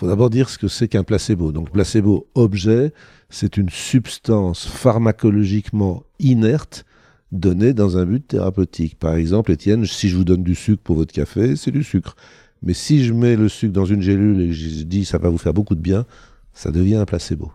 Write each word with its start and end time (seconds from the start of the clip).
faut 0.00 0.06
d'abord 0.06 0.30
dire 0.30 0.48
ce 0.48 0.56
que 0.56 0.66
c'est 0.66 0.88
qu'un 0.88 1.04
placebo. 1.04 1.52
Donc 1.52 1.70
placebo 1.70 2.26
objet, 2.34 2.94
c'est 3.28 3.58
une 3.58 3.68
substance 3.68 4.66
pharmacologiquement 4.66 6.04
inerte 6.18 6.86
donnée 7.32 7.74
dans 7.74 7.98
un 7.98 8.06
but 8.06 8.26
thérapeutique. 8.26 8.98
Par 8.98 9.16
exemple, 9.16 9.52
Étienne, 9.52 9.84
si 9.84 10.08
je 10.08 10.16
vous 10.16 10.24
donne 10.24 10.42
du 10.42 10.54
sucre 10.54 10.82
pour 10.82 10.96
votre 10.96 11.12
café, 11.12 11.54
c'est 11.54 11.70
du 11.70 11.84
sucre. 11.84 12.16
Mais 12.62 12.72
si 12.72 13.04
je 13.04 13.12
mets 13.12 13.36
le 13.36 13.50
sucre 13.50 13.74
dans 13.74 13.84
une 13.84 14.00
gélule 14.00 14.40
et 14.40 14.54
je 14.54 14.84
dis 14.84 15.04
ça 15.04 15.18
va 15.18 15.28
vous 15.28 15.36
faire 15.36 15.52
beaucoup 15.52 15.74
de 15.74 15.82
bien, 15.82 16.06
ça 16.54 16.70
devient 16.70 16.96
un 16.96 17.04
placebo, 17.04 17.52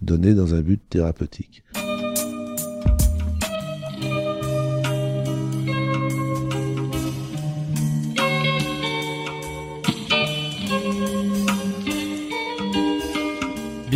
donné 0.00 0.32
dans 0.32 0.54
un 0.54 0.62
but 0.62 0.80
thérapeutique. 0.88 1.62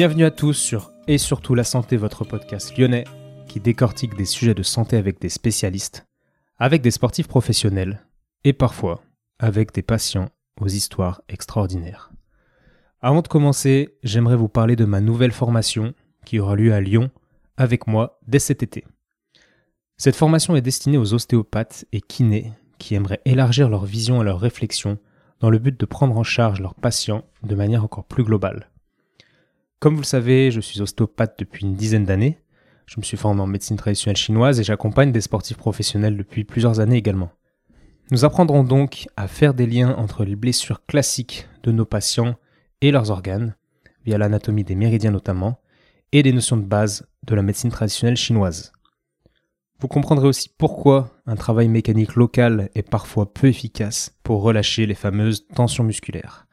Bienvenue 0.00 0.24
à 0.24 0.30
tous 0.30 0.54
sur 0.54 0.92
Et 1.08 1.18
surtout 1.18 1.54
la 1.54 1.62
santé, 1.62 1.98
votre 1.98 2.24
podcast 2.24 2.74
lyonnais 2.78 3.04
qui 3.46 3.60
décortique 3.60 4.16
des 4.16 4.24
sujets 4.24 4.54
de 4.54 4.62
santé 4.62 4.96
avec 4.96 5.20
des 5.20 5.28
spécialistes, 5.28 6.06
avec 6.56 6.80
des 6.80 6.90
sportifs 6.90 7.28
professionnels 7.28 8.00
et 8.44 8.54
parfois 8.54 9.02
avec 9.38 9.74
des 9.74 9.82
patients 9.82 10.30
aux 10.58 10.68
histoires 10.68 11.20
extraordinaires. 11.28 12.10
Avant 13.02 13.20
de 13.20 13.28
commencer, 13.28 13.98
j'aimerais 14.02 14.36
vous 14.36 14.48
parler 14.48 14.74
de 14.74 14.86
ma 14.86 15.02
nouvelle 15.02 15.32
formation 15.32 15.92
qui 16.24 16.38
aura 16.38 16.56
lieu 16.56 16.72
à 16.72 16.80
Lyon 16.80 17.10
avec 17.58 17.86
moi 17.86 18.20
dès 18.26 18.38
cet 18.38 18.62
été. 18.62 18.86
Cette 19.98 20.16
formation 20.16 20.56
est 20.56 20.62
destinée 20.62 20.96
aux 20.96 21.12
ostéopathes 21.12 21.84
et 21.92 22.00
kinés 22.00 22.54
qui 22.78 22.94
aimeraient 22.94 23.20
élargir 23.26 23.68
leur 23.68 23.84
vision 23.84 24.22
et 24.22 24.24
leur 24.24 24.40
réflexion 24.40 24.96
dans 25.40 25.50
le 25.50 25.58
but 25.58 25.78
de 25.78 25.84
prendre 25.84 26.16
en 26.16 26.24
charge 26.24 26.62
leurs 26.62 26.74
patients 26.74 27.26
de 27.42 27.54
manière 27.54 27.84
encore 27.84 28.06
plus 28.06 28.24
globale. 28.24 28.70
Comme 29.80 29.94
vous 29.94 30.02
le 30.02 30.06
savez, 30.06 30.50
je 30.50 30.60
suis 30.60 30.82
ostéopathe 30.82 31.38
depuis 31.38 31.64
une 31.64 31.74
dizaine 31.74 32.04
d'années. 32.04 32.38
Je 32.84 33.00
me 33.00 33.02
suis 33.02 33.16
formé 33.16 33.40
en 33.40 33.46
médecine 33.46 33.78
traditionnelle 33.78 34.16
chinoise 34.18 34.60
et 34.60 34.62
j'accompagne 34.62 35.10
des 35.10 35.22
sportifs 35.22 35.56
professionnels 35.56 36.18
depuis 36.18 36.44
plusieurs 36.44 36.80
années 36.80 36.98
également. 36.98 37.30
Nous 38.10 38.26
apprendrons 38.26 38.62
donc 38.62 39.06
à 39.16 39.26
faire 39.26 39.54
des 39.54 39.66
liens 39.66 39.94
entre 39.96 40.24
les 40.24 40.36
blessures 40.36 40.84
classiques 40.84 41.48
de 41.62 41.72
nos 41.72 41.86
patients 41.86 42.34
et 42.82 42.90
leurs 42.90 43.10
organes, 43.10 43.56
via 44.04 44.18
l'anatomie 44.18 44.64
des 44.64 44.74
méridiens 44.74 45.12
notamment, 45.12 45.62
et 46.12 46.22
des 46.22 46.34
notions 46.34 46.58
de 46.58 46.66
base 46.66 47.08
de 47.26 47.34
la 47.34 47.42
médecine 47.42 47.70
traditionnelle 47.70 48.18
chinoise. 48.18 48.72
Vous 49.78 49.88
comprendrez 49.88 50.28
aussi 50.28 50.50
pourquoi 50.58 51.22
un 51.24 51.36
travail 51.36 51.68
mécanique 51.68 52.16
local 52.16 52.68
est 52.74 52.86
parfois 52.86 53.32
peu 53.32 53.46
efficace 53.46 54.14
pour 54.24 54.42
relâcher 54.42 54.84
les 54.84 54.94
fameuses 54.94 55.46
tensions 55.54 55.84
musculaires. 55.84 56.46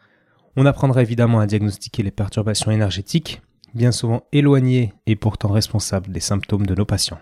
On 0.60 0.66
apprendra 0.66 1.04
évidemment 1.04 1.40
à 1.40 1.46
diagnostiquer 1.46 2.02
les 2.02 2.10
perturbations 2.10 2.72
énergétiques, 2.72 3.44
bien 3.76 3.92
souvent 3.92 4.24
éloignées 4.32 4.92
et 5.06 5.16
pourtant 5.16 5.50
responsables 5.50 6.12
des 6.12 6.20
symptômes 6.20 6.66
de 6.66 6.74
nos 6.74 6.84
patients. 6.84 7.20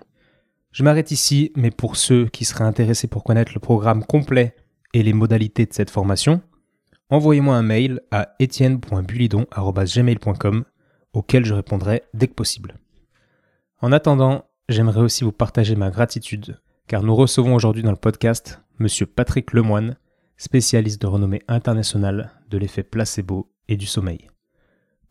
Je 0.71 0.83
m'arrête 0.83 1.11
ici, 1.11 1.51
mais 1.57 1.69
pour 1.69 1.97
ceux 1.97 2.27
qui 2.27 2.45
seraient 2.45 2.63
intéressés 2.63 3.09
pour 3.09 3.25
connaître 3.25 3.51
le 3.53 3.59
programme 3.59 4.05
complet 4.05 4.55
et 4.93 5.03
les 5.03 5.11
modalités 5.11 5.65
de 5.65 5.73
cette 5.73 5.89
formation, 5.89 6.41
envoyez-moi 7.09 7.57
un 7.57 7.61
mail 7.61 7.99
à 8.09 8.29
etienne.bulidon.gmail.com 8.41 10.63
auquel 11.11 11.43
je 11.43 11.53
répondrai 11.53 12.03
dès 12.13 12.29
que 12.29 12.35
possible. 12.35 12.77
En 13.81 13.91
attendant, 13.91 14.45
j'aimerais 14.69 15.01
aussi 15.01 15.25
vous 15.25 15.33
partager 15.33 15.75
ma 15.75 15.89
gratitude, 15.89 16.61
car 16.87 17.03
nous 17.03 17.15
recevons 17.15 17.53
aujourd'hui 17.53 17.83
dans 17.83 17.91
le 17.91 17.97
podcast 17.97 18.61
M. 18.79 18.87
Patrick 19.13 19.51
Lemoine, 19.51 19.97
spécialiste 20.37 21.01
de 21.01 21.07
renommée 21.07 21.41
internationale 21.47 22.31
de 22.49 22.57
l'effet 22.57 22.83
placebo 22.83 23.51
et 23.67 23.77
du 23.77 23.85
sommeil. 23.85 24.29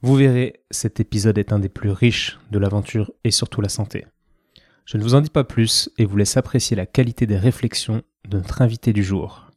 Vous 0.02 0.16
verrez, 0.16 0.60
cet 0.70 1.00
épisode 1.00 1.38
est 1.38 1.52
un 1.52 1.58
des 1.58 1.68
plus 1.68 1.90
riches 1.90 2.38
de 2.50 2.58
l'aventure 2.58 3.10
et 3.24 3.30
surtout 3.30 3.60
la 3.60 3.68
santé. 3.68 4.04
Je 4.84 4.98
ne 4.98 5.02
vous 5.02 5.14
en 5.14 5.22
dis 5.22 5.30
pas 5.30 5.44
plus 5.44 5.90
et 5.96 6.04
vous 6.04 6.16
laisse 6.16 6.36
apprécier 6.36 6.76
la 6.76 6.84
qualité 6.84 7.26
des 7.26 7.38
réflexions 7.38 8.02
de 8.28 8.36
notre 8.36 8.60
invité 8.60 8.92
du 8.92 9.02
jour. 9.02 9.50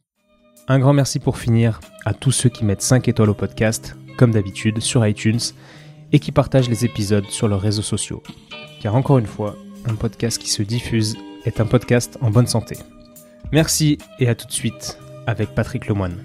Un 0.68 0.78
grand 0.78 0.94
merci 0.94 1.18
pour 1.18 1.38
finir 1.38 1.80
à 2.06 2.14
tous 2.14 2.32
ceux 2.32 2.48
qui 2.48 2.64
mettent 2.64 2.82
5 2.82 3.08
étoiles 3.08 3.30
au 3.30 3.34
podcast, 3.34 3.96
comme 4.16 4.30
d'habitude, 4.30 4.80
sur 4.80 5.06
iTunes, 5.06 5.40
et 6.12 6.18
qui 6.18 6.32
partagent 6.32 6.70
les 6.70 6.86
épisodes 6.86 7.26
sur 7.26 7.48
leurs 7.48 7.60
réseaux 7.60 7.82
sociaux. 7.82 8.22
Car 8.80 8.94
encore 8.94 9.18
une 9.18 9.26
fois, 9.26 9.56
un 9.84 9.94
podcast 9.94 10.38
qui 10.38 10.48
se 10.48 10.62
diffuse 10.62 11.16
est 11.44 11.60
un 11.60 11.66
podcast 11.66 12.18
en 12.22 12.30
bonne 12.30 12.46
santé. 12.46 12.76
Merci 13.52 13.98
et 14.18 14.28
à 14.28 14.34
tout 14.34 14.46
de 14.46 14.52
suite 14.52 14.98
avec 15.28 15.54
Patrick 15.54 15.86
Lemoine. 15.88 16.16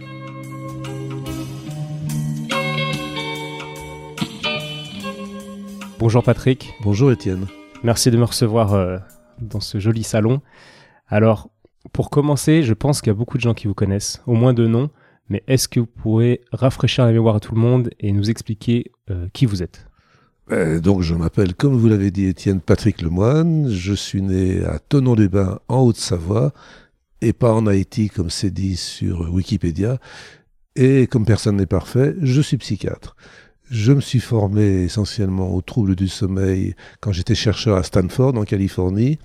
Bonjour 6.00 6.24
Patrick. 6.24 6.74
Bonjour 6.82 7.12
Étienne. 7.12 7.48
Merci 7.84 8.12
de 8.12 8.18
me 8.18 8.24
recevoir 8.24 8.74
euh, 8.74 8.98
dans 9.42 9.60
ce 9.60 9.78
joli 9.80 10.04
salon. 10.04 10.42
Alors, 11.08 11.50
pour 11.92 12.10
commencer, 12.10 12.64
je 12.64 12.74
pense 12.74 13.02
qu'il 13.02 13.10
y 13.10 13.12
a 13.12 13.18
beaucoup 13.18 13.36
de 13.36 13.42
gens 13.42 13.54
qui 13.54 13.68
vous 13.68 13.74
connaissent, 13.74 14.22
au 14.26 14.36
moins 14.36 14.54
de 14.54 14.68
nom, 14.68 14.90
mais 15.28 15.44
est-ce 15.48 15.68
que 15.68 15.82
vous 15.82 15.86
pourrez 15.86 16.40
rafraîchir 16.54 17.06
la 17.06 17.12
mémoire 17.12 17.36
à 17.36 17.40
tout 17.42 17.56
le 17.56 17.60
monde 17.60 17.90
et 18.00 18.14
nous 18.14 18.30
expliquer 18.30 18.94
euh, 19.10 19.28
qui 19.34 19.46
vous 19.46 19.62
êtes? 19.62 19.86
Euh, 20.52 20.80
donc 20.80 21.02
je 21.02 21.14
m'appelle, 21.14 21.56
comme 21.56 21.76
vous 21.76 21.90
l'avez 21.90 22.10
dit 22.10 22.26
Étienne, 22.26 22.62
Patrick 22.62 23.02
Lemoine. 23.02 23.70
Je 23.70 23.94
suis 23.94 24.22
né 24.22 24.64
à 24.64 24.80
Tonon-les-Bains 24.80 25.60
en 25.68 25.82
Haute-Savoie 25.82 26.54
et 27.24 27.34
pas 27.34 27.54
en 27.54 27.68
Haïti 27.68 28.10
comme 28.10 28.30
c'est 28.30 28.52
dit 28.52 28.76
sur 28.76 29.34
Wikipédia. 29.34 29.98
Et 30.76 31.08
comme 31.08 31.26
personne 31.26 31.58
n'est 31.58 31.66
parfait, 31.66 32.16
je 32.22 32.42
suis 32.42 32.58
psychiatre. 32.58 33.16
Je 33.70 33.94
me 33.94 34.02
suis 34.02 34.20
formé 34.20 34.84
essentiellement 34.84 35.56
aux 35.56 35.62
troubles 35.62 35.96
du 35.96 36.08
sommeil 36.08 36.76
quand 37.00 37.12
j'étais 37.12 37.36
chercheur 37.36 37.78
à 37.78 37.84
Stanford 37.84 38.36
en 38.38 38.44
Californie, 38.44 39.20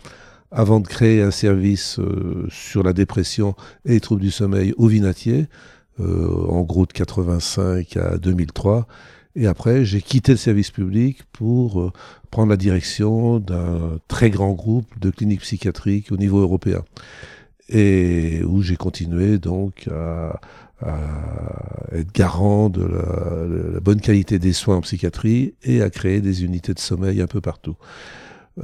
avant 0.51 0.81
de 0.81 0.87
créer 0.87 1.23
un 1.23 1.31
service 1.31 1.99
euh, 1.99 2.47
sur 2.51 2.83
la 2.83 2.93
dépression 2.93 3.55
et 3.85 3.93
les 3.93 4.01
troubles 4.01 4.23
du 4.23 4.31
sommeil 4.31 4.75
au 4.79 4.87
Vinatier, 4.87 5.49
euh, 6.01 6.47
en 6.49 6.63
gros 6.63 6.87
de 6.87 6.93
85 6.93 7.97
à 7.97 8.17
2003. 8.19 8.87
Et 9.35 9.47
après, 9.47 9.85
j'ai 9.85 10.01
quitté 10.01 10.33
le 10.33 10.39
service 10.39 10.71
public 10.71 11.23
pour 11.33 11.81
euh, 11.81 11.93
prendre 12.31 12.51
la 12.51 12.57
direction 12.57 13.41
d'un 13.41 13.99
très 14.07 14.31
grand 14.31 14.53
groupe 14.53 14.87
de 15.01 15.11
cliniques 15.11 15.43
psychiatriques 15.43 16.13
au 16.13 16.17
niveau 16.17 16.41
européen 16.41 16.85
et 17.69 18.43
où 18.45 18.63
j'ai 18.63 18.77
continué 18.77 19.39
donc 19.39 19.89
à, 19.91 20.41
être 21.93 22.13
garant 22.13 22.69
de 22.69 22.85
la, 22.85 23.81
bonne 23.81 24.01
qualité 24.01 24.39
des 24.39 24.53
soins 24.53 24.77
en 24.77 24.81
psychiatrie 24.81 25.55
et 25.65 25.83
à 25.83 25.91
créer 25.91 26.21
des 26.21 26.45
unités 26.45 26.73
de 26.73 26.79
sommeil 26.79 27.21
un 27.21 27.27
peu 27.27 27.41
partout. 27.41 27.77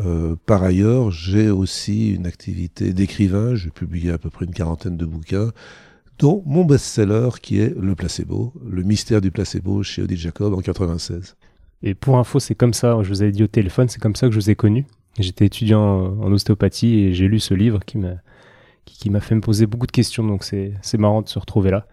Euh, 0.00 0.36
par 0.46 0.62
ailleurs, 0.62 1.10
j'ai 1.10 1.50
aussi 1.50 2.12
une 2.12 2.26
activité 2.26 2.92
d'écrivain. 2.92 3.54
J'ai 3.54 3.70
publié 3.70 4.10
à 4.10 4.18
peu 4.18 4.30
près 4.30 4.44
une 4.44 4.52
quarantaine 4.52 4.96
de 4.96 5.04
bouquins, 5.04 5.50
dont 6.18 6.42
mon 6.46 6.64
best-seller 6.64 7.30
qui 7.40 7.60
est 7.60 7.74
Le 7.78 7.94
placebo, 7.94 8.52
le 8.68 8.82
mystère 8.82 9.20
du 9.20 9.30
placebo 9.30 9.82
chez 9.82 10.02
Odile 10.02 10.18
Jacob 10.18 10.54
en 10.54 10.60
96. 10.60 11.36
Et 11.82 11.94
pour 11.94 12.16
info, 12.18 12.40
c'est 12.40 12.54
comme 12.54 12.74
ça, 12.74 12.96
je 13.02 13.08
vous 13.08 13.22
avais 13.22 13.32
dit 13.32 13.42
au 13.42 13.48
téléphone, 13.48 13.88
c'est 13.88 14.00
comme 14.00 14.16
ça 14.16 14.26
que 14.26 14.32
je 14.32 14.40
vous 14.40 14.50
ai 14.50 14.54
connu. 14.54 14.86
J'étais 15.18 15.46
étudiant 15.46 16.16
en 16.20 16.32
ostéopathie 16.32 16.94
et 17.00 17.14
j'ai 17.14 17.28
lu 17.28 17.38
ce 17.38 17.54
livre 17.54 17.80
qui 17.84 17.98
m'a 17.98 18.14
qui, 18.84 19.10
m'a 19.10 19.20
fait 19.20 19.34
me 19.34 19.40
poser 19.40 19.66
beaucoup 19.66 19.86
de 19.86 19.92
questions, 19.92 20.24
donc 20.24 20.44
c'est 20.44 20.98
marrant 20.98 21.22
de 21.22 21.28
se 21.28 21.38
retrouver 21.38 21.70
là. 21.70 21.86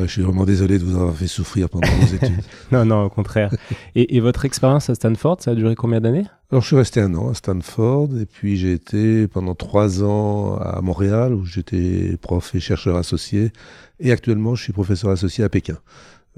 je 0.00 0.06
suis 0.06 0.22
vraiment 0.22 0.44
désolé 0.44 0.78
de 0.78 0.84
vous 0.84 0.96
avoir 0.96 1.14
fait 1.14 1.26
souffrir 1.26 1.68
pendant 1.68 1.88
vos 1.88 2.14
études. 2.14 2.42
non, 2.72 2.84
non, 2.84 3.04
au 3.04 3.10
contraire. 3.10 3.54
Et, 3.94 4.16
et 4.16 4.20
votre 4.20 4.44
expérience 4.44 4.90
à 4.90 4.94
Stanford, 4.94 5.38
ça 5.40 5.52
a 5.52 5.54
duré 5.54 5.74
combien 5.74 6.00
d'années? 6.00 6.26
Alors, 6.50 6.62
je 6.62 6.68
suis 6.68 6.76
resté 6.76 7.00
un 7.00 7.14
an 7.14 7.28
à 7.28 7.34
Stanford, 7.34 8.08
et 8.18 8.24
puis 8.24 8.56
j'ai 8.56 8.72
été 8.72 9.28
pendant 9.28 9.54
trois 9.54 10.02
ans 10.02 10.56
à 10.56 10.80
Montréal, 10.80 11.34
où 11.34 11.44
j'étais 11.44 12.16
prof 12.20 12.54
et 12.54 12.60
chercheur 12.60 12.96
associé, 12.96 13.52
et 14.00 14.12
actuellement, 14.12 14.54
je 14.54 14.62
suis 14.62 14.72
professeur 14.72 15.10
associé 15.10 15.44
à 15.44 15.48
Pékin. 15.48 15.76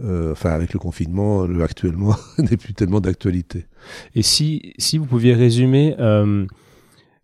Euh, 0.03 0.33
enfin, 0.33 0.51
avec 0.51 0.73
le 0.73 0.79
confinement, 0.79 1.47
le 1.47 1.63
actuellement 1.63 2.17
n'est 2.39 2.57
plus 2.57 2.75
tellement 2.75 3.01
d'actualité. 3.01 3.67
Et 4.15 4.23
si, 4.23 4.73
si 4.79 4.99
vous 4.99 5.07
pouviez 5.07 5.35
résumer 5.35 5.95
euh, 5.99 6.47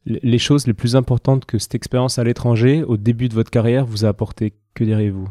les 0.06 0.38
choses 0.38 0.66
les 0.66 0.74
plus 0.74 0.96
importantes 0.96 1.44
que 1.44 1.58
cette 1.58 1.74
expérience 1.74 2.18
à 2.18 2.24
l'étranger, 2.24 2.84
au 2.84 2.96
début 2.96 3.28
de 3.28 3.34
votre 3.34 3.50
carrière, 3.50 3.84
vous 3.84 4.04
a 4.04 4.08
apporté 4.08 4.54
Que 4.74 4.84
diriez-vous? 4.84 5.28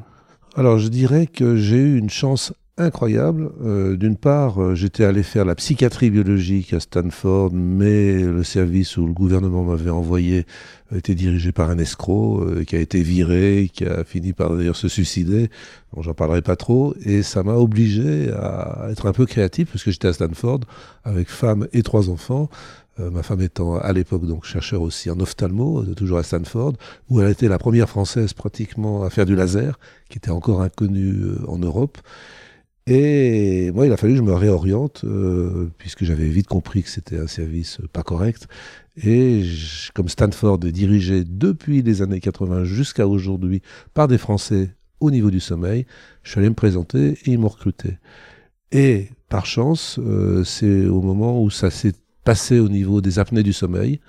Alors, 0.55 0.77
je 0.77 0.89
dirais 0.89 1.27
que 1.27 1.55
j'ai 1.55 1.77
eu 1.77 1.97
une 1.97 2.09
chance 2.09 2.53
incroyable. 2.77 3.51
Euh, 3.63 3.95
d'une 3.95 4.17
part, 4.17 4.61
euh, 4.61 4.75
j'étais 4.75 5.05
allé 5.05 5.23
faire 5.23 5.45
la 5.45 5.55
psychiatrie 5.55 6.09
biologique 6.09 6.73
à 6.73 6.79
Stanford, 6.79 7.51
mais 7.53 8.21
le 8.21 8.43
service 8.43 8.97
où 8.97 9.05
le 9.05 9.13
gouvernement 9.13 9.63
m'avait 9.63 9.89
envoyé 9.89 10.45
était 10.93 11.15
dirigé 11.15 11.51
par 11.51 11.69
un 11.69 11.77
escroc 11.77 12.41
euh, 12.41 12.63
qui 12.63 12.75
a 12.75 12.79
été 12.79 13.01
viré, 13.01 13.69
qui 13.73 13.85
a 13.85 14.03
fini 14.03 14.33
par 14.33 14.55
d'ailleurs 14.55 14.75
se 14.75 14.89
suicider. 14.89 15.49
Bon, 15.93 16.01
j'en 16.01 16.13
parlerai 16.13 16.41
pas 16.41 16.57
trop. 16.57 16.95
Et 17.03 17.23
ça 17.23 17.43
m'a 17.43 17.55
obligé 17.55 18.31
à 18.31 18.87
être 18.91 19.05
un 19.05 19.13
peu 19.13 19.25
créatif, 19.25 19.71
parce 19.71 19.83
que 19.83 19.91
j'étais 19.91 20.09
à 20.09 20.13
Stanford 20.13 20.61
avec 21.05 21.29
femme 21.29 21.67
et 21.71 21.81
trois 21.81 22.09
enfants. 22.09 22.49
Euh, 22.99 23.11
ma 23.11 23.23
femme 23.23 23.41
étant 23.41 23.77
à 23.77 23.91
l'époque 23.91 24.25
donc 24.25 24.45
chercheur 24.45 24.81
aussi 24.81 25.09
en 25.09 25.19
ophtalmo, 25.19 25.81
euh, 25.81 25.93
toujours 25.95 26.17
à 26.17 26.23
Stanford, 26.23 26.73
où 27.09 27.19
elle 27.19 27.29
était 27.29 27.49
la 27.49 27.57
première 27.57 27.89
française 27.89 28.33
pratiquement 28.33 29.03
à 29.03 29.09
faire 29.09 29.25
du 29.25 29.35
laser, 29.35 29.79
qui 30.09 30.17
était 30.17 30.31
encore 30.31 30.61
inconnu 30.61 31.11
euh, 31.11 31.37
en 31.47 31.57
Europe. 31.57 31.97
Et 32.87 33.71
moi, 33.71 33.85
il 33.87 33.91
a 33.91 33.97
fallu 33.97 34.13
que 34.13 34.19
je 34.19 34.23
me 34.23 34.33
réoriente, 34.33 35.03
puisque 35.79 36.03
j'avais 36.03 36.27
vite 36.27 36.45
compris 36.45 36.83
que 36.83 36.89
c'était 36.89 37.17
un 37.17 37.25
service 37.25 37.79
pas 37.91 38.03
correct. 38.03 38.47
Et 39.03 39.43
comme 39.95 40.07
Stanford 40.07 40.59
est 40.67 40.71
dirigé 40.71 41.23
depuis 41.25 41.81
les 41.81 42.03
années 42.03 42.19
80 42.19 42.63
jusqu'à 42.63 43.07
aujourd'hui 43.07 43.63
par 43.95 44.07
des 44.07 44.19
Français 44.19 44.69
au 44.99 45.09
niveau 45.09 45.31
du 45.31 45.39
sommeil, 45.39 45.87
je 46.21 46.29
suis 46.29 46.39
allé 46.39 46.49
me 46.49 46.53
présenter 46.53 47.13
et 47.25 47.31
ils 47.31 47.39
m'ont 47.39 47.47
recruté. 47.47 47.97
Et 48.71 49.09
par 49.29 49.47
chance, 49.47 49.99
c'est 50.43 50.85
au 50.85 51.01
moment 51.01 51.41
où 51.41 51.49
ça 51.49 51.71
s'est 51.71 51.93
passé 52.25 52.59
au 52.59 52.67
niveau 52.67 52.99
des 52.99 53.19
apnées 53.19 53.43
du 53.43 53.53
sommeil 53.53 54.01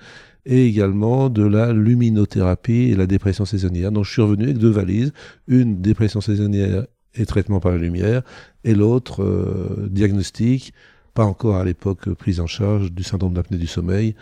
et 0.44 0.66
également 0.66 1.28
de 1.28 1.44
la 1.44 1.72
luminothérapie 1.72 2.90
et 2.90 2.96
la 2.96 3.06
dépression 3.06 3.44
saisonnière. 3.44 3.92
Donc 3.92 4.04
je 4.04 4.12
suis 4.12 4.22
revenu 4.22 4.44
avec 4.44 4.58
deux 4.58 4.70
valises, 4.70 5.12
une 5.46 5.80
dépression 5.80 6.20
saisonnière 6.20 6.86
et 7.14 7.26
traitement 7.26 7.60
par 7.60 7.72
la 7.72 7.78
lumière, 7.78 8.22
et 8.64 8.74
l'autre 8.74 9.22
euh, 9.22 9.88
diagnostic, 9.90 10.72
pas 11.14 11.24
encore 11.24 11.56
à 11.56 11.64
l'époque 11.64 12.12
prise 12.14 12.40
en 12.40 12.46
charge 12.46 12.92
du 12.92 13.02
syndrome 13.02 13.34
d'apnée 13.34 13.58
du 13.58 13.66
sommeil. 13.66 14.14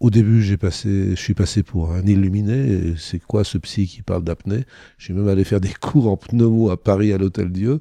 Au 0.00 0.10
début, 0.10 0.42
j'ai 0.42 0.56
passé, 0.56 1.10
je 1.10 1.20
suis 1.20 1.34
passé 1.34 1.62
pour 1.62 1.92
un 1.92 2.02
illuminé. 2.02 2.94
C'est 2.96 3.20
quoi 3.20 3.44
ce 3.44 3.56
psy 3.58 3.86
qui 3.86 4.02
parle 4.02 4.24
d'apnée? 4.24 4.64
Je 4.98 5.04
suis 5.04 5.14
même 5.14 5.28
allé 5.28 5.44
faire 5.44 5.60
des 5.60 5.72
cours 5.80 6.08
en 6.10 6.16
pneumo 6.16 6.70
à 6.70 6.76
Paris 6.76 7.12
à 7.12 7.18
l'Hôtel 7.18 7.52
Dieu. 7.52 7.78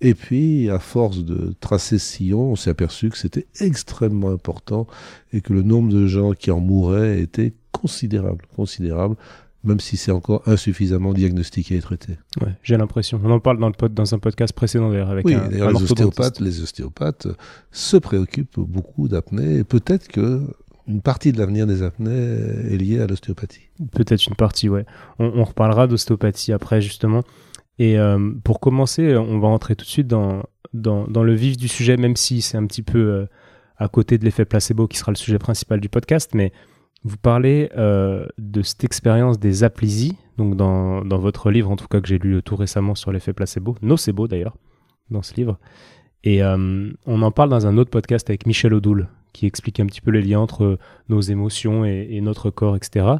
Et 0.00 0.14
puis, 0.14 0.68
à 0.68 0.78
force 0.78 1.24
de 1.24 1.54
tracer 1.60 1.98
ce 1.98 2.16
sillon, 2.16 2.52
on 2.52 2.56
s'est 2.56 2.70
aperçu 2.70 3.08
que 3.08 3.16
c'était 3.16 3.46
extrêmement 3.60 4.30
important 4.30 4.86
et 5.32 5.40
que 5.40 5.52
le 5.52 5.62
nombre 5.62 5.90
de 5.90 6.06
gens 6.06 6.32
qui 6.32 6.50
en 6.50 6.60
mouraient 6.60 7.20
était 7.20 7.54
considérable, 7.72 8.44
considérable, 8.54 9.16
même 9.64 9.80
si 9.80 9.96
c'est 9.96 10.12
encore 10.12 10.42
insuffisamment 10.46 11.12
diagnostiqué 11.12 11.76
et 11.76 11.80
traité. 11.80 12.18
Ouais, 12.40 12.54
j'ai 12.62 12.76
l'impression. 12.76 13.20
On 13.24 13.30
en 13.30 13.40
parle 13.40 13.58
dans, 13.58 13.68
le 13.68 13.88
dans 13.88 14.14
un 14.14 14.18
podcast 14.18 14.52
précédent 14.52 14.90
d'ailleurs 14.90 15.10
avec 15.10 15.24
oui, 15.24 15.34
un, 15.34 15.48
d'ailleurs, 15.48 15.72
les 15.72 15.82
ostéopathes, 15.82 16.40
les 16.40 16.62
ostéopathes 16.62 17.26
se 17.72 17.96
préoccupent 17.96 18.60
beaucoup 18.60 19.08
d'apnée 19.08 19.56
et 19.56 19.64
peut-être 19.64 20.08
que 20.08 20.42
une 20.86 21.00
partie 21.00 21.32
de 21.32 21.38
l'avenir 21.38 21.66
des 21.66 21.82
apnées 21.82 22.12
est 22.70 22.76
liée 22.76 23.00
à 23.00 23.08
l'ostéopathie. 23.08 23.68
Peut-être 23.90 24.24
une 24.28 24.36
partie, 24.36 24.68
ouais. 24.68 24.86
On, 25.18 25.24
on 25.34 25.42
reparlera 25.42 25.88
d'ostéopathie 25.88 26.52
après, 26.52 26.80
justement. 26.80 27.24
Et 27.78 27.98
euh, 27.98 28.32
pour 28.42 28.60
commencer, 28.60 29.16
on 29.16 29.38
va 29.38 29.48
rentrer 29.48 29.76
tout 29.76 29.84
de 29.84 29.90
suite 29.90 30.08
dans, 30.08 30.44
dans, 30.72 31.22
le 31.22 31.34
vif 31.34 31.56
du 31.56 31.68
sujet, 31.68 31.96
même 31.96 32.16
si 32.16 32.40
c'est 32.40 32.56
un 32.56 32.66
petit 32.66 32.82
peu 32.82 32.98
euh, 32.98 33.26
à 33.76 33.88
côté 33.88 34.18
de 34.18 34.24
l'effet 34.24 34.44
placebo 34.44 34.88
qui 34.88 34.96
sera 34.96 35.12
le 35.12 35.16
sujet 35.16 35.38
principal 35.38 35.80
du 35.80 35.88
podcast. 35.88 36.30
Mais 36.34 36.52
vous 37.04 37.18
parlez 37.18 37.70
euh, 37.76 38.26
de 38.38 38.62
cette 38.62 38.84
expérience 38.84 39.38
des 39.38 39.62
aplysies, 39.62 40.16
donc 40.38 40.56
dans, 40.56 41.04
dans, 41.04 41.18
votre 41.18 41.50
livre, 41.50 41.70
en 41.70 41.76
tout 41.76 41.88
cas 41.88 42.00
que 42.00 42.08
j'ai 42.08 42.18
lu 42.18 42.42
tout 42.42 42.56
récemment 42.56 42.94
sur 42.94 43.12
l'effet 43.12 43.32
placebo, 43.32 43.76
nocebo 43.82 44.26
d'ailleurs, 44.26 44.56
dans 45.10 45.22
ce 45.22 45.34
livre. 45.34 45.58
Et 46.24 46.42
on 46.42 47.22
en 47.22 47.30
parle 47.30 47.50
dans 47.50 47.68
un 47.68 47.78
autre 47.78 47.90
podcast 47.90 48.28
avec 48.28 48.46
Michel 48.46 48.74
Odoul, 48.74 49.06
qui 49.32 49.46
explique 49.46 49.78
un 49.78 49.86
petit 49.86 50.00
peu 50.00 50.10
les 50.10 50.22
liens 50.22 50.40
entre 50.40 50.76
nos 51.08 51.20
émotions 51.20 51.84
et 51.84 52.20
notre 52.20 52.50
corps, 52.50 52.74
etc. 52.74 53.18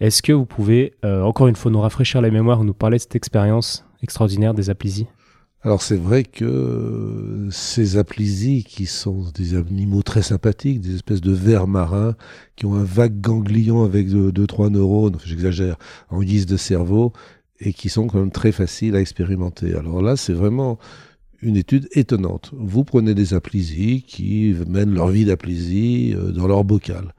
Est-ce 0.00 0.22
que 0.22 0.32
vous 0.32 0.46
pouvez, 0.46 0.94
euh, 1.04 1.22
encore 1.22 1.48
une 1.48 1.56
fois, 1.56 1.70
nous 1.70 1.80
rafraîchir 1.80 2.20
la 2.20 2.30
mémoire, 2.30 2.62
nous 2.62 2.74
parler 2.74 2.98
de 2.98 3.02
cette 3.02 3.16
expérience 3.16 3.84
extraordinaire 4.02 4.54
des 4.54 4.70
aplysies 4.70 5.06
alors 5.62 5.82
c'est 5.82 5.96
vrai 5.96 6.22
que 6.22 7.48
ces 7.50 7.96
aplysies, 7.96 8.62
qui 8.62 8.86
sont 8.86 9.24
des 9.34 9.56
animaux 9.56 10.02
très 10.02 10.22
sympathiques, 10.22 10.80
des 10.80 10.94
espèces 10.94 11.20
de 11.20 11.32
vers 11.32 11.66
marins, 11.66 12.14
qui 12.54 12.64
ont 12.64 12.74
un 12.74 12.84
vague 12.84 13.20
ganglion 13.20 13.82
avec 13.82 14.08
deux, 14.08 14.46
trois 14.46 14.70
neurones, 14.70 15.18
j'exagère, 15.24 15.76
en 16.10 16.22
guise 16.22 16.46
de 16.46 16.56
cerveau, 16.56 17.12
et 17.58 17.72
qui 17.72 17.88
sont 17.88 18.06
quand 18.06 18.20
même 18.20 18.30
très 18.30 18.52
faciles 18.52 18.94
à 18.94 19.00
expérimenter. 19.00 19.74
Alors 19.74 20.00
là, 20.00 20.16
c'est 20.16 20.32
vraiment 20.32 20.78
une 21.42 21.56
étude 21.56 21.88
étonnante. 21.92 22.52
Vous 22.52 22.84
prenez 22.84 23.14
des 23.14 23.34
aplysies 23.34 24.02
qui 24.02 24.54
mènent 24.68 24.94
leur 24.94 25.08
vie 25.08 25.24
d'aplysie 25.24 26.14
euh, 26.16 26.30
dans 26.30 26.46
leur 26.46 26.62
bocal. 26.62 27.14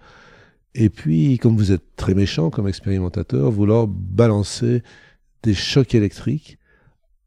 Et 0.75 0.89
puis, 0.89 1.37
comme 1.39 1.57
vous 1.57 1.71
êtes 1.71 1.95
très 1.95 2.13
méchant 2.13 2.49
comme 2.49 2.67
expérimentateur, 2.67 3.51
vous 3.51 3.65
leur 3.65 3.87
balancez 3.87 4.83
des 5.43 5.53
chocs 5.53 5.95
électriques 5.95 6.57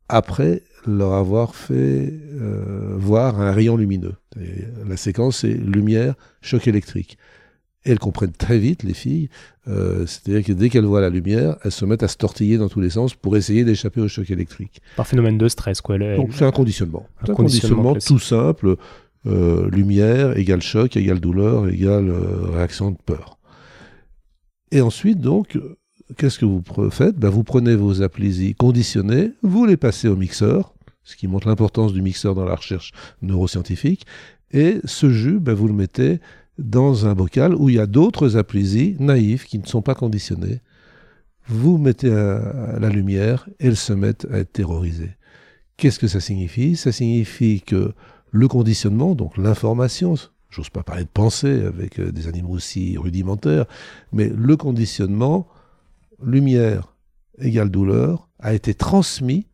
après 0.09 0.62
leur 0.87 1.12
avoir 1.12 1.55
fait 1.55 2.12
euh, 2.12 2.94
voir 2.97 3.41
un 3.41 3.53
rayon 3.53 3.77
lumineux. 3.77 4.15
la 4.87 4.97
séquence, 4.97 5.39
c'est 5.39 5.55
lumière, 5.55 6.15
choc 6.41 6.67
électrique. 6.69 7.19
Et 7.85 7.91
elles 7.91 7.99
comprennent 7.99 8.33
très 8.33 8.59
vite, 8.59 8.85
les 8.85 8.94
filles, 8.94 9.29
euh, 9.69 10.06
c'est-à-dire 10.06 10.44
que 10.44 10.53
dès 10.53 10.69
qu'elles 10.69 10.85
voient 10.85 11.00
la 11.00 11.11
lumière, 11.11 11.56
elles 11.65 11.73
se 11.73 11.85
mettent 11.85 12.03
à 12.03 12.09
se 12.09 12.17
tortiller 12.17 12.59
dans 12.59 12.69
tous 12.69 12.81
les 12.81 12.91
sens 12.91 13.15
pour 13.15 13.37
essayer 13.37 13.65
d'échapper 13.65 14.00
au 14.00 14.09
choc 14.09 14.31
électrique. 14.31 14.83
Par 14.97 15.06
phénomène 15.06 15.39
de 15.39 15.49
stress, 15.49 15.81
quoi. 15.81 15.99
Donc 15.99 16.33
c'est 16.33 16.44
un 16.44 16.53
conditionnement. 16.53 17.06
Un, 17.27 17.35
conditionnement, 17.35 17.94
tout 17.94 18.19
simple. 18.19 18.77
Euh, 19.26 19.70
lumière 19.70 20.36
égale 20.36 20.62
choc, 20.62 20.96
égale 20.96 21.20
douleur, 21.20 21.69
égale 21.69 22.08
euh, 22.08 22.50
réaction 22.50 22.90
de 22.90 22.96
peur. 22.96 23.38
Et 24.72 24.80
ensuite, 24.80 25.20
donc, 25.20 25.58
qu'est-ce 26.16 26.40
que 26.40 26.44
vous 26.44 26.62
faites? 26.90 27.16
Ben, 27.16 27.28
Vous 27.28 27.44
prenez 27.44 27.76
vos 27.76 28.02
aplysies 28.02 28.54
conditionnées, 28.54 29.30
vous 29.42 29.64
les 29.64 29.76
passez 29.76 30.08
au 30.08 30.16
mixeur, 30.16 30.74
ce 31.04 31.14
qui 31.14 31.28
montre 31.28 31.46
l'importance 31.46 31.92
du 31.92 32.02
mixeur 32.02 32.34
dans 32.34 32.44
la 32.44 32.56
recherche 32.56 32.92
neuroscientifique, 33.20 34.06
et 34.50 34.80
ce 34.84 35.08
jus, 35.10 35.38
ben, 35.38 35.54
vous 35.54 35.69
le 35.69 35.74
mettez 35.74 36.19
dans 36.58 37.06
un 37.06 37.14
bocal 37.14 37.54
où 37.54 37.69
il 37.69 37.76
y 37.76 37.80
a 37.80 37.86
d'autres 37.86 38.36
aplysies 38.36 38.96
naïves 38.98 39.44
qui 39.44 39.58
ne 39.58 39.66
sont 39.66 39.82
pas 39.82 39.94
conditionnées. 39.94 40.60
Vous 41.46 41.78
mettez 41.78 42.12
à 42.12 42.78
la 42.80 42.88
lumière, 42.88 43.48
elles 43.58 43.76
se 43.76 43.92
mettent 43.92 44.26
à 44.32 44.38
être 44.38 44.52
terrorisées. 44.52 45.16
Qu'est-ce 45.76 45.98
que 45.98 46.06
ça 46.06 46.20
signifie? 46.20 46.76
Ça 46.76 46.92
signifie 46.92 47.62
que 47.62 47.94
le 48.32 48.49
conditionnement, 48.49 49.14
donc 49.14 49.37
l'information, 49.37 50.14
j'ose 50.50 50.70
pas 50.70 50.82
parler 50.82 51.05
de 51.05 51.08
pensée 51.08 51.64
avec 51.64 52.00
euh, 52.00 52.11
des 52.11 52.26
animaux 52.26 52.55
aussi 52.55 52.96
rudimentaires, 52.99 53.67
mais 54.12 54.29
le 54.34 54.56
conditionnement, 54.56 55.46
lumière 56.25 56.94
égale 57.38 57.70
douleur, 57.70 58.29
a 58.40 58.55
été 58.55 58.75
transmis. 58.75 59.46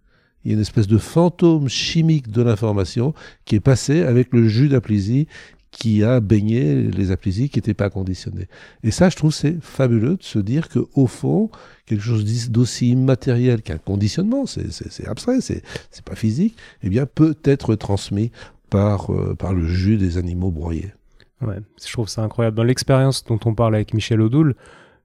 Il 0.45 0.53
y 0.53 0.55
a 0.55 0.57
une 0.57 0.63
espèce 0.63 0.87
de 0.87 0.97
fantôme 0.99 1.69
chimique 1.69 2.31
de 2.31 2.41
l'information 2.41 3.13
qui 3.45 3.57
est 3.57 3.61
passé 3.61 4.03
avec 4.03 4.33
le 4.33 4.49
jus 4.49 4.69
d'aplysie 4.69 5.27
qui 5.71 6.03
a 6.03 6.21
baigné 6.21 6.83
les 6.83 7.11
aplysies 7.11 7.51
qui 7.51 7.59
n'étaient 7.59 7.75
pas 7.75 7.91
conditionnées. 7.91 8.49
Et 8.83 8.91
ça, 8.91 9.11
je 9.11 9.17
trouve, 9.17 9.35
c'est 9.35 9.63
fabuleux 9.63 10.17
de 10.17 10.23
se 10.23 10.39
dire 10.39 10.69
que 10.69 10.81
au 10.95 11.07
fond, 11.07 11.51
quelque 11.85 12.03
chose 12.03 12.51
d'aussi 12.51 12.91
immatériel 12.91 13.63
qu'un 13.63 13.79
conditionnement, 13.79 14.47
c'est 14.47 15.07
abstrait, 15.07 15.41
c'est 15.41 15.63
pas 16.05 16.15
physique, 16.15 16.57
eh 16.83 16.89
bien, 16.89 17.07
peut 17.07 17.37
être 17.45 17.75
transmis 17.75 18.31
par, 18.71 19.13
euh, 19.13 19.35
par 19.35 19.55
le 19.55 19.67
jus 19.67 19.97
des 19.97 20.19
animaux 20.19 20.51
broyés. 20.51 20.93
Ouais, 21.41 21.59
je 21.85 21.93
trouve 21.93 22.09
ça 22.09 22.23
incroyable. 22.23 22.57
Dans 22.57 22.65
l'expérience 22.65 23.25
dont 23.25 23.39
on 23.45 23.55
parle 23.55 23.75
avec 23.75 23.95
Michel 23.95 24.21
Odoul, 24.21 24.55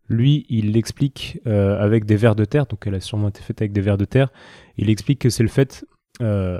lui, 0.10 0.46
il 0.50 0.74
l'explique 0.74 1.40
euh, 1.48 1.80
avec 1.80 2.06
des 2.06 2.16
vers 2.16 2.36
de 2.36 2.46
terre, 2.46 2.66
donc 2.66 2.86
elle 2.86 2.96
a 2.96 3.00
sûrement 3.00 3.30
été 3.30 3.42
faite 3.42 3.62
avec 3.62 3.72
des 3.72 3.82
vers 3.82 3.98
de 3.98 4.06
terre. 4.06 4.32
Il 4.78 4.90
explique 4.90 5.20
que 5.20 5.30
c'est 5.30 5.44
le 5.44 5.50
fait 5.50 5.86
euh, 6.22 6.60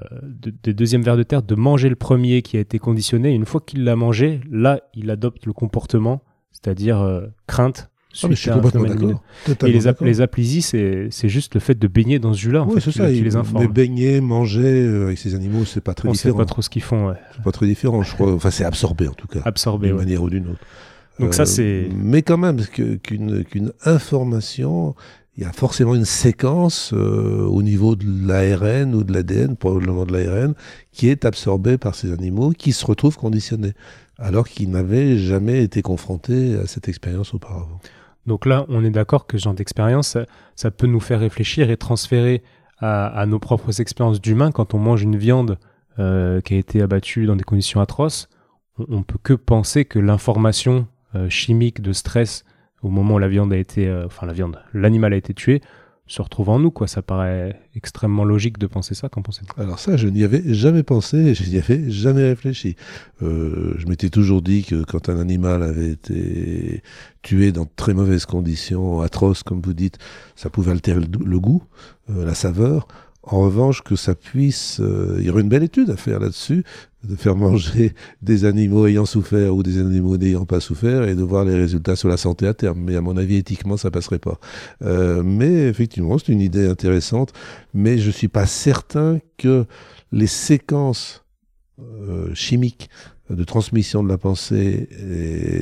des 0.64 0.74
deuxièmes 0.74 1.04
vers 1.04 1.18
de 1.18 1.24
terre 1.24 1.44
de 1.44 1.56
manger 1.56 1.90
le 1.90 1.96
premier 1.96 2.42
qui 2.42 2.58
a 2.58 2.60
été 2.60 2.80
conditionné. 2.80 3.32
une 3.32 3.46
fois 3.46 3.62
qu'il 3.62 3.84
l'a 3.84 3.96
mangé, 3.96 4.42
là, 4.50 4.80
il 4.94 5.10
adopte 5.10 5.46
le 5.46 5.54
comportement, 5.54 6.24
c'est-à-dire 6.52 7.30
crainte, 7.48 7.92
ah, 8.22 8.28
je 8.30 8.36
suis 8.36 8.52
complètement 8.52 8.84
d'accord. 8.84 9.24
Et 9.48 9.72
les, 9.72 9.80
les 10.02 10.22
aplysies, 10.22 10.62
c'est 10.62 11.30
juste 11.30 11.56
le 11.56 11.60
fait 11.60 11.78
de 11.78 11.88
baigner 11.88 12.20
dans 12.20 12.34
ce 12.34 12.40
jus-là. 12.40 12.66
Oui, 12.68 12.80
c'est 12.80 12.92
ça. 12.92 13.10
les 13.10 13.36
informe. 13.36 13.64
Mais 13.64 13.68
baigner, 13.68 14.22
manger 14.22 14.62
euh, 14.62 15.06
avec 15.06 15.18
ces 15.18 15.36
animaux, 15.36 15.66
c'est 15.66 15.82
pas 15.82 15.94
très 15.94 16.10
différent. 16.10 16.36
On 16.36 16.38
sait 16.38 16.44
pas 16.44 16.46
trop 16.46 16.62
ce 16.62 16.70
qu'ils 16.70 16.84
font. 16.84 17.08
Ouais. 17.08 17.16
C'est 17.36 17.44
pas 17.44 17.52
très 17.52 17.66
différent, 17.66 18.04
je 18.04 18.14
crois. 18.14 18.34
Enfin, 18.34 18.52
c'est 18.52 18.66
absorbé 18.66 19.08
en 19.08 19.14
tout 19.14 19.28
cas. 19.28 19.40
Absorbé. 19.46 19.88
D'une 19.88 19.98
manière 19.98 20.22
ou 20.22 20.30
d'une 20.30 20.50
autre. 20.50 20.66
Donc 21.20 21.34
ça, 21.34 21.44
euh, 21.44 21.46
c'est. 21.46 21.90
Mais 21.96 22.22
quand 22.22 22.38
même, 22.38 22.60
qu'une 23.04 23.44
qu'une 23.44 23.72
information, 23.86 24.96
il 25.38 25.44
y 25.44 25.46
a 25.46 25.52
forcément 25.52 25.96
une 25.96 26.06
séquence 26.06 26.92
euh, 26.94 27.46
au 27.46 27.64
niveau 27.64 27.96
de 27.96 28.06
l'ARN 28.28 28.94
ou 28.94 29.04
de 29.04 29.12
l'ADN, 29.12 29.56
probablement 29.56 30.06
de 30.06 30.14
l'ARN, 30.14 30.54
qui 30.92 31.10
est 31.10 31.26
absorbée 31.26 31.78
par 31.78 31.96
ces 31.96 32.12
animaux, 32.12 32.52
qui 32.52 32.72
se 32.72 32.86
retrouvent 32.86 33.18
conditionnés, 33.18 33.74
alors 34.20 34.48
qu'ils 34.48 34.70
n'avaient 34.70 35.18
jamais 35.18 35.64
été 35.64 35.82
confrontés 35.82 36.56
à 36.56 36.68
cette 36.68 36.88
expérience 36.88 37.34
auparavant. 37.34 37.80
Donc 38.26 38.46
là, 38.46 38.66
on 38.70 38.84
est 38.84 38.90
d'accord 38.90 39.28
que 39.28 39.38
ce 39.38 39.44
genre 39.44 39.54
d'expérience, 39.54 40.18
ça, 40.56 40.72
peut 40.72 40.88
nous 40.88 41.00
faire 41.00 41.20
réfléchir 41.20 41.70
et 41.70 41.78
transférer 41.78 42.44
à, 42.80 43.26
nos 43.26 43.40
propres 43.40 43.80
expériences 43.80 44.20
d'humains. 44.20 44.52
Quand 44.52 44.74
on 44.74 44.78
mange 44.78 45.04
une 45.04 45.16
viande 45.16 45.58
euh, 46.00 46.42
qui 46.42 46.56
a 46.56 46.58
été 46.58 46.82
abattue 46.82 47.26
dans 47.26 47.36
des 47.36 47.44
conditions 47.44 47.80
atroces, 47.80 48.30
on, 48.78 48.98
ne 48.98 49.04
peut 49.04 49.20
que 49.22 49.34
penser 49.34 49.86
que 49.86 50.00
l'information 50.00 50.88
euh, 51.16 51.30
chimique 51.30 51.82
de 51.82 51.94
stress 51.94 52.44
au 52.82 52.90
moment 52.90 53.16
où 53.16 53.20
la 53.20 53.30
viande 53.30 53.54
a 53.54 53.58
été, 53.58 53.88
euh, 53.88 54.06
enfin 54.06 54.26
la 54.26 54.34
viande, 54.34 54.60
l'animal 54.74 55.14
a 55.14 55.16
été 55.16 55.34
tué, 55.34 55.62
se 56.06 56.22
retrouve 56.22 56.50
en 56.50 56.60
nous, 56.60 56.72
quoi. 56.72 56.88
Ça 56.88 57.02
paraît 57.02 57.60
extrêmement 57.76 58.26
logique 58.26 58.58
de 58.58 58.68
penser 58.68 58.94
ça. 58.94 59.10
Qu'en 59.10 59.22
pensez-vous? 59.22 59.62
Alors 59.62 59.80
ça, 59.80 59.96
je 59.96 60.08
n'y 60.08 60.24
avais 60.24 60.54
jamais 60.54 60.84
pensé, 60.84 61.34
je 61.34 61.50
n'y 61.50 61.58
avais 61.58 61.90
jamais 61.90 62.24
réfléchi. 62.24 62.76
Euh, 63.22 63.74
je 63.78 63.88
m'étais 63.88 64.10
toujours 64.10 64.42
dit 64.42 64.64
que 64.64 64.84
quand 64.84 65.10
un 65.10 65.20
animal 65.20 65.64
avait 65.64 65.92
été 65.92 66.84
tué 67.22 67.52
dans 67.52 67.64
de 67.64 67.70
très 67.76 67.94
mauvaises 67.94 68.26
conditions, 68.26 69.02
atroces, 69.02 69.44
comme 69.44 69.62
vous 69.62 69.74
dites, 69.74 69.98
ça 70.36 70.50
pouvait 70.50 70.72
altérer 70.72 71.00
le, 71.00 71.40
goût, 71.40 71.64
euh, 72.10 72.26
la 72.26 72.36
saveur. 72.36 72.88
En 73.24 73.40
revanche, 73.40 73.82
que 73.82 73.96
ça 73.96 74.16
puisse, 74.16 74.82
euh, 74.82 75.16
il 75.20 75.26
y 75.26 75.30
aurait 75.30 75.42
une 75.42 75.50
belle 75.50 75.64
étude 75.64 75.90
à 75.90 75.96
faire 75.96 76.20
là-dessus, 76.20 76.66
de 77.04 77.16
faire 77.16 77.36
manger 77.36 77.94
des 78.22 78.46
animaux 78.46 78.88
ayant 78.88 79.06
souffert 79.06 79.56
ou 79.56 79.64
des 79.64 79.80
animaux 79.80 80.18
n'ayant 80.18 80.46
pas 80.46 80.60
souffert 80.60 81.04
et 81.04 81.16
de 81.16 81.24
voir 81.24 81.46
les 81.46 81.56
résultats 81.56 81.96
sur 81.96 82.10
la 82.10 82.18
santé 82.18 82.48
à 82.48 82.54
terme. 82.54 82.80
Mais 82.80 82.96
à 82.96 83.02
mon 83.02 83.18
avis, 83.18 83.36
éthiquement, 83.36 83.78
ça 83.78 83.92
passerait 83.92 84.20
pas. 84.20 84.40
Euh, 84.84 85.24
mais 85.24 85.68
effectivement, 85.68 86.18
c'est 86.18 86.32
une 86.32 86.42
idée 86.42 86.68
intéressante. 86.68 87.34
Mais 87.74 87.98
je 87.98 88.12
suis 88.12 88.28
pas 88.30 88.46
certain 88.46 89.20
que 89.38 89.66
les 90.12 90.28
séquences 90.28 91.24
euh, 91.80 92.34
chimiques 92.34 92.90
de 93.34 93.44
transmission 93.44 94.04
de 94.04 94.10
la 94.10 94.18
pensée 94.18 94.88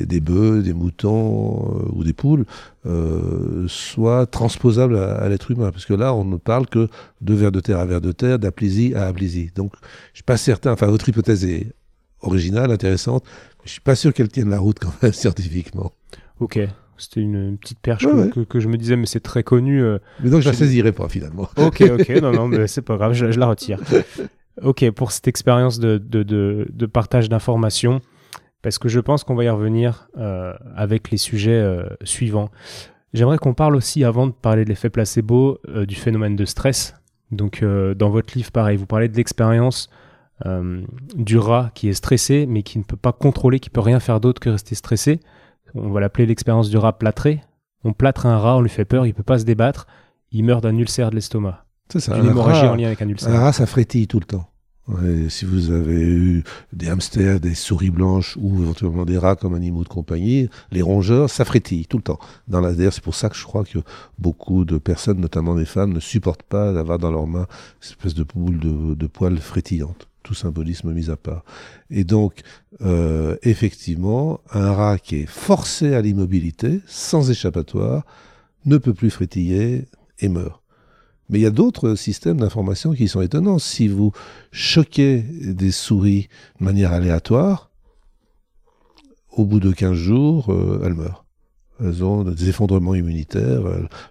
des 0.06 0.20
bœufs, 0.20 0.62
des 0.62 0.72
moutons 0.72 1.80
euh, 1.80 1.88
ou 1.92 2.04
des 2.04 2.12
poules 2.12 2.44
euh, 2.86 3.66
soit 3.68 4.26
transposable 4.26 4.96
à, 4.96 5.28
l'être 5.28 5.50
humain. 5.50 5.70
Parce 5.70 5.86
que 5.86 5.94
là, 5.94 6.14
on 6.14 6.24
ne 6.24 6.36
parle 6.36 6.66
que 6.66 6.88
de 7.20 7.34
vers 7.34 7.52
de 7.52 7.60
terre 7.60 7.78
à 7.78 7.86
vers 7.86 8.00
de 8.00 8.12
terre, 8.12 8.38
d'aplésie 8.38 8.94
à 8.94 9.06
aplésie. 9.06 9.50
Donc, 9.54 9.72
je 10.12 10.18
suis 10.18 10.24
pas 10.24 10.36
certain, 10.36 10.72
enfin, 10.72 10.86
votre 10.86 11.08
hypothèse 11.08 11.44
est 11.44 11.72
originale, 12.20 12.70
intéressante, 12.70 13.24
mais 13.26 13.64
je 13.66 13.72
suis 13.72 13.80
pas 13.80 13.94
sûr 13.94 14.12
qu'elle 14.12 14.28
tienne 14.28 14.50
la 14.50 14.58
route 14.58 14.78
quand 14.78 14.92
même 15.02 15.12
scientifiquement. 15.12 15.92
Ok. 16.40 16.58
C'était 16.98 17.20
une 17.20 17.56
petite 17.58 17.80
perche 17.80 18.06
que, 18.48 18.60
je 18.60 18.68
me 18.68 18.76
disais, 18.76 18.94
mais 18.94 19.06
c'est 19.06 19.20
très 19.20 19.42
connu. 19.42 19.82
Euh, 19.82 19.98
mais 20.22 20.30
donc 20.30 20.42
je 20.42 20.48
la 20.48 20.54
saisirai 20.54 20.92
pas 20.92 21.08
finalement. 21.08 21.48
Ok, 21.56 21.80
ok, 21.80 22.08
non, 22.22 22.30
non, 22.30 22.48
mais 22.48 22.68
c'est 22.68 22.82
pas 22.82 22.96
grave, 22.96 23.12
je 23.12 23.26
la 23.26 23.46
retire. 23.46 23.80
Ok, 24.60 24.88
pour 24.90 25.12
cette 25.12 25.28
expérience 25.28 25.78
de, 25.78 25.96
de, 25.96 26.22
de, 26.22 26.86
partage 26.86 27.30
d'informations, 27.30 28.02
parce 28.60 28.78
que 28.78 28.88
je 28.88 29.00
pense 29.00 29.24
qu'on 29.24 29.34
va 29.34 29.44
y 29.44 29.48
revenir 29.48 30.08
euh, 30.18 30.52
avec 30.76 31.10
les 31.10 31.16
sujets 31.16 31.52
euh, 31.52 31.84
suivants. 32.04 32.50
J'aimerais 33.14 33.38
qu'on 33.38 33.54
parle 33.54 33.74
aussi, 33.76 34.04
avant 34.04 34.26
de 34.26 34.32
parler 34.32 34.64
de 34.64 34.68
l'effet 34.68 34.90
placebo, 34.90 35.58
euh, 35.68 35.86
du 35.86 35.94
phénomène 35.94 36.36
de 36.36 36.44
stress. 36.44 36.94
Donc, 37.30 37.64
dans 37.64 38.10
votre 38.10 38.36
livre, 38.36 38.52
pareil, 38.52 38.76
vous 38.76 38.84
parlez 38.84 39.08
de 39.08 39.16
l'expérience 39.16 39.88
du 41.14 41.38
rat 41.38 41.70
qui 41.74 41.88
est 41.88 41.94
stressé, 41.94 42.44
mais 42.46 42.62
qui 42.62 42.78
ne 42.78 42.84
peut 42.84 42.94
pas 42.94 43.12
contrôler, 43.12 43.58
qui 43.58 43.70
peut 43.70 43.80
rien 43.80 44.00
faire 44.00 44.20
d'autre 44.20 44.38
que 44.38 44.50
rester 44.50 44.74
stressé. 44.74 45.18
On 45.74 45.88
va 45.88 46.00
l'appeler 46.00 46.26
l'expérience 46.26 46.68
du 46.68 46.76
rat 46.76 46.98
plâtré. 46.98 47.40
On 47.84 47.94
plâtre 47.94 48.26
un 48.26 48.36
rat, 48.36 48.58
on 48.58 48.60
lui 48.60 48.68
fait 48.68 48.84
peur, 48.84 49.06
il 49.06 49.14
peut 49.14 49.22
pas 49.22 49.38
se 49.38 49.44
débattre, 49.44 49.86
il 50.30 50.44
meurt 50.44 50.62
d'un 50.62 50.76
ulcère 50.76 51.08
de 51.08 51.14
l'estomac. 51.14 51.64
C'est. 51.98 52.08
Une 52.08 52.26
hémorragie 52.26 52.66
en 52.66 52.74
lien 52.74 52.86
avec 52.86 53.02
un 53.02 53.08
ulcère. 53.08 53.34
Un 53.34 53.40
rat, 53.40 53.52
ça 53.52 53.66
frétille 53.66 54.06
tout 54.06 54.20
le 54.20 54.24
temps. 54.24 54.48
si 55.28 55.44
vous 55.44 55.70
avez 55.70 56.00
eu 56.00 56.44
des 56.72 56.88
hamsters, 56.88 57.40
des 57.40 57.54
souris 57.54 57.90
blanches 57.90 58.36
ou 58.40 58.62
éventuellement 58.62 59.04
des 59.04 59.18
rats 59.18 59.36
comme 59.36 59.54
animaux 59.54 59.84
de 59.84 59.88
compagnie, 59.88 60.48
les 60.70 60.82
rongeurs, 60.82 61.30
ça 61.30 61.44
frétille 61.44 61.86
tout 61.86 61.98
le 61.98 62.02
temps. 62.02 62.18
Dans 62.48 62.60
la 62.60 62.74
c'est 62.90 63.02
pour 63.02 63.14
ça 63.14 63.28
que 63.28 63.36
je 63.36 63.44
crois 63.44 63.64
que 63.64 63.78
beaucoup 64.18 64.64
de 64.64 64.78
personnes, 64.78 65.20
notamment 65.20 65.54
des 65.54 65.64
femmes, 65.64 65.92
ne 65.92 66.00
supportent 66.00 66.42
pas 66.42 66.72
d'avoir 66.72 66.98
dans 66.98 67.10
leurs 67.10 67.26
mains 67.26 67.46
cette 67.80 67.92
espèce 67.92 68.14
de 68.14 68.24
boule 68.24 68.58
de, 68.58 68.94
de 68.94 69.06
poils 69.06 69.38
frétillante. 69.38 70.08
Tout 70.22 70.34
symbolisme 70.34 70.92
mis 70.92 71.10
à 71.10 71.16
part. 71.16 71.44
Et 71.90 72.04
donc, 72.04 72.42
euh, 72.80 73.36
effectivement, 73.42 74.40
un 74.52 74.72
rat 74.72 74.98
qui 74.98 75.16
est 75.16 75.26
forcé 75.26 75.94
à 75.94 76.00
l'immobilité, 76.00 76.80
sans 76.86 77.30
échappatoire, 77.30 78.04
ne 78.64 78.78
peut 78.78 78.94
plus 78.94 79.10
frétiller 79.10 79.86
et 80.20 80.28
meurt. 80.28 80.61
Mais 81.32 81.38
il 81.38 81.42
y 81.42 81.46
a 81.46 81.50
d'autres 81.50 81.94
systèmes 81.94 82.38
d'information 82.38 82.92
qui 82.92 83.08
sont 83.08 83.22
étonnants. 83.22 83.58
Si 83.58 83.88
vous 83.88 84.12
choquez 84.52 85.22
des 85.22 85.72
souris 85.72 86.28
de 86.60 86.64
manière 86.64 86.92
aléatoire, 86.92 87.70
au 89.32 89.46
bout 89.46 89.58
de 89.58 89.72
15 89.72 89.94
jours, 89.94 90.52
euh, 90.52 90.82
elles 90.84 90.92
meurent. 90.92 91.24
Elles 91.80 92.04
ont 92.04 92.22
des 92.22 92.50
effondrements 92.50 92.94
immunitaires, 92.94 93.62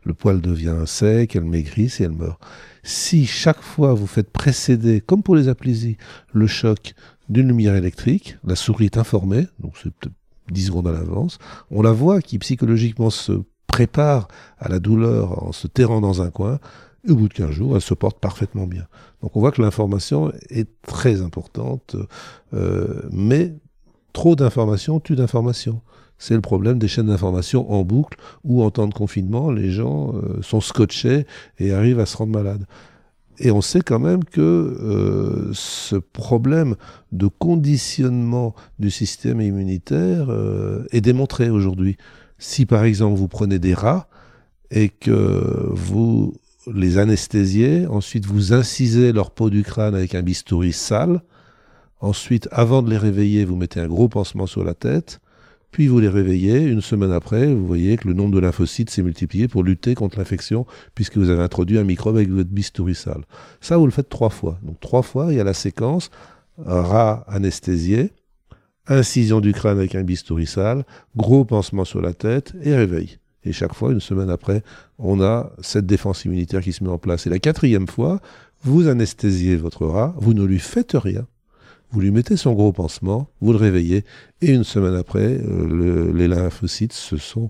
le 0.03 0.13
poil 0.13 0.41
devient 0.41 0.83
sec, 0.87 1.35
elles 1.35 1.45
maigrissent 1.45 2.01
et 2.01 2.05
elles 2.05 2.11
meurent. 2.11 2.39
Si 2.83 3.25
chaque 3.25 3.61
fois 3.61 3.93
vous 3.93 4.07
faites 4.07 4.31
précéder, 4.31 4.99
comme 4.99 5.23
pour 5.23 5.35
les 5.35 5.47
aplésies, 5.47 5.97
le 6.33 6.47
choc 6.47 6.95
d'une 7.29 7.47
lumière 7.47 7.75
électrique, 7.75 8.37
la 8.43 8.55
souris 8.55 8.85
est 8.85 8.97
informée, 8.97 9.47
donc 9.59 9.75
c'est 9.81 9.93
peut-être 9.93 10.15
10 10.51 10.65
secondes 10.65 10.87
à 10.87 10.91
l'avance, 10.91 11.37
on 11.69 11.81
la 11.81 11.93
voit 11.93 12.21
qui 12.21 12.39
psychologiquement 12.39 13.09
se 13.09 13.43
prépare 13.67 14.27
à 14.59 14.67
la 14.67 14.79
douleur 14.79 15.43
en 15.43 15.51
se 15.51 15.67
terrant 15.67 16.01
dans 16.01 16.21
un 16.21 16.29
coin, 16.29 16.59
au 17.09 17.15
bout 17.15 17.27
de 17.27 17.33
15 17.33 17.51
jours, 17.51 17.75
elle 17.75 17.81
se 17.81 17.93
porte 17.93 18.19
parfaitement 18.19 18.67
bien. 18.67 18.87
Donc 19.21 19.35
on 19.35 19.39
voit 19.39 19.51
que 19.51 19.61
l'information 19.61 20.31
est 20.49 20.69
très 20.83 21.21
importante, 21.21 21.95
euh, 22.53 23.01
mais 23.11 23.55
trop 24.13 24.35
d'informations 24.35 24.99
tue 24.99 25.15
d'informations. 25.15 25.81
C'est 26.17 26.35
le 26.35 26.41
problème 26.41 26.77
des 26.77 26.87
chaînes 26.87 27.07
d'information 27.07 27.71
en 27.71 27.83
boucle 27.83 28.17
où 28.43 28.61
en 28.63 28.69
temps 28.69 28.87
de 28.87 28.93
confinement, 28.93 29.51
les 29.51 29.71
gens 29.71 30.13
euh, 30.13 30.41
sont 30.41 30.61
scotchés 30.61 31.25
et 31.57 31.73
arrivent 31.73 31.99
à 31.99 32.05
se 32.05 32.17
rendre 32.17 32.33
malades. 32.33 32.65
Et 33.39 33.49
on 33.49 33.61
sait 33.61 33.81
quand 33.81 33.97
même 33.97 34.23
que 34.23 34.39
euh, 34.39 35.49
ce 35.53 35.95
problème 35.95 36.75
de 37.11 37.25
conditionnement 37.25 38.53
du 38.77 38.91
système 38.91 39.41
immunitaire 39.41 40.27
est 40.91 41.01
démontré 41.01 41.49
aujourd'hui. 41.49 41.97
Si 42.37 42.67
par 42.67 42.83
exemple 42.83 43.17
vous 43.17 43.27
prenez 43.27 43.57
des 43.57 43.73
rats 43.73 44.07
et 44.69 44.89
que 44.89 45.69
vous 45.71 46.35
les 46.67 46.97
anesthésiez, 46.97 47.87
ensuite 47.87 48.25
vous 48.25 48.53
incisez 48.53 49.11
leur 49.11 49.31
peau 49.31 49.49
du 49.49 49.63
crâne 49.63 49.95
avec 49.95 50.15
un 50.15 50.21
bistouri 50.21 50.73
sale, 50.73 51.21
ensuite 51.99 52.47
avant 52.51 52.81
de 52.81 52.89
les 52.89 52.97
réveiller, 52.97 53.45
vous 53.45 53.55
mettez 53.55 53.79
un 53.79 53.87
gros 53.87 54.09
pansement 54.09 54.47
sur 54.47 54.63
la 54.63 54.73
tête, 54.73 55.19
puis 55.71 55.87
vous 55.87 55.99
les 55.99 56.09
réveillez, 56.09 56.59
une 56.59 56.81
semaine 56.81 57.11
après, 57.11 57.47
vous 57.53 57.65
voyez 57.65 57.95
que 57.95 58.07
le 58.07 58.13
nombre 58.13 58.35
de 58.35 58.39
lymphocytes 58.39 58.89
s'est 58.89 59.03
multiplié 59.03 59.47
pour 59.47 59.63
lutter 59.63 59.95
contre 59.95 60.17
l'infection, 60.17 60.65
puisque 60.95 61.17
vous 61.17 61.29
avez 61.29 61.41
introduit 61.41 61.77
un 61.77 61.85
microbe 61.85 62.17
avec 62.17 62.29
votre 62.29 62.49
bistouri 62.49 62.93
sale. 62.93 63.23
Ça, 63.61 63.77
vous 63.77 63.85
le 63.85 63.91
faites 63.91 64.09
trois 64.09 64.29
fois. 64.29 64.59
Donc 64.63 64.79
trois 64.81 65.01
fois, 65.01 65.27
il 65.31 65.37
y 65.37 65.39
a 65.39 65.45
la 65.45 65.53
séquence 65.53 66.11
rat 66.57 67.23
anesthésié, 67.27 68.11
incision 68.87 69.39
du 69.39 69.53
crâne 69.53 69.77
avec 69.77 69.95
un 69.95 70.03
bistouri 70.03 70.45
sale, 70.45 70.83
gros 71.15 71.45
pansement 71.45 71.85
sur 71.85 72.01
la 72.01 72.13
tête 72.13 72.53
et 72.61 72.75
réveil. 72.75 73.20
Et 73.43 73.53
chaque 73.53 73.73
fois, 73.73 73.91
une 73.91 73.99
semaine 73.99 74.29
après, 74.29 74.63
on 74.99 75.21
a 75.21 75.51
cette 75.61 75.85
défense 75.85 76.25
immunitaire 76.25 76.61
qui 76.61 76.73
se 76.73 76.83
met 76.83 76.89
en 76.89 76.97
place. 76.97 77.25
Et 77.27 77.29
la 77.29 77.39
quatrième 77.39 77.87
fois, 77.87 78.21
vous 78.63 78.87
anesthésiez 78.87 79.55
votre 79.55 79.85
rat, 79.85 80.13
vous 80.17 80.33
ne 80.33 80.43
lui 80.43 80.59
faites 80.59 80.93
rien. 80.93 81.25
Vous 81.91 81.99
lui 81.99 82.11
mettez 82.11 82.37
son 82.37 82.53
gros 82.53 82.71
pansement, 82.71 83.27
vous 83.41 83.51
le 83.51 83.57
réveillez, 83.57 84.05
et 84.41 84.51
une 84.51 84.63
semaine 84.63 84.95
après, 84.95 85.41
euh, 85.43 86.13
les 86.13 86.27
lymphocytes 86.27 86.93
se 86.93 87.17
sont 87.17 87.49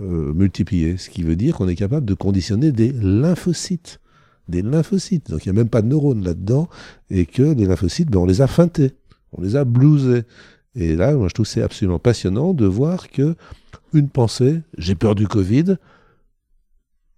euh, 0.00 0.32
multipliés. 0.32 0.96
Ce 0.96 1.10
qui 1.10 1.22
veut 1.22 1.36
dire 1.36 1.56
qu'on 1.56 1.68
est 1.68 1.76
capable 1.76 2.06
de 2.06 2.14
conditionner 2.14 2.72
des 2.72 2.92
lymphocytes. 2.92 4.00
Des 4.48 4.62
lymphocytes. 4.62 5.30
Donc 5.30 5.44
il 5.44 5.52
n'y 5.52 5.58
a 5.58 5.60
même 5.60 5.68
pas 5.68 5.82
de 5.82 5.88
neurones 5.88 6.24
là-dedans, 6.24 6.68
et 7.10 7.26
que 7.26 7.42
les 7.42 7.66
lymphocytes, 7.66 8.10
ben, 8.10 8.20
on 8.20 8.26
les 8.26 8.40
a 8.40 8.46
feintés, 8.46 8.92
on 9.32 9.42
les 9.42 9.56
a 9.56 9.64
blousés. 9.64 10.22
Et 10.76 10.96
là, 10.96 11.14
moi, 11.14 11.28
je 11.28 11.34
trouve 11.34 11.46
c'est 11.46 11.62
absolument 11.62 11.98
passionnant 11.98 12.54
de 12.54 12.64
voir 12.64 13.10
que 13.10 13.36
une 13.94 14.08
pensée, 14.08 14.60
j'ai 14.76 14.94
peur 14.94 15.14
du 15.14 15.26
Covid. 15.26 15.76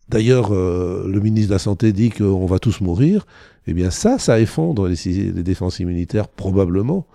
D'ailleurs, 0.08 0.52
euh, 0.52 1.08
le 1.08 1.20
ministre 1.20 1.48
de 1.48 1.54
la 1.54 1.58
Santé 1.58 1.92
dit 1.92 2.10
qu'on 2.10 2.46
va 2.46 2.58
tous 2.58 2.80
mourir. 2.80 3.26
Eh 3.66 3.74
bien, 3.74 3.90
ça, 3.90 4.18
ça 4.18 4.38
effondre 4.38 4.86
les, 4.86 5.32
défenses 5.42 5.80
immunitaires, 5.80 6.28
probablement. 6.28 7.06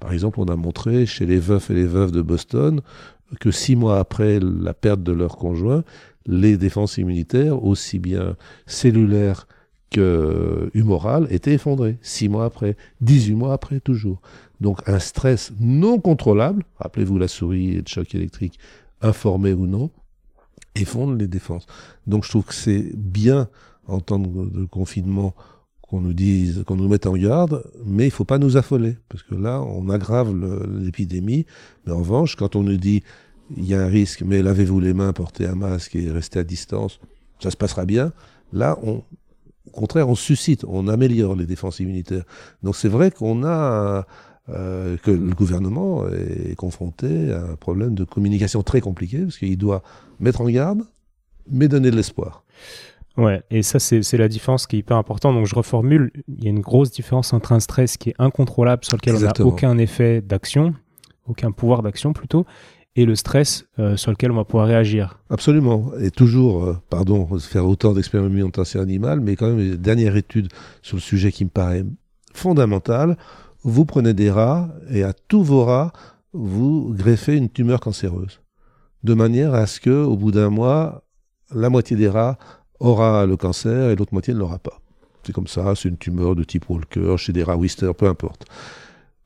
Par 0.00 0.12
exemple, 0.12 0.40
on 0.40 0.46
a 0.46 0.56
montré 0.56 1.06
chez 1.06 1.26
les 1.26 1.38
veufs 1.38 1.70
et 1.70 1.74
les 1.74 1.86
veuves 1.86 2.10
de 2.10 2.22
Boston 2.22 2.80
que 3.38 3.52
six 3.52 3.76
mois 3.76 4.00
après 4.00 4.40
la 4.40 4.74
perte 4.74 5.04
de 5.04 5.12
leur 5.12 5.36
conjoint, 5.36 5.84
les 6.26 6.56
défenses 6.56 6.98
immunitaires, 6.98 7.62
aussi 7.64 8.00
bien 8.00 8.36
cellulaires 8.66 9.46
que 9.90 10.70
humorales, 10.74 11.28
étaient 11.30 11.54
effondrées. 11.54 11.98
Six 12.02 12.28
mois 12.28 12.44
après, 12.44 12.76
18 13.02 13.34
mois 13.34 13.52
après, 13.52 13.78
toujours. 13.78 14.20
Donc 14.60 14.80
un 14.88 14.98
stress 14.98 15.52
non 15.60 15.98
contrôlable, 15.98 16.64
rappelez-vous 16.78 17.18
la 17.18 17.28
souris 17.28 17.70
et 17.72 17.78
le 17.78 17.86
choc 17.86 18.14
électrique, 18.14 18.58
informé 19.02 19.52
ou 19.52 19.66
non, 19.66 19.90
effondre 20.74 21.14
les 21.14 21.28
défenses. 21.28 21.66
Donc 22.06 22.24
je 22.24 22.30
trouve 22.30 22.44
que 22.44 22.54
c'est 22.54 22.92
bien 22.94 23.48
en 23.86 24.00
temps 24.00 24.18
de, 24.18 24.64
confinement 24.66 25.34
qu'on 25.82 26.00
nous 26.00 26.12
dise, 26.12 26.62
qu'on 26.66 26.76
nous 26.76 26.88
mette 26.88 27.06
en 27.06 27.14
garde, 27.14 27.64
mais 27.84 28.06
il 28.06 28.10
faut 28.10 28.24
pas 28.24 28.38
nous 28.38 28.56
affoler, 28.56 28.96
parce 29.08 29.22
que 29.24 29.34
là, 29.34 29.60
on 29.60 29.88
aggrave 29.88 30.32
l'épidémie. 30.78 31.46
Mais 31.84 31.92
en 31.92 31.98
revanche, 31.98 32.36
quand 32.36 32.54
on 32.54 32.62
nous 32.62 32.76
dit, 32.76 33.02
il 33.56 33.66
y 33.66 33.74
a 33.74 33.82
un 33.82 33.88
risque, 33.88 34.22
mais 34.22 34.42
lavez-vous 34.42 34.78
les 34.78 34.94
mains, 34.94 35.12
portez 35.12 35.46
un 35.46 35.56
masque 35.56 35.96
et 35.96 36.08
restez 36.10 36.38
à 36.38 36.44
distance, 36.44 37.00
ça 37.40 37.50
se 37.50 37.56
passera 37.56 37.84
bien. 37.84 38.12
Là, 38.52 38.78
on, 38.82 39.02
au 39.66 39.70
contraire, 39.72 40.08
on 40.08 40.14
suscite, 40.14 40.64
on 40.68 40.88
améliore 40.88 41.34
les 41.34 41.46
défenses 41.46 41.80
immunitaires. 41.80 42.24
Donc 42.62 42.76
c'est 42.76 42.88
vrai 42.88 43.10
qu'on 43.10 43.44
a 43.44 44.06
euh, 44.52 44.96
que 45.02 45.10
le 45.10 45.34
gouvernement 45.34 46.06
est 46.08 46.54
confronté 46.54 47.32
à 47.32 47.42
un 47.42 47.56
problème 47.56 47.94
de 47.94 48.04
communication 48.04 48.62
très 48.62 48.80
compliqué, 48.80 49.18
parce 49.18 49.38
qu'il 49.38 49.58
doit 49.58 49.82
mettre 50.18 50.40
en 50.40 50.48
garde, 50.48 50.82
mais 51.50 51.68
donner 51.68 51.90
de 51.90 51.96
l'espoir. 51.96 52.44
Ouais, 53.16 53.42
et 53.50 53.62
ça, 53.62 53.78
c'est 53.78 54.16
la 54.16 54.28
différence 54.28 54.66
qui 54.66 54.76
est 54.76 54.78
hyper 54.78 54.96
importante. 54.96 55.34
Donc, 55.34 55.46
je 55.46 55.54
reformule, 55.54 56.10
il 56.28 56.44
y 56.44 56.46
a 56.46 56.50
une 56.50 56.60
grosse 56.60 56.90
différence 56.90 57.32
entre 57.32 57.52
un 57.52 57.60
stress 57.60 57.96
qui 57.96 58.10
est 58.10 58.14
incontrôlable, 58.18 58.84
sur 58.84 58.96
lequel 58.96 59.16
on 59.16 59.20
n'a 59.20 59.32
aucun 59.40 59.76
effet 59.78 60.20
d'action, 60.20 60.74
aucun 61.26 61.50
pouvoir 61.50 61.82
d'action 61.82 62.12
plutôt, 62.12 62.46
et 62.96 63.04
le 63.04 63.14
stress 63.14 63.66
euh, 63.78 63.96
sur 63.96 64.10
lequel 64.10 64.30
on 64.30 64.36
va 64.36 64.44
pouvoir 64.44 64.66
réagir. 64.66 65.18
Absolument. 65.28 65.90
Et 66.00 66.10
toujours, 66.10 66.64
euh, 66.64 66.76
pardon, 66.88 67.26
faire 67.38 67.66
autant 67.66 67.92
d'expérimentations 67.92 68.80
animales, 68.80 69.20
mais 69.20 69.36
quand 69.36 69.48
même, 69.48 69.58
les 69.58 69.76
dernières 69.76 70.16
études 70.16 70.48
sur 70.82 70.96
le 70.96 71.02
sujet 71.02 71.30
qui 71.32 71.44
me 71.44 71.50
paraît 71.50 71.84
fondamental, 72.32 73.16
vous 73.62 73.84
prenez 73.84 74.14
des 74.14 74.30
rats 74.30 74.68
et 74.90 75.02
à 75.02 75.12
tous 75.12 75.42
vos 75.42 75.64
rats, 75.64 75.92
vous 76.32 76.94
greffez 76.96 77.36
une 77.36 77.50
tumeur 77.50 77.80
cancéreuse. 77.80 78.40
De 79.02 79.14
manière 79.14 79.54
à 79.54 79.66
ce 79.66 79.80
que, 79.80 80.04
au 80.04 80.16
bout 80.16 80.30
d'un 80.30 80.50
mois, 80.50 81.04
la 81.54 81.70
moitié 81.70 81.96
des 81.96 82.08
rats 82.08 82.38
aura 82.78 83.26
le 83.26 83.36
cancer 83.36 83.90
et 83.90 83.96
l'autre 83.96 84.12
moitié 84.12 84.34
ne 84.34 84.38
l'aura 84.38 84.58
pas. 84.58 84.80
C'est 85.24 85.32
comme 85.32 85.46
ça, 85.46 85.74
c'est 85.74 85.88
une 85.88 85.98
tumeur 85.98 86.34
de 86.34 86.44
type 86.44 86.68
Walker, 86.70 87.16
chez 87.16 87.32
des 87.32 87.42
rats 87.42 87.56
Wister, 87.56 87.90
peu 87.96 88.06
importe. 88.06 88.46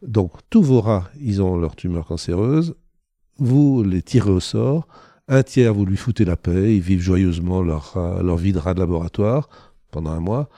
Donc 0.02 0.32
tous 0.50 0.62
vos 0.62 0.80
rats, 0.80 1.08
ils 1.20 1.40
ont 1.40 1.56
leur 1.56 1.76
tumeur 1.76 2.06
cancéreuse, 2.06 2.74
vous 3.38 3.82
les 3.82 4.02
tirez 4.02 4.30
au 4.30 4.40
sort, 4.40 4.86
un 5.28 5.42
tiers, 5.42 5.72
vous 5.72 5.86
lui 5.86 5.96
foutez 5.96 6.24
la 6.24 6.36
paix, 6.36 6.76
ils 6.76 6.82
vivent 6.82 7.00
joyeusement 7.00 7.62
leur, 7.62 7.96
leur 8.22 8.36
vie 8.36 8.52
de 8.52 8.58
rat 8.58 8.74
de 8.74 8.80
laboratoire 8.80 9.48
pendant 9.90 10.10
un 10.10 10.20
mois. 10.20 10.48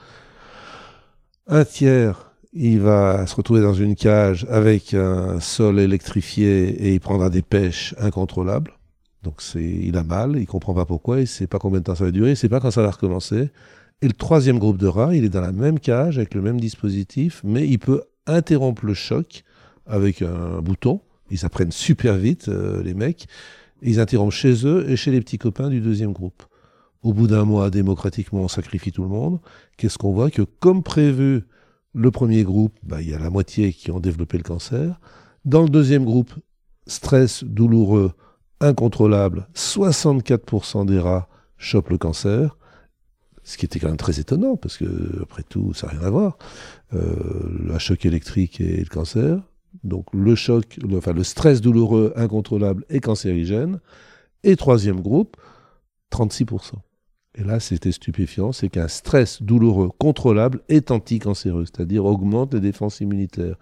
Un 1.47 1.63
tiers, 1.63 2.26
il 2.59 2.79
va 2.79 3.27
se 3.27 3.35
retrouver 3.35 3.61
dans 3.61 3.73
une 3.73 3.95
cage 3.95 4.47
avec 4.49 4.93
un 4.93 5.39
sol 5.39 5.79
électrifié 5.79 6.69
et 6.69 6.93
il 6.93 6.99
prendra 6.99 7.29
des 7.29 7.43
pêches 7.43 7.93
incontrôlables. 7.99 8.73
Donc 9.21 9.41
c'est, 9.41 9.63
il 9.63 9.95
a 9.95 10.03
mal, 10.03 10.37
il 10.37 10.47
comprend 10.47 10.73
pas 10.73 10.85
pourquoi, 10.85 11.19
il 11.19 11.27
sait 11.27 11.47
pas 11.47 11.59
combien 11.59 11.79
de 11.79 11.83
temps 11.83 11.95
ça 11.95 12.05
va 12.05 12.11
durer, 12.11 12.31
il 12.31 12.37
sait 12.37 12.49
pas 12.49 12.59
quand 12.59 12.71
ça 12.71 12.81
va 12.81 12.91
recommencer. 12.91 13.49
Et 14.01 14.07
le 14.07 14.13
troisième 14.13 14.57
groupe 14.57 14.77
de 14.77 14.87
rats, 14.87 15.15
il 15.15 15.23
est 15.23 15.29
dans 15.29 15.41
la 15.41 15.51
même 15.51 15.79
cage 15.79 16.17
avec 16.17 16.33
le 16.33 16.41
même 16.41 16.59
dispositif, 16.59 17.41
mais 17.43 17.67
il 17.67 17.77
peut 17.77 18.03
interrompre 18.25 18.85
le 18.85 18.93
choc 18.93 19.43
avec 19.85 20.21
un 20.21 20.59
bouton. 20.61 21.01
Ils 21.29 21.45
apprennent 21.45 21.71
super 21.71 22.15
vite, 22.17 22.47
euh, 22.47 22.81
les 22.81 22.93
mecs. 22.93 23.27
Ils 23.81 23.99
interrompent 23.99 24.31
chez 24.31 24.65
eux 24.65 24.89
et 24.89 24.95
chez 24.95 25.11
les 25.11 25.19
petits 25.19 25.37
copains 25.37 25.69
du 25.69 25.81
deuxième 25.81 26.11
groupe. 26.11 26.43
Au 27.03 27.13
bout 27.13 27.27
d'un 27.27 27.45
mois, 27.45 27.69
démocratiquement, 27.69 28.41
on 28.41 28.47
sacrifie 28.47 28.91
tout 28.91 29.03
le 29.03 29.09
monde. 29.09 29.39
Qu'est-ce 29.77 29.97
qu'on 29.97 30.13
voit? 30.13 30.31
Que 30.31 30.41
comme 30.41 30.83
prévu, 30.83 31.43
le 31.93 32.11
premier 32.11 32.43
groupe, 32.43 32.73
bah, 32.83 33.01
il 33.01 33.09
y 33.09 33.13
a 33.13 33.19
la 33.19 33.29
moitié 33.29 33.73
qui 33.73 33.91
ont 33.91 33.99
développé 33.99 34.37
le 34.37 34.43
cancer. 34.43 34.99
Dans 35.45 35.63
le 35.63 35.69
deuxième 35.69 36.05
groupe, 36.05 36.33
stress 36.85 37.43
douloureux, 37.43 38.13
incontrôlable, 38.59 39.47
64% 39.55 40.85
des 40.85 40.99
rats 40.99 41.27
chopent 41.57 41.89
le 41.89 41.97
cancer, 41.97 42.57
ce 43.43 43.57
qui 43.57 43.65
était 43.65 43.79
quand 43.79 43.87
même 43.87 43.97
très 43.97 44.19
étonnant, 44.19 44.57
parce 44.57 44.77
que, 44.77 45.21
après 45.21 45.43
tout, 45.43 45.73
ça 45.73 45.87
n'a 45.87 45.93
rien 45.93 46.03
à 46.03 46.09
voir. 46.09 46.37
Euh, 46.93 47.65
le 47.65 47.79
choc 47.79 48.05
électrique 48.05 48.59
et 48.59 48.77
le 48.77 48.89
cancer. 48.89 49.41
Donc 49.83 50.07
le 50.13 50.35
choc, 50.35 50.79
enfin 50.93 51.13
le 51.13 51.23
stress 51.23 51.61
douloureux, 51.61 52.13
incontrôlable 52.15 52.83
et 52.89 52.99
cancérigène. 52.99 53.79
Et 54.43 54.55
troisième 54.55 55.01
groupe, 55.01 55.37
36%. 56.11 56.73
Et 57.39 57.43
là, 57.43 57.59
c'était 57.59 57.91
stupéfiant, 57.91 58.51
c'est 58.51 58.69
qu'un 58.69 58.87
stress 58.87 59.43
douloureux 59.43 59.91
contrôlable 59.99 60.61
est 60.69 60.89
anticancéreux, 60.89 61.65
c'est-à-dire 61.65 62.05
augmente 62.05 62.55
les 62.55 62.59
défenses 62.59 62.99
immunitaires. 62.99 63.55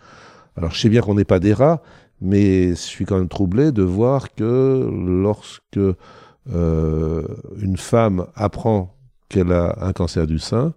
Alors 0.56 0.72
je 0.72 0.80
sais 0.80 0.90
bien 0.90 1.02
qu'on 1.02 1.16
n'est 1.16 1.26
pas 1.26 1.40
des 1.40 1.54
rats, 1.54 1.82
mais 2.22 2.70
je 2.70 2.76
suis 2.76 3.06
quand 3.06 3.18
même 3.18 3.28
troublé 3.28 3.74
de 3.74 3.84
voir 3.84 4.34
que 4.34 4.90
lorsque 5.06 5.78
euh, 5.78 7.28
une 7.60 7.76
femme 7.76 8.28
apprend 8.36 8.96
qu'elle 9.28 9.52
a 9.52 9.78
un 9.82 9.92
cancer 9.92 10.26
du 10.26 10.40
sein, 10.40 10.74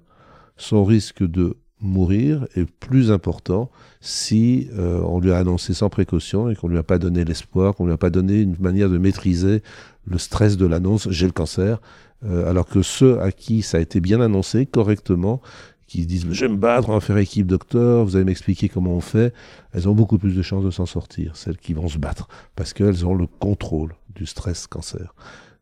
son 0.56 0.84
risque 0.84 1.22
de 1.22 1.56
mourir 1.80 2.48
est 2.56 2.68
plus 2.68 3.12
important 3.12 3.70
si 4.00 4.68
euh, 4.76 5.00
on 5.04 5.20
lui 5.20 5.30
a 5.30 5.38
annoncé 5.38 5.74
sans 5.74 5.88
précaution 5.88 6.50
et 6.50 6.56
qu'on 6.56 6.66
lui 6.66 6.78
a 6.78 6.82
pas 6.82 6.98
donné 6.98 7.24
l'espoir, 7.24 7.76
qu'on 7.76 7.86
lui 7.86 7.92
a 7.92 7.98
pas 7.98 8.10
donné 8.10 8.40
une 8.40 8.56
manière 8.58 8.90
de 8.90 8.98
maîtriser 8.98 9.62
le 10.04 10.18
stress 10.18 10.56
de 10.56 10.66
l'annonce 10.66 11.08
j'ai 11.10 11.26
le 11.26 11.32
cancer, 11.32 11.80
euh, 12.24 12.48
alors 12.48 12.66
que 12.66 12.82
ceux 12.82 13.20
à 13.20 13.32
qui 13.32 13.62
ça 13.62 13.78
a 13.78 13.80
été 13.80 14.00
bien 14.00 14.20
annoncé 14.20 14.66
correctement, 14.66 15.40
qui 15.86 16.04
disent 16.04 16.26
je 16.30 16.44
vais 16.44 16.52
me 16.52 16.56
battre, 16.58 16.90
on 16.90 16.92
va 16.92 17.00
faire 17.00 17.16
équipe 17.18 17.46
docteur, 17.46 18.04
vous 18.04 18.16
allez 18.16 18.24
m'expliquer 18.24 18.68
comment 18.68 18.92
on 18.92 19.00
fait, 19.00 19.32
elles 19.72 19.88
ont 19.88 19.94
beaucoup 19.94 20.18
plus 20.18 20.36
de 20.36 20.42
chances 20.42 20.64
de 20.64 20.70
s'en 20.70 20.86
sortir, 20.86 21.36
celles 21.36 21.56
qui 21.56 21.72
vont 21.72 21.88
se 21.88 21.98
battre, 21.98 22.28
parce 22.56 22.72
qu'elles 22.72 23.06
ont 23.06 23.14
le 23.14 23.26
contrôle 23.26 23.94
du 24.14 24.26
stress 24.26 24.66
cancer. 24.66 25.14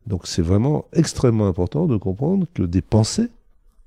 Donc 0.05 0.27
c'est 0.27 0.41
vraiment 0.41 0.85
extrêmement 0.93 1.47
important 1.47 1.85
de 1.85 1.97
comprendre 1.97 2.45
que 2.53 2.63
des 2.63 2.81
pensées, 2.81 3.29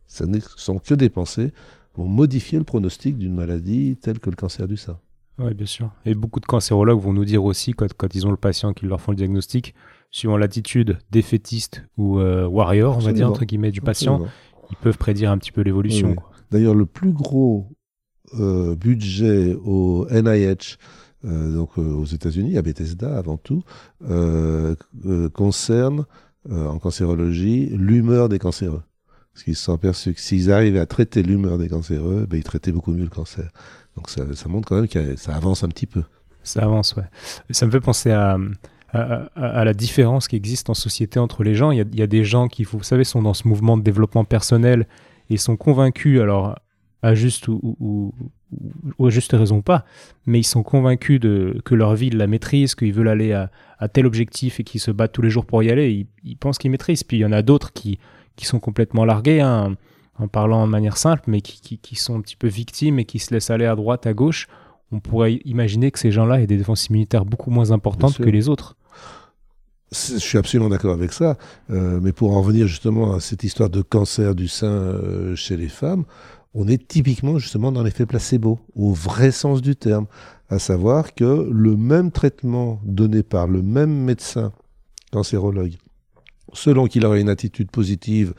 ce 0.06 0.24
ne 0.24 0.38
sont 0.40 0.78
que 0.78 0.94
des 0.94 1.08
pensées, 1.08 1.52
vont 1.96 2.06
modifier 2.06 2.58
le 2.58 2.64
pronostic 2.64 3.18
d'une 3.18 3.34
maladie 3.34 3.96
telle 4.00 4.18
que 4.18 4.30
le 4.30 4.36
cancer 4.36 4.68
du 4.68 4.76
sein. 4.76 4.98
Oui, 5.38 5.54
bien 5.54 5.66
sûr. 5.66 5.90
Et 6.04 6.14
beaucoup 6.14 6.40
de 6.40 6.46
cancérologues 6.46 7.00
vont 7.00 7.12
nous 7.12 7.24
dire 7.24 7.44
aussi, 7.44 7.72
quand, 7.72 7.92
quand 7.94 8.14
ils 8.14 8.26
ont 8.26 8.30
le 8.30 8.36
patient, 8.36 8.72
qu'ils 8.74 8.88
leur 8.88 9.00
font 9.00 9.12
le 9.12 9.16
diagnostic, 9.16 9.74
suivant 10.10 10.36
l'attitude 10.36 10.98
défaitiste 11.10 11.84
ou 11.96 12.18
euh, 12.18 12.46
warrior, 12.46 12.96
on 12.96 13.00
va 13.00 13.12
dire, 13.12 13.28
entre 13.28 13.44
guillemets, 13.44 13.70
du 13.70 13.80
patient, 13.80 14.26
ils 14.70 14.76
peuvent 14.76 14.98
prédire 14.98 15.30
un 15.30 15.38
petit 15.38 15.52
peu 15.52 15.62
l'évolution. 15.62 16.16
D'ailleurs, 16.50 16.74
le 16.74 16.86
plus 16.86 17.12
gros 17.12 17.68
euh, 18.38 18.74
budget 18.74 19.54
au 19.64 20.06
NIH, 20.10 20.76
euh, 21.24 21.54
donc 21.54 21.78
aux 21.78 22.04
États-Unis, 22.04 22.58
à 22.58 22.62
Bethesda 22.62 23.16
avant 23.16 23.36
tout, 23.36 23.62
concerne 25.32 26.06
en 26.50 26.78
cancérologie 26.78 27.68
l'humeur 27.72 28.28
des 28.28 28.38
cancéreux. 28.38 28.82
Parce 29.32 29.44
qu'ils 29.44 29.54
se 29.54 29.62
sont 29.62 29.74
aperçus 29.74 30.12
que 30.12 30.20
s'ils 30.20 30.50
arrivaient 30.50 30.80
à 30.80 30.86
traiter 30.86 31.22
l'humeur 31.22 31.56
des 31.56 31.68
cancéreux, 31.68 32.26
ben, 32.28 32.36
ils 32.36 32.42
traitaient 32.42 32.72
beaucoup 32.72 32.92
mieux 32.92 33.04
le 33.04 33.10
cancer. 33.10 33.48
Donc 33.96 34.10
ça, 34.10 34.22
ça 34.34 34.48
montre 34.48 34.68
quand 34.68 34.74
même 34.74 34.88
que 34.88 35.14
ça 35.16 35.34
avance 35.36 35.62
un 35.62 35.68
petit 35.68 35.86
peu. 35.86 36.02
Ça 36.42 36.62
avance, 36.62 36.96
ouais. 36.96 37.04
Ça 37.50 37.66
me 37.66 37.70
fait 37.70 37.80
penser 37.80 38.10
à, 38.10 38.36
à, 38.92 39.64
la 39.64 39.72
différence 39.74 40.28
qui 40.28 40.36
existe 40.36 40.70
en 40.70 40.74
société 40.74 41.18
entre 41.18 41.44
les 41.44 41.54
gens. 41.54 41.70
Il 41.70 41.78
y 41.78 41.80
a, 41.80 41.84
il 41.92 41.98
y 41.98 42.02
a 42.02 42.06
des 42.06 42.24
gens 42.24 42.48
qui, 42.48 42.64
vous 42.64 42.82
savez, 42.82 43.04
sont 43.04 43.22
dans 43.22 43.34
ce 43.34 43.46
mouvement 43.46 43.76
de 43.76 43.82
développement 43.82 44.24
personnel 44.24 44.86
et 45.28 45.36
sont 45.36 45.56
convaincus, 45.56 46.20
alors 46.20 46.58
à 47.02 47.14
juste 47.14 47.48
ou, 47.48 47.76
ou, 47.80 48.12
ou, 48.98 49.06
à 49.06 49.10
juste 49.10 49.32
raison 49.32 49.62
pas, 49.62 49.84
mais 50.26 50.40
ils 50.40 50.44
sont 50.44 50.62
convaincus 50.62 51.18
de, 51.18 51.60
que 51.64 51.74
leur 51.74 51.94
vie 51.94 52.10
la 52.10 52.26
maîtrise, 52.26 52.74
qu'ils 52.74 52.92
veulent 52.92 53.08
aller 53.08 53.32
à, 53.32 53.50
à, 53.78 53.88
tel 53.88 54.06
objectif 54.06 54.60
et 54.60 54.64
qu'ils 54.64 54.80
se 54.80 54.90
battent 54.90 55.12
tous 55.12 55.22
les 55.22 55.30
jours 55.30 55.46
pour 55.46 55.62
y 55.62 55.70
aller. 55.70 55.90
Ils, 55.90 56.06
ils 56.24 56.36
pensent 56.36 56.58
qu'ils 56.58 56.70
maîtrisent. 56.70 57.04
Puis 57.04 57.18
il 57.18 57.20
y 57.20 57.24
en 57.24 57.32
a 57.32 57.42
d'autres 57.42 57.72
qui 57.72 57.98
qui 58.40 58.46
sont 58.46 58.58
complètement 58.58 59.04
largués, 59.04 59.42
hein, 59.42 59.76
en 60.18 60.26
parlant 60.26 60.66
de 60.66 60.70
manière 60.70 60.96
simple, 60.96 61.24
mais 61.26 61.42
qui, 61.42 61.78
qui, 61.78 61.94
sont 61.94 62.16
un 62.16 62.22
petit 62.22 62.36
peu 62.36 62.48
victimes 62.48 62.98
et 62.98 63.04
qui 63.04 63.18
se 63.18 63.34
laissent 63.34 63.50
aller 63.50 63.66
à 63.66 63.76
droite, 63.76 64.06
à 64.06 64.14
gauche, 64.14 64.48
on 64.92 64.98
pourrait 64.98 65.34
imaginer 65.44 65.90
que 65.90 65.98
ces 65.98 66.10
gens-là 66.10 66.40
aient 66.40 66.46
des 66.46 66.56
défenses 66.56 66.86
immunitaires 66.86 67.26
beaucoup 67.26 67.50
moins 67.50 67.70
importantes 67.70 68.16
que 68.16 68.30
les 68.30 68.48
autres. 68.48 68.76
Je 69.92 70.18
suis 70.18 70.38
absolument 70.38 70.68
d'accord 70.68 70.94
avec 70.94 71.12
ça, 71.12 71.36
euh, 71.70 71.98
mais 72.00 72.12
pour 72.12 72.36
en 72.36 72.42
revenir 72.42 72.68
justement 72.68 73.14
à 73.14 73.20
cette 73.20 73.42
histoire 73.42 73.70
de 73.70 73.82
cancer 73.82 74.36
du 74.36 74.46
sein 74.46 74.68
euh, 74.68 75.34
chez 75.34 75.56
les 75.56 75.68
femmes, 75.68 76.04
on 76.54 76.68
est 76.68 76.86
typiquement 76.86 77.38
justement 77.38 77.72
dans 77.72 77.82
l'effet 77.82 78.06
placebo, 78.06 78.60
au 78.76 78.92
vrai 78.92 79.32
sens 79.32 79.62
du 79.62 79.74
terme, 79.74 80.06
à 80.48 80.60
savoir 80.60 81.14
que 81.14 81.48
le 81.50 81.76
même 81.76 82.12
traitement 82.12 82.80
donné 82.84 83.24
par 83.24 83.48
le 83.48 83.62
même 83.62 83.92
médecin 83.92 84.52
cancérologue 85.12 85.74
Selon 86.52 86.86
qu'il 86.86 87.06
aurait 87.06 87.20
une 87.20 87.28
attitude 87.28 87.70
positive, 87.70 88.34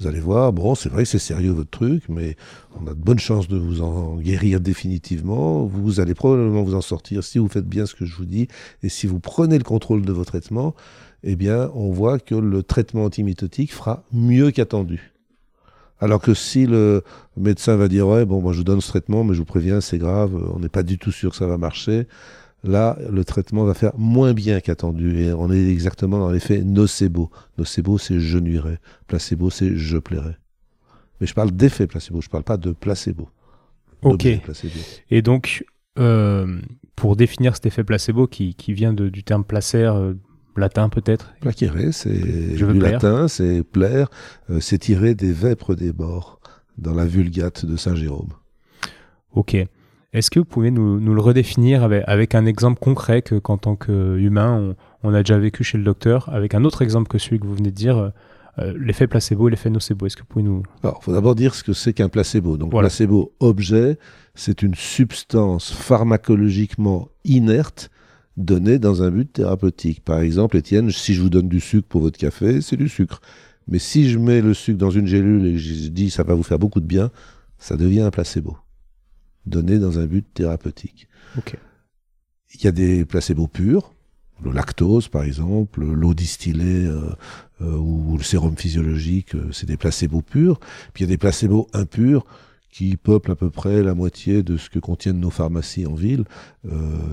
vous 0.00 0.08
allez 0.08 0.20
voir, 0.20 0.52
bon, 0.52 0.74
c'est 0.74 0.88
vrai 0.88 1.04
c'est 1.04 1.18
sérieux 1.18 1.52
votre 1.52 1.70
truc, 1.70 2.04
mais 2.08 2.36
on 2.80 2.86
a 2.86 2.94
de 2.94 3.00
bonnes 3.00 3.18
chances 3.18 3.46
de 3.48 3.56
vous 3.56 3.80
en 3.80 4.16
guérir 4.16 4.60
définitivement. 4.60 5.64
Vous 5.64 6.00
allez 6.00 6.14
probablement 6.14 6.62
vous 6.62 6.74
en 6.74 6.80
sortir 6.80 7.22
si 7.22 7.38
vous 7.38 7.48
faites 7.48 7.68
bien 7.68 7.86
ce 7.86 7.94
que 7.94 8.04
je 8.04 8.16
vous 8.16 8.24
dis 8.24 8.48
et 8.82 8.88
si 8.88 9.06
vous 9.06 9.20
prenez 9.20 9.56
le 9.56 9.64
contrôle 9.64 10.02
de 10.02 10.12
vos 10.12 10.24
traitements. 10.24 10.74
Eh 11.22 11.36
bien, 11.36 11.70
on 11.74 11.90
voit 11.92 12.18
que 12.18 12.34
le 12.34 12.62
traitement 12.62 13.04
antimitotique 13.04 13.72
fera 13.72 14.02
mieux 14.12 14.50
qu'attendu. 14.50 15.14
Alors 16.00 16.20
que 16.20 16.34
si 16.34 16.66
le 16.66 17.02
médecin 17.36 17.76
va 17.76 17.88
dire 17.88 18.08
ouais 18.08 18.24
bon 18.24 18.42
moi 18.42 18.52
je 18.52 18.58
vous 18.58 18.64
donne 18.64 18.80
ce 18.80 18.88
traitement 18.88 19.22
mais 19.22 19.32
je 19.32 19.38
vous 19.38 19.44
préviens 19.44 19.80
c'est 19.80 19.96
grave 19.96 20.34
on 20.54 20.58
n'est 20.58 20.68
pas 20.68 20.82
du 20.82 20.98
tout 20.98 21.12
sûr 21.12 21.30
que 21.30 21.36
ça 21.36 21.46
va 21.46 21.56
marcher 21.56 22.08
Là, 22.64 22.98
le 23.10 23.24
traitement 23.24 23.64
va 23.64 23.74
faire 23.74 23.92
moins 23.98 24.32
bien 24.32 24.60
qu'attendu 24.60 25.20
et 25.20 25.32
on 25.34 25.52
est 25.52 25.68
exactement 25.68 26.18
dans 26.18 26.30
l'effet 26.30 26.62
nocebo. 26.64 27.30
Nocebo, 27.58 27.98
c'est 27.98 28.18
je 28.18 28.38
nuirai. 28.38 28.78
Placebo, 29.06 29.50
c'est 29.50 29.76
je 29.76 29.98
plairai. 29.98 30.36
Mais 31.20 31.26
je 31.26 31.34
parle 31.34 31.50
d'effet 31.50 31.86
placebo, 31.86 32.22
je 32.22 32.28
ne 32.28 32.30
parle 32.30 32.44
pas 32.44 32.56
de 32.56 32.72
placebo. 32.72 33.28
Ok. 34.02 34.26
Et 35.10 35.22
donc, 35.22 35.64
euh, 35.98 36.58
pour 36.96 37.16
définir 37.16 37.54
cet 37.54 37.66
effet 37.66 37.84
placebo 37.84 38.26
qui, 38.26 38.54
vient 38.68 38.94
du 38.94 39.22
terme 39.24 39.44
placer, 39.44 39.84
euh, 39.84 40.14
latin 40.56 40.88
peut-être? 40.88 41.34
Placere, 41.40 41.92
c'est 41.92 42.54
du 42.54 42.78
latin, 42.78 43.28
c'est 43.28 43.62
plaire, 43.62 44.08
euh, 44.48 44.60
c'est 44.60 44.78
tirer 44.78 45.14
des 45.14 45.32
vêpres 45.32 45.74
des 45.74 45.92
morts 45.92 46.40
dans 46.78 46.94
la 46.94 47.04
Vulgate 47.04 47.66
de 47.66 47.76
Saint 47.76 47.94
Jérôme. 47.94 48.32
Ok. 49.32 49.56
Est-ce 50.14 50.30
que 50.30 50.38
vous 50.38 50.44
pouvez 50.44 50.70
nous, 50.70 50.98
le 51.00 51.20
redéfinir 51.20 51.82
avec, 51.82 52.36
un 52.36 52.46
exemple 52.46 52.78
concret 52.78 53.20
que 53.20 53.34
qu'en 53.34 53.58
tant 53.58 53.74
qu'humain, 53.74 54.74
on, 55.02 55.12
a 55.12 55.18
déjà 55.18 55.36
vécu 55.38 55.64
chez 55.64 55.76
le 55.76 55.82
docteur, 55.82 56.28
avec 56.32 56.54
un 56.54 56.64
autre 56.64 56.82
exemple 56.82 57.08
que 57.08 57.18
celui 57.18 57.40
que 57.40 57.46
vous 57.46 57.56
venez 57.56 57.72
de 57.72 57.74
dire, 57.74 58.12
euh, 58.60 58.72
l'effet 58.78 59.08
placebo 59.08 59.48
et 59.48 59.50
l'effet 59.50 59.70
nocebo? 59.70 60.06
Est-ce 60.06 60.16
que 60.16 60.22
vous 60.22 60.28
pouvez 60.28 60.44
nous... 60.44 60.62
Alors, 60.84 61.00
il 61.02 61.04
faut 61.04 61.12
d'abord 61.12 61.34
dire 61.34 61.56
ce 61.56 61.64
que 61.64 61.72
c'est 61.72 61.92
qu'un 61.92 62.08
placebo. 62.08 62.56
Donc, 62.56 62.70
placebo 62.70 63.34
objet, 63.40 63.98
c'est 64.36 64.62
une 64.62 64.76
substance 64.76 65.72
pharmacologiquement 65.72 67.08
inerte 67.24 67.90
donné 68.36 68.78
dans 68.78 69.02
un 69.02 69.10
but 69.10 69.32
thérapeutique. 69.32 70.04
Par 70.04 70.20
exemple, 70.20 70.56
Étienne, 70.56 70.92
si 70.92 71.14
je 71.14 71.22
vous 71.22 71.30
donne 71.30 71.48
du 71.48 71.58
sucre 71.58 71.88
pour 71.88 72.02
votre 72.02 72.18
café, 72.18 72.60
c'est 72.60 72.76
du 72.76 72.88
sucre. 72.88 73.20
Mais 73.66 73.80
si 73.80 74.08
je 74.08 74.20
mets 74.20 74.42
le 74.42 74.54
sucre 74.54 74.78
dans 74.78 74.90
une 74.90 75.08
gélule 75.08 75.44
et 75.46 75.58
je 75.58 75.88
dis 75.88 76.10
ça 76.10 76.22
va 76.22 76.34
vous 76.34 76.44
faire 76.44 76.60
beaucoup 76.60 76.80
de 76.80 76.86
bien, 76.86 77.10
ça 77.58 77.76
devient 77.76 78.02
un 78.02 78.10
placebo. 78.10 78.56
Donné 79.46 79.78
dans 79.78 79.98
un 79.98 80.06
but 80.06 80.26
thérapeutique. 80.32 81.08
Il 82.54 82.64
y 82.64 82.66
a 82.68 82.72
des 82.72 83.04
placebos 83.04 83.48
purs, 83.48 83.94
le 84.42 84.52
lactose 84.52 85.08
par 85.08 85.22
exemple, 85.22 85.84
l'eau 85.84 86.14
distillée 86.14 86.86
euh, 86.86 87.00
euh, 87.60 87.76
ou 87.76 88.16
le 88.16 88.22
sérum 88.22 88.56
physiologique, 88.56 89.34
euh, 89.34 89.48
c'est 89.52 89.66
des 89.66 89.76
placebos 89.76 90.22
purs. 90.22 90.58
Puis 90.92 91.04
il 91.04 91.06
y 91.06 91.10
a 91.10 91.14
des 91.14 91.18
placebos 91.18 91.68
impurs 91.72 92.24
qui 92.70 92.96
peuplent 92.96 93.32
à 93.32 93.36
peu 93.36 93.50
près 93.50 93.82
la 93.82 93.94
moitié 93.94 94.42
de 94.42 94.56
ce 94.56 94.68
que 94.68 94.80
contiennent 94.80 95.20
nos 95.20 95.30
pharmacies 95.30 95.86
en 95.86 95.94
ville, 95.94 96.24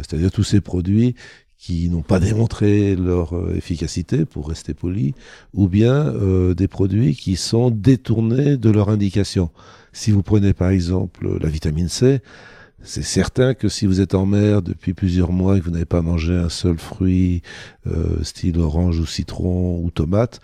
c'est-à-dire 0.01 0.31
tous 0.31 0.43
ces 0.43 0.59
produits 0.59 1.13
qui 1.59 1.87
n'ont 1.87 2.01
pas 2.01 2.19
démontré 2.19 2.95
leur 2.95 3.35
efficacité, 3.55 4.25
pour 4.25 4.49
rester 4.49 4.73
poli, 4.73 5.13
ou 5.53 5.67
bien 5.67 6.15
des 6.55 6.67
produits 6.67 7.15
qui 7.15 7.35
sont 7.35 7.69
détournés 7.69 8.57
de 8.57 8.71
leur 8.71 8.89
indication. 8.89 9.51
Si 9.93 10.11
vous 10.11 10.23
prenez 10.23 10.53
par 10.53 10.69
exemple 10.69 11.37
la 11.39 11.49
vitamine 11.49 11.89
C, 11.89 12.21
c'est 12.83 13.03
certain 13.03 13.53
que 13.53 13.69
si 13.69 13.85
vous 13.85 14.01
êtes 14.01 14.15
en 14.15 14.25
mer 14.25 14.63
depuis 14.63 14.93
plusieurs 14.93 15.31
mois 15.31 15.55
et 15.55 15.59
que 15.59 15.65
vous 15.65 15.71
n'avez 15.71 15.85
pas 15.85 16.01
mangé 16.01 16.33
un 16.33 16.49
seul 16.49 16.79
fruit, 16.79 17.43
euh, 17.85 18.23
style 18.23 18.57
orange 18.57 18.99
ou 18.99 19.05
citron 19.05 19.79
ou 19.83 19.91
tomate, 19.91 20.39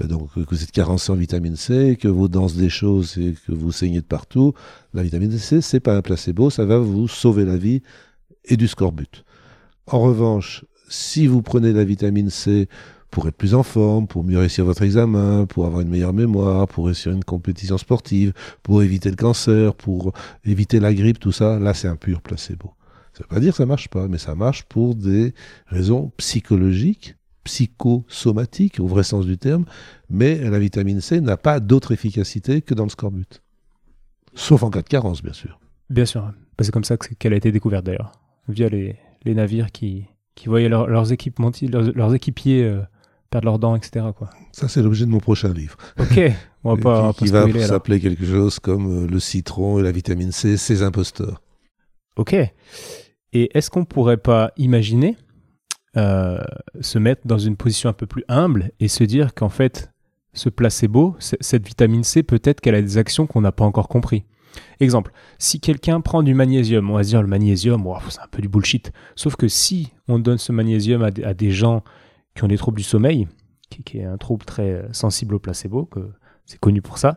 euh, 0.00 0.06
donc 0.06 0.32
que 0.34 0.40
vous 0.48 0.62
êtes 0.62 0.70
carencé 0.70 1.10
en 1.10 1.16
vitamine 1.16 1.56
C, 1.56 1.98
que 2.00 2.06
vos 2.06 2.28
dents 2.28 2.46
des 2.46 2.68
choses 2.68 3.18
et 3.18 3.34
que 3.46 3.52
vous 3.52 3.72
saignez 3.72 4.00
de 4.00 4.06
partout, 4.06 4.54
la 4.94 5.02
vitamine 5.02 5.36
C, 5.36 5.60
c'est 5.60 5.80
pas 5.80 5.96
un 5.96 6.02
placebo, 6.02 6.48
ça 6.48 6.64
va 6.64 6.78
vous 6.78 7.08
sauver 7.08 7.44
la 7.44 7.56
vie 7.56 7.82
et 8.44 8.56
du 8.56 8.68
scorbut. 8.68 9.24
En 9.86 10.00
revanche, 10.00 10.64
si 10.88 11.26
vous 11.26 11.42
prenez 11.42 11.72
la 11.72 11.84
vitamine 11.84 12.30
C 12.30 12.68
pour 13.10 13.26
être 13.28 13.36
plus 13.36 13.54
en 13.54 13.62
forme, 13.62 14.06
pour 14.06 14.24
mieux 14.24 14.38
réussir 14.38 14.64
votre 14.64 14.82
examen, 14.82 15.46
pour 15.46 15.66
avoir 15.66 15.82
une 15.82 15.88
meilleure 15.88 16.12
mémoire, 16.12 16.68
pour 16.68 16.86
réussir 16.86 17.12
une 17.12 17.24
compétition 17.24 17.78
sportive, 17.78 18.32
pour 18.62 18.82
éviter 18.82 19.10
le 19.10 19.16
cancer, 19.16 19.74
pour 19.74 20.12
éviter 20.44 20.80
la 20.80 20.94
grippe, 20.94 21.18
tout 21.18 21.32
ça, 21.32 21.58
là 21.58 21.74
c'est 21.74 21.88
un 21.88 21.96
pur 21.96 22.22
placebo. 22.22 22.72
Ça 23.12 23.24
veut 23.24 23.34
pas 23.34 23.40
dire 23.40 23.52
que 23.52 23.58
ça 23.58 23.66
marche 23.66 23.88
pas, 23.88 24.06
mais 24.08 24.18
ça 24.18 24.34
marche 24.34 24.62
pour 24.64 24.94
des 24.94 25.34
raisons 25.66 26.12
psychologiques, 26.16 27.16
psychosomatiques 27.44 28.78
au 28.80 28.86
vrai 28.86 29.02
sens 29.02 29.26
du 29.26 29.38
terme, 29.38 29.64
mais 30.08 30.36
la 30.38 30.58
vitamine 30.58 31.00
C 31.00 31.20
n'a 31.20 31.36
pas 31.36 31.58
d'autre 31.58 31.92
efficacité 31.92 32.62
que 32.62 32.74
dans 32.74 32.84
le 32.84 32.90
scorbut. 32.90 33.42
Sauf 34.34 34.62
en 34.62 34.70
cas 34.70 34.82
de 34.82 34.88
carence, 34.88 35.22
bien 35.22 35.32
sûr. 35.32 35.58
Bien 35.88 36.04
sûr, 36.04 36.32
c'est 36.60 36.70
comme 36.70 36.84
ça 36.84 36.96
qu'elle 36.96 37.32
a 37.32 37.36
été 37.36 37.50
découverte 37.50 37.84
d'ailleurs, 37.84 38.12
via 38.48 38.68
les, 38.68 38.96
navires 39.26 39.72
qui, 39.72 40.06
voyaient 40.46 40.68
leurs, 40.68 41.12
équipiers 41.12 42.64
euh, 42.64 42.80
perdre 43.30 43.46
leurs 43.46 43.58
dents, 43.58 43.76
etc. 43.76 44.06
Quoi. 44.16 44.28
Ça, 44.52 44.68
c'est 44.68 44.82
l'objet 44.82 45.06
de 45.06 45.10
mon 45.10 45.20
prochain 45.20 45.52
livre. 45.52 45.76
Ok, 45.98 46.20
on 46.64 46.74
va 46.74 46.82
pas. 46.82 47.12
qui, 47.12 47.26
va 47.28 47.46
s'appeler 47.66 48.00
quelque 48.00 48.26
chose 48.26 48.58
comme 48.58 49.04
euh, 49.04 49.06
Le 49.06 49.20
citron 49.20 49.78
et 49.78 49.82
la 49.82 49.92
vitamine 49.92 50.32
C, 50.32 50.56
ces 50.56 50.82
imposteurs. 50.82 51.40
Ok. 52.16 52.34
Et 53.32 53.56
est-ce 53.56 53.70
qu'on 53.70 53.84
pourrait 53.84 54.16
pas 54.16 54.52
imaginer 54.56 55.16
euh, 55.96 56.42
se 56.80 56.98
mettre 56.98 57.22
dans 57.24 57.38
une 57.38 57.56
position 57.56 57.88
un 57.88 57.92
peu 57.92 58.06
plus 58.06 58.24
humble 58.28 58.72
et 58.80 58.88
se 58.88 59.04
dire 59.04 59.34
qu'en 59.34 59.48
fait, 59.48 59.90
ce 60.32 60.48
placebo, 60.48 61.16
cette 61.18 61.66
vitamine 61.66 62.04
C, 62.04 62.22
peut-être 62.22 62.60
qu'elle 62.60 62.74
a 62.74 62.82
des 62.82 62.98
actions 62.98 63.26
qu'on 63.26 63.40
n'a 63.40 63.52
pas 63.52 63.64
encore 63.64 63.88
compris? 63.88 64.24
Exemple, 64.80 65.12
si 65.38 65.60
quelqu'un 65.60 66.00
prend 66.00 66.24
du 66.24 66.34
magnésium, 66.34 66.90
on 66.90 66.94
va 66.94 67.04
se 67.04 67.08
dire 67.10 67.22
le 67.22 67.28
magnésium, 67.28 67.84
c'est 68.08 68.20
un 68.20 68.28
peu 68.30 68.42
du 68.42 68.48
bullshit. 68.48 68.92
Sauf 69.14 69.36
que 69.36 69.46
si 69.46 69.92
on 70.08 70.18
donne 70.18 70.38
ce 70.38 70.50
magnésium 70.50 71.02
à 71.02 71.34
des 71.34 71.50
gens 71.52 71.84
qui 72.34 72.44
ont 72.44 72.48
des 72.48 72.58
troubles 72.58 72.78
du 72.78 72.84
sommeil, 72.84 73.28
qui, 73.68 73.98
est 73.98 74.04
un 74.04 74.18
trouble 74.18 74.44
très 74.44 74.70
euh, 74.70 74.92
sensible 74.92 75.34
au 75.34 75.38
placebo, 75.38 75.84
que 75.84 76.10
c'est 76.46 76.58
connu 76.58 76.82
pour 76.82 76.98
ça. 76.98 77.16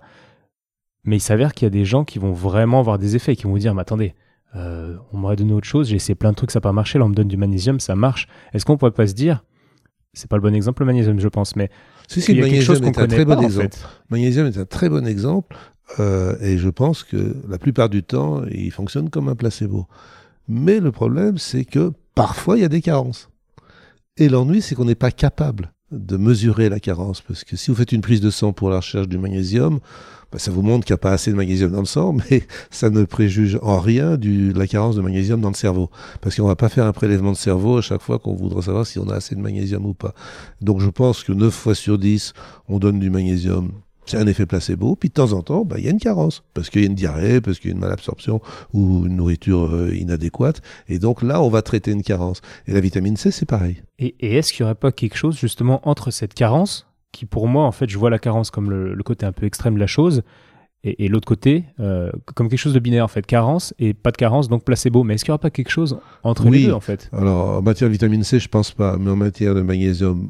Mais 1.04 1.18
il 1.18 1.22
s'avère 1.22 1.54
qu'il 1.54 1.66
y 1.66 1.68
a 1.68 1.72
des 1.72 1.86
gens 1.86 2.06
qui 2.06 2.20
vont 2.20 2.32
vraiment 2.32 2.80
avoir 2.80 2.98
des 2.98 3.16
effets, 3.16 3.36
qui 3.36 3.44
vont 3.44 3.52
vous 3.52 3.60
dire, 3.60 3.74
mais 3.74 3.82
attendez, 3.82 4.14
euh, 4.56 4.96
on 5.12 5.18
m'aurait 5.18 5.36
donné 5.36 5.54
autre 5.54 5.68
chose, 5.68 5.90
j'ai 5.90 5.96
essayé 5.96 6.16
plein 6.16 6.32
de 6.32 6.36
trucs, 6.36 6.52
ça 6.52 6.60
n'a 6.60 6.62
pas 6.62 6.72
marché, 6.72 7.00
là 7.00 7.06
on 7.06 7.10
me 7.10 7.16
donne 7.16 7.28
du 7.28 7.38
magnésium, 7.38 7.80
ça 7.80 7.96
marche. 7.96 8.28
Est-ce 8.54 8.66
qu'on 8.66 8.78
pourrait 8.78 8.92
pas 8.92 9.08
se 9.08 9.14
dire, 9.14 9.44
c'est 10.14 10.30
pas 10.30 10.38
le 10.38 10.42
bon 10.44 10.54
exemple 10.54 10.84
le 10.84 10.86
magnésium, 10.86 11.20
je 11.20 11.28
pense, 11.28 11.56
mais 11.56 11.70
si, 12.08 12.22
si, 12.22 12.40
magnésium 12.40 12.84
est 12.84 13.00
un 13.00 13.08
très 13.08 13.26
bon 13.26 13.42
exemple. 13.42 13.76
magnésium 14.10 14.48
est 14.48 14.58
un 14.58 14.66
très 14.66 14.90
bon 14.90 15.08
exemple, 15.08 15.56
euh, 16.00 16.36
et 16.40 16.58
je 16.58 16.70
pense 16.70 17.04
que 17.04 17.36
la 17.50 17.58
plupart 17.58 17.90
du 17.90 18.04
temps, 18.04 18.44
il 18.46 18.72
fonctionne 18.72 19.10
comme 19.10 19.28
un 19.28 19.36
placebo. 19.36 19.88
Mais 20.48 20.80
le 20.80 20.92
problème, 20.92 21.38
c'est 21.38 21.66
que 21.66 21.92
parfois 22.16 22.58
il 22.58 22.62
y 22.62 22.66
a 22.66 22.70
des 22.70 22.82
carences. 22.82 23.30
Et 24.18 24.30
l'ennui, 24.30 24.62
c'est 24.62 24.76
qu'on 24.76 24.86
n'est 24.86 24.94
pas 24.94 25.10
capable 25.10 25.74
de 25.92 26.18
mesurer 26.18 26.70
la 26.70 26.80
carence. 26.80 27.22
Parce 27.22 27.44
que 27.44 27.56
si 27.56 27.72
vous 27.72 27.78
faites 27.78 27.92
une 27.92 28.02
prise 28.02 28.22
de 28.22 28.30
sang 28.30 28.54
pour 28.54 28.70
la 28.70 28.78
recherche 28.78 29.08
du 29.08 29.18
magnésium, 29.18 29.80
bah, 30.32 30.38
ça 30.38 30.52
vous 30.52 30.62
montre 30.62 30.86
qu'il 30.86 30.94
n'y 30.94 31.00
a 31.00 31.00
pas 31.00 31.14
assez 31.14 31.32
de 31.32 31.36
magnésium 31.36 31.72
dans 31.72 31.80
le 31.80 31.86
sang, 31.86 32.14
mais 32.32 32.44
ça 32.70 32.92
ne 32.92 33.06
préjuge 33.06 33.58
en 33.64 33.80
rien 33.80 34.18
de 34.18 34.56
la 34.58 34.68
carence 34.68 34.96
de 34.96 35.02
magnésium 35.02 35.42
dans 35.42 35.50
le 35.50 35.56
cerveau. 35.56 35.90
Parce 36.22 36.36
qu'on 36.36 36.44
ne 36.44 36.48
va 36.50 36.56
pas 36.56 36.70
faire 36.70 36.86
un 36.86 36.94
prélèvement 36.94 37.32
de 37.32 37.38
cerveau 37.38 37.78
à 37.78 37.82
chaque 37.82 38.02
fois 38.02 38.20
qu'on 38.20 38.36
voudra 38.36 38.62
savoir 38.62 38.86
si 38.86 39.00
on 39.00 39.10
a 39.10 39.16
assez 39.16 39.36
de 39.36 39.42
magnésium 39.42 39.84
ou 39.86 39.96
pas. 39.96 40.14
Donc 40.62 40.80
je 40.80 40.90
pense 40.90 41.24
que 41.24 41.32
9 41.32 41.52
fois 41.52 41.74
sur 41.74 41.98
10, 41.98 42.34
on 42.70 42.78
donne 42.78 43.00
du 43.00 43.10
magnésium 43.10 43.72
c'est 44.06 44.18
un 44.18 44.28
effet 44.28 44.46
placebo. 44.46 44.96
Puis 44.96 45.10
de 45.10 45.14
temps 45.14 45.34
en 45.34 45.42
temps, 45.42 45.66
bah, 45.66 45.76
il 45.80 45.86
y 45.86 45.88
a 45.88 45.92
une 45.92 46.00
carence, 46.00 46.44
parce 46.54 46.70
qu'il 46.70 46.82
y 46.82 46.86
a 46.86 46.88
une 46.88 46.96
diarrhée, 46.96 47.42
parce 47.42 47.60
qu'il 47.60 47.70
y 47.70 47.74
a 47.74 47.76
une 47.76 47.82
malabsorption 47.82 48.42
ou 48.74 49.06
une 49.06 49.18
nourriture 49.18 49.74
euh, 49.74 49.96
inadéquate. 49.96 50.62
Et 50.88 51.00
donc 51.00 51.22
là, 51.22 51.42
on 51.42 51.50
va 51.50 51.62
traiter 51.62 51.92
une 51.92 52.04
carence. 52.04 52.42
Et 52.68 52.74
la 52.74 52.80
vitamine 52.80 53.18
C, 53.18 53.32
c'est 53.32 53.46
pareil. 53.46 53.82
Et, 54.00 54.16
est-ce 54.20 54.54
qu'il 54.54 54.64
n'y 54.64 54.66
aurait 54.66 54.76
pas 54.76 54.92
quelque 54.92 55.18
chose 55.18 55.38
justement 55.38 55.88
entre 55.88 56.12
cette 56.12 56.34
carence, 56.34 56.88
qui 57.12 57.26
pour 57.26 57.48
moi, 57.48 57.66
en 57.66 57.72
fait, 57.72 57.90
je 57.90 57.98
vois 57.98 58.10
la 58.10 58.20
carence 58.20 58.52
comme 58.52 58.70
le, 58.70 59.04
côté 59.04 59.26
un 59.26 59.32
peu 59.32 59.46
extrême 59.46 59.76
de 59.76 59.80
la 59.80 59.88
chose, 59.88 60.24
et, 60.86 61.08
l'autre 61.08 61.26
côté, 61.26 61.64
euh, 61.80 62.12
comme 62.36 62.50
quelque 62.50 62.60
chose 62.60 62.74
de 62.74 62.80
binaire 62.80 63.06
en 63.06 63.08
fait, 63.08 63.26
carence 63.26 63.74
et 63.80 63.94
pas 63.94 64.12
de 64.12 64.18
carence, 64.18 64.50
donc 64.50 64.66
placebo. 64.66 65.06
Mais 65.06 65.14
est-ce 65.14 65.24
qu'il 65.24 65.32
n'y 65.32 65.36
aura 65.36 65.42
pas 65.42 65.50
quelque 65.50 65.70
chose 65.70 65.98
entre 66.24 66.50
les 66.50 66.66
deux 66.66 66.74
en 66.74 66.82
fait? 66.82 67.10
Alors 67.14 67.60
en 67.60 67.62
matière 67.62 67.88
de 67.88 67.94
vitamine 67.94 68.26
C, 68.26 68.38
je 68.38 68.50
pense 68.50 68.72
pas, 68.72 68.98
mais 68.98 69.10
en 69.10 69.16
matière 69.16 69.56
de 69.56 69.62
magnésium, 69.62 70.30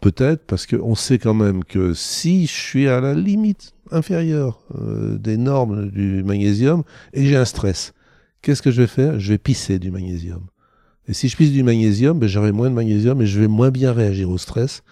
Peut-être 0.00 0.46
parce 0.46 0.66
qu'on 0.66 0.94
sait 0.94 1.18
quand 1.18 1.34
même 1.34 1.64
que 1.64 1.92
si 1.92 2.46
je 2.46 2.52
suis 2.52 2.88
à 2.88 3.00
la 3.00 3.14
limite 3.14 3.74
inférieure 3.90 4.60
euh, 4.76 5.18
des 5.18 5.36
normes 5.36 5.90
du 5.90 6.22
magnésium 6.22 6.84
et 7.12 7.26
j'ai 7.26 7.36
un 7.36 7.44
stress, 7.44 7.94
qu'est-ce 8.42 8.62
que 8.62 8.70
je 8.70 8.82
vais 8.82 8.86
faire? 8.86 9.18
Je 9.18 9.32
vais 9.32 9.38
pisser 9.38 9.78
du 9.78 9.90
magnésium. 9.90 10.46
Et 11.08 11.14
si 11.14 11.28
je 11.28 11.36
pisse 11.36 11.52
du 11.52 11.62
magnésium, 11.62 12.18
ben, 12.18 12.28
j'aurai 12.28 12.52
moins 12.52 12.70
de 12.70 12.74
magnésium 12.74 13.20
et 13.22 13.26
je 13.26 13.40
vais 13.40 13.48
moins 13.48 13.70
bien 13.70 13.92
réagir 13.92 14.30
au 14.30 14.38
stress. 14.38 14.82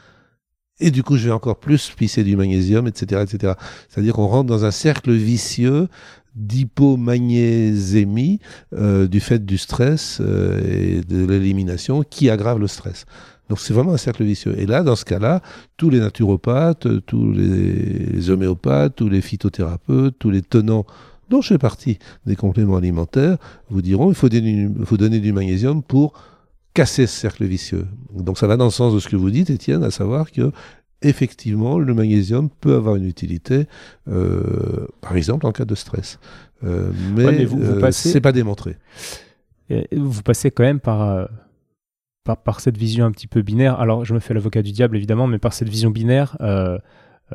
Et 0.81 0.91
du 0.91 1.03
coup, 1.03 1.17
je 1.17 1.27
vais 1.27 1.33
encore 1.33 1.59
plus 1.59 1.91
pisser 1.97 2.25
du 2.25 2.37
magnésium, 2.37 2.87
etc. 2.87 3.23
etc. 3.23 3.55
C'est-à-dire 3.89 4.15
qu'on 4.15 4.27
rentre 4.27 4.49
dans 4.49 4.65
un 4.65 4.71
cercle 4.71 5.13
vicieux 5.13 5.89
d'hypomagnésémie 6.35 8.41
euh, 8.75 9.09
du 9.09 9.21
fait 9.21 9.47
du 9.47 9.57
stress 9.57 10.19
euh, 10.21 10.61
et 10.69 11.01
de 11.01 11.25
l'élimination 11.25 12.03
qui 12.03 12.29
aggrave 12.29 12.59
le 12.59 12.67
stress. 12.67 13.07
Donc 13.49 13.61
c'est 13.61 13.73
vraiment 13.73 13.93
un 13.93 13.99
cercle 13.99 14.25
vicieux. 14.25 14.59
Et 14.59 14.67
là, 14.67 14.83
dans 14.83 14.97
ce 14.97 15.05
cas-là, 15.05 15.41
tous 15.77 15.91
les 15.91 16.01
naturopathes, 16.01 16.89
tous 17.07 17.33
les 17.33 18.31
homéopathes, 18.31 18.97
tous 18.97 19.09
les 19.09 19.21
phytothérapeutes, 19.21 20.17
tous 20.19 20.31
les 20.31 20.43
tenants 20.43 20.87
dont 21.29 21.41
je 21.41 21.49
fais 21.49 21.59
partie 21.59 21.99
des 22.25 22.37
compléments 22.37 22.77
alimentaires, 22.77 23.37
vous 23.69 23.83
diront 23.83 24.11
il 24.11 24.15
faut 24.15 24.29
donner, 24.29 24.69
faut 24.85 24.97
donner 24.97 25.19
du 25.21 25.33
magnésium 25.33 25.83
pour 25.83 26.13
casser 26.75 27.07
ce 27.07 27.19
cercle 27.19 27.45
vicieux. 27.45 27.87
Donc 28.15 28.39
ça 28.39 28.47
va 28.47 28.57
dans 28.57 28.67
le 28.67 28.71
sens 28.71 28.95
de 28.95 28.99
ce 29.01 29.09
que 29.09 29.17
vous 29.17 29.31
dites, 29.31 29.51
Étienne, 29.51 29.83
à 29.83 29.91
savoir 29.91 30.31
que 30.31 30.53
effectivement, 31.03 31.79
le 31.79 31.95
magnésium 31.95 32.49
peut 32.49 32.75
avoir 32.75 32.97
une 32.97 33.07
utilité, 33.07 33.67
euh, 34.09 34.87
par 35.01 35.17
exemple 35.17 35.47
en 35.47 35.53
cas 35.53 35.65
de 35.65 35.75
stress. 35.75 36.19
Euh, 36.65 36.91
mais, 37.15 37.45
vous, 37.45 37.59
vous 37.59 37.63
euh, 37.63 37.91
c'est 37.93 38.21
pas 38.21 38.33
démontré. 38.33 38.77
Vous 39.93 40.23
passez 40.23 40.51
quand 40.51 40.63
même 40.63 40.81
par 40.81 41.29
par, 42.35 42.61
cette 42.61 42.77
vision 42.77 43.05
un 43.05 43.13
petit 43.13 43.27
peu 43.27 43.43
binaire. 43.43 43.79
Alors, 43.81 44.05
je 44.05 44.15
me 44.15 44.19
fais 44.19 44.35
l'avocat 44.35 44.63
du 44.63 44.73
diable, 44.73 44.97
évidemment, 44.97 45.27
mais 45.27 45.39
par 45.39 45.53
cette 45.53 45.69
vision 45.69 45.91
binaire, 45.91 46.37
euh, 46.41 46.79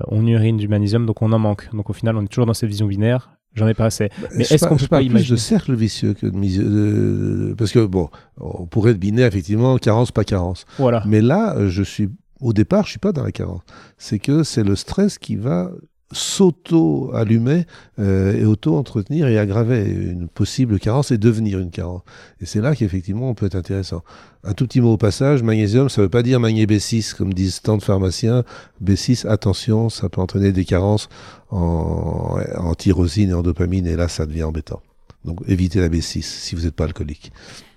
on 0.08 0.26
urine 0.28 0.58
du 0.58 0.68
magnésium, 0.68 1.06
donc 1.06 1.22
on 1.22 1.32
en 1.32 1.40
manque. 1.40 1.70
Donc 1.74 1.90
au 1.90 1.94
final, 1.94 2.16
on 2.18 2.24
est 2.24 2.28
toujours 2.28 2.46
dans 2.46 2.54
cette 2.54 2.70
vision 2.70 2.88
binaire. 2.88 3.32
J'en 3.54 3.68
ai 3.68 3.74
pas 3.74 3.86
assez. 3.86 4.10
Bah, 4.22 4.30
mais 4.36 4.44
est-ce 4.44 4.66
qu'on 4.66 4.78
peut 4.78 4.88
pas 4.88 5.02
imaginer 5.02 5.26
plus 5.26 5.32
de 5.32 5.36
cercle 5.36 5.76
vicieux 5.76 6.14
que 6.14 6.26
de 6.26 7.54
parce 7.58 7.72
que 7.72 7.86
bon, 7.86 8.10
on 8.38 8.66
pourrait 8.66 8.92
être 8.92 9.00
binaire 9.00 9.28
effectivement, 9.28 9.78
carence 9.78 10.12
pas 10.12 10.24
carence. 10.24 10.66
Voilà. 10.78 11.04
Mais 11.06 11.22
là, 11.22 11.68
je 11.68 11.84
suis 11.84 12.10
au 12.40 12.54
départ, 12.54 12.86
je 12.86 12.92
suis 12.92 13.00
pas 13.00 13.12
dans 13.12 13.24
la 13.24 13.34
carence. 13.34 13.62
C'est 13.98 14.20
que 14.20 14.44
c'est 14.44 14.64
le 14.64 14.78
stress 14.78 15.18
qui 15.18 15.36
va 15.36 15.70
s'auto-allumer 16.12 17.66
euh, 18.00 18.34
et 18.34 18.46
auto-entretenir 18.46 19.28
et 19.28 19.38
aggraver 19.38 19.86
une 19.90 20.28
possible 20.28 20.80
carence 20.80 21.12
et 21.12 21.18
devenir 21.18 21.60
une 21.60 21.72
carence. 21.72 22.02
Et 22.40 22.46
c'est 22.46 22.62
là 22.62 22.76
qu'effectivement 22.76 23.30
on 23.30 23.34
peut 23.34 23.46
être 23.46 23.56
intéressant. 23.56 24.04
Un 24.44 24.54
tout 24.54 24.66
petit 24.66 24.82
mot 24.82 24.94
au 24.94 24.98
passage, 24.98 25.44
magnésium, 25.44 25.90
ça 25.90 26.02
ne 26.02 26.06
veut 26.06 26.10
pas 26.10 26.24
dire 26.24 26.40
magné 26.40 26.66
B6 26.66 27.16
comme 27.16 27.34
disent 27.34 27.62
tant 27.62 27.78
de 27.78 27.84
pharmaciens. 27.84 28.44
B6, 28.84 29.28
attention, 29.28 29.90
ça 29.90 30.10
peut 30.10 30.22
entraîner 30.22 30.52
des 30.52 30.66
carences 30.66 31.10
en, 31.50 32.38
en 32.58 32.74
tyrosine 32.76 33.30
et 33.30 33.34
en 33.34 33.44
dopamine 33.44 33.88
et 33.88 33.96
là 33.96 34.08
ça 34.08 34.26
devient 34.26 34.44
embêtant. 34.44 34.82
Donc 35.26 35.40
évitez 35.48 35.80
la 35.80 35.90
B6 35.90 36.22
si 36.22 36.56
vous 36.56 36.64
n'êtes 36.64 36.76
pas 36.76 36.86
alcoolique. 36.86 37.32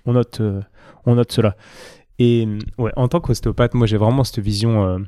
On 0.05 0.13
note, 0.13 0.41
euh, 0.41 0.61
on 1.05 1.15
note 1.15 1.31
cela. 1.31 1.55
Et 2.17 2.47
ouais, 2.77 2.91
en 2.95 3.07
tant 3.07 3.19
qu'ostéopathe, 3.19 3.73
moi 3.73 3.87
j'ai 3.87 3.97
vraiment 3.97 4.23
cette 4.23 4.39
vision 4.39 4.85
euh, 4.85 4.99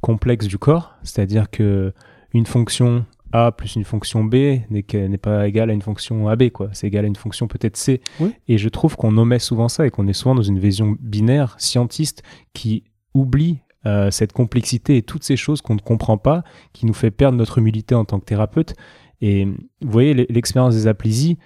complexe 0.00 0.46
du 0.46 0.58
corps, 0.58 0.94
c'est-à-dire 1.02 1.50
que 1.50 1.92
une 2.34 2.46
fonction 2.46 3.04
A 3.32 3.52
plus 3.52 3.76
une 3.76 3.84
fonction 3.84 4.24
B 4.24 4.34
n'est 4.70 5.18
pas 5.18 5.48
égale 5.48 5.70
à 5.70 5.72
une 5.72 5.82
fonction 5.82 6.28
AB, 6.28 6.50
quoi. 6.50 6.68
C'est 6.72 6.86
égal 6.86 7.04
à 7.04 7.08
une 7.08 7.16
fonction 7.16 7.48
peut-être 7.48 7.76
C. 7.76 8.00
Et 8.48 8.58
je 8.58 8.68
trouve 8.68 8.96
qu'on 8.96 9.16
omet 9.16 9.38
souvent 9.38 9.68
ça 9.68 9.86
et 9.86 9.90
qu'on 9.90 10.06
est 10.06 10.12
souvent 10.12 10.34
dans 10.34 10.42
une 10.42 10.58
vision 10.58 10.96
binaire, 11.00 11.54
scientiste, 11.58 12.22
qui 12.52 12.84
oublie 13.14 13.58
euh, 13.86 14.10
cette 14.10 14.32
complexité 14.32 14.98
et 14.98 15.02
toutes 15.02 15.24
ces 15.24 15.36
choses 15.36 15.60
qu'on 15.60 15.74
ne 15.74 15.80
comprend 15.80 16.18
pas, 16.18 16.44
qui 16.72 16.86
nous 16.86 16.94
fait 16.94 17.10
perdre 17.10 17.38
notre 17.38 17.58
humilité 17.58 17.94
en 17.94 18.04
tant 18.04 18.20
que 18.20 18.24
thérapeute. 18.24 18.74
Et 19.20 19.44
vous 19.44 19.90
voyez, 19.90 20.14
l'expérience 20.14 20.74
des 20.74 20.86
aplésies, 20.86 21.38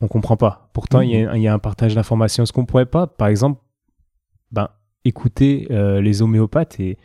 on 0.00 0.08
comprend 0.08 0.36
pas. 0.36 0.70
Pourtant, 0.72 1.00
il 1.00 1.10
y, 1.10 1.42
y, 1.42 1.48
a 1.48 1.54
un 1.54 1.58
partage 1.58 1.94
d'informations. 1.94 2.42
Est-ce 2.42 2.52
qu'on 2.52 2.66
pourrait 2.66 2.86
pas, 2.86 3.06
par 3.06 3.28
exemple, 3.28 3.60
ben, 4.50 4.68
écouter 5.04 5.68
euh, 5.70 6.00
les 6.00 6.22
homéopathes 6.22 6.80
et, 6.80 6.98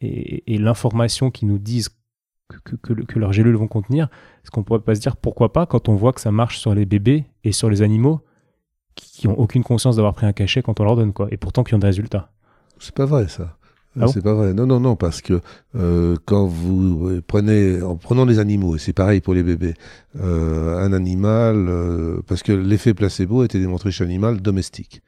et, 0.00 0.58
l'information 0.58 1.30
qu'ils 1.30 1.48
nous 1.48 1.58
disent 1.58 1.90
que, 2.48 2.76
que, 2.94 3.18
leurs 3.18 3.32
gélules 3.32 3.56
vont 3.56 3.66
contenir, 3.66 4.08
est-ce 4.42 4.50
qu'on 4.50 4.62
pourrait 4.62 4.80
pas 4.80 4.94
se 4.94 5.00
dire 5.00 5.16
pourquoi 5.16 5.52
pas 5.52 5.66
quand 5.66 5.88
on 5.88 5.94
voit 5.94 6.12
que 6.12 6.20
ça 6.20 6.30
marche 6.30 6.58
sur 6.58 6.74
les 6.74 6.86
bébés 6.86 7.24
et 7.44 7.52
sur 7.52 7.70
les 7.70 7.82
animaux 7.82 8.20
qui 8.94 9.28
ont 9.28 9.38
aucune 9.38 9.62
conscience 9.62 9.96
d'avoir 9.96 10.14
pris 10.14 10.26
un 10.26 10.32
cachet 10.32 10.62
quand 10.62 10.80
on 10.80 10.84
leur 10.84 10.96
donne 10.96 11.12
quoi, 11.12 11.28
et 11.30 11.36
pourtant 11.36 11.64
qui 11.64 11.74
ont 11.74 11.78
des 11.78 11.88
résultats? 11.88 12.30
C'est 12.78 12.94
pas 12.94 13.06
vrai 13.06 13.28
ça. 13.28 13.56
Ah 13.98 14.08
c'est 14.08 14.22
pas 14.22 14.34
vrai. 14.34 14.52
Non, 14.52 14.66
non, 14.66 14.78
non, 14.78 14.94
parce 14.94 15.22
que 15.22 15.40
euh, 15.74 16.16
quand 16.26 16.46
vous 16.46 17.22
prenez, 17.26 17.80
en 17.80 17.96
prenant 17.96 18.26
les 18.26 18.38
animaux, 18.38 18.76
et 18.76 18.78
c'est 18.78 18.92
pareil 18.92 19.22
pour 19.22 19.32
les 19.32 19.42
bébés, 19.42 19.72
euh, 20.20 20.78
un 20.78 20.92
animal, 20.92 21.70
parce 22.26 22.42
que 22.42 22.52
l'effet 22.52 22.92
placebo 22.92 23.40
a 23.40 23.46
été 23.46 23.58
démontré 23.58 23.90
chez 23.90 24.04
l'animal 24.04 24.42
domestique 24.42 25.02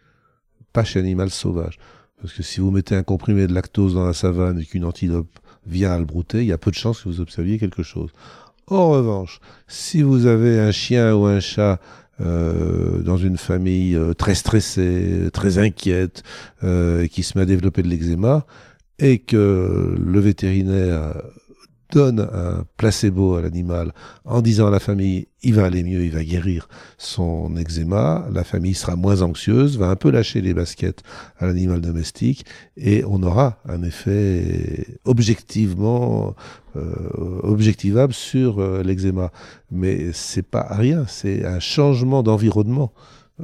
pas 0.73 0.85
chez 0.85 1.01
l'animal 1.01 1.31
sauvage. 1.31 1.79
Parce 2.21 2.33
que 2.33 2.43
si 2.43 2.61
vous 2.61 2.71
mettez 2.71 2.95
un 2.95 3.03
comprimé 3.03 3.47
de 3.47 3.55
lactose 3.55 3.95
dans 3.95 4.07
la 4.07 4.13
savane 4.13 4.61
et 4.61 4.65
qu'une 4.65 4.85
antilope 4.85 5.39
vient 5.69 5.93
à 5.93 5.99
le 5.99 6.05
brouter, 6.05 6.39
il 6.39 6.47
y 6.47 6.53
a 6.53 6.59
peu 6.59 6.71
de 6.71 6.77
chances 6.77 7.03
que 7.03 7.09
vous 7.09 7.21
observiez 7.21 7.59
quelque 7.59 7.83
chose. 7.83 8.11
En 8.67 8.91
revanche, 8.91 9.41
si 9.67 10.03
vous 10.03 10.27
avez 10.27 10.59
un 10.59 10.73
chien 10.73 11.15
ou 11.15 11.25
un 11.25 11.41
chat 11.41 11.81
euh, 12.21 12.99
dans 13.01 13.17
une 13.17 13.39
famille 13.39 13.95
euh, 13.95 14.13
très 14.13 14.35
stressée, 14.35 15.31
très 15.33 15.59
inquiète, 15.59 16.25
euh, 16.65 17.07
qui 17.07 17.23
se 17.23 17.39
met 17.39 17.43
à 17.43 17.47
développer 17.47 17.83
de 17.83 17.89
l'eczéma, 17.89 18.45
et 18.99 19.21
que 19.21 19.97
le 19.97 20.21
vétérinaire 20.21 21.15
donne 21.91 22.21
un 22.21 22.65
placebo 22.77 23.37
à 23.37 23.43
l'animal 23.43 23.93
en 24.25 24.43
disant 24.43 24.67
à 24.67 24.71
la 24.71 24.81
famille 24.81 25.29
il 25.43 25.55
va 25.55 25.67
aller 25.67 25.83
mieux, 25.83 26.05
il 26.05 26.11
va 26.11 26.25
guérir 26.25 26.69
son 26.99 27.57
eczéma, 27.57 28.27
la 28.33 28.45
famille 28.45 28.75
sera 28.75 28.97
moins 28.97 29.23
anxieuse, 29.23 29.79
va 29.79 29.89
un 29.89 29.97
peu 29.97 30.11
lâcher 30.11 30.41
les 30.41 30.53
baskets 30.53 31.03
à 31.39 31.47
l'animal 31.47 31.81
domestique 31.81 32.45
et 32.77 33.05
on 33.05 33.23
aura 33.23 33.59
un 33.69 33.83
effet 33.83 34.99
objectivement 35.05 36.35
euh, 36.77 37.41
objectivable 37.43 38.13
sur 38.13 38.59
euh, 38.59 38.83
l'eczéma. 38.83 39.31
Mais 39.71 40.13
c'est 40.13 40.43
pas 40.43 40.67
rien, 40.71 41.05
c'est 41.07 41.45
un 41.47 41.61
changement 41.61 42.23
d'environnement 42.23 42.93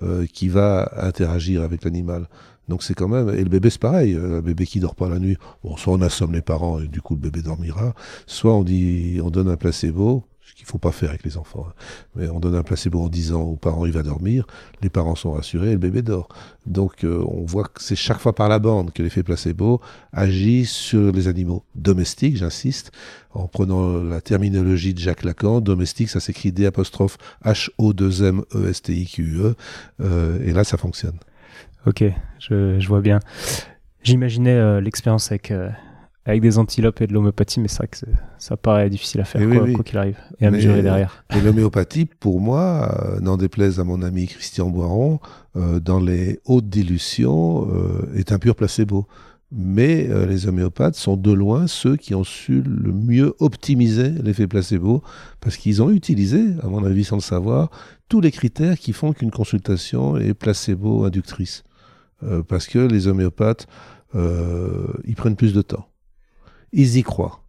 euh, 0.03 0.27
qui 0.27 0.49
va 0.49 0.91
interagir 0.97 1.63
avec 1.63 1.85
l'animal. 1.85 2.29
Donc 2.69 2.83
c'est 2.83 2.95
quand 2.95 3.09
même. 3.09 3.31
Et 3.31 3.43
le 3.43 3.49
bébé, 3.49 3.71
c'est 3.71 3.81
pareil. 3.81 4.15
Un 4.15 4.41
bébé 4.41 4.67
qui 4.67 4.81
dort 4.81 4.95
pas 4.95 5.09
la 5.09 5.19
nuit, 5.19 5.37
bon, 5.63 5.77
soit 5.77 5.95
on 5.95 6.01
assomme 6.01 6.33
les 6.33 6.43
parents 6.43 6.81
et 6.81 6.89
du 6.89 7.01
coup 7.01 7.15
le 7.15 7.21
bébé 7.21 7.43
dormira, 7.43 7.95
soit 8.27 8.55
on 8.55 8.63
dit, 8.63 9.21
on 9.23 9.31
donne 9.31 9.49
un 9.49 9.57
placebo, 9.57 10.25
ce 10.47 10.55
qu'il 10.55 10.67
faut 10.67 10.79
pas 10.79 10.93
faire 10.93 11.11
avec 11.11 11.25
les 11.25 11.37
enfants. 11.37 11.67
Hein. 11.69 11.73
Mais 12.17 12.29
on 12.29 12.39
donne 12.39 12.55
un 12.55 12.63
placebo 12.63 13.01
en 13.01 13.09
disant 13.09 13.43
aux 13.43 13.57
parents 13.57 13.87
il 13.87 13.93
va 13.93 14.03
dormir, 14.03 14.47
les 14.83 14.91
parents 14.91 15.15
sont 15.15 15.33
rassurés 15.33 15.69
et 15.69 15.73
le 15.73 15.79
bébé 15.79 16.03
dort. 16.03 16.29
Donc 16.67 17.05
euh, 17.05 17.25
on 17.27 17.45
voit 17.45 17.65
que 17.65 17.83
c'est 17.83 17.97
chaque 17.97 18.21
fois 18.21 18.35
par 18.35 18.49
la 18.49 18.59
bande 18.59 18.93
que 18.93 19.03
l'effet 19.03 19.23
placebo 19.23 19.81
agit 20.13 20.67
sur 20.67 21.13
les 21.13 21.29
animaux 21.29 21.65
domestiques, 21.75 22.37
j'insiste, 22.37 22.93
en 23.33 23.49
prenant 23.49 24.03
la 24.03 24.21
terminologie 24.21 24.95
de 24.95 24.99
Jacques 24.99 25.25
Lacan. 25.25 25.61
Domestique, 25.61 26.11
ça 26.11 26.21
s'écrit 26.21 26.53
D 26.53 26.67
apostrophe 26.67 27.19
H 27.45 27.71
O 27.79 27.93
2 27.93 28.25
M 28.25 28.43
E 28.55 28.69
S 28.69 28.83
T 28.83 28.95
I 28.95 29.07
Q 29.07 29.39
E, 29.39 29.55
euh, 30.01 30.39
et 30.45 30.53
là 30.53 30.65
ça 30.65 30.77
fonctionne. 30.77 31.19
Ok, 31.87 32.03
je, 32.39 32.87
vois 32.87 33.01
bien. 33.01 33.21
J'imaginais 34.03 34.55
euh, 34.55 34.81
l'expérience 34.81 35.31
avec, 35.31 35.51
euh, 35.51 35.69
avec 36.25 36.41
des 36.41 36.57
antilopes 36.57 37.03
et 37.03 37.07
de 37.07 37.13
l'homéopathie, 37.13 37.61
mais 37.61 37.69
c'est 37.69 37.79
vrai 37.79 37.89
que 37.89 37.99
ça 38.39 38.57
paraît 38.57 38.89
difficile 38.89 39.21
à 39.21 39.25
faire, 39.25 39.47
quoi 39.75 39.85
qu'il 39.85 39.99
arrive, 39.99 40.19
et 40.41 40.47
à 40.47 40.51
mesurer 40.51 40.83
derrière. 40.83 41.25
Et 41.37 41.43
l'homéopathie, 41.43 42.07
pour 42.07 42.41
moi, 42.41 42.95
euh, 43.17 43.21
n'en 43.21 43.37
déplaise 43.37 43.81
à 43.81 43.85
mon 43.85 44.01
ami 44.01 44.27
Christian 44.27 44.71
Boiron, 44.71 45.21
dans 45.55 46.01
les 46.01 46.41
hautes 46.47 46.69
dilutions, 46.69 47.69
est 48.17 48.33
un 48.33 48.41
pur 48.41 48.57
placebo. 48.57 49.07
Mais 49.53 50.09
les 50.27 50.49
homéopathes 50.49 50.97
sont 50.97 51.17
de 51.17 51.31
loin 51.31 51.69
ceux 51.69 51.95
qui 51.95 52.17
ont 52.17 52.25
su 52.25 52.61
le 52.61 52.93
mieux 52.93 53.35
optimiser 53.39 54.09
l'effet 54.09 54.49
placebo, 54.49 55.05
parce 55.41 55.57
qu'ils 55.57 55.81
ont 55.81 55.91
utilisé, 55.91 56.45
à 56.61 56.67
mon 56.67 56.85
avis 56.85 57.05
sans 57.05 57.17
le 57.17 57.23
savoir, 57.23 57.71
tous 58.09 58.21
les 58.21 58.33
critères 58.33 58.79
qui 58.79 58.93
font 58.93 59.13
qu'une 59.13 59.31
consultation 59.31 60.17
est 60.17 60.35
placebo-inductrice. 60.35 61.63
Euh, 62.23 62.43
parce 62.43 62.67
que 62.67 62.79
les 62.79 63.09
homéopathes, 63.09 63.67
euh, 64.15 64.87
ils 65.05 65.17
prennent 65.17 65.37
plus 65.37 65.53
de 65.53 65.63
temps. 65.63 65.89
Ils 66.73 66.97
y 66.97 67.03
croient. 67.03 67.44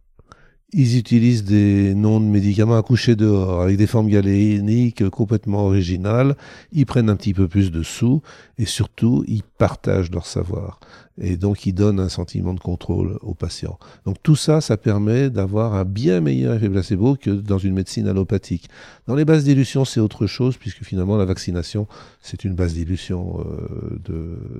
Ils 0.78 0.98
utilisent 0.98 1.42
des 1.42 1.94
noms 1.94 2.20
de 2.20 2.26
médicaments 2.26 2.76
à 2.76 2.82
dehors, 3.14 3.62
avec 3.62 3.78
des 3.78 3.86
formes 3.86 4.08
galéniques 4.10 5.08
complètement 5.08 5.64
originales. 5.64 6.36
Ils 6.70 6.84
prennent 6.84 7.08
un 7.08 7.16
petit 7.16 7.32
peu 7.32 7.48
plus 7.48 7.70
de 7.70 7.82
sous 7.82 8.20
et 8.58 8.66
surtout, 8.66 9.24
ils 9.26 9.42
partagent 9.42 10.10
leur 10.10 10.26
savoir. 10.26 10.78
Et 11.18 11.38
donc, 11.38 11.64
ils 11.64 11.72
donnent 11.72 11.98
un 11.98 12.10
sentiment 12.10 12.52
de 12.52 12.60
contrôle 12.60 13.18
aux 13.22 13.32
patients. 13.32 13.78
Donc, 14.04 14.16
tout 14.22 14.36
ça, 14.36 14.60
ça 14.60 14.76
permet 14.76 15.30
d'avoir 15.30 15.72
un 15.72 15.86
bien 15.86 16.20
meilleur 16.20 16.52
effet 16.52 16.68
placebo 16.68 17.16
que 17.16 17.30
dans 17.30 17.56
une 17.56 17.72
médecine 17.72 18.06
allopathique. 18.06 18.68
Dans 19.06 19.14
les 19.14 19.24
bases 19.24 19.44
d'illusion, 19.44 19.86
c'est 19.86 20.00
autre 20.00 20.26
chose, 20.26 20.58
puisque 20.58 20.84
finalement, 20.84 21.16
la 21.16 21.24
vaccination, 21.24 21.88
c'est 22.20 22.44
une 22.44 22.54
base 22.54 22.74
d'illusion 22.74 23.40
euh, 23.40 23.98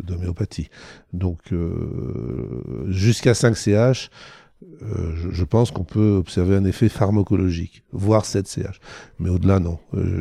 d'homéopathie. 0.03 0.71
Donc, 1.13 1.53
euh, 1.53 2.87
jusqu'à 2.89 3.35
5 3.35 3.55
CH, 3.55 4.09
euh, 4.63 5.15
je, 5.33 5.45
pense 5.45 5.71
qu'on 5.71 5.85
peut 5.85 6.17
observer 6.17 6.57
un 6.57 6.65
effet 6.65 6.89
pharmacologique, 6.89 7.83
voire 7.93 8.25
7 8.25 8.47
CH. 8.49 8.81
Mais 9.19 9.29
au-delà, 9.29 9.59
non. 9.61 9.79
Euh, 9.95 10.21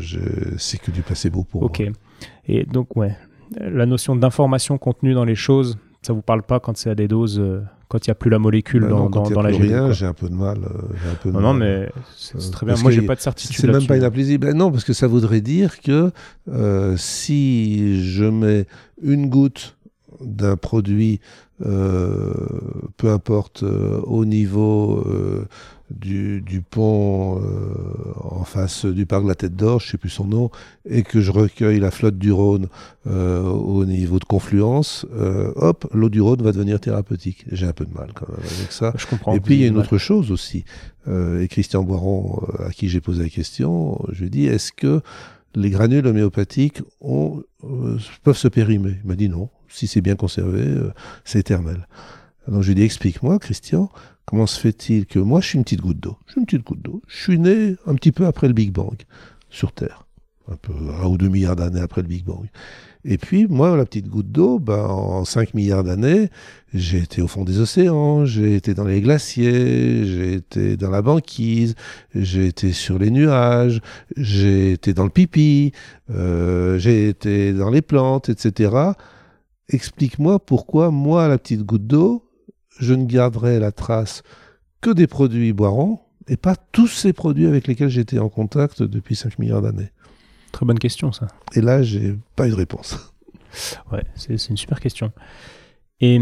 c'est 0.58 0.78
que 0.78 0.92
du 0.92 1.02
placebo 1.02 1.44
pour 1.44 1.64
Ok. 1.64 1.84
Et 2.48 2.66
donc, 2.66 2.96
ouais, 2.98 3.16
la 3.58 3.86
notion 3.86 4.16
d'information 4.16 4.78
contenue 4.78 5.14
dans 5.14 5.24
les 5.24 5.36
choses, 5.36 5.78
ça 6.02 6.12
vous 6.12 6.22
parle 6.22 6.44
pas 6.44 6.60
quand 6.60 6.76
c'est 6.76 6.90
à 6.90 6.96
des 6.96 7.08
doses, 7.08 7.40
euh, 7.40 7.62
quand 7.88 8.06
il 8.06 8.10
n'y 8.10 8.12
a 8.12 8.16
plus 8.16 8.30
la 8.30 8.40
molécule 8.40 8.82
bah 8.82 8.90
dans, 8.90 9.10
dans, 9.10 9.42
la 9.42 9.50
rien, 9.50 9.94
J'ai 9.94 10.06
un 10.06 10.14
peu 10.14 10.28
de 10.28 10.36
mal. 10.36 10.58
un 10.60 11.16
peu 11.16 11.32
non, 11.32 11.40
non, 11.40 11.54
mais 11.54 11.90
c'est 12.18 12.52
très 12.52 12.66
bien. 12.66 12.76
Moi, 12.82 12.92
j'ai 12.92 13.04
pas 13.04 13.16
de 13.16 13.22
certitude. 13.22 13.56
C'est 13.56 13.68
même 13.68 13.88
pas 13.88 13.98
une 13.98 14.38
Ben 14.38 14.56
non, 14.56 14.70
parce 14.70 14.84
que 14.84 14.94
ça 14.94 15.08
voudrait 15.08 15.42
dire 15.42 15.80
que 15.80 16.12
si 16.98 18.04
je 18.04 18.26
mets 18.26 18.66
une 19.02 19.30
goutte 19.30 19.78
d'un 20.22 20.58
produit 20.58 21.20
peu 21.60 23.10
importe, 23.10 23.64
euh, 23.64 24.02
au 24.04 24.26
niveau 24.26 25.04
euh, 25.08 25.46
du, 25.90 26.42
du, 26.42 26.62
pont 26.62 27.42
en 28.20 28.44
face 28.44 28.86
du 28.86 29.06
parc 29.06 29.24
de 29.24 29.30
la 29.30 29.36
Tête 29.36 29.56
d'Or, 29.56 29.80
je 29.80 29.92
sais 29.92 29.98
plus 29.98 30.10
son 30.10 30.26
nom, 30.26 30.50
et 30.90 31.04
que 31.04 31.22
je 31.22 31.32
recueille 31.32 31.80
la 31.80 31.92
flotte 31.92 32.18
du 32.18 32.32
Rhône 32.32 32.68
au 33.06 33.86
niveau 33.86 34.18
de 34.18 34.26
confluence, 34.26 35.06
hop, 35.56 35.88
l'eau 35.94 36.10
du 36.10 36.22
Rhône 36.22 36.42
va 36.42 36.52
devenir 36.52 36.80
thérapeutique. 36.80 37.46
J'ai 37.52 37.68
un 37.68 37.72
peu 37.72 37.86
de 37.86 37.94
mal 37.94 38.10
quand 38.16 38.28
même 38.28 38.40
avec 38.40 38.72
ça. 38.72 38.94
Je 38.98 39.06
comprends. 39.06 39.36
Et 39.36 39.40
puis 39.40 39.56
il 39.56 39.62
y 39.62 39.64
a 39.64 39.68
une 39.68 39.78
autre 39.78 40.00
chose 40.00 40.32
aussi. 40.32 40.66
et 41.08 41.48
Christian 41.48 41.84
Boiron, 41.84 42.42
à 42.66 42.72
qui 42.72 42.90
j'ai 42.90 43.00
posé 43.00 43.22
la 43.22 43.30
question, 43.30 44.04
je 44.12 44.22
lui 44.22 44.28
ai 44.28 44.30
dit, 44.32 44.46
est-ce 44.48 44.72
que 44.72 45.02
les 45.56 45.70
granules 45.70 46.06
homéopathiques 46.06 46.82
ont, 47.02 47.44
peuvent 48.24 48.38
se 48.38 48.48
périmer 48.48 48.98
Il 49.04 49.08
m'a 49.08 49.16
dit 49.16 49.30
non 49.30 49.50
si 49.76 49.88
c'est 49.88 50.02
bien 50.02 50.16
conservé, 50.16 50.62
euh, 50.62 50.94
c'est 51.24 51.40
éternel. 51.40 51.88
Donc 52.48 52.62
je 52.62 52.68
lui 52.68 52.72
ai 52.74 52.76
dit, 52.76 52.84
explique-moi, 52.84 53.40
Christian, 53.40 53.90
comment 54.26 54.48
se 54.48 54.60
fait-il 54.60 55.06
que 55.06 55.20
moi, 55.20 55.42
je 55.42 55.48
suis 55.48 55.58
une 55.58 55.64
petite 55.64 55.82
goutte 55.82 56.00
d'eau. 56.00 56.18
Je 56.28 56.34
suis 56.34 56.40
une 56.42 56.46
petite 56.46 56.66
goutte 56.66 56.82
d'eau. 56.82 57.02
Je 57.08 57.24
suis 57.24 57.40
né 57.40 57.76
un 57.86 57.96
petit 57.96 58.12
peu 58.12 58.26
après 58.26 58.48
le 58.48 58.54
Big 58.54 58.72
Bang, 58.72 58.96
sur 59.50 59.72
Terre. 59.72 60.06
Un 60.48 60.56
peu, 60.58 60.74
un 60.74 61.08
ou 61.08 61.18
deux 61.18 61.30
milliards 61.30 61.56
d'années 61.56 61.82
après 61.82 62.02
le 62.02 62.08
Big 62.08 62.24
Bang. 62.24 62.48
Et 63.08 63.18
puis, 63.18 63.46
moi, 63.48 63.78
la 63.78 63.86
petite 63.86 64.08
goutte 64.08 64.32
d'eau, 64.32 64.58
ben, 64.58 64.84
en 64.84 65.26
5 65.26 65.54
milliards 65.54 65.84
d'années, 65.84 66.30
j'ai 66.74 66.98
été 66.98 67.22
au 67.22 67.28
fond 67.28 67.44
des 67.44 67.60
océans, 67.60 68.26
j'ai 68.26 68.56
été 68.56 68.74
dans 68.74 68.84
les 68.84 69.00
glaciers, 69.00 70.06
j'ai 70.06 70.34
été 70.34 70.76
dans 70.76 70.90
la 70.90 71.04
banquise, 71.04 71.76
j'ai 72.16 72.48
été 72.48 72.72
sur 72.74 72.98
les 72.98 73.12
nuages, 73.12 73.80
j'ai 74.18 74.72
été 74.72 74.94
dans 74.94 75.04
le 75.04 75.12
pipi, 75.12 75.72
euh, 76.10 76.80
j'ai 76.80 77.08
été 77.08 77.54
dans 77.54 77.70
les 77.70 77.84
plantes, 77.84 78.30
etc 78.30 78.94
explique-moi 79.70 80.40
pourquoi, 80.40 80.92
moi, 80.92 81.28
la 81.28 81.38
petite 81.38 81.64
goutte 81.64 81.88
d'eau, 81.88 82.30
je 82.80 82.94
ne 82.94 83.06
garderai 83.06 83.60
la 83.60 83.72
trace 83.72 84.24
que 84.82 84.90
des 84.90 85.08
produits 85.08 85.54
boirons 85.54 86.00
et 86.28 86.38
pas 86.38 86.56
tous 86.56 86.88
ces 86.88 87.14
produits 87.14 87.48
avec 87.48 87.68
lesquels 87.68 87.90
j'étais 87.90 88.20
en 88.20 88.30
contact 88.30 88.84
depuis 88.84 89.16
5 89.16 89.40
milliards 89.40 89.62
d'années. 89.62 89.92
Très 90.56 90.66
bonne 90.66 90.80
question, 90.80 91.12
ça. 91.12 91.28
Et 91.54 91.60
là, 91.60 91.84
j'ai 91.84 92.16
pas 92.38 92.48
eu 92.48 92.52
de 92.52 92.56
réponse. 92.56 92.98
Ouais, 93.90 94.04
c'est 94.16 94.50
une 94.50 94.58
super 94.58 94.82
question. 94.82 95.14
Et 96.02 96.20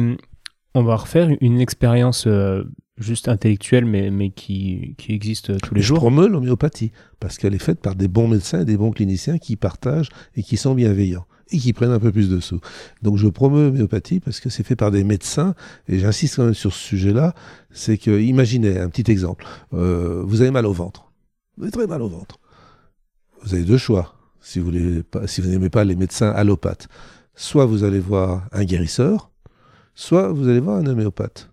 on 0.76 0.84
va 0.84 0.96
refaire 0.98 1.30
une 1.42 1.62
expérience 1.62 2.28
euh, 2.28 2.64
juste 2.98 3.28
intellectuelle, 3.28 3.86
mais, 3.86 4.12
mais 4.12 4.30
qui, 4.30 4.94
qui 5.00 5.14
existe 5.14 5.50
euh, 5.50 5.58
tous 5.58 5.74
les 5.74 5.82
je 5.82 5.88
jours. 5.88 5.98
promeux 5.98 6.28
l'homéopathie 6.28 6.92
parce 7.20 7.40
qu'elle 7.40 7.56
est 7.56 7.64
faite 7.64 7.80
par 7.80 7.96
des 7.96 8.08
bons 8.08 8.28
médecins 8.28 8.62
et 8.62 8.66
des 8.66 8.78
bons 8.78 8.92
cliniciens 8.92 9.40
qui 9.40 9.56
partagent 9.56 10.10
et 10.36 10.44
qui 10.44 10.58
sont 10.58 10.76
bienveillants 10.76 11.26
et 11.52 11.58
qui 11.58 11.74
prennent 11.74 11.90
un 11.92 12.00
peu 12.00 12.12
plus 12.12 12.30
de 12.30 12.40
sous. 12.40 12.60
Donc 13.02 13.18
je 13.18 13.28
promeux 13.28 13.66
l'homéopathie 13.66 14.20
parce 14.20 14.40
que 14.40 14.50
c'est 14.50 14.64
fait 14.64 14.76
par 14.76 14.92
des 14.92 15.04
médecins 15.04 15.56
et 15.88 15.98
j'insiste 15.98 16.36
quand 16.36 16.46
même 16.46 16.54
sur 16.54 16.72
ce 16.72 16.80
sujet-là. 16.80 17.34
C'est 17.72 17.98
que, 17.98 18.22
imaginez 18.22 18.78
un 18.78 18.90
petit 18.90 19.12
exemple. 19.12 19.48
Euh, 19.74 20.22
vous 20.24 20.42
avez 20.42 20.52
mal 20.52 20.68
au 20.68 20.74
ventre. 20.74 21.12
Vous 21.58 21.64
avez 21.64 21.72
très 21.72 21.88
mal 21.88 22.04
au 22.04 22.10
ventre. 22.10 22.40
Vous 23.44 23.56
avez 23.56 23.64
deux 23.64 23.80
choix. 23.80 24.14
Si 24.44 24.60
vous 24.60 24.72
n'aimez 24.72 25.70
pas 25.70 25.84
les 25.86 25.96
médecins 25.96 26.30
allopathes, 26.30 26.90
soit 27.34 27.66
vous 27.66 27.86
allez 27.86 28.02
voir 28.02 28.46
un 28.52 28.66
guérisseur, 28.66 29.32
soit 29.96 30.32
vous 30.34 30.50
allez 30.50 30.60
voir 30.60 30.78
un 30.78 30.86
homéopathe. 30.86 31.50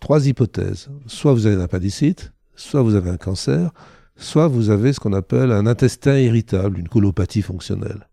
Trois 0.00 0.26
hypothèses. 0.26 0.90
Soit 1.06 1.32
vous 1.32 1.46
avez 1.46 1.56
un 1.56 1.60
appendicite, 1.60 2.32
soit 2.56 2.82
vous 2.82 2.94
avez 2.94 3.08
un 3.08 3.16
cancer, 3.16 3.70
soit 4.16 4.48
vous 4.48 4.68
avez 4.68 4.92
ce 4.92 5.00
qu'on 5.00 5.14
appelle 5.14 5.50
un 5.50 5.66
intestin 5.66 6.18
irritable, 6.18 6.78
une 6.78 6.88
colopathie 6.88 7.42
fonctionnelle. 7.42 8.06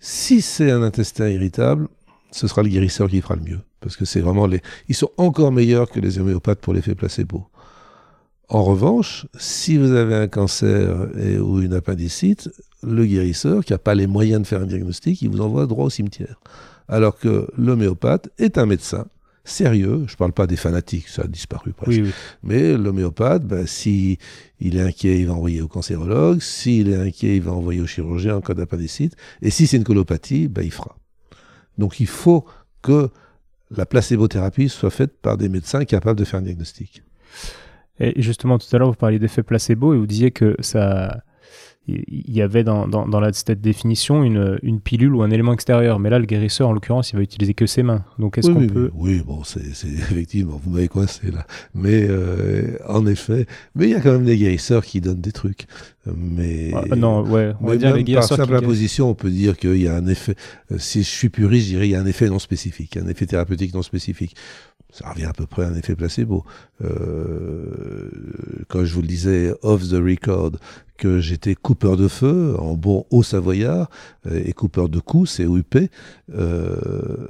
Si 0.00 0.42
c'est 0.42 0.72
un 0.72 0.82
intestin 0.82 1.28
irritable, 1.28 1.86
ce 2.32 2.48
sera 2.48 2.64
le 2.64 2.70
guérisseur 2.70 3.08
qui 3.08 3.20
fera 3.20 3.36
le 3.36 3.42
mieux. 3.42 3.60
Parce 3.80 3.96
que 3.96 4.04
c'est 4.04 4.20
vraiment. 4.20 4.48
Ils 4.88 4.94
sont 4.96 5.10
encore 5.16 5.52
meilleurs 5.52 5.88
que 5.88 6.00
les 6.00 6.18
homéopathes 6.18 6.60
pour 6.60 6.74
l'effet 6.74 6.96
placebo. 6.96 7.46
En 8.50 8.64
revanche, 8.64 9.26
si 9.38 9.78
vous 9.78 9.92
avez 9.92 10.16
un 10.16 10.26
cancer 10.26 11.08
et, 11.16 11.38
ou 11.38 11.60
une 11.62 11.72
appendicite, 11.72 12.50
le 12.82 13.06
guérisseur, 13.06 13.64
qui 13.64 13.72
n'a 13.72 13.78
pas 13.78 13.94
les 13.94 14.08
moyens 14.08 14.42
de 14.42 14.46
faire 14.46 14.60
un 14.60 14.66
diagnostic, 14.66 15.22
il 15.22 15.30
vous 15.30 15.40
envoie 15.40 15.66
droit 15.66 15.84
au 15.84 15.90
cimetière. 15.90 16.40
Alors 16.88 17.16
que 17.16 17.46
l'homéopathe 17.56 18.28
est 18.38 18.58
un 18.58 18.66
médecin 18.66 19.06
sérieux, 19.44 20.04
je 20.08 20.14
ne 20.14 20.16
parle 20.16 20.32
pas 20.32 20.48
des 20.48 20.56
fanatiques, 20.56 21.06
ça 21.06 21.22
a 21.22 21.26
disparu 21.28 21.72
presque, 21.72 21.90
Oui, 21.90 22.02
oui. 22.06 22.10
mais 22.42 22.76
l'homéopathe, 22.76 23.44
ben, 23.44 23.68
si 23.68 24.18
il 24.58 24.76
est 24.76 24.82
inquiet, 24.82 25.20
il 25.20 25.28
va 25.28 25.34
envoyer 25.34 25.62
au 25.62 25.68
cancérologue, 25.68 26.40
s'il 26.40 26.88
est 26.90 26.96
inquiet, 26.96 27.36
il 27.36 27.42
va 27.42 27.52
envoyer 27.52 27.80
au 27.80 27.86
chirurgien 27.86 28.34
en 28.36 28.40
cas 28.40 28.54
d'appendicite, 28.54 29.14
et 29.42 29.50
si 29.50 29.68
c'est 29.68 29.76
une 29.76 29.84
colopathie, 29.84 30.48
ben, 30.48 30.62
il 30.62 30.72
fera. 30.72 30.96
Donc 31.78 32.00
il 32.00 32.08
faut 32.08 32.44
que 32.82 33.10
la 33.70 33.86
placébothérapie 33.86 34.68
soit 34.68 34.90
faite 34.90 35.12
par 35.22 35.36
des 35.36 35.48
médecins 35.48 35.84
capables 35.84 36.18
de 36.18 36.24
faire 36.24 36.40
un 36.40 36.42
diagnostic. 36.42 37.04
Et 38.00 38.20
justement, 38.22 38.58
tout 38.58 38.66
à 38.74 38.78
l'heure, 38.78 38.88
vous 38.90 38.94
parliez 38.96 39.18
d'effet 39.18 39.42
placebo 39.42 39.94
et 39.94 39.98
vous 39.98 40.06
disiez 40.06 40.30
que 40.30 40.56
ça. 40.60 41.22
Il 41.88 42.30
y 42.30 42.40
avait 42.42 42.62
dans, 42.62 42.86
dans, 42.86 43.08
dans 43.08 43.18
la, 43.18 43.32
cette 43.32 43.60
définition 43.60 44.22
une, 44.22 44.60
une 44.62 44.80
pilule 44.80 45.12
ou 45.14 45.22
un 45.22 45.30
élément 45.30 45.52
extérieur. 45.52 45.98
Mais 45.98 46.08
là, 46.08 46.20
le 46.20 46.26
guérisseur, 46.26 46.68
en 46.68 46.72
l'occurrence, 46.72 47.10
il 47.10 47.16
va 47.16 47.22
utiliser 47.22 47.52
que 47.54 47.66
ses 47.66 47.82
mains. 47.82 48.04
Donc, 48.18 48.38
est-ce 48.38 48.48
oui, 48.48 48.54
qu'on 48.54 48.60
oui, 48.60 48.68
peut. 48.68 48.90
oui, 48.94 49.22
bon, 49.26 49.42
c'est 49.42 49.60
effectivement, 49.66 50.60
vous 50.62 50.70
m'avez 50.70 50.86
coincé 50.88 51.30
là. 51.32 51.46
Mais 51.74 52.06
euh, 52.08 52.76
en 52.86 53.06
effet, 53.06 53.46
mais 53.74 53.86
il 53.86 53.90
y 53.90 53.94
a 53.94 54.00
quand 54.00 54.12
même 54.12 54.24
des 54.26 54.36
guérisseurs 54.36 54.84
qui 54.84 55.00
donnent 55.00 55.22
des 55.22 55.32
trucs. 55.32 55.66
Mais 56.14 56.70
Ah, 56.72 56.94
non, 56.96 57.22
ouais, 57.28 57.52
on 57.60 57.66
va 57.66 57.72
Mais 57.72 57.78
dire 57.78 57.92
les 57.96 58.04
par 58.04 58.04
guérisseurs. 58.04 58.38
qui 58.40 58.46
simple 58.46 58.52
guérissent. 58.52 58.64
imposition, 58.64 59.10
on 59.10 59.14
peut 59.14 59.30
dire 59.30 59.56
qu'il 59.56 59.76
y 59.82 59.88
a 59.88 59.96
un 59.96 60.06
effet. 60.06 60.36
euh, 60.70 60.78
si 60.78 61.02
je 61.02 61.08
suis 61.08 61.28
puriste, 61.30 61.64
je 61.66 61.70
dirais 61.72 61.84
qu'il 61.84 61.92
y 61.92 61.96
a 61.96 62.00
un 62.00 62.06
effet 62.06 62.28
non 62.28 62.38
spécifique, 62.38 62.98
un 62.98 63.08
effet 63.08 63.26
thérapeutique 63.26 63.74
non 63.74 63.82
spécifique. 63.82 64.36
Ça 64.92 65.10
revient 65.10 65.26
à 65.26 65.32
peu 65.32 65.46
près 65.46 65.64
à 65.64 65.68
un 65.68 65.74
effet 65.74 65.94
placebo. 65.94 66.44
Euh, 66.82 68.10
quand 68.68 68.84
je 68.84 68.94
vous 68.94 69.02
le 69.02 69.08
disais 69.08 69.54
off 69.62 69.88
the 69.88 69.94
record 69.94 70.52
que 70.96 71.20
j'étais 71.20 71.54
coupeur 71.54 71.96
de 71.96 72.08
feu 72.08 72.56
en 72.58 72.74
bon 72.74 73.06
haut 73.10 73.22
savoyard 73.22 73.88
euh, 74.26 74.42
et 74.44 74.52
coupeur 74.52 74.88
de 74.88 74.98
coups, 74.98 75.30
c'est 75.30 75.46
OUP. 75.46 75.76
Euh, 76.34 77.28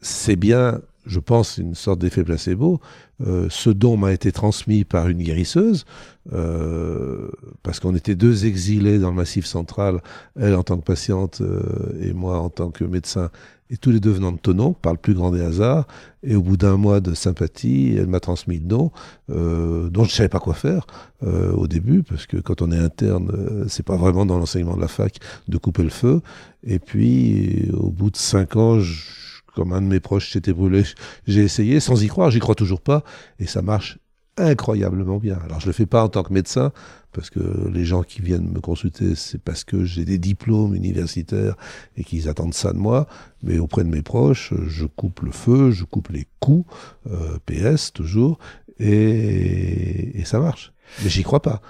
c'est 0.00 0.36
bien, 0.36 0.80
je 1.06 1.20
pense, 1.20 1.58
une 1.58 1.74
sorte 1.74 1.98
d'effet 2.00 2.24
placebo. 2.24 2.80
Euh, 3.26 3.46
ce 3.50 3.70
don 3.70 3.96
m'a 3.96 4.12
été 4.12 4.32
transmis 4.32 4.84
par 4.84 5.08
une 5.08 5.22
guérisseuse, 5.22 5.84
euh, 6.32 7.28
parce 7.62 7.80
qu'on 7.80 7.94
était 7.94 8.14
deux 8.14 8.46
exilés 8.46 8.98
dans 8.98 9.10
le 9.10 9.16
Massif 9.16 9.46
central, 9.46 10.00
elle 10.38 10.54
en 10.54 10.62
tant 10.62 10.76
que 10.78 10.84
patiente 10.84 11.40
euh, 11.40 11.62
et 12.00 12.12
moi 12.12 12.38
en 12.38 12.50
tant 12.50 12.70
que 12.70 12.84
médecin, 12.84 13.30
et 13.70 13.76
tous 13.78 13.90
les 13.90 14.00
deux 14.00 14.10
venant 14.10 14.32
de 14.32 14.38
Tonon, 14.38 14.74
par 14.74 14.92
le 14.92 14.98
plus 14.98 15.14
grand 15.14 15.30
des 15.30 15.40
hasards. 15.40 15.86
Et 16.22 16.36
au 16.36 16.42
bout 16.42 16.58
d'un 16.58 16.76
mois 16.76 17.00
de 17.00 17.14
sympathie, 17.14 17.94
elle 17.96 18.06
m'a 18.06 18.20
transmis 18.20 18.58
le 18.58 18.66
don, 18.66 18.90
euh, 19.30 19.88
dont 19.88 20.04
je 20.04 20.10
ne 20.10 20.12
savais 20.12 20.28
pas 20.28 20.40
quoi 20.40 20.52
faire 20.52 20.86
euh, 21.22 21.52
au 21.52 21.66
début, 21.66 22.02
parce 22.02 22.26
que 22.26 22.36
quand 22.36 22.60
on 22.60 22.70
est 22.70 22.78
interne, 22.78 23.30
euh, 23.32 23.64
c'est 23.68 23.82
pas 23.84 23.96
vraiment 23.96 24.26
dans 24.26 24.38
l'enseignement 24.38 24.76
de 24.76 24.80
la 24.82 24.88
fac 24.88 25.16
de 25.48 25.56
couper 25.56 25.84
le 25.84 25.88
feu. 25.88 26.20
Et 26.64 26.78
puis, 26.78 27.70
au 27.72 27.90
bout 27.90 28.10
de 28.10 28.16
cinq 28.18 28.56
ans, 28.56 28.78
je- 28.78 29.31
comme 29.54 29.72
un 29.72 29.82
de 29.82 29.86
mes 29.86 30.00
proches 30.00 30.32
s'était 30.32 30.52
brûlé, 30.52 30.84
j'ai 31.26 31.42
essayé 31.42 31.80
sans 31.80 32.02
y 32.02 32.08
croire, 32.08 32.30
j'y 32.30 32.40
crois 32.40 32.54
toujours 32.54 32.80
pas, 32.80 33.04
et 33.38 33.46
ça 33.46 33.62
marche 33.62 33.98
incroyablement 34.36 35.18
bien. 35.18 35.38
Alors 35.44 35.60
je 35.60 35.66
le 35.66 35.72
fais 35.72 35.86
pas 35.86 36.02
en 36.04 36.08
tant 36.08 36.22
que 36.22 36.32
médecin, 36.32 36.72
parce 37.12 37.28
que 37.28 37.68
les 37.70 37.84
gens 37.84 38.02
qui 38.02 38.22
viennent 38.22 38.48
me 38.48 38.60
consulter, 38.60 39.14
c'est 39.14 39.40
parce 39.40 39.64
que 39.64 39.84
j'ai 39.84 40.04
des 40.04 40.18
diplômes 40.18 40.74
universitaires 40.74 41.56
et 41.96 42.04
qu'ils 42.04 42.28
attendent 42.28 42.54
ça 42.54 42.72
de 42.72 42.78
moi, 42.78 43.06
mais 43.42 43.58
auprès 43.58 43.84
de 43.84 43.90
mes 43.90 44.02
proches, 44.02 44.54
je 44.66 44.86
coupe 44.86 45.20
le 45.20 45.32
feu, 45.32 45.70
je 45.70 45.84
coupe 45.84 46.08
les 46.08 46.26
coups, 46.40 46.66
euh, 47.10 47.38
PS 47.44 47.92
toujours, 47.92 48.38
et, 48.78 50.22
ça 50.24 50.38
marche. 50.38 50.72
Mais 51.02 51.10
j'y 51.10 51.22
crois 51.22 51.42
pas. 51.42 51.60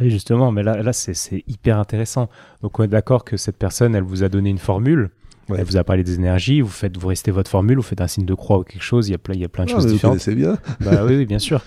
Justement, 0.00 0.50
mais 0.50 0.62
là, 0.62 0.82
là 0.82 0.92
c'est 0.92 1.44
hyper 1.46 1.78
intéressant. 1.78 2.28
Donc, 2.62 2.78
on 2.78 2.82
est 2.82 2.88
d'accord 2.88 3.24
que 3.24 3.36
cette 3.36 3.56
personne, 3.56 3.94
elle 3.94 4.02
vous 4.02 4.24
a 4.24 4.28
donné 4.28 4.50
une 4.50 4.58
formule. 4.58 5.10
Ouais. 5.48 5.56
Elle 5.60 5.64
vous 5.64 5.76
a 5.76 5.84
parlé 5.84 6.04
des 6.04 6.14
énergies. 6.14 6.60
Vous 6.60 6.68
faites, 6.68 6.96
vous 6.96 7.08
restez 7.08 7.30
votre 7.30 7.50
formule. 7.50 7.76
Vous 7.76 7.82
faites 7.82 8.00
un 8.00 8.06
signe 8.06 8.26
de 8.26 8.34
croix 8.34 8.58
ou 8.58 8.64
quelque 8.64 8.82
chose. 8.82 9.08
Il 9.08 9.12
y 9.12 9.14
a 9.14 9.18
plein, 9.18 9.34
il 9.34 9.40
y 9.40 9.44
a 9.44 9.48
plein 9.48 9.64
de 9.64 9.70
Ah, 9.70 9.74
choses 9.74 9.86
vous 9.86 9.92
différentes. 9.92 10.14
connaissez 10.24 10.34
bien. 10.34 10.58
bah 10.80 11.04
oui, 11.06 11.16
oui, 11.16 11.26
bien 11.26 11.38
sûr. 11.38 11.62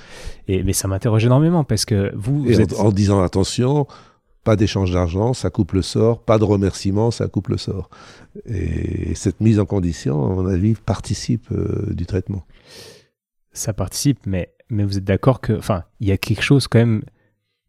Et 0.47 0.63
mais 0.63 0.73
ça 0.73 0.87
m'interroge 0.87 1.25
énormément 1.25 1.63
parce 1.63 1.85
que 1.85 2.11
vous, 2.15 2.45
Et 2.47 2.53
vous 2.53 2.59
en- 2.59 2.63
êtes. 2.63 2.73
en, 2.79 2.91
disant 2.91 3.21
attention, 3.23 3.87
pas 4.43 4.55
d'échange 4.55 4.91
d'argent, 4.91 5.33
ça 5.33 5.49
coupe 5.49 5.71
le 5.73 5.81
sort, 5.81 6.23
pas 6.23 6.37
de 6.37 6.43
remerciement, 6.43 7.11
ça 7.11 7.27
coupe 7.27 7.47
le 7.49 7.57
sort. 7.57 7.89
Et 8.45 9.13
cette 9.15 9.39
mise 9.41 9.59
en 9.59 9.65
condition, 9.65 10.25
à 10.31 10.35
mon 10.35 10.47
avis, 10.47 10.73
participe 10.75 11.51
euh, 11.51 11.87
du 11.93 12.05
traitement. 12.05 12.43
ça 13.53 13.73
participe, 13.73 14.19
mais, 14.25 14.53
mais 14.69 14.83
vous 14.83 14.97
êtes 14.97 15.03
d'accord 15.03 15.41
que, 15.41 15.53
enfin, 15.53 15.83
il 15.99 16.07
y 16.07 16.11
a 16.11 16.17
quelque 16.17 16.41
chose 16.43 16.67
quand 16.67 16.79
même 16.79 17.03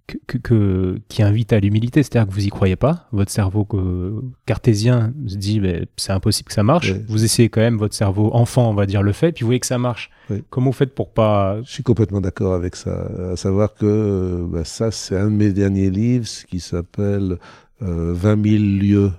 que, 0.07 0.99
qui 1.09 1.23
invite 1.23 1.53
à 1.53 1.61
l'humilité, 1.61 2.03
c'est-à-dire 2.03 2.29
que 2.29 2.35
vous 2.35 2.45
y 2.45 2.49
croyez 2.49 2.77
pas, 2.77 3.09
votre 3.13 3.31
cerveau 3.31 3.67
euh, 3.75 4.21
cartésien 4.47 5.13
se 5.27 5.37
dit, 5.37 5.61
ben, 5.61 5.87
c'est 5.97 6.13
impossible 6.13 6.49
que 6.49 6.55
ça 6.55 6.63
marche. 6.63 6.93
Vous 7.09 7.25
essayez 7.25 7.49
quand 7.49 7.61
même, 7.61 7.77
votre 7.77 7.95
cerveau 7.95 8.31
enfant, 8.33 8.71
on 8.71 8.75
va 8.75 8.87
dire, 8.87 9.03
le 9.03 9.13
fait, 9.13 9.33
puis 9.33 9.43
vous 9.43 9.49
voyez 9.49 9.61
que 9.61 9.67
ça 9.67 9.79
marche. 9.79 10.11
Comment 10.51 10.67
vous 10.67 10.77
faites 10.77 10.95
pour 10.95 11.13
pas 11.13 11.61
Je 11.63 11.71
suis 11.71 11.83
complètement 11.83 12.21
d'accord 12.21 12.55
avec 12.55 12.77
ça. 12.77 13.09
À 13.33 13.37
savoir 13.37 13.75
que 13.75 13.87
euh, 13.87 14.47
bah, 14.47 14.65
ça, 14.65 14.91
c'est 14.91 15.17
un 15.17 15.27
de 15.27 15.37
mes 15.37 15.53
derniers 15.53 15.91
livres, 15.91 16.29
qui 16.49 16.61
s'appelle 16.61 17.39
euh, 17.83 18.13
20 18.15 18.49
000 18.49 18.63
lieux 18.63 19.13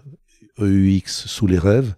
EUX 0.60 1.08
sous 1.08 1.48
les 1.48 1.58
rêves, 1.58 1.96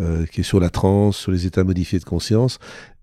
euh, 0.00 0.26
qui 0.26 0.40
est 0.40 0.44
sur 0.44 0.60
la 0.60 0.70
transe, 0.70 1.16
sur 1.16 1.32
les 1.32 1.46
états 1.46 1.64
modifiés 1.64 1.98
de 1.98 2.04
conscience. 2.04 2.58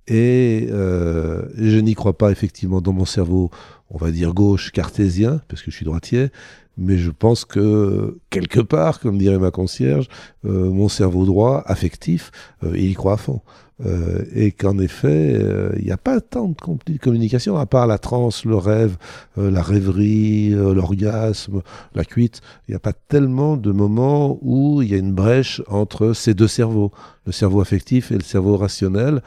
Et 0.07 0.67
euh, 0.69 1.43
je 1.55 1.79
n'y 1.79 1.95
crois 1.95 2.17
pas 2.17 2.31
effectivement 2.31 2.81
dans 2.81 2.91
mon 2.91 3.05
cerveau, 3.05 3.51
on 3.93 3.97
va 3.97 4.11
dire 4.11 4.33
gauche 4.33 4.71
cartésien, 4.71 5.41
parce 5.47 5.61
que 5.61 5.71
je 5.71 5.75
suis 5.75 5.85
droitier, 5.85 6.29
mais 6.77 6.97
je 6.97 7.11
pense 7.11 7.45
que 7.45 8.17
quelque 8.31 8.59
part, 8.59 8.99
comme 8.99 9.17
dirait 9.19 9.37
ma 9.37 9.51
concierge, 9.51 10.07
euh, 10.45 10.71
mon 10.71 10.89
cerveau 10.89 11.25
droit, 11.25 11.61
affectif, 11.67 12.31
euh, 12.63 12.71
il 12.75 12.89
y 12.89 12.93
croit 12.93 13.13
à 13.13 13.17
fond. 13.17 13.41
Euh, 13.85 14.23
et 14.33 14.51
qu'en 14.51 14.77
effet, 14.77 15.39
il 15.77 15.83
n'y 15.83 15.91
a 15.91 15.97
pas 15.97 16.21
tant 16.21 16.49
de 16.49 16.55
com- 16.55 16.77
de 16.85 16.97
communication, 16.97 17.57
à 17.57 17.65
part 17.65 17.85
la 17.85 17.97
transe, 17.97 18.45
le 18.45 18.55
rêve, 18.55 18.97
la 19.35 19.61
rêverie, 19.61 20.49
l'orgasme, 20.51 21.61
la 21.93 22.05
cuite. 22.05 22.41
Il 22.67 22.71
n'y 22.71 22.75
a 22.75 22.79
pas 22.79 22.93
tellement 22.93 23.57
de 23.57 23.71
moments 23.71 24.37
où 24.41 24.81
il 24.81 24.89
y 24.89 24.93
a 24.93 24.97
une 24.97 25.13
brèche 25.13 25.61
entre 25.67 26.13
ces 26.13 26.33
deux 26.33 26.47
cerveaux, 26.47 26.91
le 27.25 27.31
cerveau 27.31 27.61
affectif 27.61 28.11
et 28.11 28.15
le 28.15 28.23
cerveau 28.23 28.57
rationnel. 28.57 29.21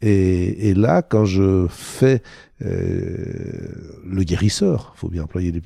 Et, 0.00 0.74
là, 0.74 1.02
quand 1.02 1.24
je 1.24 1.66
fais 1.68 2.22
le 2.60 4.22
guérisseur, 4.22 4.92
faut 4.96 5.08
bien 5.08 5.22
employer 5.22 5.52
les... 5.52 5.62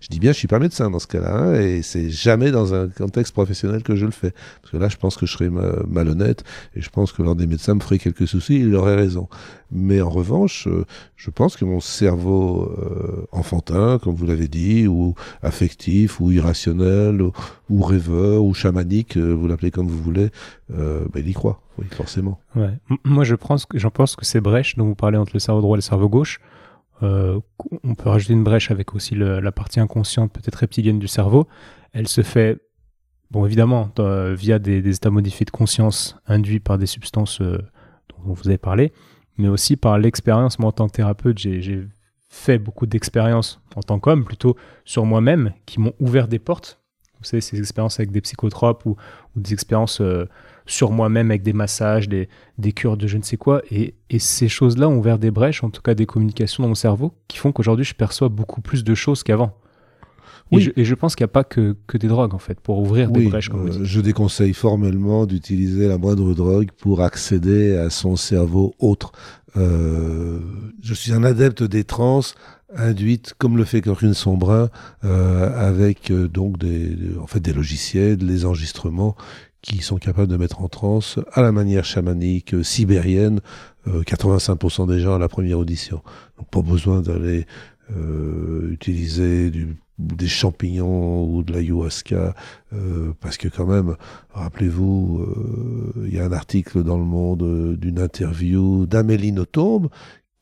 Je 0.00 0.08
dis 0.08 0.20
bien, 0.20 0.32
je 0.32 0.38
suis 0.38 0.48
pas 0.48 0.58
médecin 0.58 0.90
dans 0.90 0.98
ce 0.98 1.06
cas-là, 1.06 1.36
hein, 1.36 1.54
et 1.54 1.82
c'est 1.82 2.10
jamais 2.10 2.50
dans 2.50 2.74
un 2.74 2.88
contexte 2.88 3.32
professionnel 3.32 3.82
que 3.82 3.96
je 3.96 4.04
le 4.06 4.12
fais. 4.12 4.32
Parce 4.60 4.72
que 4.72 4.76
là, 4.76 4.88
je 4.88 4.96
pense 4.96 5.16
que 5.16 5.26
je 5.26 5.32
serais 5.32 5.48
ma- 5.48 5.82
malhonnête, 5.88 6.44
et 6.74 6.82
je 6.82 6.90
pense 6.90 7.12
que 7.12 7.22
l'un 7.22 7.34
des 7.34 7.46
médecins 7.46 7.74
me 7.74 7.80
ferait 7.80 7.98
quelques 7.98 8.28
soucis, 8.28 8.60
il 8.60 8.74
aurait 8.74 8.96
raison. 8.96 9.28
Mais 9.74 10.00
en 10.00 10.08
revanche, 10.08 10.68
euh, 10.68 10.84
je 11.16 11.30
pense 11.30 11.56
que 11.56 11.64
mon 11.64 11.80
cerveau 11.80 12.72
euh, 12.78 13.26
enfantin, 13.32 13.98
comme 13.98 14.14
vous 14.14 14.24
l'avez 14.24 14.46
dit, 14.46 14.86
ou 14.86 15.14
affectif, 15.42 16.20
ou 16.20 16.30
irrationnel, 16.30 17.20
ou, 17.68 17.82
rêveur, 17.82 18.44
ou 18.44 18.54
chamanique, 18.54 19.16
euh, 19.16 19.32
vous 19.32 19.48
l'appelez 19.48 19.72
comme 19.72 19.88
vous 19.88 20.00
voulez, 20.00 20.30
ben, 20.68 21.08
il 21.16 21.28
y 21.28 21.32
croit, 21.32 21.60
oui, 21.78 21.86
forcément. 21.90 22.38
Moi, 23.04 23.24
je 23.24 23.34
pense 23.34 23.66
que, 23.66 23.78
j'en 23.78 23.90
pense 23.90 24.14
que 24.14 24.24
ces 24.24 24.40
brèches 24.40 24.76
dont 24.76 24.86
vous 24.86 24.94
parlez 24.94 25.18
entre 25.18 25.32
le 25.34 25.40
cerveau 25.40 25.60
droit 25.60 25.76
et 25.76 25.78
le 25.78 25.82
cerveau 25.82 26.08
gauche, 26.08 26.38
on 27.02 27.94
peut 27.98 28.08
rajouter 28.08 28.32
une 28.32 28.44
brèche 28.44 28.70
avec 28.70 28.94
aussi 28.94 29.16
la 29.16 29.52
partie 29.52 29.80
inconsciente, 29.80 30.32
peut-être 30.32 30.54
reptilienne 30.54 31.00
du 31.00 31.08
cerveau. 31.08 31.48
Elle 31.92 32.06
se 32.06 32.22
fait 32.22 32.58
bon, 33.30 33.44
évidemment, 33.44 33.90
via 33.98 34.60
des, 34.60 34.88
états 34.88 35.10
modifiés 35.10 35.44
de 35.44 35.50
conscience 35.50 36.16
induits 36.26 36.60
par 36.60 36.78
des 36.78 36.86
substances 36.86 37.40
dont 37.40 38.32
vous 38.32 38.48
avez 38.48 38.58
parlé, 38.58 38.92
mais 39.38 39.48
aussi 39.48 39.76
par 39.76 39.98
l'expérience. 39.98 40.58
Moi, 40.58 40.68
en 40.68 40.72
tant 40.72 40.86
que 40.88 40.92
thérapeute, 40.92 41.38
j'ai 41.38 41.86
fait 42.28 42.58
beaucoup 42.58 42.86
d'expériences 42.86 43.60
en 43.76 43.82
tant 43.82 43.98
qu'homme, 43.98 44.24
plutôt 44.24 44.56
sur 44.84 45.04
moi-même, 45.04 45.52
qui 45.66 45.80
m'ont 45.80 45.94
ouvert 46.00 46.28
des 46.28 46.38
portes. 46.38 46.80
Vous 47.20 47.24
savez, 47.24 47.40
ces 47.40 47.58
expériences 47.58 47.98
avec 48.00 48.10
des 48.10 48.20
psychotropes 48.20 48.84
ou, 48.84 48.96
des 49.36 49.52
expériences 49.52 50.00
euh, 50.00 50.28
sur 50.66 50.90
moi-même 50.90 51.30
avec 51.30 51.42
des 51.42 51.52
massages, 51.52 52.08
des, 52.08 52.28
cures 52.72 52.96
de 52.96 53.06
je 53.06 53.16
ne 53.16 53.22
sais 53.22 53.36
quoi. 53.36 53.62
Et, 53.70 53.94
et 54.10 54.18
ces 54.18 54.48
choses-là 54.48 54.88
ont 54.88 54.98
ouvert 54.98 55.18
des 55.18 55.30
brèches, 55.30 55.64
en 55.64 55.70
tout 55.70 55.80
cas 55.80 55.94
des 55.94 56.06
communications 56.06 56.62
dans 56.62 56.68
mon 56.68 56.74
cerveau, 56.74 57.14
qui 57.28 57.38
font 57.38 57.52
qu'aujourd'hui, 57.52 57.84
je 57.84 57.94
perçois 57.94 58.28
beaucoup 58.28 58.60
plus 58.60 58.84
de 58.84 58.94
choses 58.94 59.22
qu'avant. 59.22 59.56
Oui. 60.52 60.70
Et, 60.76 60.84
je, 60.84 60.94
pense 60.94 61.16
qu'il 61.16 61.24
n'y 61.24 61.30
a 61.30 61.32
pas 61.32 61.44
que, 61.44 61.76
que, 61.86 61.96
des 61.96 62.06
drogues, 62.06 62.34
en 62.34 62.38
fait, 62.38 62.60
pour 62.60 62.78
ouvrir 62.78 63.10
des 63.10 63.28
brèches. 63.28 63.48
Comme 63.48 63.68
euh, 63.68 63.84
je 63.84 64.00
déconseille 64.00 64.52
formellement 64.52 65.26
d'utiliser 65.26 65.88
la 65.88 65.98
moindre 65.98 66.34
drogue 66.34 66.68
pour 66.78 67.02
accéder 67.02 67.76
à 67.76 67.90
son 67.90 68.16
cerveau 68.16 68.74
autre. 68.78 69.12
Euh, 69.56 70.40
je 70.82 70.94
suis 70.94 71.12
un 71.12 71.24
adepte 71.24 71.62
des 71.62 71.84
trans 71.84 72.20
induites, 72.76 73.34
comme 73.38 73.56
le 73.56 73.64
fait 73.64 73.80
Corinne 73.80 74.14
Sombrin, 74.14 74.68
euh, 75.04 75.50
avec 75.56 76.10
euh, 76.10 76.28
donc 76.28 76.58
des, 76.58 76.96
en 77.20 77.26
fait, 77.26 77.40
des 77.40 77.52
logiciels, 77.52 78.18
des 78.18 78.44
enregistrements 78.44 79.16
qui 79.62 79.78
sont 79.78 79.96
capables 79.96 80.28
de 80.28 80.36
mettre 80.36 80.60
en 80.60 80.68
transe 80.68 81.18
à 81.32 81.40
la 81.40 81.50
manière 81.50 81.84
chamanique, 81.84 82.54
euh, 82.54 82.62
sibérienne, 82.62 83.40
85% 83.86 84.88
des 84.88 85.00
gens 85.00 85.14
à 85.14 85.18
la 85.18 85.28
première 85.28 85.58
audition. 85.58 86.00
Donc 86.38 86.48
pas 86.50 86.62
besoin 86.62 87.02
d'aller 87.02 87.46
utiliser 88.70 89.50
du 89.50 89.76
des 89.98 90.26
champignons 90.26 91.24
ou 91.24 91.42
de 91.42 91.52
l'ayahuasca, 91.52 92.34
euh, 92.72 93.12
parce 93.20 93.36
que 93.36 93.48
quand 93.48 93.66
même, 93.66 93.96
rappelez-vous, 94.32 95.20
euh, 95.20 96.06
il 96.06 96.14
y 96.14 96.18
a 96.18 96.24
un 96.24 96.32
article 96.32 96.82
dans 96.82 96.98
le 96.98 97.04
Monde 97.04 97.42
euh, 97.42 97.76
d'une 97.76 98.00
interview 98.00 98.86
d'Amélie 98.86 99.32
Nothomb 99.32 99.88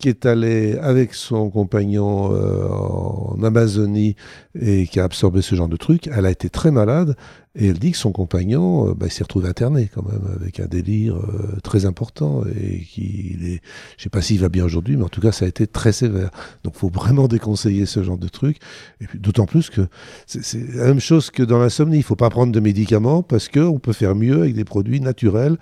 qui 0.03 0.09
est 0.09 0.27
allée 0.27 0.77
avec 0.79 1.15
son 1.15 1.49
compagnon 1.49 2.35
euh, 2.35 2.67
en 2.69 3.41
Amazonie 3.45 4.17
et 4.61 4.89
qui 4.89 4.99
a 4.99 5.05
absorbé 5.05 5.43
ce 5.43 5.55
genre 5.55 5.69
de 5.69 5.77
truc. 5.77 6.11
Elle 6.13 6.27
a 6.27 6.31
été 6.33 6.51
très 6.51 6.73
malade 6.73 7.15
et 7.55 7.69
elle 7.69 7.79
dit 7.79 7.93
que 7.93 7.97
son 7.97 8.11
compagnon 8.11 8.89
euh, 8.89 8.95
bah, 8.95 9.09
s'est 9.09 9.23
retrouvé 9.23 9.49
interné 9.49 9.89
quand 9.95 10.03
même 10.03 10.23
avec 10.35 10.59
un 10.59 10.67
délire 10.67 11.15
euh, 11.15 11.57
très 11.63 11.87
important 11.87 12.43
et 12.61 12.81
qu'il 12.81 13.47
est, 13.47 13.61
je 13.97 14.03
sais 14.03 14.11
pas 14.11 14.21
s'il 14.23 14.41
va 14.41 14.49
bien 14.49 14.65
aujourd'hui, 14.65 14.97
mais 14.97 15.05
en 15.05 15.09
tout 15.09 15.21
cas 15.21 15.31
ça 15.31 15.45
a 15.45 15.49
été 15.49 15.69
très 15.69 15.93
sévère. 15.93 16.31
Donc 16.65 16.75
faut 16.75 16.91
vraiment 16.91 17.29
déconseiller 17.29 17.87
ce 17.87 18.03
genre 18.03 18.19
de 18.19 18.29
truc. 18.29 18.57
Et 19.01 19.07
puis 19.07 19.21
d'autant 19.21 19.47
plus 19.47 19.71
que 19.71 19.83
c'est 20.27 20.75
la 20.75 20.87
même 20.87 21.01
chose 21.01 21.31
que 21.31 21.45
dans 21.45 21.61
l'insomnie. 21.61 21.99
Il 21.99 22.03
faut 22.03 22.17
pas 22.17 22.29
prendre 22.29 22.51
de 22.51 22.61
médicaments 22.61 23.23
parce 23.23 23.49
que 23.49 23.61
on 23.61 23.79
peut 23.79 23.93
faire 23.93 24.17
mieux 24.17 24.41
avec 24.41 24.55
des 24.55 24.65
produits 24.65 25.01
naturels 25.01 25.59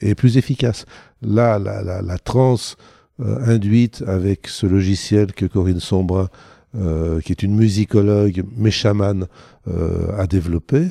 et 0.00 0.16
plus 0.16 0.36
efficaces. 0.36 0.84
Là, 1.22 1.60
la, 1.60 1.84
la, 1.84 2.02
la 2.02 2.18
transe 2.18 2.76
induite 3.18 4.02
avec 4.06 4.48
ce 4.48 4.66
logiciel 4.66 5.32
que 5.32 5.46
Corinne 5.46 5.80
Sombrin, 5.80 6.28
euh, 6.76 7.20
qui 7.20 7.32
est 7.32 7.42
une 7.42 7.54
musicologue 7.54 8.44
mais 8.56 8.70
chamane, 8.70 9.26
euh, 9.68 10.16
a 10.18 10.26
développé, 10.26 10.88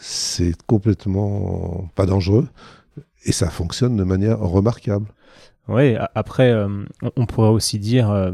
c'est 0.00 0.60
complètement 0.66 1.88
pas 1.94 2.04
dangereux 2.04 2.48
et 3.24 3.30
ça 3.30 3.48
fonctionne 3.48 3.96
de 3.96 4.02
manière 4.02 4.40
remarquable. 4.40 5.06
Oui, 5.68 5.94
après, 6.16 6.52
on 7.14 7.26
pourrait 7.26 7.50
aussi 7.50 7.78
dire 7.78 8.32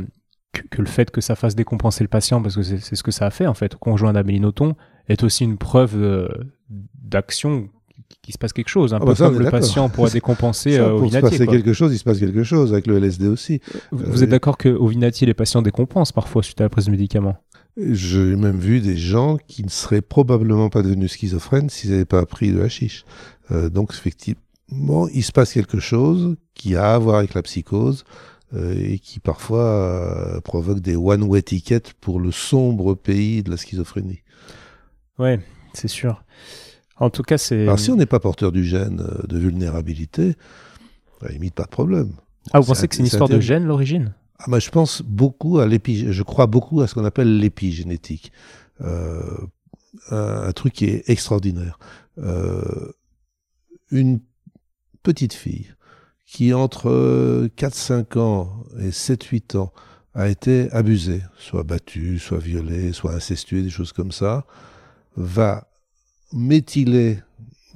que, 0.71 0.81
le 0.81 0.89
fait 0.89 1.11
que 1.11 1.21
ça 1.21 1.35
fasse 1.35 1.55
décompenser 1.55 2.03
le 2.03 2.09
patient, 2.09 2.41
parce 2.41 2.57
que 2.57 2.63
c'est 2.63 2.97
ce 2.97 3.03
que 3.03 3.11
ça 3.11 3.27
a 3.27 3.31
fait 3.31 3.47
en 3.47 3.53
fait, 3.53 3.75
conjoint 3.75 4.15
d'Amélie 4.15 4.41
Nothomb, 4.41 4.75
est 5.09 5.23
aussi 5.23 5.45
une 5.45 5.59
preuve 5.59 6.31
d'action 6.71 7.69
qu'il 8.23 8.33
se 8.33 8.39
passe 8.39 8.53
quelque 8.53 8.69
chose. 8.69 8.95
Un 8.95 8.99
ah 8.99 9.01
peu 9.01 9.07
bah 9.07 9.15
comme 9.15 9.39
le 9.39 9.51
patient 9.51 9.89
pourrait 9.89 10.11
décompenser 10.11 10.79
euh, 10.79 10.93
au 10.93 11.01
Pour 11.01 11.13
se 11.13 11.19
passer 11.19 11.47
quelque 11.47 11.73
chose, 11.73 11.93
il 11.93 11.99
se 11.99 12.05
passe 12.05 12.19
quelque 12.19 12.43
chose 12.43 12.73
avec 12.73 12.87
le 12.87 12.99
LSD 12.99 13.27
aussi. 13.27 13.61
Vous, 13.93 14.23
êtes 14.23 14.31
d'accord 14.31 14.59
qu'au 14.59 14.87
Vinati, 14.87 15.27
les 15.27 15.35
patients 15.35 15.63
décompensent 15.63 16.13
parfois 16.13 16.43
suite 16.43 16.61
à 16.61 16.65
la 16.65 16.71
prise 16.71 16.87
de 16.87 16.91
médicaments? 16.91 17.37
J'ai 17.77 18.37
même 18.37 18.59
vu 18.59 18.81
des 18.81 18.97
gens 18.97 19.37
qui 19.47 19.63
ne 19.63 19.69
seraient 19.69 20.01
probablement 20.01 20.71
pas 20.71 20.83
devenus 20.83 21.13
schizophrènes 21.13 21.69
s'ils 21.69 21.91
n'avaient 21.91 22.07
pas 22.07 22.25
pris 22.25 22.51
de 22.51 22.63
hashish. 22.63 23.05
Euh, 23.51 23.69
donc 23.69 23.93
effectivement, 23.93 25.09
il 25.13 25.23
se 25.23 25.33
passe 25.33 25.53
quelque 25.53 25.79
chose 25.79 26.37
qui 26.55 26.75
a 26.75 26.95
à 26.95 26.99
voir 26.99 27.17
avec 27.17 27.35
la 27.35 27.43
psychose. 27.43 28.05
Euh, 28.55 28.75
et 28.79 29.01
qui 29.01 29.19
parfois 29.19 29.65
euh, 29.65 30.41
provoque 30.41 30.79
des 30.79 30.95
one-way 30.95 31.43
tickets 31.43 31.95
pour 31.95 32.21
le 32.21 32.31
sombre 32.31 32.95
pays 32.95 33.43
de 33.43 33.51
la 33.51 33.57
schizophrénie. 33.57 34.21
Ouais, 35.19 35.41
c'est 35.73 35.89
sûr. 35.89 36.23
En 36.99 37.11
tout 37.11 37.23
cas, 37.23 37.39
c'est. 37.39 37.63
Alors, 37.63 37.79
si 37.79 37.91
on 37.91 37.97
n'est 37.97 38.07
pas 38.07 38.21
porteur 38.21 38.53
du 38.53 38.65
gène 38.65 39.01
euh, 39.01 39.27
de 39.27 39.39
vulnérabilité, 39.39 40.37
ça 41.21 41.29
limite 41.29 41.55
pas 41.55 41.65
de 41.65 41.71
problème. 41.71 42.13
Ah, 42.53 42.61
vous 42.61 42.67
pensez 42.67 42.89
que 42.89 42.95
c'est 42.95 43.01
une 43.01 43.07
histoire 43.07 43.29
de 43.29 43.41
gène, 43.41 43.65
l'origine? 43.65 44.15
Ah, 44.39 44.45
bah, 44.49 44.59
Je 44.59 44.71
pense 44.71 45.03
beaucoup 45.03 45.59
à 45.59 45.67
l'épi... 45.67 46.13
Je 46.13 46.23
crois 46.23 46.47
beaucoup 46.47 46.81
à 46.81 46.87
ce 46.87 46.95
qu'on 46.95 47.05
appelle 47.05 47.39
l'épigénétique. 47.39 48.33
Euh, 48.81 49.23
un, 50.11 50.53
truc 50.53 50.75
qui 50.75 50.85
est 50.87 51.09
extraordinaire. 51.09 51.79
Euh, 52.19 52.93
une 53.91 54.21
petite 55.03 55.33
fille 55.33 55.75
qui, 56.27 56.53
entre 56.53 57.49
4-5 57.57 58.19
ans 58.19 58.65
et 58.79 58.91
7-8 58.91 59.57
ans, 59.57 59.73
a 60.15 60.29
été 60.29 60.71
abusée, 60.73 61.23
soit 61.39 61.63
battue, 61.63 62.19
soit 62.19 62.39
violée, 62.39 62.93
soit 62.93 63.13
incestuée, 63.13 63.63
des 63.63 63.71
choses 63.71 63.93
comme 63.93 64.13
ça, 64.13 64.47
va 65.17 65.69
méthyler 66.33 67.19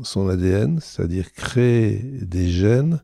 son 0.03 0.29
ADN, 0.29 0.81
c'est-à-dire 0.81 1.33
créer 1.33 2.03
des 2.23 2.49
gènes, 2.49 3.01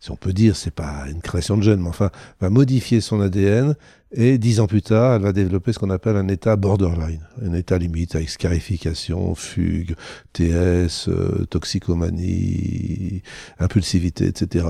si 0.00 0.12
on 0.12 0.16
peut 0.16 0.32
dire, 0.32 0.54
c'est 0.56 0.74
pas 0.74 1.08
une 1.08 1.20
création 1.20 1.56
de 1.56 1.62
gènes, 1.62 1.80
mais 1.80 1.88
enfin, 1.88 2.10
va 2.40 2.50
modifier 2.50 3.00
son 3.00 3.20
ADN 3.20 3.74
et 4.12 4.38
dix 4.38 4.60
ans 4.60 4.68
plus 4.68 4.82
tard, 4.82 5.14
elle 5.14 5.22
va 5.22 5.32
développer 5.32 5.72
ce 5.72 5.78
qu'on 5.78 5.90
appelle 5.90 6.16
un 6.16 6.28
état 6.28 6.56
borderline, 6.56 7.26
un 7.42 7.52
état 7.52 7.78
limite 7.78 8.14
avec 8.14 8.30
scarification, 8.30 9.34
fugue, 9.34 9.96
TS, 10.32 11.08
euh, 11.08 11.44
toxicomanie, 11.50 13.22
impulsivité, 13.58 14.26
etc. 14.26 14.66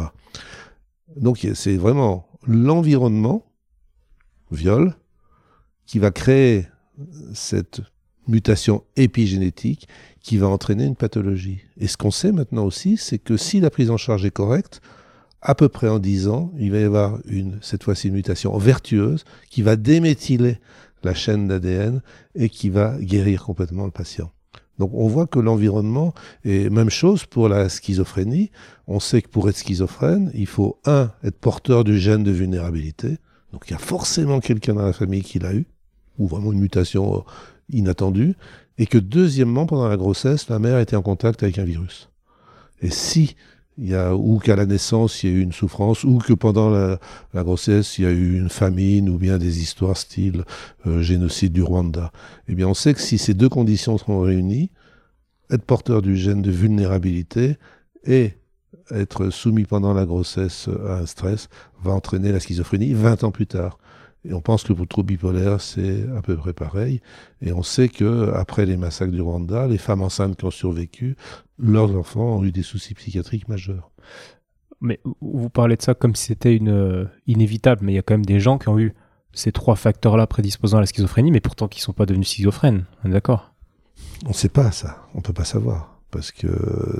Donc 1.17 1.47
c'est 1.55 1.77
vraiment 1.77 2.27
l'environnement, 2.47 3.45
viol, 4.51 4.95
qui 5.87 5.99
va 5.99 6.11
créer 6.11 6.67
cette 7.35 7.83
mutation 8.29 8.85
épigénétique 8.97 9.89
qui 10.21 10.37
va 10.37 10.49
entraîner 10.49 10.85
une 10.85 10.97
pathologie. 10.97 11.61
Et 11.79 11.89
ce 11.89 11.97
qu'on 11.97 12.11
sait 12.11 12.33
maintenant 12.33 12.65
aussi, 12.65 12.97
c'est 12.97 13.19
que 13.19 13.37
si 13.37 13.61
la 13.61 13.71
prise 13.71 13.91
en 13.91 13.97
charge 13.97 14.25
est 14.25 14.31
correcte, 14.31 14.81
à 15.41 15.55
peu 15.55 15.69
près 15.69 15.89
en 15.89 15.99
10 15.99 16.29
ans, 16.29 16.53
il 16.59 16.71
va 16.73 16.79
y 16.79 16.85
avoir 16.85 17.19
une, 17.27 17.59
cette 17.63 17.85
fois-ci 17.85 18.09
une 18.09 18.15
mutation 18.15 18.57
vertueuse 18.59 19.25
qui 19.51 19.63
va 19.63 19.77
déméthyler 19.77 20.59
la 21.05 21.15
chaîne 21.15 21.47
d'ADN 21.49 22.03
et 22.35 22.49
qui 22.49 22.71
va 22.71 22.97
guérir 23.01 23.45
complètement 23.45 23.85
le 23.85 23.91
patient. 23.91 24.31
Donc 24.79 24.93
on 24.95 25.09
voit 25.09 25.27
que 25.27 25.39
l'environnement 25.39 26.15
est 26.45 26.71
même 26.71 26.91
chose 26.91 27.25
pour 27.25 27.49
la 27.49 27.69
schizophrénie. 27.69 28.51
On 28.87 29.01
sait 29.01 29.23
que 29.23 29.29
pour 29.29 29.49
être 29.49 29.57
schizophrène, 29.57 30.31
il 30.35 30.47
faut 30.47 30.79
un 30.85 31.11
être 31.25 31.39
porteur 31.39 31.85
du 31.85 31.99
gène 31.99 32.23
de 32.23 32.31
vulnérabilité. 32.31 33.19
Donc 33.53 33.65
il 33.67 33.73
y 33.73 33.75
a 33.75 33.79
forcément 33.79 34.41
quelqu'un 34.41 34.75
dans 34.75 34.87
la 34.87 34.93
famille 34.93 35.23
qui 35.23 35.39
l'a 35.39 35.55
eu 35.55 35.67
ou 36.19 36.27
vraiment 36.27 36.53
une 36.53 36.61
mutation 36.61 37.25
inattendue, 37.71 38.35
et 38.79 38.87
que 38.87 38.99
deuxièmement, 38.99 39.67
pendant 39.67 39.89
la 39.89 39.97
grossesse, 39.97 40.49
la 40.49 40.59
mère 40.59 40.79
était 40.79 40.97
en 40.97 41.03
contact 41.03 41.43
avec 41.43 41.59
un 41.59 41.65
virus. 41.65 42.09
Et 42.81 42.91
si 42.91 43.35
il 43.79 43.91
y 43.91 43.95
a, 43.95 44.15
ou 44.15 44.39
qu'à 44.39 44.57
la 44.57 44.67
naissance, 44.67 45.23
il 45.23 45.31
y 45.31 45.33
a 45.33 45.37
eu 45.37 45.41
une 45.41 45.53
souffrance, 45.53 46.03
ou 46.03 46.19
que 46.19 46.33
pendant 46.33 46.69
la, 46.69 46.99
grossesse, 47.35 47.99
il 47.99 48.05
y 48.05 48.07
a 48.07 48.11
eu 48.11 48.37
une 48.37 48.49
famine, 48.49 49.09
ou 49.09 49.19
bien 49.19 49.39
des 49.39 49.61
histoires 49.63 49.97
style 49.97 50.45
euh, 50.87 51.01
génocide 51.01 51.53
du 51.53 51.63
Rwanda, 51.63 52.11
eh 52.49 52.55
bien, 52.55 52.67
on 52.67 52.75
sait 52.75 52.93
que 52.93 53.01
si 53.01 53.19
ces 53.19 53.35
deux 53.35 53.49
conditions 53.49 53.97
seront 53.97 54.21
réunies, 54.21 54.71
être 55.51 55.63
porteur 55.63 56.03
du 56.03 56.17
gène 56.17 56.43
de 56.43 56.51
vulnérabilité 56.51 57.57
et 58.05 58.35
être 58.91 59.31
soumis 59.31 59.65
pendant 59.65 59.95
la 59.95 60.07
grossesse 60.07 60.69
à 60.89 60.99
un 60.99 61.07
stress 61.07 61.49
va 61.83 61.93
entraîner 61.93 62.33
la 62.33 62.41
schizophrénie 62.41 62.93
20 62.93 63.25
ans 63.25 63.31
plus 63.31 63.47
tard. 63.47 63.79
Et 64.29 64.35
on 64.35 64.43
pense 64.43 64.63
que 64.63 64.75
pour 64.75 64.83
le 64.83 64.89
trouble 64.89 65.09
bipolaire, 65.09 65.61
c'est 65.61 66.05
à 66.17 66.21
peu 66.21 66.37
près 66.37 66.53
pareil. 66.53 67.01
Et 67.41 67.53
on 67.53 67.63
sait 67.63 67.89
que 67.89 68.31
après 68.35 68.67
les 68.67 68.77
massacres 68.77 69.13
du 69.13 69.23
Rwanda, 69.23 69.67
les 69.67 69.79
femmes 69.79 70.03
enceintes 70.03 70.37
qui 70.37 70.45
ont 70.45 70.51
survécu, 70.51 71.17
leurs 71.59 71.97
enfants 71.97 72.37
ont 72.37 72.45
eu 72.45 72.53
des 72.53 72.63
soucis 72.63 72.95
psychiatriques 72.95 73.49
majeurs. 73.49 73.91
Mais 74.83 75.01
vous 75.21 75.49
parlez 75.49 75.77
de 75.77 75.83
ça 75.83 75.95
comme 75.95 76.15
si 76.15 76.27
c'était 76.27 76.55
une 76.55 76.69
euh, 76.69 77.05
inévitable, 77.27 77.85
mais 77.85 77.93
il 77.93 77.97
y 77.97 77.99
a 77.99 78.03
quand 78.03 78.15
même 78.15 78.27
des 78.27 78.39
gens 78.39 78.59
qui 78.59 78.69
ont 78.69 78.79
eu 78.79 78.95
ces 79.33 79.51
trois 79.51 79.77
facteurs-là 79.77 80.27
prédisposant 80.27 80.77
à 80.77 80.81
la 80.81 80.87
schizophrénie, 80.87 81.31
mais 81.31 81.41
pourtant 81.41 81.67
qui 81.67 81.81
ne 81.81 81.85
sont 81.85 81.93
pas 81.95 82.07
devenus 82.07 82.29
schizophrènes. 82.29 82.85
On 83.03 83.09
est 83.09 83.13
d'accord? 83.13 83.55
On 84.27 84.31
ne 84.31 84.35
sait 84.35 84.49
pas 84.49 84.71
ça. 84.73 85.09
On 85.15 85.21
peut 85.21 85.33
pas 85.33 85.45
savoir 85.45 85.99
parce 86.11 86.33
que 86.33 86.49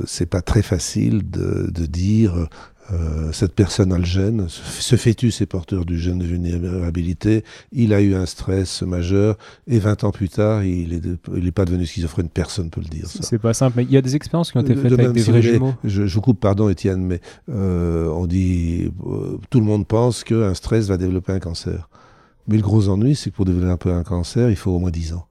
c'est 0.07 0.27
pas 0.27 0.43
très 0.43 0.63
facile 0.63 1.31
de, 1.31 1.71
de 1.71 1.87
dire 1.87 2.49
Euh, 2.91 3.33
cette 3.33 3.55
personne 3.55 3.93
a 3.93 3.99
le 3.99 4.05
gène, 4.05 4.47
ce 4.49 4.97
fœtus 4.97 5.43
est 5.43 5.47
porteur 5.47 5.85
du 5.85 5.99
gène 5.99 6.19
de 6.19 6.25
vulnérabilité, 6.25 7.45
il 7.71 7.93
a 7.93 8.01
eu 8.01 8.15
un 8.15 8.25
stress 8.25 8.81
majeur, 8.81 9.37
et 9.67 9.79
20 9.79 10.05
ans 10.05 10.11
plus 10.11 10.31
tard, 10.31 10.65
il 10.65 10.89
n'est 11.33 11.47
est 11.49 11.51
pas 11.51 11.67
devenu 11.67 11.85
schizophrène, 11.85 12.31
personne 12.31 12.67
ne 12.67 12.71
peut 12.71 12.81
le 12.81 12.89
dire. 12.89 13.07
C'est 13.07 13.39
pas 13.39 13.53
simple, 13.53 13.75
mais 13.77 13.85
il 13.85 13.91
y 13.91 13.99
a 13.99 14.01
des 14.01 14.17
expériences 14.17 14.53
qui 14.53 14.57
ont 14.57 14.63
été 14.63 14.75
faites 14.75 14.93
avec 14.93 15.13
des 15.13 15.21
vrais 15.21 15.43
jumeaux. 15.43 15.75
Je, 15.85 16.07
je, 16.07 16.15
vous 16.15 16.23
coupe, 16.23 16.41
pardon 16.41 16.71
Étienne, 16.71 17.03
mais 17.03 17.21
euh, 17.51 18.09
on 18.09 18.27
dit, 18.27 18.91
euh, 19.07 19.39
tout 19.51 19.61
le 19.61 19.67
monde 19.67 19.87
pense 19.87 20.25
qu'un 20.25 20.55
stress 20.55 20.87
va 20.87 20.97
développer 20.97 21.33
un 21.33 21.41
cancer. 21.41 21.91
Mais 22.47 22.57
le 22.57 22.63
gros 22.63 22.89
ennui, 22.89 23.15
c'est 23.15 23.31
que 23.31 23.37
pour 23.37 23.45
développer 23.45 23.91
un 23.91 24.03
cancer, 24.03 24.49
il 24.49 24.57
faut 24.57 24.71
au 24.71 24.79
moins 24.79 24.91
10 24.91 25.13
ans. 25.13 25.27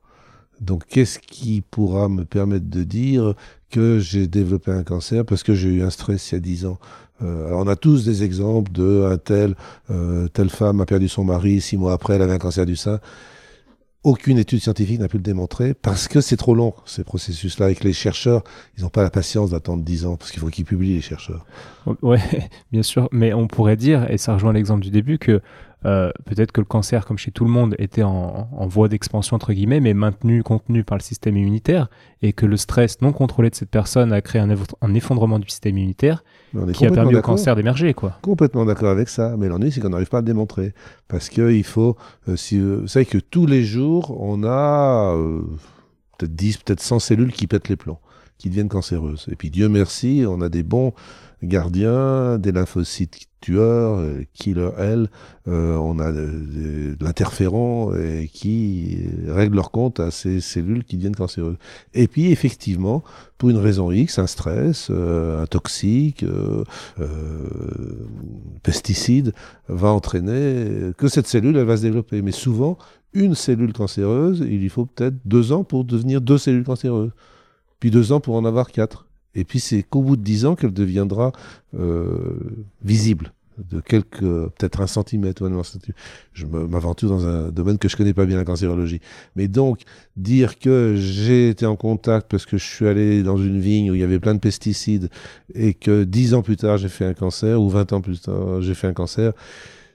Donc, 0.61 0.85
qu'est-ce 0.87 1.19
qui 1.19 1.61
pourra 1.61 2.09
me 2.09 2.25
permettre 2.25 2.67
de 2.67 2.83
dire 2.83 3.33
que 3.69 3.99
j'ai 3.99 4.27
développé 4.27 4.71
un 4.71 4.83
cancer 4.83 5.25
parce 5.25 5.43
que 5.43 5.53
j'ai 5.53 5.69
eu 5.69 5.83
un 5.83 5.89
stress 5.89 6.31
il 6.31 6.35
y 6.35 6.37
a 6.37 6.39
10 6.39 6.65
ans? 6.65 6.79
Euh, 7.21 7.49
on 7.51 7.67
a 7.67 7.75
tous 7.75 8.05
des 8.05 8.23
exemples 8.23 8.71
de 8.71 9.17
euh, 9.89 10.27
telle 10.27 10.49
femme 10.49 10.81
a 10.81 10.85
perdu 10.85 11.07
son 11.07 11.23
mari, 11.23 11.61
six 11.61 11.77
mois 11.77 11.93
après, 11.93 12.15
elle 12.15 12.21
avait 12.21 12.33
un 12.33 12.39
cancer 12.39 12.65
du 12.65 12.75
sein. 12.75 12.99
Aucune 14.03 14.37
étude 14.37 14.61
scientifique 14.61 14.99
n'a 14.99 15.07
pu 15.07 15.17
le 15.17 15.23
démontrer 15.23 15.73
parce 15.73 16.07
que 16.07 16.21
c'est 16.21 16.37
trop 16.37 16.55
long, 16.55 16.73
ces 16.85 17.03
processus-là, 17.03 17.71
et 17.71 17.75
que 17.75 17.83
les 17.83 17.93
chercheurs, 17.93 18.43
ils 18.77 18.83
n'ont 18.83 18.89
pas 18.89 19.03
la 19.03 19.09
patience 19.09 19.49
d'attendre 19.49 19.83
dix 19.83 20.05
ans, 20.05 20.15
parce 20.15 20.31
qu'il 20.31 20.39
faut 20.39 20.47
qu'ils 20.47 20.65
publient, 20.65 20.93
les 20.93 21.01
chercheurs. 21.01 21.45
Ouais, 22.01 22.21
bien 22.71 22.83
sûr, 22.83 23.09
mais 23.11 23.33
on 23.33 23.47
pourrait 23.47 23.75
dire, 23.75 24.09
et 24.09 24.17
ça 24.17 24.33
rejoint 24.33 24.53
l'exemple 24.53 24.81
du 24.81 24.91
début, 24.91 25.17
que 25.17 25.41
euh, 25.85 26.11
peut-être 26.25 26.51
que 26.51 26.61
le 26.61 26.65
cancer, 26.65 27.05
comme 27.05 27.17
chez 27.17 27.31
tout 27.31 27.45
le 27.45 27.51
monde, 27.51 27.75
était 27.77 28.03
en, 28.03 28.47
voie 28.67 28.87
d'expansion, 28.87 29.35
entre 29.35 29.53
guillemets, 29.53 29.79
mais 29.79 29.93
maintenu, 29.93 30.43
contenu 30.43 30.83
par 30.83 30.97
le 30.97 31.03
système 31.03 31.37
immunitaire, 31.37 31.89
et 32.21 32.33
que 32.33 32.45
le 32.45 32.57
stress 32.57 33.01
non 33.01 33.13
contrôlé 33.13 33.49
de 33.49 33.55
cette 33.55 33.69
personne 33.69 34.11
a 34.11 34.21
créé 34.21 34.41
un, 34.41 34.93
effondrement 34.93 35.39
du 35.39 35.49
système 35.49 35.77
immunitaire 35.77 36.23
qui 36.73 36.85
a 36.85 36.91
permis 36.91 37.15
au 37.15 37.21
cancer 37.21 37.55
d'émerger. 37.55 37.93
quoi. 37.93 38.17
Complètement 38.21 38.65
d'accord 38.65 38.89
avec 38.89 39.09
ça, 39.09 39.35
mais 39.37 39.47
l'ennui, 39.47 39.71
c'est 39.71 39.81
qu'on 39.81 39.89
n'arrive 39.89 40.09
pas 40.09 40.17
à 40.17 40.21
le 40.21 40.25
démontrer. 40.25 40.73
Parce 41.07 41.29
qu'il 41.29 41.63
faut... 41.63 41.95
Euh, 42.27 42.35
si, 42.35 42.57
euh, 42.57 42.79
vous 42.81 42.87
savez 42.87 43.05
que 43.05 43.19
tous 43.19 43.45
les 43.45 43.63
jours, 43.63 44.17
on 44.19 44.43
a 44.43 45.15
peut-être 46.17 46.35
10, 46.35 46.57
peut-être 46.57 46.81
100 46.81 46.99
cellules 46.99 47.31
qui 47.31 47.47
pètent 47.47 47.69
les 47.69 47.75
plombs, 47.75 47.99
qui 48.37 48.49
deviennent 48.49 48.69
cancéreuses. 48.69 49.27
Et 49.31 49.35
puis 49.35 49.49
Dieu 49.49 49.69
merci, 49.69 50.23
on 50.27 50.41
a 50.41 50.49
des 50.49 50.63
bons 50.63 50.93
gardiens, 51.43 52.37
des 52.39 52.51
lymphocytes 52.51 53.27
tueurs, 53.41 53.99
euh, 53.99 54.23
killer 54.33 54.71
L, 54.77 55.09
euh, 55.47 55.75
on 55.75 55.99
a 55.99 56.11
de, 56.11 56.97
l'interféron 56.99 57.93
qui 58.33 58.97
règle 59.27 59.55
leur 59.55 59.71
compte 59.71 59.99
à 59.99 60.11
ces 60.11 60.41
cellules 60.41 60.83
qui 60.83 60.97
deviennent 60.97 61.15
cancéreuses. 61.15 61.57
Et 61.93 62.07
puis 62.07 62.31
effectivement, 62.31 63.03
pour 63.37 63.49
une 63.49 63.57
raison 63.57 63.91
X, 63.91 64.19
un 64.19 64.27
stress, 64.27 64.87
euh, 64.89 65.43
un 65.43 65.45
toxique, 65.45 66.23
euh, 66.23 66.63
pesticide, 68.63 69.33
va 69.67 69.89
entraîner 69.89 70.91
que 70.97 71.07
cette 71.07 71.27
cellule, 71.27 71.57
elle 71.57 71.65
va 71.65 71.77
se 71.77 71.83
développer. 71.83 72.21
Mais 72.21 72.31
souvent, 72.31 72.77
une 73.13 73.35
cellule 73.35 73.73
cancéreuse, 73.73 74.39
il 74.39 74.59
lui 74.59 74.69
faut 74.69 74.85
peut-être 74.85 75.15
deux 75.25 75.51
ans 75.51 75.63
pour 75.63 75.85
devenir 75.85 76.21
deux 76.21 76.37
cellules 76.37 76.63
cancéreuses, 76.63 77.11
puis 77.79 77.91
deux 77.91 78.11
ans 78.11 78.19
pour 78.19 78.35
en 78.35 78.45
avoir 78.45 78.71
quatre. 78.71 79.06
Et 79.37 79.45
puis 79.45 79.61
c'est 79.61 79.83
qu'au 79.83 80.01
bout 80.01 80.17
de 80.17 80.23
dix 80.23 80.45
ans 80.45 80.55
qu'elle 80.55 80.73
deviendra 80.73 81.31
euh, 81.79 82.37
visible 82.83 83.31
de 83.57 83.79
quelques, 83.79 84.19
peut-être 84.19 84.81
un 84.81 84.87
centimètre 84.87 85.41
ou 85.41 85.45
un 85.45 85.63
centimètre. 85.63 85.99
Je 86.33 86.45
m'aventure 86.45 87.09
dans 87.09 87.25
un 87.25 87.49
domaine 87.49 87.77
que 87.77 87.87
je 87.87 87.97
connais 87.97 88.13
pas 88.13 88.25
bien, 88.25 88.37
la 88.37 88.45
cancérologie. 88.45 88.99
Mais 89.35 89.47
donc, 89.47 89.81
dire 90.15 90.59
que 90.59 90.95
j'ai 90.97 91.49
été 91.49 91.65
en 91.65 91.75
contact 91.75 92.29
parce 92.29 92.45
que 92.45 92.57
je 92.57 92.65
suis 92.65 92.87
allé 92.87 93.23
dans 93.23 93.37
une 93.37 93.59
vigne 93.59 93.91
où 93.91 93.95
il 93.95 94.01
y 94.01 94.03
avait 94.03 94.19
plein 94.19 94.35
de 94.35 94.39
pesticides 94.39 95.09
et 95.53 95.73
que 95.73 96.03
dix 96.03 96.33
ans 96.33 96.41
plus 96.41 96.57
tard 96.57 96.77
j'ai 96.77 96.89
fait 96.89 97.05
un 97.05 97.13
cancer 97.13 97.59
ou 97.61 97.69
vingt 97.69 97.91
ans 97.93 98.01
plus 98.01 98.21
tard 98.21 98.61
j'ai 98.61 98.75
fait 98.75 98.87
un 98.87 98.93
cancer, 98.93 99.33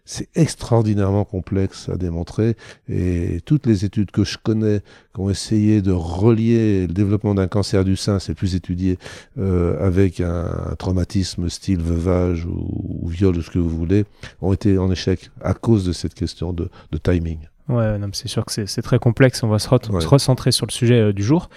c'est 0.05 0.29
extraordinairement 0.35 1.25
complexe 1.25 1.89
à 1.89 1.97
démontrer 1.97 2.57
et 2.89 3.41
toutes 3.45 3.67
les 3.67 3.85
études 3.85 4.11
que 4.11 4.25
je 4.25 4.37
connais 4.37 4.81
qui 5.15 5.21
ont 5.21 5.31
essayé 5.31 5.81
de 5.81 5.93
relier 5.93 6.87
le 6.87 6.93
développement 6.93 7.35
d'un 7.35 7.47
cancer 7.47 7.85
du 7.85 7.97
sein, 7.97 8.19
c'est 8.19 8.35
plus 8.35 8.55
étudié, 8.55 8.99
euh, 9.39 9.85
avec 9.85 10.21
un, 10.21 10.75
traumatisme 10.79 11.49
style 11.49 11.81
veuvage 11.81 12.47
ou, 12.47 13.07
viol 13.09 13.37
ou 13.37 13.43
ce 13.43 13.51
que 13.51 13.59
vous 13.59 13.69
voulez, 13.69 14.05
ont 14.41 14.53
été 14.53 14.79
en 14.79 14.91
échec 14.91 15.31
à 15.41 15.55
cause 15.55 15.85
de 15.85 15.93
cette 15.93 16.15
question 16.15 16.53
de, 16.53 16.69
timing. 17.03 17.39
Ouais, 17.69 17.97
c'est 18.13 18.29
sûr 18.29 18.45
que 18.45 18.67
c'est 18.67 18.83
très 18.83 18.99
complexe. 18.99 19.43
On 19.43 19.49
va 19.49 19.59
se, 19.59 19.69
recentrer 19.69 20.53
sur 20.53 20.67
le 20.67 20.73
sujet 20.73 21.01
euh, 21.01 21.13
du 21.13 21.23
jour. 21.23 21.49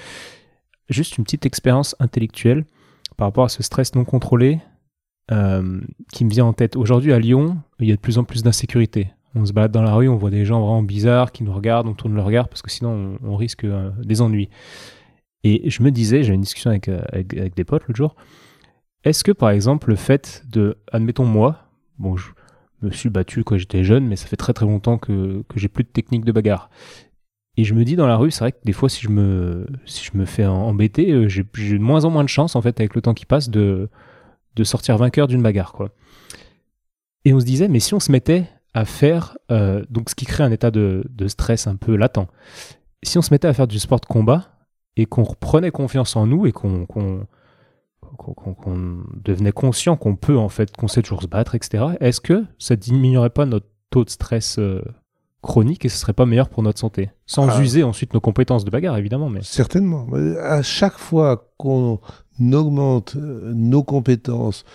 Juste 0.89 1.17
une 1.17 1.23
petite 1.23 1.45
expérience 1.45 1.95
intellectuelle 1.99 2.65
par 3.17 3.27
rapport 3.27 3.45
à 3.45 3.49
ce 3.49 3.63
stress 3.63 3.95
non 3.95 4.05
contrôlé. 4.05 4.59
Euh, 5.31 5.81
qui 6.13 6.23
me 6.23 6.29
vient 6.29 6.45
en 6.45 6.53
tête. 6.53 6.75
Aujourd'hui, 6.75 7.11
à 7.11 7.17
Lyon, 7.17 7.57
il 7.79 7.87
y 7.87 7.91
a 7.91 7.95
de 7.95 7.99
plus 7.99 8.19
en 8.19 8.23
plus 8.23 8.43
d'insécurité. 8.43 9.09
On 9.33 9.43
se 9.43 9.53
balade 9.53 9.71
dans 9.71 9.81
la 9.81 9.95
rue, 9.95 10.07
on 10.07 10.17
voit 10.17 10.29
des 10.29 10.45
gens 10.45 10.59
vraiment 10.59 10.83
bizarres 10.83 11.31
qui 11.31 11.43
nous 11.43 11.51
regardent, 11.51 11.87
on 11.87 11.95
tourne 11.95 12.13
le 12.13 12.21
regard 12.21 12.47
parce 12.47 12.61
que 12.61 12.69
sinon 12.69 13.17
on, 13.23 13.35
risque 13.35 13.63
euh, 13.63 13.89
des 14.03 14.21
ennuis. 14.21 14.49
Et 15.43 15.67
je 15.71 15.81
me 15.81 15.89
disais, 15.89 16.21
j'ai 16.21 16.33
une 16.33 16.41
discussion 16.41 16.69
avec, 16.69 16.89
euh, 16.89 17.01
avec, 17.11 17.55
des 17.55 17.63
potes 17.63 17.87
l'autre 17.87 17.97
jour, 17.97 18.15
est-ce 19.03 19.23
que 19.23 19.31
par 19.31 19.49
exemple 19.49 19.89
le 19.89 19.95
fait 19.95 20.43
de, 20.47 20.77
admettons 20.91 21.25
moi, 21.25 21.57
bon 21.97 22.15
je 22.17 22.29
me 22.83 22.91
suis 22.91 23.09
battu 23.09 23.43
quand 23.43 23.57
j'étais 23.57 23.83
jeune, 23.83 24.05
mais 24.05 24.15
ça 24.15 24.27
fait 24.27 24.37
très 24.37 24.53
très 24.53 24.67
longtemps 24.67 24.99
que, 24.99 25.43
que 25.49 25.59
j'ai 25.59 25.69
plus 25.69 25.83
de 25.83 25.89
technique 25.89 26.23
de 26.23 26.31
bagarre. 26.31 26.69
Et 27.57 27.63
je 27.63 27.73
me 27.73 27.83
dis 27.83 27.95
dans 27.95 28.07
la 28.07 28.15
rue, 28.15 28.29
c'est 28.29 28.41
vrai 28.41 28.51
que 28.51 28.59
des 28.63 28.73
fois 28.73 28.89
si 28.89 29.01
je 29.01 29.09
me, 29.09 29.65
si 29.85 30.05
je 30.05 30.15
me 30.15 30.25
fais 30.25 30.45
embêter, 30.45 31.27
j'ai 31.27 31.43
de 31.43 31.77
moins 31.79 32.05
en 32.05 32.11
moins 32.11 32.23
de 32.23 32.29
chance 32.29 32.55
en 32.55 32.61
fait 32.61 32.79
avec 32.79 32.93
le 32.93 33.01
temps 33.01 33.15
qui 33.15 33.25
passe 33.25 33.49
de, 33.49 33.89
de 34.55 34.63
sortir 34.63 34.97
vainqueur 34.97 35.27
d'une 35.27 35.41
bagarre, 35.41 35.73
quoi. 35.73 35.89
Et 37.25 37.33
on 37.33 37.39
se 37.39 37.45
disait, 37.45 37.67
mais 37.67 37.79
si 37.79 37.93
on 37.93 37.99
se 37.99 38.11
mettait 38.11 38.47
à 38.73 38.85
faire, 38.85 39.37
euh, 39.51 39.83
donc 39.89 40.09
ce 40.09 40.15
qui 40.15 40.25
crée 40.25 40.43
un 40.43 40.51
état 40.51 40.69
de, 40.71 41.03
stress 41.27 41.67
un 41.67 41.75
peu 41.75 41.95
latent, 41.95 42.27
si 43.03 43.17
on 43.17 43.21
se 43.21 43.33
mettait 43.33 43.47
à 43.47 43.53
faire 43.53 43.67
du 43.67 43.79
sport 43.79 43.99
de 43.99 44.05
combat 44.05 44.49
et 44.95 45.05
qu'on 45.05 45.23
reprenait 45.23 45.71
confiance 45.71 46.15
en 46.15 46.27
nous 46.27 46.45
et 46.45 46.51
qu'on 46.51 46.85
devenait 49.23 49.51
conscient 49.51 49.97
qu'on 49.97 50.15
peut 50.15 50.37
en 50.37 50.49
fait, 50.49 50.75
qu'on 50.75 50.87
sait 50.87 51.01
toujours 51.01 51.23
se 51.23 51.27
battre, 51.27 51.55
etc., 51.55 51.83
est-ce 51.99 52.21
que 52.21 52.45
ça 52.59 52.75
diminuerait 52.75 53.31
pas 53.31 53.45
notre 53.45 53.67
taux 53.89 54.05
de 54.05 54.09
stress 54.09 54.59
euh, 54.59 54.81
chronique 55.41 55.85
et 55.85 55.89
ce 55.89 55.97
serait 55.97 56.13
pas 56.13 56.25
meilleur 56.25 56.49
pour 56.49 56.61
notre 56.61 56.79
santé? 56.79 57.09
Sans 57.25 57.49
ah. 57.49 57.61
user 57.61 57.83
ensuite 57.83 58.13
nos 58.13 58.21
compétences 58.21 58.65
de 58.65 58.69
bagarre, 58.69 58.97
évidemment. 58.97 59.29
Mais... 59.29 59.41
Certainement. 59.41 60.07
À 60.41 60.61
chaque 60.61 60.97
fois 60.97 61.51
qu'on 61.57 61.99
augmente 62.53 63.15
euh, 63.15 63.53
nos 63.53 63.83
compétences 63.83 64.65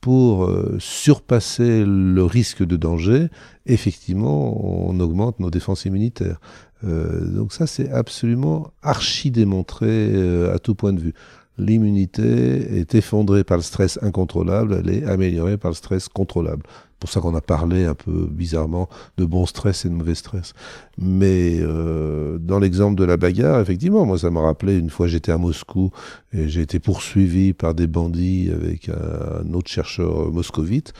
pour 0.00 0.44
euh, 0.44 0.76
surpasser 0.78 1.84
le 1.84 2.24
risque 2.24 2.64
de 2.64 2.76
danger, 2.76 3.28
effectivement, 3.66 4.88
on 4.88 5.00
augmente 5.00 5.40
nos 5.40 5.50
défenses 5.50 5.84
immunitaires. 5.84 6.40
Euh, 6.84 7.24
donc 7.24 7.52
ça, 7.52 7.66
c'est 7.66 7.90
absolument 7.90 8.72
archi 8.82 9.30
démontré 9.30 10.14
à 10.52 10.58
tout 10.58 10.74
point 10.74 10.92
de 10.92 11.00
vue. 11.00 11.14
L'immunité 11.58 12.78
est 12.78 12.94
effondrée 12.94 13.42
par 13.42 13.56
le 13.56 13.62
stress 13.62 13.98
incontrôlable, 14.02 14.82
elle 14.84 14.90
est 14.90 15.04
améliorée 15.06 15.56
par 15.56 15.70
le 15.70 15.74
stress 15.74 16.08
contrôlable 16.08 16.62
pour 16.98 17.10
ça 17.10 17.20
qu'on 17.20 17.34
a 17.34 17.40
parlé 17.40 17.84
un 17.84 17.94
peu 17.94 18.26
bizarrement 18.30 18.88
de 19.18 19.24
bon 19.24 19.46
stress 19.46 19.84
et 19.84 19.88
de 19.88 19.94
mauvais 19.94 20.14
stress. 20.14 20.54
Mais 20.98 21.58
euh, 21.60 22.38
dans 22.38 22.58
l'exemple 22.58 22.96
de 22.96 23.04
la 23.04 23.16
bagarre, 23.16 23.60
effectivement, 23.60 24.06
moi 24.06 24.18
ça 24.18 24.30
m'a 24.30 24.40
rappelé 24.40 24.78
une 24.78 24.90
fois 24.90 25.06
j'étais 25.06 25.32
à 25.32 25.38
Moscou 25.38 25.90
et 26.32 26.48
j'ai 26.48 26.62
été 26.62 26.78
poursuivi 26.78 27.52
par 27.52 27.74
des 27.74 27.86
bandits 27.86 28.50
avec 28.52 28.88
un, 28.88 29.52
autre 29.52 29.70
chercheur 29.70 30.32
moscovite. 30.32 30.92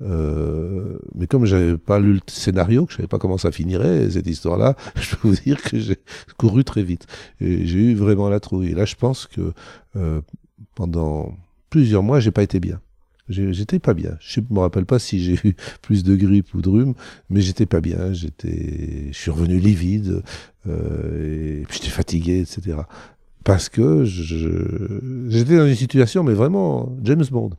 Euh, 0.00 0.98
mais 1.14 1.26
comme 1.26 1.44
j'avais 1.44 1.76
pas 1.76 2.00
lu 2.00 2.14
le 2.14 2.20
scénario, 2.26 2.86
que 2.86 2.92
je 2.92 2.96
savais 2.96 3.08
pas 3.08 3.18
comment 3.18 3.38
ça 3.38 3.52
finirait 3.52 4.10
cette 4.10 4.26
histoire-là, 4.26 4.74
je 4.96 5.14
peux 5.14 5.28
vous 5.28 5.36
dire 5.36 5.62
que 5.62 5.78
j'ai 5.78 5.98
couru 6.38 6.64
très 6.64 6.82
vite 6.82 7.06
et 7.40 7.66
j'ai 7.66 7.78
eu 7.78 7.94
vraiment 7.94 8.28
la 8.28 8.40
trouille. 8.40 8.70
Et 8.70 8.74
là, 8.74 8.84
je 8.84 8.96
pense 8.96 9.26
que 9.26 9.52
euh, 9.96 10.20
pendant 10.74 11.36
plusieurs 11.70 12.02
mois, 12.02 12.20
j'ai 12.20 12.30
pas 12.30 12.42
été 12.42 12.58
bien. 12.58 12.80
J'étais 13.28 13.78
pas 13.78 13.94
bien. 13.94 14.16
Je 14.20 14.40
me 14.50 14.58
rappelle 14.58 14.84
pas 14.84 14.98
si 14.98 15.22
j'ai 15.22 15.34
eu 15.44 15.54
plus 15.80 16.02
de 16.04 16.16
grippe 16.16 16.54
ou 16.54 16.60
de 16.60 16.68
rhume, 16.68 16.94
mais 17.30 17.40
j'étais 17.40 17.66
pas 17.66 17.80
bien. 17.80 18.12
J'étais, 18.12 19.08
je 19.10 19.16
suis 19.16 19.30
revenu 19.30 19.58
livide, 19.58 20.22
euh, 20.66 21.62
et 21.62 21.66
j'étais 21.72 21.88
fatigué, 21.88 22.40
etc. 22.40 22.78
Parce 23.44 23.68
que 23.68 24.04
j'étais 24.04 25.56
dans 25.56 25.66
une 25.66 25.74
situation, 25.74 26.22
mais 26.22 26.34
vraiment 26.34 26.96
James 27.02 27.24
Bond. 27.30 27.50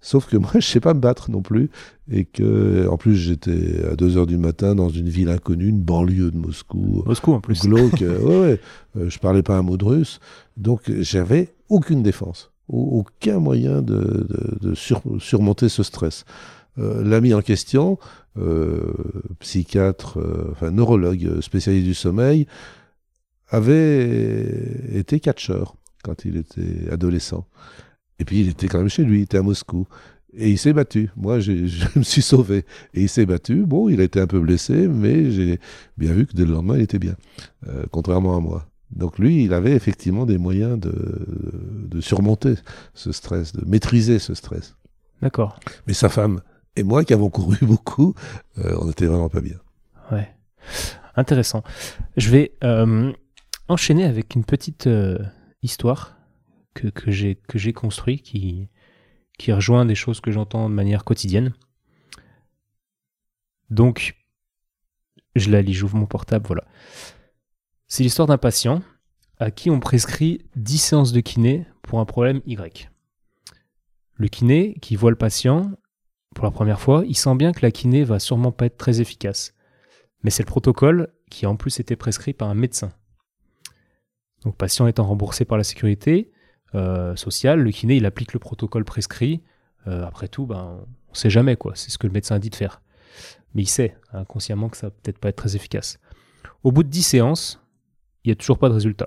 Sauf 0.00 0.28
que 0.28 0.36
moi, 0.38 0.50
je 0.54 0.60
sais 0.66 0.80
pas 0.80 0.94
me 0.94 1.00
battre 1.00 1.30
non 1.30 1.42
plus, 1.42 1.70
et 2.10 2.24
que, 2.24 2.86
en 2.88 2.96
plus, 2.96 3.16
j'étais 3.16 3.84
à 3.90 3.96
2 3.96 4.16
heures 4.16 4.26
du 4.26 4.38
matin 4.38 4.74
dans 4.74 4.88
une 4.88 5.08
ville 5.08 5.28
inconnue, 5.28 5.68
une 5.68 5.82
banlieue 5.82 6.30
de 6.30 6.38
Moscou. 6.38 7.02
Moscou 7.06 7.32
en 7.32 7.40
plus. 7.40 7.66
Glauque. 7.66 8.00
ouais, 8.00 8.40
ouais. 8.40 8.60
Euh, 8.96 9.10
je 9.10 9.18
parlais 9.18 9.42
pas 9.42 9.56
un 9.56 9.62
mot 9.62 9.76
de 9.76 9.84
russe, 9.84 10.20
donc 10.56 10.90
j'avais 11.00 11.54
aucune 11.68 12.02
défense 12.02 12.52
aucun 12.68 13.38
moyen 13.38 13.82
de, 13.82 14.26
surmonter 14.74 15.68
ce 15.68 15.82
stress. 15.82 16.24
Euh, 16.78 17.02
l'ami 17.02 17.34
en 17.34 17.42
question, 17.42 17.98
euh, 18.36 18.92
psychiatre, 19.40 20.18
euh, 20.18 20.48
enfin 20.52 20.70
neurologue 20.70 21.40
spécialiste 21.40 21.86
du 21.86 21.94
sommeil, 21.94 22.46
avait 23.48 24.46
été 24.92 25.18
catcheur 25.18 25.74
quand 26.04 26.24
il 26.24 26.36
était 26.36 26.90
adolescent. 26.90 27.46
Et 28.18 28.24
puis 28.24 28.40
il 28.40 28.48
était 28.48 28.68
quand 28.68 28.78
même 28.78 28.88
chez 28.88 29.04
lui, 29.04 29.20
il 29.20 29.22
était 29.22 29.38
à 29.38 29.42
Moscou. 29.42 29.86
Et 30.34 30.50
il 30.50 30.58
s'est 30.58 30.72
battu. 30.72 31.10
Moi, 31.16 31.40
je 31.40 31.52
me 31.96 32.02
suis 32.02 32.22
sauvé. 32.22 32.64
Et 32.94 33.02
il 33.02 33.08
s'est 33.08 33.26
battu. 33.26 33.64
Bon, 33.66 33.88
il 33.88 34.00
a 34.00 34.04
été 34.04 34.20
un 34.20 34.26
peu 34.26 34.40
blessé, 34.40 34.86
mais 34.88 35.30
j'ai 35.30 35.58
bien 35.96 36.12
vu 36.12 36.26
que 36.26 36.32
dès 36.34 36.44
le 36.44 36.52
lendemain, 36.52 36.76
il 36.76 36.82
était 36.82 36.98
bien. 36.98 37.16
Euh, 37.66 37.84
contrairement 37.90 38.36
à 38.36 38.40
moi. 38.40 38.67
Donc 38.90 39.18
lui, 39.18 39.44
il 39.44 39.52
avait 39.52 39.72
effectivement 39.72 40.26
des 40.26 40.38
moyens 40.38 40.78
de, 40.78 40.94
de 41.88 42.00
surmonter 42.00 42.54
ce 42.94 43.12
stress, 43.12 43.52
de 43.52 43.64
maîtriser 43.66 44.18
ce 44.18 44.34
stress. 44.34 44.76
D'accord. 45.20 45.58
Mais 45.86 45.94
sa 45.94 46.08
femme 46.08 46.40
et 46.76 46.82
moi, 46.82 47.04
qui 47.04 47.12
avons 47.12 47.30
couru 47.30 47.58
beaucoup, 47.62 48.14
euh, 48.58 48.76
on 48.80 48.86
n'était 48.86 49.06
vraiment 49.06 49.28
pas 49.28 49.40
bien. 49.40 49.58
Ouais. 50.10 50.34
Intéressant. 51.16 51.62
Je 52.16 52.30
vais 52.30 52.52
euh, 52.64 53.12
enchaîner 53.68 54.04
avec 54.04 54.34
une 54.34 54.44
petite 54.44 54.88
histoire 55.62 56.16
que, 56.74 56.88
que 56.88 57.10
j'ai 57.10 57.72
construite 57.72 58.22
qui, 58.22 58.68
qui 59.38 59.52
rejoint 59.52 59.86
des 59.86 59.94
choses 59.94 60.20
que 60.20 60.30
j'entends 60.30 60.68
de 60.68 60.74
manière 60.74 61.04
quotidienne. 61.04 61.54
Donc, 63.70 64.16
je 65.36 65.50
la 65.50 65.62
lis, 65.62 65.74
j'ouvre 65.74 65.96
mon 65.96 66.06
portable, 66.06 66.46
voilà. 66.46 66.64
C'est 67.90 68.02
l'histoire 68.02 68.28
d'un 68.28 68.36
patient 68.36 68.82
à 69.38 69.50
qui 69.50 69.70
on 69.70 69.80
prescrit 69.80 70.42
10 70.56 70.78
séances 70.78 71.12
de 71.12 71.20
kiné 71.20 71.66
pour 71.80 72.00
un 72.00 72.04
problème 72.04 72.42
Y. 72.46 72.90
Le 74.14 74.28
kiné, 74.28 74.74
qui 74.82 74.94
voit 74.94 75.10
le 75.10 75.16
patient 75.16 75.70
pour 76.34 76.44
la 76.44 76.50
première 76.50 76.80
fois, 76.80 77.02
il 77.06 77.16
sent 77.16 77.34
bien 77.36 77.52
que 77.52 77.60
la 77.62 77.70
kiné 77.70 78.04
va 78.04 78.18
sûrement 78.18 78.52
pas 78.52 78.66
être 78.66 78.76
très 78.76 79.00
efficace. 79.00 79.54
Mais 80.22 80.28
c'est 80.28 80.42
le 80.42 80.48
protocole 80.48 81.08
qui 81.30 81.46
a 81.46 81.50
en 81.50 81.56
plus 81.56 81.80
été 81.80 81.96
prescrit 81.96 82.34
par 82.34 82.50
un 82.50 82.54
médecin. 82.54 82.92
Donc, 84.44 84.56
patient 84.56 84.86
étant 84.86 85.06
remboursé 85.06 85.46
par 85.46 85.56
la 85.56 85.64
sécurité, 85.64 86.30
euh, 86.74 87.16
social, 87.16 87.58
le 87.58 87.70
kiné, 87.70 87.96
il 87.96 88.04
applique 88.04 88.34
le 88.34 88.38
protocole 88.38 88.84
prescrit. 88.84 89.42
Euh, 89.86 90.04
après 90.04 90.28
tout, 90.28 90.44
ben, 90.44 90.84
on 91.08 91.14
sait 91.14 91.30
jamais, 91.30 91.56
quoi. 91.56 91.72
C'est 91.74 91.90
ce 91.90 91.96
que 91.96 92.06
le 92.06 92.12
médecin 92.12 92.38
dit 92.38 92.50
de 92.50 92.54
faire. 92.54 92.82
Mais 93.54 93.62
il 93.62 93.68
sait 93.68 93.96
inconsciemment 94.12 94.68
que 94.68 94.76
ça 94.76 94.88
va 94.88 94.90
peut-être 94.90 95.18
pas 95.18 95.30
être 95.30 95.36
très 95.36 95.56
efficace. 95.56 95.98
Au 96.64 96.70
bout 96.70 96.82
de 96.82 96.90
10 96.90 97.02
séances, 97.02 97.62
il 98.28 98.32
n'y 98.32 98.34
a 98.34 98.36
toujours 98.36 98.58
pas 98.58 98.68
de 98.68 98.74
résultat. 98.74 99.06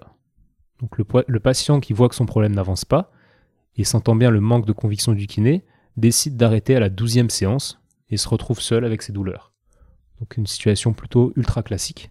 Donc 0.79 0.97
le, 0.97 1.39
patient 1.39 1.79
qui 1.79 1.93
voit 1.93 2.09
que 2.09 2.15
son 2.15 2.25
problème 2.25 2.55
n'avance 2.55 2.85
pas, 2.85 3.11
et 3.75 3.83
sentant 3.83 4.15
bien 4.15 4.31
le 4.31 4.39
manque 4.39 4.65
de 4.65 4.71
conviction 4.71 5.13
du 5.13 5.27
kiné, 5.27 5.63
décide 5.95 6.37
d'arrêter 6.37 6.75
à 6.75 6.79
la 6.79 6.89
12e 6.89 7.29
séance 7.29 7.79
et 8.09 8.17
se 8.17 8.27
retrouve 8.27 8.59
seul 8.59 8.83
avec 8.83 9.03
ses 9.03 9.13
douleurs. 9.13 9.53
Donc 10.19 10.37
une 10.37 10.47
situation 10.47 10.93
plutôt 10.93 11.33
ultra 11.35 11.61
classique. 11.61 12.09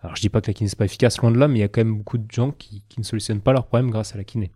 Alors 0.00 0.16
je 0.16 0.22
dis 0.22 0.30
pas 0.30 0.40
que 0.40 0.46
la 0.46 0.54
kiné 0.54 0.70
n'est 0.70 0.76
pas 0.76 0.86
efficace, 0.86 1.18
loin 1.18 1.30
de 1.30 1.36
là, 1.36 1.46
mais 1.46 1.58
il 1.58 1.60
y 1.60 1.64
a 1.64 1.68
quand 1.68 1.84
même 1.84 1.98
beaucoup 1.98 2.16
de 2.16 2.30
gens 2.30 2.52
qui, 2.52 2.82
ne 2.96 3.02
solutionnent 3.02 3.42
pas 3.42 3.52
leurs 3.52 3.66
problèmes 3.66 3.90
grâce 3.90 4.14
à 4.14 4.16
la 4.16 4.24
kiné. 4.24 4.50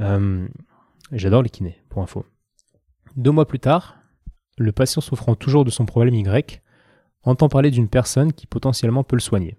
Euh, 0.00 0.48
j'adore 1.12 1.42
les 1.42 1.50
kinés, 1.50 1.80
pour 1.90 2.02
info. 2.02 2.26
Deux 3.14 3.30
mois 3.30 3.46
plus 3.46 3.60
tard, 3.60 3.98
le 4.58 4.72
patient 4.72 5.00
souffrant 5.00 5.36
toujours 5.36 5.64
de 5.64 5.70
son 5.70 5.86
problème 5.86 6.16
Y 6.16 6.60
entend 7.22 7.48
parler 7.48 7.70
d'une 7.70 7.88
personne 7.88 8.32
qui 8.32 8.48
potentiellement 8.48 9.04
peut 9.04 9.14
le 9.14 9.20
soigner. 9.20 9.56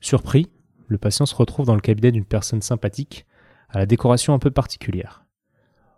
Surpris, 0.00 0.48
le 0.88 0.98
patient 0.98 1.26
se 1.26 1.34
retrouve 1.34 1.66
dans 1.66 1.74
le 1.74 1.80
cabinet 1.80 2.12
d'une 2.12 2.24
personne 2.24 2.62
sympathique 2.62 3.26
à 3.68 3.78
la 3.78 3.86
décoration 3.86 4.34
un 4.34 4.38
peu 4.38 4.50
particulière. 4.50 5.24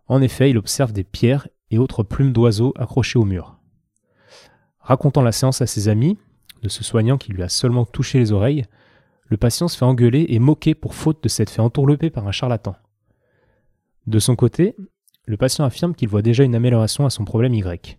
En 0.07 0.23
effet, 0.23 0.51
il 0.51 0.59
observe 0.59 0.93
des 0.93 1.05
pierres 1.05 1.49
et 1.71 1.79
autres 1.79 2.03
plumes 2.03 2.33
d'oiseaux 2.33 2.73
accrochées 2.77 3.19
au 3.19 3.25
mur. 3.25 3.59
Racontant 4.81 5.23
la 5.23 5.33
séance 5.33 5.61
à 5.61 5.67
ses 5.67 5.89
amis, 5.89 6.17
de 6.63 6.69
ce 6.69 6.83
soignant 6.83 7.19
qui 7.19 7.33
lui 7.33 7.43
a 7.43 7.49
seulement 7.49 7.85
touché 7.85 8.19
les 8.19 8.33
oreilles, 8.33 8.65
le 9.27 9.37
patient 9.37 9.69
se 9.69 9.77
fait 9.77 9.85
engueuler 9.85 10.27
et 10.31 10.39
moquer 10.39 10.75
pour 10.75 10.95
faute 10.95 11.23
de 11.23 11.29
s'être 11.29 11.51
fait 11.51 11.61
entourlouper 11.61 12.09
par 12.09 12.27
un 12.27 12.33
charlatan. 12.33 12.75
De 14.07 14.19
son 14.19 14.37
côté, 14.37 14.75
le 15.27 15.37
patient 15.37 15.67
affirme 15.67 15.95
qu'il 15.95 16.09
voit 16.09 16.23
déjà 16.23 16.45
une 16.45 16.55
amélioration 16.55 17.05
à 17.05 17.11
son 17.11 17.27
problème 17.27 17.53
Y. 17.53 17.99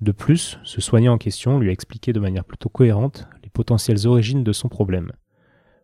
De 0.00 0.12
plus, 0.12 0.58
ce 0.64 0.80
soignant 0.80 1.14
en 1.14 1.18
question 1.18 1.58
lui 1.58 1.68
a 1.68 1.72
expliqué 1.72 2.14
de 2.14 2.20
manière 2.20 2.44
plutôt 2.44 2.70
cohérente 2.70 3.28
potentielles 3.58 4.06
origines 4.06 4.44
de 4.44 4.52
son 4.52 4.68
problème. 4.68 5.10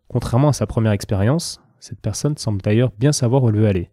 Contrairement 0.07 0.47
à 0.47 0.53
sa 0.53 0.65
première 0.65 0.93
expérience, 0.93 1.59
cette 1.81 1.99
personne 1.99 2.37
semble 2.37 2.61
d'ailleurs 2.61 2.93
bien 2.97 3.11
savoir 3.11 3.43
où 3.43 3.49
elle 3.49 3.57
veut 3.57 3.67
aller. 3.67 3.89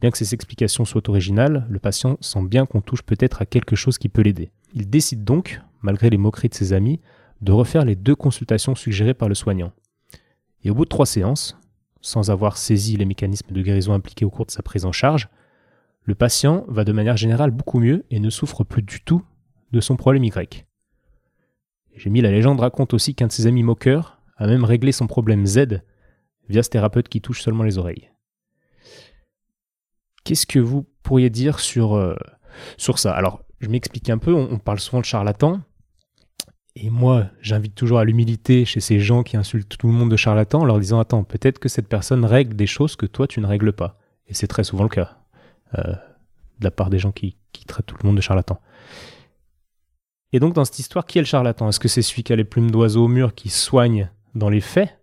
Bien 0.00 0.12
que 0.12 0.18
ces 0.18 0.34
explications 0.34 0.84
soient 0.84 1.10
originales, 1.10 1.66
le 1.68 1.80
patient 1.80 2.16
sent 2.20 2.44
bien 2.44 2.64
qu'on 2.64 2.80
touche 2.80 3.02
peut-être 3.02 3.42
à 3.42 3.44
quelque 3.44 3.74
chose 3.74 3.98
qui 3.98 4.08
peut 4.08 4.22
l'aider. 4.22 4.52
Il 4.72 4.88
décide 4.88 5.24
donc, 5.24 5.60
malgré 5.80 6.10
les 6.10 6.16
moqueries 6.16 6.48
de 6.48 6.54
ses 6.54 6.72
amis, 6.72 7.00
de 7.40 7.50
refaire 7.50 7.84
les 7.84 7.96
deux 7.96 8.14
consultations 8.14 8.76
suggérées 8.76 9.14
par 9.14 9.28
le 9.28 9.34
soignant. 9.34 9.72
Et 10.62 10.70
au 10.70 10.74
bout 10.76 10.84
de 10.84 10.88
trois 10.88 11.06
séances, 11.06 11.58
sans 12.02 12.30
avoir 12.30 12.56
saisi 12.56 12.96
les 12.96 13.04
mécanismes 13.04 13.52
de 13.52 13.62
guérison 13.62 13.94
impliqués 13.94 14.24
au 14.24 14.30
cours 14.30 14.46
de 14.46 14.52
sa 14.52 14.62
prise 14.62 14.84
en 14.84 14.92
charge, 14.92 15.28
le 16.04 16.14
patient 16.14 16.64
va 16.68 16.84
de 16.84 16.92
manière 16.92 17.16
générale 17.16 17.50
beaucoup 17.50 17.80
mieux 17.80 18.04
et 18.12 18.20
ne 18.20 18.30
souffre 18.30 18.62
plus 18.62 18.82
du 18.82 19.00
tout 19.00 19.22
de 19.72 19.80
son 19.80 19.96
problème 19.96 20.22
Y. 20.22 20.66
J'ai 21.94 22.10
mis 22.10 22.20
la 22.20 22.30
légende 22.30 22.60
raconte 22.60 22.94
aussi 22.94 23.14
qu'un 23.14 23.26
de 23.26 23.32
ses 23.32 23.46
amis 23.46 23.62
moqueurs 23.62 24.18
a 24.36 24.46
même 24.46 24.64
réglé 24.64 24.92
son 24.92 25.06
problème 25.06 25.46
Z 25.46 25.82
via 26.48 26.62
ce 26.62 26.70
thérapeute 26.70 27.08
qui 27.08 27.20
touche 27.20 27.42
seulement 27.42 27.64
les 27.64 27.78
oreilles. 27.78 28.10
Qu'est-ce 30.24 30.46
que 30.46 30.58
vous 30.58 30.86
pourriez 31.02 31.30
dire 31.30 31.60
sur, 31.60 31.94
euh, 31.94 32.16
sur 32.76 32.98
ça? 32.98 33.12
Alors, 33.12 33.42
je 33.60 33.68
m'explique 33.68 34.10
un 34.10 34.18
peu, 34.18 34.32
on, 34.34 34.58
parle 34.58 34.80
souvent 34.80 35.00
de 35.00 35.04
charlatans. 35.04 35.60
Et 36.74 36.90
moi, 36.90 37.26
j'invite 37.40 37.74
toujours 37.74 37.98
à 37.98 38.04
l'humilité 38.04 38.64
chez 38.64 38.80
ces 38.80 38.98
gens 38.98 39.22
qui 39.22 39.36
insultent 39.36 39.76
tout 39.76 39.86
le 39.86 39.92
monde 39.92 40.10
de 40.10 40.16
charlatans 40.16 40.62
en 40.62 40.64
leur 40.64 40.80
disant 40.80 41.00
Attends, 41.00 41.22
peut-être 41.22 41.58
que 41.58 41.68
cette 41.68 41.88
personne 41.88 42.24
règle 42.24 42.56
des 42.56 42.66
choses 42.66 42.96
que 42.96 43.06
toi 43.06 43.26
tu 43.26 43.40
ne 43.40 43.46
règles 43.46 43.72
pas. 43.72 43.98
Et 44.26 44.34
c'est 44.34 44.46
très 44.46 44.64
souvent 44.64 44.84
le 44.84 44.88
cas 44.88 45.18
euh, 45.78 45.92
de 45.92 46.64
la 46.64 46.70
part 46.70 46.90
des 46.90 46.98
gens 46.98 47.12
qui, 47.12 47.36
traitent 47.66 47.86
tout 47.86 47.96
le 48.02 48.06
monde 48.06 48.16
de 48.16 48.22
charlatans. 48.22 48.60
Et 50.32 50.40
donc, 50.40 50.54
dans 50.54 50.64
cette 50.64 50.78
histoire, 50.78 51.04
qui 51.04 51.18
est 51.18 51.22
le 51.22 51.26
charlatan? 51.26 51.68
Est-ce 51.68 51.80
que 51.80 51.88
c'est 51.88 52.02
celui 52.02 52.22
qui 52.22 52.32
a 52.32 52.36
les 52.36 52.44
plumes 52.44 52.70
d'oiseau 52.70 53.04
au 53.04 53.08
mur 53.08 53.34
qui 53.34 53.50
soigne 53.50 54.10
dans 54.34 54.48
les 54.48 54.62
faits? 54.62 54.98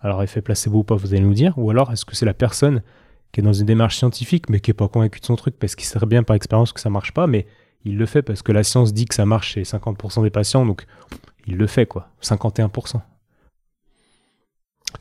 Alors, 0.00 0.22
effet 0.22 0.40
placebo 0.40 0.78
ou 0.78 0.84
pas, 0.84 0.94
vous 0.94 1.12
allez 1.12 1.22
nous 1.22 1.34
dire. 1.34 1.52
Ou 1.58 1.70
alors, 1.70 1.92
est-ce 1.92 2.06
que 2.06 2.16
c'est 2.16 2.24
la 2.24 2.32
personne 2.32 2.82
qui 3.32 3.40
est 3.40 3.42
dans 3.42 3.52
une 3.52 3.66
démarche 3.66 3.98
scientifique, 3.98 4.48
mais 4.48 4.60
qui 4.60 4.70
n'est 4.70 4.74
pas 4.74 4.88
convaincu 4.88 5.20
de 5.20 5.26
son 5.26 5.36
truc? 5.36 5.56
Parce 5.58 5.74
qu'il 5.74 5.86
sait 5.86 5.98
bien 6.06 6.22
par 6.22 6.34
expérience 6.34 6.72
que 6.72 6.80
ça 6.80 6.88
marche 6.88 7.12
pas, 7.12 7.26
mais 7.26 7.46
il 7.84 7.98
le 7.98 8.06
fait 8.06 8.22
parce 8.22 8.42
que 8.42 8.52
la 8.52 8.62
science 8.62 8.94
dit 8.94 9.04
que 9.04 9.14
ça 9.14 9.26
marche 9.26 9.52
chez 9.52 9.62
50% 9.62 10.22
des 10.22 10.30
patients, 10.30 10.64
donc 10.64 10.86
il 11.46 11.56
le 11.56 11.66
fait, 11.66 11.84
quoi. 11.84 12.08
51%. 12.22 13.00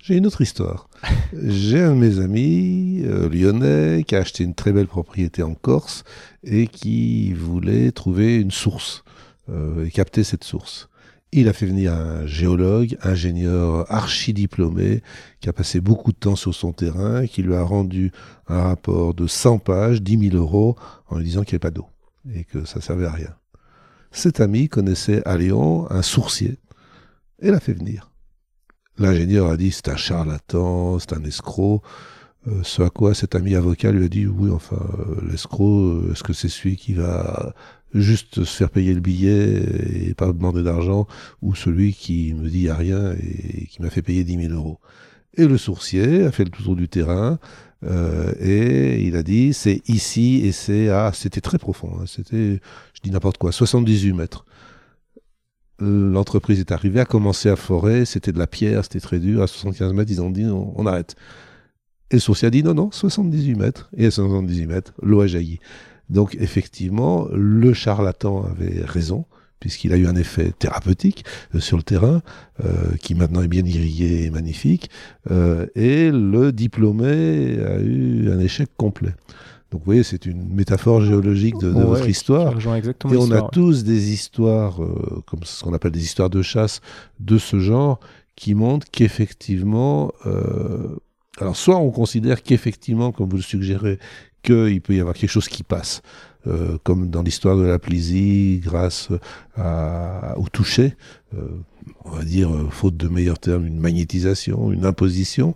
J'ai 0.02 0.18
une 0.18 0.28
autre 0.28 0.42
histoire. 0.42 0.90
J'ai 1.34 1.82
un 1.82 1.96
de 1.96 2.00
mes 2.00 2.20
amis 2.20 3.02
euh, 3.06 3.30
lyonnais 3.30 4.04
qui 4.04 4.16
a 4.16 4.20
acheté 4.20 4.44
une 4.44 4.56
très 4.56 4.74
belle 4.74 4.88
propriété 4.88 5.42
en 5.42 5.56
Corse 5.56 6.04
et 6.44 6.68
qui 6.68 7.34
voulait 7.34 7.92
trouver 7.92 8.36
une 8.36 8.52
source 8.52 9.04
et 9.86 9.92
capter 9.92 10.24
cette 10.24 10.44
source. 10.44 10.90
Il 11.32 11.48
a 11.48 11.54
fait 11.54 11.68
venir 11.68 11.94
un 11.94 12.26
géologue, 12.26 12.98
ingénieur 13.04 13.86
archi-diplômé, 13.92 15.04
qui 15.42 15.50
a 15.50 15.54
passé 15.54 15.80
beaucoup 15.80 16.12
de 16.12 16.18
temps 16.18 16.36
sur 16.36 16.56
son 16.56 16.72
terrain, 16.72 17.28
qui 17.28 17.44
lui 17.44 17.54
a 17.54 17.62
rendu 17.62 18.12
un 18.48 18.64
rapport 18.64 19.14
de 19.14 19.28
100 19.28 19.60
pages, 19.60 20.02
10 20.02 20.30
000 20.32 20.36
euros, 20.36 20.76
en 21.08 21.18
lui 21.18 21.26
disant 21.26 21.44
qu'il 21.44 21.54
n'y 21.54 21.58
avait 21.58 21.72
pas 21.72 21.72
d'eau 21.72 21.88
et 22.34 22.46
que 22.46 22.66
ça 22.66 22.82
servait 22.82 23.06
à 23.06 23.12
rien. 23.12 23.36
Cet 24.12 24.40
ami 24.40 24.70
connaissait 24.70 25.22
à 25.28 25.38
Lyon 25.38 25.90
un 25.92 26.02
sourcier 26.02 26.58
et 27.42 27.52
l'a 27.52 27.60
fait 27.60 27.74
venir. 27.74 28.12
L'ingénieur 28.98 29.50
a 29.50 29.56
dit 29.56 29.72
c'est 29.72 29.90
un 29.90 29.96
charlatan, 29.96 31.00
c'est 31.00 31.14
un 31.14 31.24
escroc. 31.24 31.82
Euh, 32.48 32.62
ce 32.64 32.82
à 32.82 32.90
quoi 32.90 33.14
cet 33.14 33.36
ami 33.36 33.56
avocat 33.56 33.92
lui 33.92 34.06
a 34.06 34.10
dit 34.10 34.26
oui, 34.26 34.50
enfin, 34.50 34.78
euh, 34.78 35.22
l'escroc, 35.30 35.80
euh, 35.80 36.12
est-ce 36.12 36.24
que 36.24 36.34
c'est 36.34 36.50
celui 36.50 36.76
qui 36.76 36.94
va 36.94 37.54
juste 37.94 38.44
se 38.44 38.58
faire 38.58 38.70
payer 38.70 38.94
le 38.94 39.00
billet 39.00 39.64
et 40.10 40.14
pas 40.14 40.28
demander 40.28 40.64
d'argent, 40.64 41.08
ou 41.42 41.56
celui 41.56 41.94
qui 41.94 42.34
me 42.34 42.50
dit 42.50 42.70
a 42.70 42.76
rien 42.76 43.14
et 43.14 43.66
qui 43.66 43.82
m'a 43.82 43.90
fait 43.90 44.02
payer 44.02 44.24
10 44.24 44.48
000 44.48 44.54
euros 44.54 44.80
Et 45.38 45.48
le 45.48 45.58
sourcier 45.58 46.24
a 46.24 46.32
fait 46.32 46.44
le 46.44 46.52
tour 46.52 46.76
du 46.76 46.88
terrain, 46.88 47.40
et 48.40 49.02
il 49.02 49.16
a 49.16 49.24
dit 49.24 49.54
c'est 49.54 49.82
ici 49.88 50.42
et 50.46 50.52
c'est 50.52 50.90
ah 50.90 51.12
c'était 51.14 51.40
très 51.40 51.58
profond 51.58 51.94
hein, 51.98 52.04
c'était 52.06 52.60
je 52.94 53.02
dis 53.02 53.10
n'importe 53.10 53.38
quoi 53.38 53.54
78 53.54 54.12
mètres 54.12 54.46
l'entreprise 55.80 56.60
est 56.60 56.74
arrivée 56.74 57.00
a 57.00 57.06
commencé 57.06 57.48
à 57.48 57.56
forer 57.56 58.04
c'était 58.04 58.34
de 58.34 58.38
la 58.38 58.48
pierre 58.48 58.84
c'était 58.84 59.00
très 59.00 59.20
dur 59.20 59.42
à 59.42 59.48
75 59.48 59.94
mètres 59.94 60.12
ils 60.12 60.22
ont 60.22 60.30
dit 60.30 60.44
on 60.46 60.86
arrête 60.86 61.16
et 62.12 62.16
le 62.16 62.20
sourcier 62.20 62.48
a 62.48 62.52
dit 62.52 62.64
non, 62.64 62.74
non, 62.74 62.92
78 62.92 63.56
mètres. 63.56 63.90
Et 63.96 64.08
à 64.08 64.12
78 64.12 64.66
mètres, 64.66 64.94
l'eau 65.02 65.22
a 65.22 65.28
jailli. 65.28 65.60
Donc 66.10 66.36
effectivement, 66.40 67.28
le 67.32 67.74
charlatan 67.74 68.44
avait 68.46 68.84
raison, 68.84 69.26
puisqu'il 69.60 69.94
a 69.94 69.98
eu 69.98 70.08
un 70.08 70.16
effet 70.16 70.52
thérapeutique 70.58 71.26
euh, 71.54 71.60
sur 71.60 71.78
le 71.78 71.84
terrain, 71.84 72.22
euh, 72.64 72.96
qui 73.02 73.16
maintenant 73.16 73.42
est 73.42 73.48
bien 73.48 73.66
irrigué 73.66 74.24
et 74.24 74.30
magnifique. 74.30 74.90
Euh, 75.30 75.68
et 75.76 76.12
le 76.12 76.52
diplômé 76.52 77.60
a 77.60 77.80
eu 77.80 78.32
un 78.32 78.40
échec 78.40 78.70
complet. 78.78 79.14
Donc 79.72 79.82
vous 79.82 79.86
voyez, 79.86 80.04
c'est 80.04 80.26
une 80.26 80.52
métaphore 80.52 81.02
géologique 81.02 81.60
de, 81.60 81.68
votre 81.68 82.10
histoire. 82.10 82.56
Et 82.58 83.18
on 83.18 83.32
a 83.32 83.48
tous 83.50 83.84
des 83.84 84.12
histoires, 84.12 84.80
comme 85.28 85.42
ce 85.44 85.64
qu'on 85.64 85.74
appelle 85.76 85.92
des 85.92 86.04
histoires 86.04 86.32
de 86.32 86.42
chasse, 86.42 86.82
de 87.20 87.38
ce 87.38 87.60
genre, 87.60 88.00
qui 88.36 88.56
montrent 88.56 88.88
qu'effectivement, 88.90 90.12
alors, 91.40 91.56
soit 91.56 91.78
on 91.78 91.92
considère 91.92 92.44
qu'effectivement, 92.44 93.12
comme 93.12 93.30
vous 93.30 93.38
le 93.38 93.42
suggérez, 93.42 94.00
qu'il 94.42 94.82
peut 94.82 94.96
y 94.96 95.00
avoir 95.00 95.16
quelque 95.16 95.30
chose 95.30 95.48
qui 95.48 95.64
passe. 95.64 96.02
Euh, 96.48 96.78
comme 96.84 97.10
dans 97.10 97.22
l'histoire 97.22 97.58
de 97.58 97.64
la 97.64 97.80
plisie, 97.80 98.62
grâce 98.64 99.10
au 99.58 100.48
toucher, 100.54 100.96
euh, 101.36 101.50
on 102.06 102.12
va 102.12 102.24
dire, 102.24 102.50
euh, 102.50 102.70
faute 102.72 102.96
de 102.96 103.10
meilleurs 103.10 103.40
termes, 103.40 103.66
une 103.66 103.80
magnétisation, 103.80 104.72
une 104.72 104.86
imposition, 104.86 105.56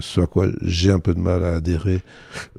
ce 0.00 0.20
à 0.20 0.26
quoi 0.26 0.48
j'ai 0.62 0.90
un 0.90 0.98
peu 0.98 1.14
de 1.14 1.20
mal 1.20 1.44
à 1.44 1.54
adhérer, 1.54 2.02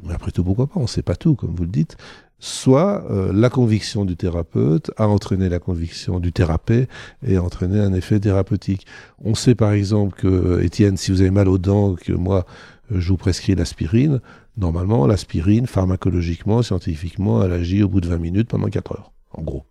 mais 0.01 0.13
après 0.13 0.31
tout, 0.31 0.45
pourquoi 0.45 0.67
pas, 0.67 0.79
on 0.79 0.83
ne 0.83 0.87
sait 0.87 1.01
pas 1.01 1.17
tout, 1.17 1.35
comme 1.35 1.53
vous 1.53 1.63
le 1.63 1.69
dites, 1.69 1.97
soit 2.39 3.05
la 3.33 3.49
conviction 3.49 4.05
du 4.05 4.15
thérapeute 4.15 4.89
a 4.95 5.05
entraîné 5.09 5.49
la 5.49 5.59
conviction 5.59 6.21
du 6.21 6.31
thérapeute 6.31 6.87
et 7.27 7.35
a 7.35 7.43
entraîné 7.43 7.81
un 7.81 7.93
effet 7.93 8.21
thérapeutique. 8.21 8.87
On 9.21 9.35
sait 9.35 9.55
par 9.55 9.73
exemple 9.73 10.15
que, 10.15 10.61
Étienne, 10.61 10.95
si 10.95 11.11
vous 11.11 11.19
avez 11.19 11.31
mal 11.31 11.49
aux 11.49 11.57
dents, 11.57 11.95
que 11.95 12.13
moi, 12.13 12.45
je 12.91 13.09
vous 13.09 13.17
prescris 13.17 13.55
l'aspirine, 13.55 14.21
Normalement, 14.59 15.07
l'aspirine, 15.07 15.67
pharmacologiquement, 15.67 16.61
scientifiquement, 16.63 17.41
elle 17.41 17.53
agit 17.53 17.81
au 17.81 17.87
bout 17.87 18.01
de 18.01 18.09
20 18.09 18.17
minutes 18.17 18.49
pendant 18.49 18.67
4 18.67 18.91
heures, 18.91 19.13
en 19.31 19.41
gros. 19.41 19.65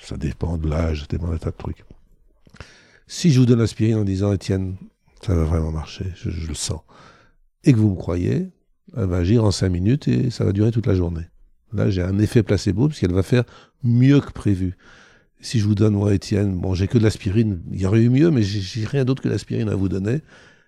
Ça 0.00 0.16
dépend 0.16 0.56
de 0.56 0.68
l'âge, 0.68 1.00
ça 1.00 1.06
dépend 1.10 1.26
d'un 1.26 1.36
tas 1.36 1.50
de 1.50 1.56
trucs. 1.56 1.84
Si 3.08 3.32
je 3.32 3.40
vous 3.40 3.46
donne 3.46 3.58
l'aspirine 3.58 3.96
en 3.96 4.04
disant, 4.04 4.32
Étienne, 4.32 4.76
ça 5.20 5.34
va 5.34 5.42
vraiment 5.42 5.72
marcher, 5.72 6.06
je, 6.14 6.46
le 6.46 6.54
sens, 6.54 6.80
et 7.64 7.72
que 7.72 7.78
vous 7.78 7.90
me 7.90 7.96
croyez, 7.96 8.50
elle 8.96 9.06
va 9.06 9.16
agir 9.16 9.42
en 9.42 9.50
5 9.50 9.68
minutes 9.68 10.06
et 10.06 10.30
ça 10.30 10.44
va 10.44 10.52
durer 10.52 10.70
toute 10.70 10.86
la 10.86 10.94
journée. 10.94 11.26
Là, 11.72 11.90
j'ai 11.90 12.02
un 12.02 12.20
effet 12.20 12.44
placebo 12.44 12.86
puisqu'elle 12.86 13.12
va 13.12 13.24
faire 13.24 13.42
mieux 13.82 14.20
que 14.20 14.30
prévu. 14.30 14.76
Si 15.40 15.58
je 15.58 15.64
vous 15.64 15.74
donne, 15.74 15.94
moi, 15.94 16.14
Étienne, 16.14 16.54
bon, 16.56 16.74
j'ai 16.74 16.86
que 16.86 16.98
de 16.98 17.02
l'aspirine, 17.02 17.60
il 17.72 17.80
y 17.80 17.86
aurait 17.86 18.02
eu 18.02 18.10
mieux, 18.10 18.30
mais 18.30 18.42
j'ai 18.42 18.84
rien 18.84 19.04
d'autre 19.04 19.22
que 19.22 19.28
l'aspirine 19.28 19.68
à 19.68 19.74
vous 19.74 19.88
donner. 19.88 20.20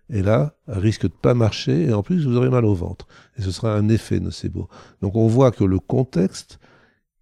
Et 0.09 0.22
là, 0.22 0.54
elle 0.68 0.78
risque 0.78 1.02
de 1.02 1.09
pas 1.09 1.34
marcher, 1.34 1.88
et 1.88 1.92
en 1.92 2.02
plus, 2.02 2.26
vous 2.26 2.36
aurez 2.36 2.50
mal 2.50 2.64
au 2.64 2.74
ventre. 2.74 3.07
Et 3.38 3.42
ce 3.42 3.50
sera 3.50 3.74
un 3.74 3.88
effet 3.88 4.20
nocebo. 4.20 4.68
Donc 5.02 5.16
on 5.16 5.26
voit 5.26 5.50
que 5.50 5.64
le 5.64 5.78
contexte, 5.78 6.59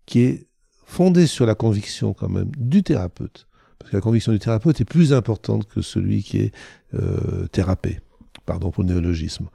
qui 0.07 0.21
est 0.21 0.47
fondé 0.85 1.27
sur 1.27 1.47
la 1.47 1.55
conviction 1.55 2.13
quand 2.13 2.29
même 2.29 2.51
du 2.59 2.83
thérapeute, 2.83 3.47
parce 3.79 3.91
que 3.91 3.97
la 3.97 4.03
conviction 4.03 4.33
du 4.33 4.39
thérapeute 4.39 4.81
est 4.81 4.85
plus 4.85 5.13
importante 5.13 5.67
que 5.67 5.81
celui 5.81 6.23
qui 6.23 6.39
est 6.39 6.55
euh, 6.95 7.47
thérapé, 7.49 8.01
pardon 8.45 8.71
pour 8.71 8.85
le 8.85 8.91
néologisme. 8.91 9.49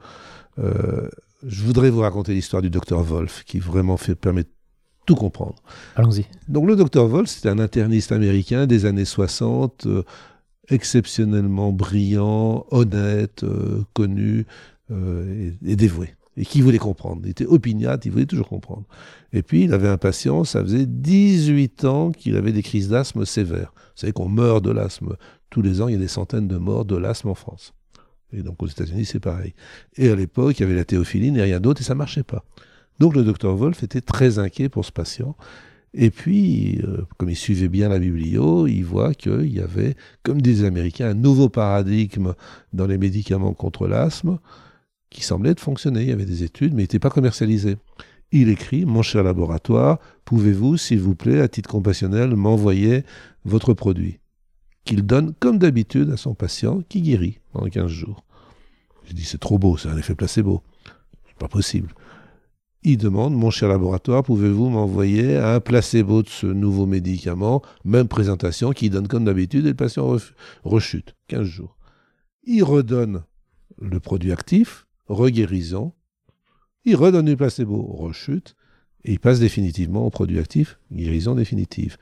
Euh, 0.58 1.08
je 1.46 1.62
voudrais 1.62 1.90
vous 1.90 2.00
raconter 2.00 2.34
l'histoire 2.34 2.62
du 2.62 2.70
docteur 2.70 3.02
Wolf, 3.02 3.44
qui 3.44 3.60
vraiment 3.60 3.96
fait, 3.96 4.14
permet 4.14 4.42
de 4.42 4.50
tout 5.06 5.14
comprendre. 5.14 5.56
Allons-y. 5.96 6.26
Donc 6.48 6.66
le 6.66 6.76
docteur 6.76 7.06
Wolf, 7.06 7.28
c'était 7.28 7.48
un 7.48 7.58
interniste 7.58 8.12
américain 8.12 8.66
des 8.66 8.84
années 8.84 9.04
60, 9.04 9.86
exceptionnellement 10.70 11.72
brillant, 11.72 12.66
honnête, 12.70 13.44
euh, 13.44 13.82
connu 13.92 14.46
euh, 14.90 15.52
et, 15.64 15.76
dévoué. 15.76 16.14
Et 16.36 16.44
qui 16.44 16.60
voulait 16.60 16.78
comprendre. 16.78 17.22
Il 17.24 17.30
était 17.30 17.46
opiniâtre, 17.46 18.06
il 18.06 18.12
voulait 18.12 18.26
toujours 18.26 18.48
comprendre. 18.48 18.84
Et 19.32 19.42
puis, 19.42 19.64
il 19.64 19.74
avait 19.74 19.88
un 19.88 19.98
patient, 19.98 20.44
ça 20.44 20.62
faisait 20.62 20.86
18 20.86 21.84
ans 21.84 22.12
qu'il 22.12 22.36
avait 22.36 22.52
des 22.52 22.62
crises 22.62 22.88
d'asthme 22.88 23.24
sévères. 23.24 23.72
Vous 23.74 24.00
savez 24.00 24.12
qu'on 24.12 24.28
meurt 24.28 24.64
de 24.64 24.70
l'asthme. 24.70 25.16
Tous 25.50 25.62
les 25.62 25.82
ans, 25.82 25.88
il 25.88 25.92
y 25.92 25.96
a 25.96 26.00
des 26.00 26.08
centaines 26.08 26.48
de 26.48 26.56
morts 26.56 26.84
de 26.84 26.96
l'asthme 26.96 27.28
en 27.28 27.34
France. 27.34 27.74
Et 28.32 28.42
donc, 28.42 28.62
aux 28.62 28.68
États-Unis, 28.68 29.04
c'est 29.04 29.20
pareil. 29.20 29.54
Et 29.96 30.08
à 30.08 30.14
l'époque, 30.14 30.58
il 30.58 30.62
y 30.62 30.64
avait 30.64 30.76
la 30.76 30.84
théophiline 30.84 31.36
et 31.36 31.42
rien 31.42 31.60
d'autre, 31.60 31.80
et 31.80 31.84
ça 31.84 31.96
marchait 31.96 32.22
pas. 32.22 32.44
Donc, 33.00 33.16
le 33.16 33.24
docteur 33.24 33.56
Wolf 33.56 33.82
était 33.82 34.00
très 34.00 34.38
inquiet 34.38 34.68
pour 34.68 34.84
ce 34.84 34.92
patient. 34.92 35.36
Et 35.92 36.10
puis, 36.10 36.80
euh, 36.84 37.04
comme 37.18 37.30
il 37.30 37.36
suivait 37.36 37.68
bien 37.68 37.88
la 37.88 37.98
biblio, 37.98 38.66
il 38.66 38.82
voit 38.82 39.12
qu'il 39.14 39.52
y 39.52 39.60
avait, 39.60 39.96
comme 40.22 40.40
disent 40.40 40.62
les 40.62 40.68
Américains, 40.68 41.10
un 41.10 41.14
nouveau 41.14 41.48
paradigme 41.48 42.34
dans 42.72 42.86
les 42.86 42.98
médicaments 42.98 43.54
contre 43.54 43.88
l'asthme 43.88 44.38
qui 45.10 45.22
semblait 45.22 45.54
fonctionner. 45.58 46.02
Il 46.02 46.08
y 46.08 46.12
avait 46.12 46.24
des 46.24 46.44
études, 46.44 46.74
mais 46.74 46.82
il 46.82 46.84
n'était 46.84 47.00
pas 47.00 47.10
commercialisé. 47.10 47.76
Il 48.30 48.48
écrit, 48.48 48.84
mon 48.84 49.02
cher 49.02 49.24
laboratoire, 49.24 49.98
pouvez-vous, 50.24 50.76
s'il 50.76 51.00
vous 51.00 51.16
plaît, 51.16 51.40
à 51.40 51.48
titre 51.48 51.68
compassionnel, 51.68 52.36
m'envoyer 52.36 53.02
votre 53.44 53.74
produit? 53.74 54.20
Qu'il 54.84 55.02
donne, 55.02 55.34
comme 55.40 55.58
d'habitude, 55.58 56.10
à 56.12 56.16
son 56.16 56.34
patient 56.34 56.82
qui 56.88 57.02
guérit 57.02 57.40
pendant 57.52 57.68
15 57.68 57.88
jours. 57.88 58.24
Je 59.06 59.12
dis, 59.12 59.24
c'est 59.24 59.38
trop 59.38 59.58
beau, 59.58 59.76
c'est 59.76 59.88
un 59.88 59.96
effet 59.96 60.14
placebo. 60.14 60.62
C'est 61.26 61.36
pas 61.36 61.48
possible 61.48 61.92
il 62.82 62.96
demande, 62.96 63.34
mon 63.34 63.50
cher 63.50 63.68
laboratoire, 63.68 64.22
pouvez-vous 64.22 64.70
m'envoyer 64.70 65.36
un 65.36 65.60
placebo 65.60 66.22
de 66.22 66.28
ce 66.28 66.46
nouveau 66.46 66.86
médicament, 66.86 67.60
même 67.84 68.08
présentation, 68.08 68.72
qui 68.72 68.88
donne 68.88 69.06
comme 69.06 69.24
d'habitude, 69.24 69.66
et 69.66 69.70
le 69.70 69.74
patient 69.74 70.16
rechute, 70.64 71.14
15 71.28 71.42
jours. 71.42 71.76
Il 72.44 72.64
redonne 72.64 73.22
le 73.78 74.00
produit 74.00 74.32
actif, 74.32 74.86
reguérison, 75.08 75.92
il 76.86 76.96
redonne 76.96 77.26
du 77.26 77.36
placebo, 77.36 77.82
rechute, 77.82 78.56
et 79.04 79.12
il 79.12 79.20
passe 79.20 79.40
définitivement 79.40 80.06
au 80.06 80.10
produit 80.10 80.38
actif, 80.38 80.78
guérison 80.90 81.34
définitive. 81.34 81.98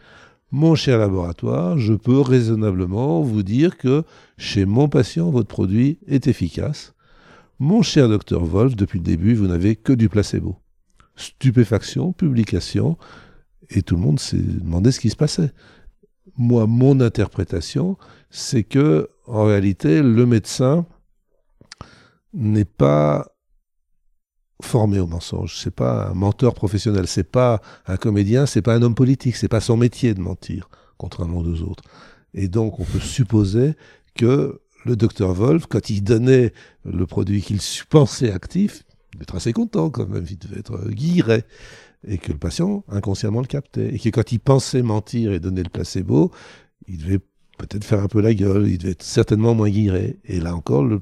Mon 0.53 0.77
cher 0.77 0.99
laboratoire, 0.99 1.77
je 1.77 1.93
peux 1.93 2.21
raisonnablement 2.21 3.21
vous 3.23 3.43
dire 3.43 3.77
que 3.79 4.05
chez 4.37 4.65
mon 4.65 4.89
patient, 4.89 5.31
votre 5.31 5.49
produit 5.49 5.99
est 6.07 6.29
efficace. 6.29 6.95
Mon 7.59 7.83
cher 7.83 8.09
docteur 8.09 8.45
Wolf, 8.45 8.77
depuis 8.77 9.01
le 9.01 9.05
début, 9.05 9.35
vous 9.35 9.49
n'avez 9.49 9.75
que 9.75 9.93
du 9.93 10.09
placebo 10.09 10.57
stupéfaction, 11.19 12.13
publication, 12.13 12.97
et 13.71 13.83
tout 13.83 13.97
le 13.97 14.01
monde 14.01 14.21
s'est 14.21 14.39
demandé 14.39 14.93
ce 14.93 15.01
qui 15.01 15.11
se 15.11 15.17
passait. 15.17 15.53
Moi, 16.37 16.67
mon 16.67 17.01
interprétation, 17.01 17.97
c'est 18.31 18.65
que, 18.65 19.11
en 19.27 19.45
réalité, 19.45 20.03
le 20.03 20.25
médecin 20.25 20.87
n'est 22.33 22.65
pas 22.65 23.27
formé 24.63 24.99
au 25.01 25.07
mensonge. 25.07 25.57
C'est 25.59 25.75
pas 25.75 26.09
un 26.09 26.15
menteur 26.15 26.55
professionnel. 26.55 27.07
C'est 27.07 27.25
pas 27.31 27.61
un 27.87 27.97
comédien. 27.97 28.47
C'est 28.47 28.63
pas 28.63 28.75
un 28.75 28.83
homme 28.83 28.95
politique. 28.95 29.37
C'est 29.37 29.49
pas 29.49 29.61
son 29.61 29.77
métier 29.77 30.15
de 30.15 30.21
mentir, 30.21 30.69
contrairement 30.97 31.39
aux 31.39 31.63
autres. 31.63 31.85
Et 32.35 32.49
donc, 32.49 32.79
on 32.79 32.85
peut 32.85 33.01
supposer 33.01 33.75
que 34.15 34.61
le 34.85 34.97
docteur 34.97 35.33
Wolf, 35.35 35.67
quand 35.67 35.91
il 35.91 36.03
donnait 36.03 36.53
le 36.85 37.07
produit 37.07 37.43
qu'il 37.43 37.61
pensait 37.91 38.33
actif, 38.33 38.85
devait 39.13 39.23
être 39.23 39.37
assez 39.37 39.53
content 39.53 39.91
quand 39.91 40.09
même, 40.09 40.25
il 40.29 40.39
devait 40.39 40.61
être 40.61 40.75
euh, 40.75 40.91
guiré. 40.91 41.45
Et 42.07 42.19
que 42.19 42.31
le 42.31 42.39
patient 42.39 42.85
inconsciemment 42.89 43.41
le 43.41 43.47
captait. 43.47 43.95
Et 43.95 43.99
que 43.99 44.09
quand 44.11 44.31
il 44.31 44.39
pensait 44.39 44.83
mentir 44.83 45.33
et 45.33 45.41
donner 45.41 45.63
le 45.65 45.69
placebo, 45.69 46.31
il 46.87 46.99
devait 46.99 47.19
peut-être 47.59 47.85
faire 47.85 48.01
un 48.01 48.07
peu 48.07 48.21
la 48.21 48.35
gueule, 48.35 48.69
il 48.69 48.79
devait 48.79 48.93
être 48.93 49.03
certainement 49.03 49.55
moins 49.55 49.69
guiré. 49.69 50.17
Et 50.25 50.39
là 50.39 50.55
encore, 50.55 50.85
le, 50.85 51.01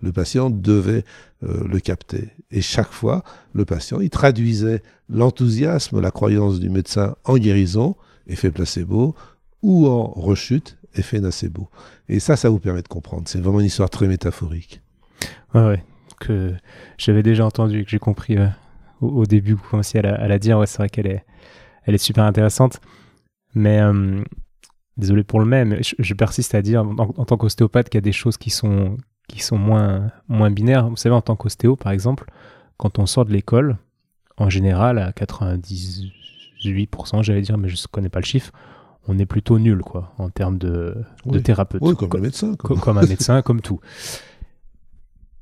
le 0.00 0.12
patient 0.12 0.48
devait 0.48 1.04
euh, 1.42 1.66
le 1.68 1.78
capter. 1.78 2.30
Et 2.50 2.62
chaque 2.62 2.90
fois, 2.90 3.22
le 3.52 3.64
patient, 3.64 4.00
il 4.00 4.10
traduisait 4.10 4.82
l'enthousiasme, 5.10 6.00
la 6.00 6.10
croyance 6.10 6.58
du 6.58 6.70
médecin 6.70 7.16
en 7.24 7.36
guérison, 7.36 7.96
effet 8.26 8.50
placebo, 8.50 9.14
ou 9.62 9.86
en 9.86 10.06
rechute, 10.06 10.78
effet 10.94 11.20
nocebo. 11.20 11.68
Et 12.08 12.18
ça, 12.18 12.36
ça 12.36 12.48
vous 12.48 12.58
permet 12.58 12.82
de 12.82 12.88
comprendre. 12.88 13.24
C'est 13.26 13.40
vraiment 13.40 13.60
une 13.60 13.66
histoire 13.66 13.90
très 13.90 14.08
métaphorique. 14.08 14.80
Ouais, 15.54 15.66
ouais 15.66 15.84
que 16.20 16.54
j'avais 16.98 17.24
déjà 17.24 17.44
entendu, 17.44 17.84
que 17.84 17.90
j'ai 17.90 17.98
compris 17.98 18.38
euh, 18.38 18.46
au, 19.00 19.26
début, 19.26 19.54
vous 19.54 19.66
commenciez 19.68 20.00
à 20.00 20.28
la, 20.28 20.38
dire. 20.38 20.58
Ouais, 20.58 20.66
c'est 20.66 20.78
vrai 20.78 20.88
qu'elle 20.88 21.08
est, 21.08 21.24
elle 21.84 21.94
est 21.94 21.98
super 21.98 22.24
intéressante. 22.24 22.80
Mais 23.54 23.80
euh, 23.80 24.22
désolé 24.96 25.24
pour 25.24 25.40
le 25.40 25.46
même, 25.46 25.78
je, 25.80 26.14
persiste 26.14 26.54
à 26.54 26.62
dire 26.62 26.84
en, 26.84 27.24
tant 27.24 27.36
qu'ostéopathe 27.36 27.88
qu'il 27.88 27.98
y 27.98 27.98
a 27.98 28.02
des 28.02 28.12
choses 28.12 28.36
qui 28.36 28.50
sont, 28.50 28.96
qui 29.28 29.42
sont 29.42 29.58
moins, 29.58 30.12
moins 30.28 30.50
binaires. 30.50 30.88
Vous 30.88 30.96
savez, 30.96 31.14
en 31.14 31.22
tant 31.22 31.34
qu'ostéo, 31.34 31.74
par 31.74 31.90
exemple, 31.90 32.26
quand 32.76 33.00
on 33.00 33.06
sort 33.06 33.24
de 33.24 33.32
l'école, 33.32 33.76
en 34.36 34.48
général, 34.48 34.98
à 34.98 35.10
98%, 35.10 37.22
j'allais 37.22 37.42
dire, 37.42 37.58
mais 37.58 37.68
je 37.68 37.74
ne 37.74 37.86
connais 37.90 38.08
pas 38.08 38.20
le 38.20 38.24
chiffre, 38.24 38.52
on 39.08 39.18
est 39.18 39.26
plutôt 39.26 39.58
nul, 39.58 39.80
quoi, 39.80 40.12
en 40.18 40.30
termes 40.30 40.58
de, 40.58 40.94
de 41.26 41.38
thérapeute. 41.38 41.82
Oui, 41.82 41.96
comme 41.96 42.10
un 42.16 42.20
médecin. 42.20 42.54
comme 42.54 42.98
un 42.98 43.02
médecin, 43.06 43.42
comme 43.42 43.60
tout. 43.60 43.80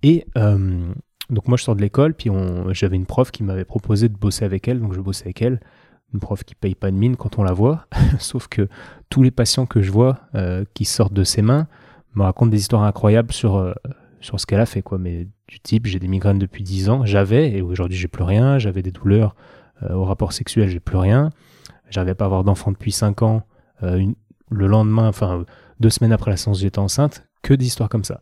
Et 0.03 0.27
euh, 0.37 0.93
donc 1.31 1.49
moi 1.49 1.57
je 1.57 1.65
sors 1.65 1.77
de 1.77 1.81
l'école, 1.81 2.15
puis 2.15 2.31
j'avais 2.71 2.97
une 2.97 3.07
prof 3.07 3.31
qui 3.31 3.43
m'avait 3.43 3.65
proposé 3.65 4.09
de 4.09 4.17
bosser 4.17 4.45
avec 4.45 4.69
elle, 4.69 4.81
donc 4.81 4.95
je 4.95 5.01
bossais 5.01 5.25
avec 5.25 5.43
elle. 5.43 5.61
Une 6.15 6.21
prof 6.21 6.43
qui 6.43 6.55
paye 6.55 6.75
pas 6.75 6.91
de 6.91 6.97
mine 6.97 7.17
quand 7.17 7.39
on 7.39 7.43
la 7.43 7.53
voit, 7.53 7.87
sauf 8.19 8.49
que 8.49 8.69
tous 9.11 9.23
les 9.23 9.31
patients 9.31 9.67
que 9.67 9.83
je 9.83 9.91
vois 9.91 10.21
euh, 10.35 10.65
qui 10.73 10.85
sortent 10.85 11.13
de 11.13 11.25
ses 11.25 11.43
mains 11.43 11.67
me 12.15 12.23
racontent 12.23 12.51
des 12.51 12.59
histoires 12.59 12.83
incroyables 12.83 13.33
sur, 13.33 13.57
euh, 13.57 13.75
sur 14.21 14.41
ce 14.41 14.47
qu'elle 14.47 14.61
a 14.61 14.67
fait. 14.67 14.81
Quoi. 14.81 14.97
Mais 14.97 15.29
du 15.49 15.61
type, 15.61 15.87
j'ai 15.87 15.99
des 15.99 16.09
migraines 16.09 16.39
depuis 16.39 16.63
10 16.63 16.89
ans, 16.89 17.05
j'avais, 17.05 17.51
et 17.53 17.61
aujourd'hui 17.61 17.97
j'ai 17.97 18.09
plus 18.09 18.25
rien, 18.25 18.59
j'avais 18.59 18.83
des 18.83 18.91
douleurs 18.91 19.35
au 19.91 20.05
rapport 20.05 20.33
sexuel, 20.33 20.69
j'ai 20.69 20.81
plus 20.81 20.97
rien, 20.97 21.31
j'arrivais 21.89 22.17
pas 22.17 22.25
à 22.25 22.27
avoir 22.27 22.43
d'enfant 22.43 22.73
depuis 22.73 22.91
5 22.91 23.23
ans, 23.23 23.43
le 23.81 24.67
lendemain, 24.67 25.07
enfin 25.07 25.45
deux 25.79 25.91
semaines 25.91 26.13
après 26.13 26.33
la 26.33 26.37
séance 26.37 26.59
j'étais 26.59 26.81
enceinte, 26.81 27.25
que 27.43 27.55
d'histoires 27.55 27.89
comme 27.89 28.03
ça 28.03 28.21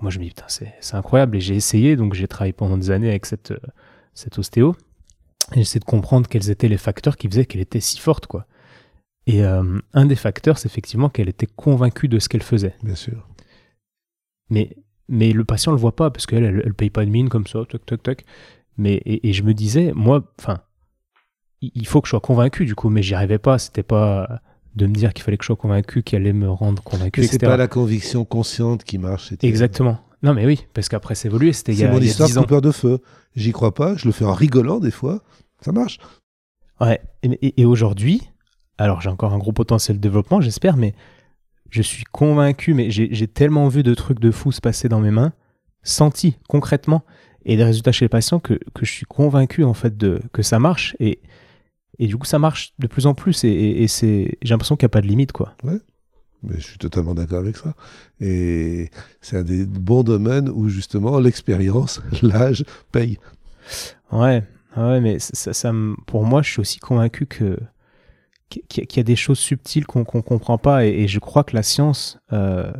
moi 0.00 0.10
je 0.10 0.18
me 0.18 0.24
dis 0.24 0.30
putain 0.30 0.46
c'est 0.48 0.94
incroyable 0.94 1.36
et 1.36 1.40
j'ai 1.40 1.54
essayé 1.54 1.96
donc 1.96 2.14
j'ai 2.14 2.28
travaillé 2.28 2.52
pendant 2.52 2.76
des 2.76 2.90
années 2.90 3.08
avec 3.08 3.26
cette, 3.26 3.52
euh, 3.52 3.58
cette 4.14 4.38
ostéo 4.38 4.76
et 5.52 5.58
j'essaie 5.58 5.78
de 5.78 5.84
comprendre 5.84 6.28
quels 6.28 6.50
étaient 6.50 6.68
les 6.68 6.76
facteurs 6.76 7.16
qui 7.16 7.28
faisaient 7.28 7.46
qu'elle 7.46 7.60
était 7.60 7.80
si 7.80 8.00
forte 8.00 8.26
quoi. 8.26 8.46
Et 9.28 9.44
euh, 9.44 9.78
un 9.92 10.06
des 10.06 10.16
facteurs 10.16 10.58
c'est 10.58 10.68
effectivement 10.68 11.08
qu'elle 11.08 11.28
était 11.28 11.46
convaincue 11.46 12.08
de 12.08 12.18
ce 12.18 12.28
qu'elle 12.28 12.42
faisait. 12.42 12.74
Bien 12.82 12.94
sûr. 12.94 13.28
Mais 14.50 14.76
mais 15.08 15.32
le 15.32 15.44
patient 15.44 15.72
le 15.72 15.78
voit 15.78 15.94
pas 15.94 16.10
parce 16.10 16.26
qu'elle 16.26 16.44
elle, 16.44 16.74
paye 16.74 16.90
pas 16.90 17.04
de 17.04 17.10
mine 17.10 17.28
comme 17.28 17.46
ça 17.46 17.64
toc 17.64 17.84
toc 17.86 18.02
toc. 18.02 18.24
Mais 18.76 19.00
et, 19.06 19.32
je 19.32 19.42
me 19.42 19.54
disais, 19.54 19.92
moi, 19.94 20.22
enfin, 20.38 20.60
il 21.62 21.86
faut 21.86 22.00
que 22.00 22.08
je 22.08 22.10
sois 22.10 22.20
convaincu 22.20 22.66
du 22.66 22.74
coup, 22.74 22.90
mais 22.90 23.02
j'y 23.02 23.14
arrivais 23.14 23.38
pas. 23.38 23.58
C'était 23.58 23.82
pas 23.82 24.42
de 24.76 24.86
me 24.86 24.94
dire 24.94 25.12
qu'il 25.14 25.24
fallait 25.24 25.38
que 25.38 25.42
je 25.42 25.46
sois 25.46 25.56
convaincu, 25.56 26.02
qu'elle 26.02 26.22
allait 26.22 26.32
me 26.32 26.50
rendre 26.50 26.82
convaincu. 26.82 27.24
C'est 27.24 27.38
pas 27.38 27.56
la 27.56 27.66
conviction 27.66 28.24
consciente 28.24 28.84
qui 28.84 28.98
marche. 28.98 29.32
Exactement. 29.42 29.98
Non, 30.22 30.34
mais 30.34 30.46
oui, 30.46 30.66
parce 30.74 30.88
qu'après 30.88 31.14
c'est 31.14 31.28
évolué. 31.28 31.52
C'était 31.52 31.72
il 31.72 31.78
y 31.78 31.84
a, 31.84 31.90
mon 31.90 32.00
histoire 32.00 32.30
coupeur 32.30 32.60
de 32.60 32.70
feu. 32.70 33.00
J'y 33.34 33.52
crois 33.52 33.74
pas. 33.74 33.96
Je 33.96 34.06
le 34.06 34.12
fais 34.12 34.24
en 34.24 34.34
rigolant 34.34 34.78
des 34.78 34.90
fois. 34.90 35.22
Ça 35.60 35.72
marche. 35.72 35.98
Ouais. 36.80 37.00
Et, 37.22 37.64
aujourd'hui, 37.64 38.22
alors 38.76 39.00
j'ai 39.00 39.08
encore 39.08 39.32
un 39.32 39.38
gros 39.38 39.52
potentiel 39.52 39.96
de 39.96 40.02
développement, 40.02 40.40
j'espère, 40.42 40.76
mais 40.76 40.94
je 41.70 41.80
suis 41.80 42.04
convaincu. 42.04 42.74
Mais 42.74 42.90
j'ai 42.90 43.28
tellement 43.28 43.68
vu 43.68 43.82
de 43.82 43.94
trucs 43.94 44.20
de 44.20 44.30
fou 44.30 44.52
se 44.52 44.60
passer 44.60 44.88
dans 44.88 45.00
mes 45.00 45.10
mains, 45.10 45.32
senti 45.82 46.36
concrètement, 46.48 47.02
et 47.46 47.56
des 47.56 47.64
résultats 47.64 47.92
chez 47.92 48.04
les 48.04 48.10
patients 48.10 48.40
que, 48.40 48.54
que 48.74 48.84
je 48.84 48.92
suis 48.92 49.06
convaincu 49.06 49.64
en 49.64 49.74
fait 49.74 49.96
de 49.96 50.20
que 50.32 50.42
ça 50.42 50.58
marche. 50.58 50.96
Et 51.00 51.20
et 51.98 52.06
du 52.06 52.16
coup, 52.16 52.26
ça 52.26 52.38
marche 52.38 52.72
de 52.78 52.86
plus 52.86 53.06
en 53.06 53.14
plus 53.14 53.44
et, 53.44 53.86
c'est, 53.88 54.38
j'ai 54.42 54.54
l'impression 54.54 54.76
qu'il 54.76 54.84
n'y 54.84 54.90
a 54.90 54.94
pas 54.94 55.00
de 55.00 55.06
limite, 55.06 55.32
quoi. 55.32 55.54
Ouais. 55.62 55.78
Mais 56.42 56.56
je 56.58 56.64
suis 56.64 56.78
totalement 56.78 57.14
d'accord 57.14 57.38
avec 57.38 57.56
ça. 57.56 57.74
Et 58.20 58.90
c'est 59.20 59.38
un 59.38 59.42
des 59.42 59.64
bons 59.64 60.02
domaines 60.02 60.48
où 60.48 60.68
justement 60.68 61.18
l'expérience, 61.18 62.02
l'âge 62.22 62.64
paye. 62.92 63.18
Ouais, 64.12 64.44
ouais, 64.76 65.00
mais 65.00 65.18
ça, 65.18 65.52
ça, 65.52 65.72
pour 66.06 66.24
moi, 66.24 66.42
je 66.42 66.50
suis 66.50 66.60
aussi 66.60 66.78
convaincu 66.78 67.26
que 67.26 67.58
qu'il 68.48 68.96
y 68.96 69.00
a 69.00 69.02
des 69.02 69.16
choses 69.16 69.40
subtiles 69.40 69.86
qu'on 69.86 70.00
ne 70.00 70.04
comprend 70.04 70.56
pas 70.56 70.86
et, 70.86 71.08
je 71.08 71.18
crois 71.18 71.42
que 71.42 71.56
la 71.56 71.64
science 71.64 72.18
euh, 72.32 72.72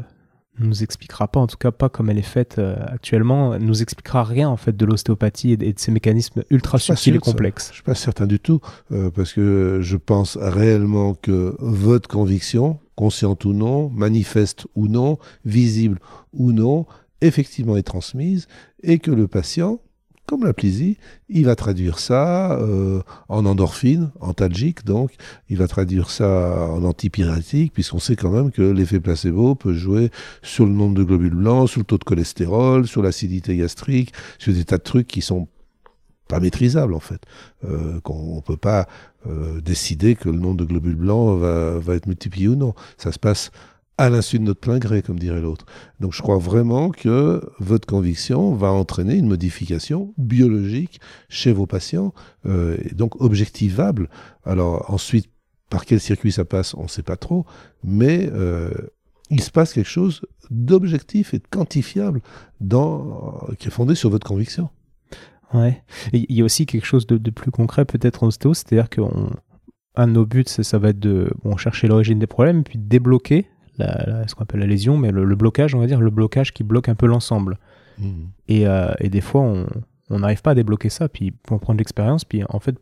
nous 0.58 0.82
expliquera 0.82 1.28
pas, 1.28 1.40
en 1.40 1.46
tout 1.46 1.56
cas 1.56 1.70
pas 1.70 1.88
comme 1.88 2.10
elle 2.10 2.18
est 2.18 2.22
faite 2.22 2.56
euh, 2.58 2.76
actuellement, 2.86 3.58
nous 3.58 3.82
expliquera 3.82 4.24
rien 4.24 4.48
en 4.48 4.56
fait 4.56 4.76
de 4.76 4.84
l'ostéopathie 4.84 5.52
et, 5.52 5.56
de 5.56 5.78
ces 5.78 5.90
mécanismes 5.90 6.42
ultra 6.50 6.78
subtils 6.78 7.16
et 7.16 7.18
complexes. 7.18 7.68
Je 7.70 7.74
suis 7.74 7.82
pas 7.82 7.94
certain 7.94 8.26
du 8.26 8.40
tout, 8.40 8.60
euh, 8.92 9.10
parce 9.10 9.32
que 9.32 9.80
je 9.82 9.96
pense 9.96 10.36
réellement 10.40 11.14
que 11.14 11.56
votre 11.58 12.08
conviction, 12.08 12.78
consciente 12.94 13.44
ou 13.44 13.52
non, 13.52 13.90
manifeste 13.90 14.66
ou 14.74 14.88
non, 14.88 15.18
visible 15.44 15.98
ou 16.32 16.52
non, 16.52 16.86
effectivement 17.20 17.76
est 17.76 17.82
transmise 17.82 18.46
et 18.82 18.98
que 18.98 19.10
le 19.10 19.26
patient 19.26 19.80
comme 20.26 20.44
la 20.44 20.52
plaisir, 20.52 20.96
il 21.28 21.44
va 21.46 21.54
traduire 21.54 21.98
ça 21.98 22.52
euh, 22.58 23.00
en 23.28 23.46
endorphine, 23.46 24.10
en 24.20 24.34
talgique, 24.34 24.84
donc 24.84 25.12
il 25.48 25.56
va 25.56 25.68
traduire 25.68 26.10
ça 26.10 26.68
en 26.70 26.82
antipyrétique, 26.84 27.72
puisqu'on 27.72 28.00
sait 28.00 28.16
quand 28.16 28.30
même 28.30 28.50
que 28.50 28.62
l'effet 28.62 29.00
placebo 29.00 29.54
peut 29.54 29.72
jouer 29.72 30.10
sur 30.42 30.66
le 30.66 30.72
nombre 30.72 30.94
de 30.94 31.04
globules 31.04 31.34
blancs, 31.34 31.68
sur 31.68 31.80
le 31.80 31.84
taux 31.84 31.98
de 31.98 32.04
cholestérol, 32.04 32.86
sur 32.86 33.02
l'acidité 33.02 33.56
gastrique, 33.56 34.12
sur 34.38 34.52
des 34.52 34.64
tas 34.64 34.78
de 34.78 34.82
trucs 34.82 35.06
qui 35.06 35.22
sont 35.22 35.48
pas 36.28 36.40
maîtrisables 36.40 36.94
en 36.94 37.00
fait, 37.00 37.22
euh, 37.64 38.00
qu'on 38.00 38.40
peut 38.40 38.56
pas 38.56 38.88
euh, 39.26 39.60
décider 39.60 40.16
que 40.16 40.28
le 40.28 40.38
nombre 40.38 40.56
de 40.56 40.64
globules 40.64 40.96
blancs 40.96 41.38
va, 41.38 41.78
va 41.78 41.94
être 41.94 42.06
multiplié 42.06 42.48
ou 42.48 42.56
non. 42.56 42.74
Ça 42.98 43.12
se 43.12 43.18
passe 43.18 43.52
à 43.98 44.10
l'insu 44.10 44.38
de 44.38 44.44
notre 44.44 44.60
plein 44.60 44.78
gré, 44.78 45.02
comme 45.02 45.18
dirait 45.18 45.40
l'autre. 45.40 45.64
Donc 46.00 46.12
je 46.12 46.20
crois 46.20 46.38
vraiment 46.38 46.90
que 46.90 47.40
votre 47.58 47.86
conviction 47.86 48.54
va 48.54 48.70
entraîner 48.70 49.16
une 49.16 49.28
modification 49.28 50.12
biologique 50.18 51.00
chez 51.28 51.52
vos 51.52 51.66
patients, 51.66 52.12
euh, 52.44 52.76
et 52.84 52.94
donc 52.94 53.20
objectivable. 53.20 54.10
Alors 54.44 54.90
ensuite, 54.90 55.30
par 55.70 55.84
quel 55.84 56.00
circuit 56.00 56.32
ça 56.32 56.44
passe, 56.44 56.74
on 56.74 56.84
ne 56.84 56.88
sait 56.88 57.02
pas 57.02 57.16
trop, 57.16 57.46
mais 57.82 58.28
euh, 58.32 58.70
il 59.30 59.42
se 59.42 59.50
passe 59.50 59.72
quelque 59.72 59.88
chose 59.88 60.22
d'objectif 60.50 61.34
et 61.34 61.38
de 61.38 61.46
quantifiable 61.48 62.20
dans, 62.60 63.46
qui 63.58 63.68
est 63.68 63.72
fondé 63.72 63.94
sur 63.94 64.10
votre 64.10 64.26
conviction. 64.26 64.68
Ouais. 65.54 65.82
Il 66.12 66.32
y 66.32 66.42
a 66.42 66.44
aussi 66.44 66.66
quelque 66.66 66.84
chose 66.84 67.06
de, 67.06 67.30
plus 67.30 67.50
concret 67.50 67.84
peut-être 67.84 68.24
en 68.24 68.28
ostéo, 68.28 68.52
c'est-à-dire 68.54 68.88
qu'un 68.88 70.06
de 70.06 70.12
nos 70.12 70.26
buts, 70.26 70.44
ça 70.46 70.78
va 70.78 70.90
être 70.90 70.98
de 70.98 71.30
bon, 71.42 71.56
chercher 71.56 71.88
l'origine 71.88 72.18
des 72.18 72.26
problèmes, 72.26 72.62
puis 72.62 72.78
de 72.78 72.84
débloquer 72.84 73.46
ce 73.78 74.34
qu'on 74.34 74.42
appelle 74.42 74.60
la 74.60 74.66
lésion, 74.66 74.96
mais 74.96 75.10
le, 75.10 75.36
blocage, 75.36 75.74
on 75.74 75.80
va 75.80 75.86
dire, 75.86 76.00
le 76.00 76.10
blocage 76.10 76.52
qui 76.52 76.64
bloque 76.64 76.88
un 76.88 76.94
peu 76.94 77.06
l'ensemble. 77.06 77.58
Mmh. 77.98 78.10
Et, 78.48 78.66
euh, 78.66 78.92
et, 79.00 79.08
des 79.08 79.20
fois, 79.20 79.42
on 80.10 80.18
n'arrive 80.18 80.42
pas 80.42 80.52
à 80.52 80.54
débloquer 80.54 80.88
ça, 80.88 81.08
puis 81.08 81.32
on 81.50 81.58
prend 81.58 81.74
de 81.74 81.78
l'expérience, 81.78 82.24
puis 82.24 82.42
en 82.48 82.60
fait, 82.60 82.76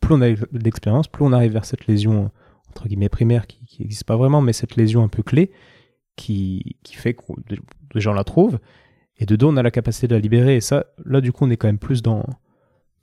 plus 0.00 0.14
on 0.14 0.20
a 0.22 0.30
de 0.30 0.64
l'expérience, 0.64 1.08
plus 1.08 1.24
on 1.24 1.32
arrive 1.32 1.52
vers 1.52 1.64
cette 1.64 1.86
lésion, 1.86 2.30
entre 2.70 2.88
guillemets, 2.88 3.08
primaire, 3.08 3.46
qui 3.46 3.80
n'existe 3.80 4.04
pas 4.04 4.16
vraiment, 4.16 4.40
mais 4.40 4.52
cette 4.52 4.76
lésion 4.76 5.02
un 5.02 5.08
peu 5.08 5.22
clé, 5.22 5.50
qui, 6.16 6.76
qui 6.82 6.96
fait 6.96 7.14
que 7.14 7.22
les 7.94 8.00
gens 8.00 8.12
la 8.12 8.24
trouvent, 8.24 8.58
et 9.18 9.26
de 9.26 9.36
deux, 9.36 9.46
on 9.46 9.56
a 9.56 9.62
la 9.62 9.70
capacité 9.70 10.08
de 10.08 10.14
la 10.14 10.20
libérer, 10.20 10.56
et 10.56 10.60
ça, 10.60 10.86
là, 11.04 11.20
du 11.20 11.32
coup, 11.32 11.44
on 11.44 11.50
est 11.50 11.56
quand 11.56 11.68
même 11.68 11.78
plus 11.78 12.02
dans, 12.02 12.24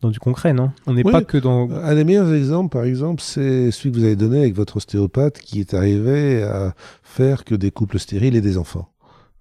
dans 0.03 0.11
du 0.11 0.19
concret, 0.19 0.53
non? 0.53 0.71
On 0.85 0.93
n'est 0.93 1.03
pas 1.03 1.23
que 1.23 1.37
dans. 1.37 1.71
Un 1.71 1.95
des 1.95 2.03
meilleurs 2.03 2.33
exemples, 2.33 2.71
par 2.71 2.83
exemple, 2.83 3.21
c'est 3.21 3.71
celui 3.71 3.91
que 3.91 3.97
vous 3.97 4.03
avez 4.03 4.15
donné 4.15 4.39
avec 4.39 4.53
votre 4.53 4.77
ostéopathe 4.77 5.39
qui 5.39 5.59
est 5.59 5.73
arrivé 5.73 6.43
à 6.43 6.75
faire 7.01 7.43
que 7.43 7.55
des 7.55 7.71
couples 7.71 7.99
stériles 7.99 8.35
et 8.35 8.41
des 8.41 8.57
enfants. 8.57 8.89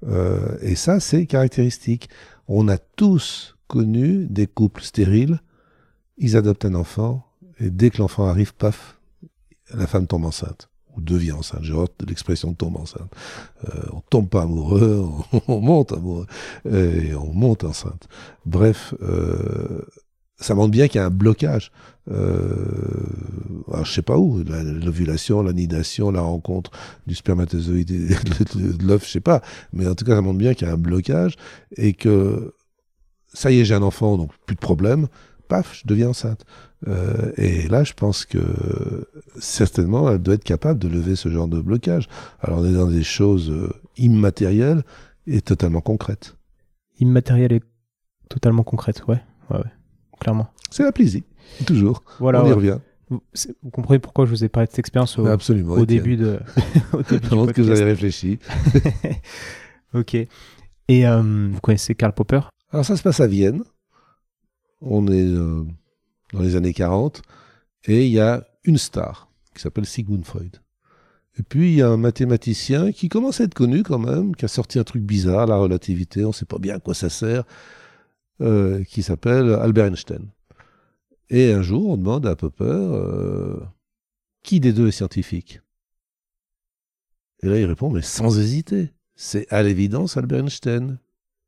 Euh, 0.09 0.57
et 0.63 0.75
ça, 0.75 1.01
c'est 1.01 1.27
caractéristique. 1.27 2.09
On 2.49 2.69
a 2.69 2.79
tous 2.79 3.57
connu 3.69 4.27
des 4.27 4.47
couples 4.47 4.83
stériles, 4.83 5.41
ils 6.19 6.37
adoptent 6.37 6.65
un 6.65 6.75
enfant, 6.75 7.27
et 7.59 7.71
dès 7.71 7.91
que 7.91 7.99
l'enfant 7.99 8.27
arrive, 8.27 8.55
paf, 8.55 8.99
la 9.75 9.87
femme 9.87 10.07
tombe 10.07 10.25
enceinte 10.25 10.69
ou 10.95 11.01
devient 11.01 11.33
enceinte. 11.33 11.63
J'ai 11.63 11.73
hâte 11.73 11.93
de 12.01 12.07
l'expression 12.07 12.53
tombe 12.53 12.77
enceinte. 12.77 13.11
Euh, 13.65 13.83
on 13.93 14.01
tombe 14.01 14.29
pas 14.29 14.43
amoureux, 14.43 15.09
on, 15.49 15.61
monte 15.61 15.93
amoureux 15.93 16.27
et 16.71 17.15
on 17.15 17.33
monte 17.33 17.65
enceinte. 17.65 18.09
Bref, 18.45 18.95
euh, 19.03 19.83
ça 20.43 20.55
montre 20.55 20.71
bien 20.71 20.89
qu'il 20.89 21.01
y 21.01 21.03
a 21.03 21.07
un 21.07 21.11
blocage. 21.11 21.73
Euh, 22.11 22.57
alors 23.73 23.85
je 23.85 23.93
sais 23.93 24.03
pas 24.03 24.19
où, 24.19 24.43
l'ovulation, 24.43 25.43
la 25.43 25.53
nidation, 25.53 26.11
la 26.11 26.21
rencontre 26.21 26.71
du 27.07 27.15
spermatozoïde 27.15 27.91
et 27.91 28.09
de 28.09 28.87
l'œuf, 28.87 29.07
je 29.07 29.13
sais 29.13 29.21
pas. 29.21 29.41
Mais 29.73 29.87
en 29.87 29.95
tout 29.95 30.05
cas, 30.05 30.15
ça 30.15 30.21
montre 30.21 30.39
bien 30.39 30.55
qu'il 30.55 30.67
y 30.67 30.71
a 30.71 30.75
un 30.75 30.79
blocage 30.79 31.37
et 31.77 31.93
que 31.93 32.55
ça 33.33 33.51
y 33.51 33.61
est, 33.61 33.65
j'ai 33.65 33.75
un 33.75 33.83
enfant, 33.83 34.17
donc 34.19 34.31
plus 34.47 34.57
de 34.57 34.61
problème. 34.61 35.09
Paf, 35.49 35.75
je 35.75 35.83
deviens 35.87 36.09
enceinte. 36.09 36.45
Euh, 36.89 37.33
et 37.37 37.69
là, 37.69 37.85
je 37.85 37.93
pense 37.93 38.25
que 38.25 38.41
certainement, 39.39 40.11
elle 40.11 40.19
doit 40.19 40.35
être 40.35 40.45
capable 40.45 40.79
de 40.79 40.89
lever 40.89 41.17
ce 41.17 41.29
genre 41.29 41.49
de 41.49 41.61
blocage. 41.61 42.09
Alors, 42.41 42.61
on 42.61 42.65
est 42.65 42.73
dans 42.73 42.89
des 42.89 43.05
choses 43.05 43.51
euh, 43.51 43.73
immatérielles 43.97 44.83
et 45.27 45.41
totalement 45.41 45.81
concrètes. 45.81 46.37
Immatérielles 46.99 47.53
et 47.53 47.63
totalement 48.29 48.65
concrètes, 48.65 49.05
ouais. 49.07 49.21
ouais, 49.51 49.59
ouais 49.59 49.82
clairement. 50.23 50.49
C'est 50.71 50.85
la 50.85 50.93
plaisir, 50.93 51.23
toujours. 51.67 52.03
Voilà, 52.19 52.45
On 52.45 52.49
y 52.49 52.53
revient. 52.53 52.79
Vous, 53.11 53.21
comprenez 53.71 53.99
pourquoi 53.99 54.25
je 54.25 54.31
vous 54.31 54.45
ai 54.45 54.49
parlé 54.49 54.67
de 54.67 54.71
cette 54.71 54.79
expérience 54.79 55.19
au, 55.19 55.27
Absolument, 55.27 55.75
au 55.75 55.85
début 55.85 56.17
de. 56.17 56.41
au 56.93 57.03
début 57.03 57.53
que 57.53 57.61
vous 57.61 57.71
avez 57.71 57.85
réfléchi. 57.85 58.39
ok. 59.95 60.15
Et 60.15 61.07
euh, 61.07 61.49
vous 61.53 61.61
connaissez 61.61 61.95
Karl 61.95 62.13
Popper? 62.13 62.41
Alors 62.71 62.85
ça 62.85 62.97
se 62.97 63.03
passe 63.03 63.21
à 63.21 63.27
Vienne. 63.27 63.63
On 64.81 65.07
est 65.09 65.27
euh, 65.27 65.65
dans 66.33 66.41
les 66.41 66.57
années 66.57 66.73
40 66.73 67.23
et 67.85 68.07
il 68.07 68.13
y 68.13 68.21
a 68.21 68.45
une 68.65 68.79
star 68.79 69.29
qui 69.55 69.63
s'appelle 69.63 69.87
Sigmund 69.87 70.25
Freud. 70.25 70.57
Et 71.39 71.43
puis 71.43 71.73
il 71.73 71.75
y 71.77 71.83
a 71.83 71.89
un 71.89 71.97
mathématicien 71.97 72.93
qui 72.93 73.09
commence 73.09 73.41
à 73.41 73.45
être 73.45 73.55
connu 73.55 73.83
quand 73.83 73.99
même, 73.99 74.35
qui 74.35 74.45
a 74.45 74.49
sorti 74.49 74.79
un 74.79 74.85
truc 74.85 75.03
bizarre, 75.03 75.47
la 75.47 75.57
relativité, 75.57 76.25
on 76.25 76.29
ne 76.29 76.33
sait 76.33 76.47
pas 76.47 76.59
bien 76.59 76.77
à 76.77 76.79
quoi 76.81 76.95
ça 76.95 77.11
sert. 77.11 77.45
Euh, 78.43 78.83
qui 78.83 79.05
s'appelle 79.05 79.53
Albert 79.53 79.87
Einstein. 79.87 80.27
Et 81.31 81.53
un 81.53 81.63
jour, 81.63 81.91
on 81.91 81.97
demande 81.97 82.27
à 82.27 82.35
Popper 82.35 82.65
euh, 82.65 83.61
qui 84.43 84.59
des 84.59 84.73
deux 84.73 84.89
est 84.89 84.93
scientifique? 84.93 85.61
Et 87.43 87.49
là, 87.49 87.61
il 87.61 87.67
répond, 87.67 87.89
mais 87.89 88.03
sans 88.03 88.41
hésiter, 88.41 88.95
c'est 89.15 89.47
à 89.53 89.63
l'évidence 89.63 90.17
Albert 90.17 90.41
Einstein. 90.41 90.99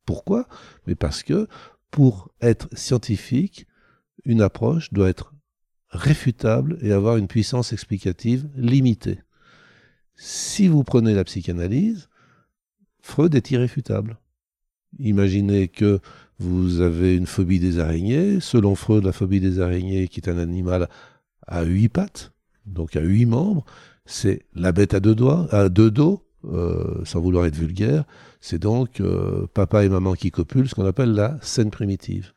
Pourquoi? 0.06 0.46
Mais 0.86 0.94
parce 0.94 1.24
que 1.24 1.48
pour 1.90 2.30
être 2.40 2.68
scientifique, 2.76 3.66
une 4.24 4.40
approche 4.40 4.92
doit 4.92 5.08
être 5.08 5.34
réfutable 5.88 6.78
et 6.80 6.92
avoir 6.92 7.16
une 7.16 7.26
puissance 7.26 7.72
explicative 7.72 8.48
limitée. 8.54 9.18
Si 10.14 10.68
vous 10.68 10.84
prenez 10.84 11.12
la 11.12 11.24
psychanalyse, 11.24 12.08
Freud 13.00 13.34
est 13.34 13.50
irréfutable. 13.50 14.16
Imaginez 15.00 15.66
que 15.66 16.00
vous 16.38 16.80
avez 16.80 17.16
une 17.16 17.26
phobie 17.26 17.60
des 17.60 17.78
araignées. 17.78 18.40
Selon 18.40 18.74
Freud, 18.74 19.04
la 19.04 19.12
phobie 19.12 19.40
des 19.40 19.60
araignées, 19.60 20.08
qui 20.08 20.20
est 20.20 20.28
un 20.28 20.38
animal 20.38 20.88
à 21.46 21.62
huit 21.62 21.88
pattes, 21.88 22.32
donc 22.66 22.96
à 22.96 23.00
huit 23.00 23.26
membres, 23.26 23.64
c'est 24.06 24.42
la 24.54 24.72
bête 24.72 24.94
à 24.94 25.00
deux 25.00 25.14
doigts, 25.14 25.46
à 25.50 25.68
deux 25.68 25.90
dos, 25.90 26.22
euh, 26.52 27.04
sans 27.04 27.20
vouloir 27.20 27.46
être 27.46 27.56
vulgaire. 27.56 28.04
C'est 28.40 28.58
donc 28.58 29.00
euh, 29.00 29.46
papa 29.54 29.84
et 29.84 29.88
maman 29.88 30.14
qui 30.14 30.30
copulent, 30.30 30.68
ce 30.68 30.74
qu'on 30.74 30.86
appelle 30.86 31.12
la 31.12 31.38
scène 31.40 31.70
primitive. 31.70 32.32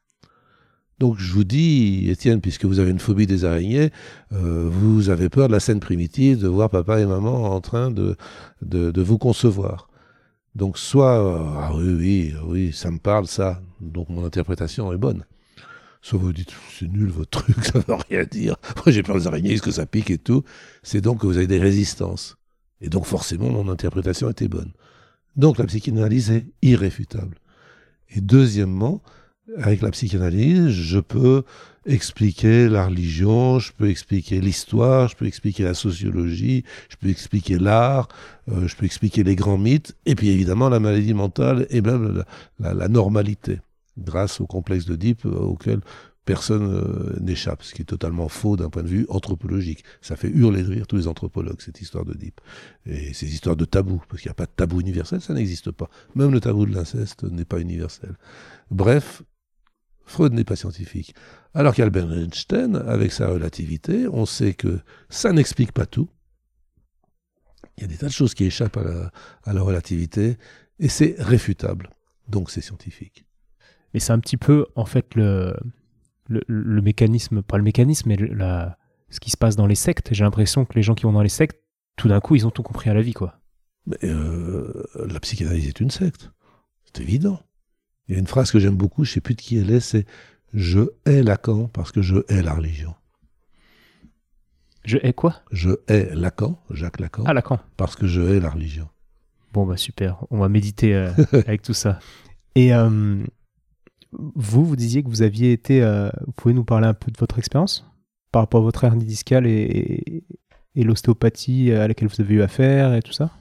Donc 0.99 1.17
je 1.19 1.31
vous 1.31 1.43
dis, 1.43 2.09
Étienne, 2.09 2.41
puisque 2.41 2.65
vous 2.65 2.79
avez 2.79 2.89
une 2.89 2.99
phobie 2.99 3.27
des 3.27 3.45
araignées, 3.45 3.91
euh, 4.31 4.67
vous 4.71 5.09
avez 5.09 5.29
peur 5.29 5.47
de 5.47 5.53
la 5.53 5.59
scène 5.59 5.79
primitive, 5.79 6.39
de 6.39 6.47
voir 6.47 6.69
papa 6.69 6.99
et 6.99 7.05
maman 7.05 7.53
en 7.53 7.61
train 7.61 7.91
de, 7.91 8.15
de 8.61 9.01
vous 9.01 9.17
concevoir. 9.17 9.86
Donc 10.57 10.79
soit, 10.79 11.17
ah 11.55 11.71
oui, 11.75 11.93
oui, 11.93 12.33
oui, 12.43 12.73
ça 12.73 12.89
me 12.89 12.97
parle, 12.97 13.27
ça, 13.27 13.61
donc 13.79 14.09
mon 14.09 14.25
interprétation 14.25 14.91
est 14.91 14.97
bonne. 14.97 15.23
Soit 16.01 16.17
vous 16.17 16.33
dites, 16.33 16.51
c'est 16.71 16.87
nul 16.87 17.09
votre 17.09 17.43
truc, 17.43 17.63
ça 17.63 17.77
veut 17.77 17.93
rien 18.09 18.23
dire. 18.23 18.55
Moi, 18.77 18.91
j'ai 18.91 19.03
peur 19.03 19.17
des 19.17 19.27
araignées, 19.27 19.53
est-ce 19.53 19.61
que 19.61 19.69
ça 19.69 19.85
pique 19.85 20.09
et 20.09 20.17
tout. 20.17 20.43
C'est 20.81 20.99
donc 20.99 21.21
que 21.21 21.27
vous 21.27 21.37
avez 21.37 21.45
des 21.45 21.59
résistances. 21.59 22.37
Et 22.81 22.89
donc, 22.89 23.05
forcément, 23.05 23.51
mon 23.51 23.69
interprétation 23.69 24.31
était 24.31 24.47
bonne. 24.47 24.71
Donc, 25.35 25.59
la 25.59 25.65
psychanalyse 25.65 26.31
est 26.31 26.47
irréfutable. 26.63 27.37
Et 28.09 28.19
deuxièmement, 28.19 29.03
avec 29.57 29.83
la 29.83 29.91
psychanalyse, 29.91 30.69
je 30.69 30.99
peux 30.99 31.43
expliquer 31.87 32.67
la 32.67 32.85
religion, 32.85 33.59
je 33.59 33.71
peux 33.71 33.89
expliquer 33.89 34.41
l'histoire, 34.41 35.07
je 35.07 35.15
peux 35.15 35.25
expliquer 35.25 35.63
la 35.63 35.73
sociologie, 35.73 36.63
je 36.89 36.97
peux 36.97 37.07
expliquer 37.07 37.57
l'art, 37.57 38.09
euh, 38.51 38.67
je 38.67 38.75
peux 38.75 38.85
expliquer 38.85 39.23
les 39.23 39.35
grands 39.35 39.57
mythes, 39.57 39.95
et 40.05 40.15
puis 40.15 40.29
évidemment 40.29 40.69
la 40.69 40.79
maladie 40.79 41.13
mentale 41.13 41.65
et 41.69 41.81
même 41.81 42.23
la, 42.59 42.87
normalité, 42.89 43.59
grâce 43.97 44.41
au 44.41 44.45
complexe 44.45 44.85
d'Oedipe 44.85 45.25
euh, 45.25 45.29
auquel 45.29 45.79
personne 46.25 46.73
euh, 46.73 47.17
n'échappe, 47.21 47.63
ce 47.63 47.73
qui 47.73 47.83
est 47.83 47.85
totalement 47.85 48.27
faux 48.27 48.57
d'un 48.57 48.69
point 48.69 48.83
de 48.83 48.89
vue 48.89 49.05
anthropologique. 49.07 49.85
Ça 50.01 50.17
fait 50.17 50.27
hurler 50.27 50.63
de 50.63 50.69
rire 50.69 50.87
tous 50.87 50.97
les 50.97 51.07
anthropologues, 51.07 51.61
cette 51.61 51.79
histoire 51.79 52.03
d'Oedipe. 52.03 52.41
Et 52.85 53.13
ces 53.13 53.33
histoires 53.33 53.55
de 53.55 53.63
tabou, 53.63 54.01
parce 54.09 54.21
qu'il 54.21 54.27
n'y 54.29 54.33
a 54.33 54.35
pas 54.35 54.45
de 54.45 54.51
tabou 54.53 54.81
universel, 54.81 55.21
ça 55.21 55.33
n'existe 55.33 55.71
pas. 55.71 55.89
Même 56.15 56.31
le 56.31 56.41
tabou 56.41 56.65
de 56.65 56.75
l'inceste 56.75 57.23
n'est 57.23 57.45
pas 57.45 57.61
universel. 57.61 58.17
Bref, 58.71 59.23
Freud 60.07 60.33
n'est 60.33 60.45
pas 60.45 60.55
scientifique. 60.55 61.13
Alors 61.53 61.75
qu'Albert 61.75 62.11
Einstein, 62.11 62.77
avec 62.77 63.11
sa 63.11 63.27
relativité, 63.27 64.07
on 64.07 64.25
sait 64.25 64.53
que 64.53 64.79
ça 65.09 65.33
n'explique 65.33 65.73
pas 65.73 65.85
tout. 65.85 66.09
Il 67.77 67.81
y 67.81 67.83
a 67.83 67.87
des 67.87 67.97
tas 67.97 68.07
de 68.07 68.11
choses 68.11 68.33
qui 68.33 68.45
échappent 68.45 68.77
à 68.77 69.53
la, 69.53 69.61
relativité, 69.61 70.37
et 70.79 70.87
c'est 70.87 71.15
réfutable. 71.19 71.89
Donc 72.29 72.49
c'est 72.49 72.61
scientifique. 72.61 73.25
Et 73.93 73.99
c'est 73.99 74.13
un 74.13 74.19
petit 74.19 74.37
peu, 74.37 74.65
en 74.75 74.85
fait, 74.85 75.13
le, 75.15 75.55
le, 76.27 76.81
mécanisme, 76.81 77.41
pas 77.41 77.57
le 77.57 77.63
mécanisme, 77.63 78.09
mais 78.09 78.15
la, 78.15 78.77
ce 79.09 79.19
qui 79.19 79.29
se 79.29 79.37
passe 79.37 79.57
dans 79.57 79.67
les 79.67 79.75
sectes. 79.75 80.13
J'ai 80.13 80.23
l'impression 80.23 80.63
que 80.65 80.73
les 80.73 80.83
gens 80.83 80.95
qui 80.95 81.03
vont 81.03 81.13
dans 81.13 81.21
les 81.21 81.29
sectes, 81.29 81.61
tout 81.97 82.07
d'un 82.07 82.21
coup, 82.21 82.35
ils 82.35 82.47
ont 82.47 82.51
tout 82.51 82.63
compris 82.63 82.89
à 82.89 82.93
la 82.93 83.01
vie, 83.01 83.13
quoi. 83.13 83.41
Mais 83.85 83.97
euh, 84.03 84.85
la 84.95 85.19
psychanalyse 85.19 85.67
est 85.67 85.79
une 85.81 85.91
secte. 85.91 86.31
C'est 86.85 87.01
évident. 87.01 87.41
Il 88.07 88.13
y 88.13 88.15
a 88.15 88.19
une 88.19 88.27
phrase 88.27 88.51
que 88.51 88.59
j'aime 88.59 88.75
beaucoup, 88.75 89.03
je 89.03 89.11
ne 89.11 89.13
sais 89.15 89.21
plus 89.21 89.35
de 89.35 89.41
qui 89.41 89.57
elle 89.57 89.71
est, 89.71 89.79
c'est 89.79 90.05
Je 90.53 90.79
hais 91.05 91.23
Lacan 91.23 91.67
parce 91.67 91.91
que 91.91 92.01
je 92.01 92.17
hais 92.29 92.41
la 92.41 92.53
religion. 92.53 92.95
Je 94.85 94.97
hais 95.03 95.11
quoi? 95.11 95.41
Je 95.51 95.71
hais 95.89 96.15
Lacan, 96.15 96.57
Jacques 96.71 97.01
Lacan. 97.01 97.23
Ah, 97.25 97.33
Lacan. 97.33 97.59
Parce 97.75 97.97
que 97.97 98.07
je 98.07 98.21
hais 98.21 98.39
la 98.39 98.49
religion. 98.49 98.87
Bon, 99.51 99.65
bah 99.65 99.75
super, 99.75 100.23
on 100.29 100.39
va 100.39 100.47
méditer 100.47 100.95
euh, 100.95 101.11
avec 101.33 101.61
tout 101.61 101.73
ça. 101.73 101.99
Et 102.55 102.73
euh, 102.73 103.21
vous, 104.13 104.63
vous 104.63 104.75
disiez 104.77 105.03
que 105.03 105.09
vous 105.09 105.23
aviez 105.23 105.51
été. 105.51 105.83
Euh, 105.83 106.09
vous 106.25 106.31
pouvez 106.31 106.53
nous 106.53 106.63
parler 106.63 106.87
un 106.87 106.93
peu 106.93 107.11
de 107.11 107.17
votre 107.17 107.37
expérience 107.37 107.85
par 108.31 108.43
rapport 108.43 108.61
à 108.61 108.63
votre 108.63 108.83
hernie 108.85 109.03
discale 109.03 109.45
et 109.45 110.23
l'ostéopathie 110.75 111.71
à 111.71 111.87
laquelle 111.87 112.07
vous 112.07 112.21
avez 112.21 112.35
eu 112.35 112.41
affaire 112.41 112.93
et 112.93 113.01
tout 113.01 113.11
ça? 113.11 113.31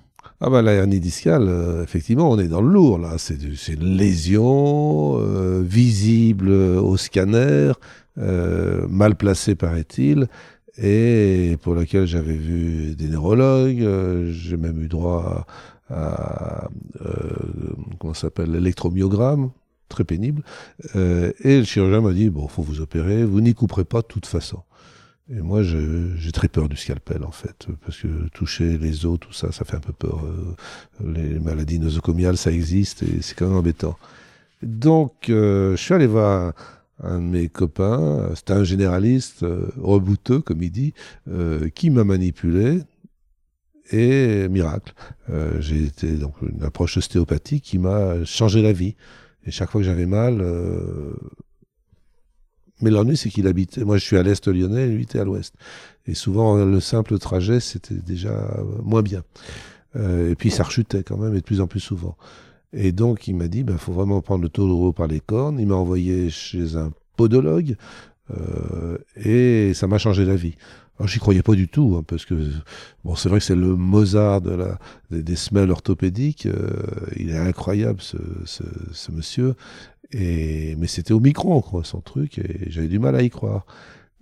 Ah 0.41 0.51
bah 0.51 0.63
la 0.63 0.73
hernie 0.73 1.01
discale, 1.01 1.47
euh, 1.49 1.83
effectivement, 1.83 2.31
on 2.31 2.39
est 2.39 2.49
dans 2.49 2.61
le 2.61 2.69
lourd 2.69 2.99
là. 2.99 3.17
C'est 3.19 3.39
une 3.69 3.97
lésion 3.97 5.19
euh, 5.19 5.63
visible 5.65 6.51
au 6.51 6.97
scanner, 6.97 7.73
euh, 8.19 8.87
mal 8.89 9.15
placée 9.17 9.55
paraît-il, 9.55 10.29
et 10.77 11.57
pour 11.63 11.75
laquelle 11.75 12.07
j'avais 12.07 12.37
vu 12.37 12.95
des 12.97 13.09
neurologues. 13.09 13.87
J'ai 14.31 14.57
même 14.57 14.83
eu 14.83 14.89
droit 14.89 15.47
à, 15.89 16.69
s'appelle 18.15 18.51
l'électromyogramme, 18.53 19.51
très 19.89 20.05
pénible. 20.05 20.43
et 20.95 21.59
le 21.59 21.65
chirurgien 21.65 22.01
m'a 22.01 22.13
dit 22.13 22.31
bon, 22.31 22.47
faut 22.49 22.63
vous 22.63 22.81
opérer, 22.81 23.25
vous 23.25 23.41
n'y 23.41 23.55
couperez 23.55 23.85
pas 23.85 24.03
de 24.03 24.07
toute 24.07 24.27
façon. 24.27 24.61
Et 25.29 25.41
moi, 25.41 25.63
j'ai 25.63 26.31
très 26.33 26.47
peur 26.47 26.69
du 26.69 26.77
scalpel, 26.77 27.25
en 27.25 27.33
fait, 27.33 27.67
parce 27.85 27.99
que 27.99 28.29
toucher 28.29 28.79
les 28.79 29.07
os, 29.07 29.19
tout 29.19 29.33
ça, 29.33 29.51
ça 29.51 29.65
fait 29.65 29.77
un 29.77 29.81
peu 29.81 29.93
peur. 29.93 30.25
Euh, 30.25 30.55
les 31.05 31.41
maladies 31.41 31.81
nosocomiales, 31.81 32.37
ça 32.37 32.53
existe 32.53 33.03
et 33.03 33.23
c'est 33.23 33.35
quand 33.35 33.49
même 33.49 33.57
embêtant. 33.57 33.99
Donc, 34.63 35.29
euh, 35.29 35.73
je 35.73 35.83
suis 35.83 35.95
allé 35.95 36.07
voir 36.07 36.53
un 37.03 37.19
de 37.19 37.25
mes 37.25 37.49
copains, 37.49 38.31
c'était 38.37 38.53
un 38.53 38.63
généraliste 38.63 39.43
euh, 39.43 39.69
rebouteux, 39.79 40.41
comme 40.41 40.63
il 40.63 40.71
dit, 40.71 40.95
qui 41.75 41.91
m'a 41.91 42.05
manipulé. 42.05 42.83
Et 43.91 44.49
miracle, 44.49 44.95
j'ai 45.61 45.85
été 45.85 46.13
donc 46.15 46.35
une 46.43 46.63
approche 46.65 46.97
ostéopathique 46.97 47.65
qui 47.65 47.79
m'a 47.79 48.25
changé 48.25 48.63
la 48.63 48.73
vie. 48.73 48.97
Et 49.45 49.51
chaque 49.51 49.71
fois 49.71 49.81
que 49.81 49.87
j'avais 49.87 50.07
mal, 50.07 50.43
mais 52.81 52.91
l'ennui, 52.91 53.17
c'est 53.17 53.31
qu'il 53.31 53.47
habitait. 53.47 53.85
Moi, 53.85 53.97
je 53.97 54.05
suis 54.05 54.17
à 54.17 54.23
l'est 54.23 54.47
lyonnais, 54.47 54.87
lui 54.89 55.05
était 55.05 55.19
à 55.19 55.25
l'ouest. 55.25 55.55
Et 56.07 56.15
souvent, 56.15 56.57
le 56.57 56.81
simple 56.81 57.19
trajet, 57.19 57.61
c'était 57.61 57.95
déjà 57.95 58.61
moins 58.83 59.03
bien. 59.03 59.23
Euh, 59.97 60.31
et 60.31 60.35
puis, 60.35 60.51
ça 60.51 60.63
rechutait 60.63 61.03
quand 61.03 61.17
même, 61.17 61.35
et 61.35 61.41
de 61.41 61.45
plus 61.45 61.61
en 61.61 61.67
plus 61.67 61.81
souvent. 61.81 62.17
Et 62.73 62.93
donc, 62.93 63.29
il 63.29 63.35
m'a 63.35 63.49
dit, 63.49 63.59
il 63.59 63.65
ben, 63.65 63.79
faut 63.79 63.93
vraiment 63.93 64.21
prendre 64.21 64.43
le 64.43 64.51
taureau 64.51 64.93
par 64.93 65.07
les 65.07 65.21
cornes. 65.21 65.59
Il 65.59 65.67
m'a 65.67 65.75
envoyé 65.75 66.29
chez 66.29 66.77
un 66.77 66.93
podologue, 67.17 67.77
euh, 68.37 68.99
et 69.17 69.73
ça 69.73 69.87
m'a 69.87 69.99
changé 69.99 70.27
la 70.27 70.37
vie. 70.37 70.55
Alors, 70.99 71.09
j'y 71.09 71.19
croyais 71.19 71.43
pas 71.43 71.55
du 71.55 71.69
tout, 71.69 71.97
hein, 71.99 72.05
parce 72.07 72.25
que 72.25 72.35
bon, 73.05 73.17
c'est 73.17 73.29
vrai 73.29 73.39
que 73.39 73.45
c'est 73.45 73.57
le 73.57 73.77
Mozart 73.77 74.43
des, 75.11 75.37
semelles 75.37 75.71
orthopédiques. 75.71 76.47
Euh, 76.47 76.71
il 77.17 77.31
est 77.31 77.39
incroyable, 77.39 78.01
ce 78.03 79.13
monsieur. 79.13 79.55
Et, 80.13 80.77
mais 80.79 80.87
c'était 80.87 81.13
au 81.13 81.21
micro, 81.21 81.61
quoi, 81.61 81.83
son 81.85 82.01
truc, 82.01 82.39
et 82.39 82.71
j'avais 82.71 82.89
du 82.89 82.99
mal 82.99 83.17
à 83.17 83.23
y 83.23 83.31
croire. 83.31 83.67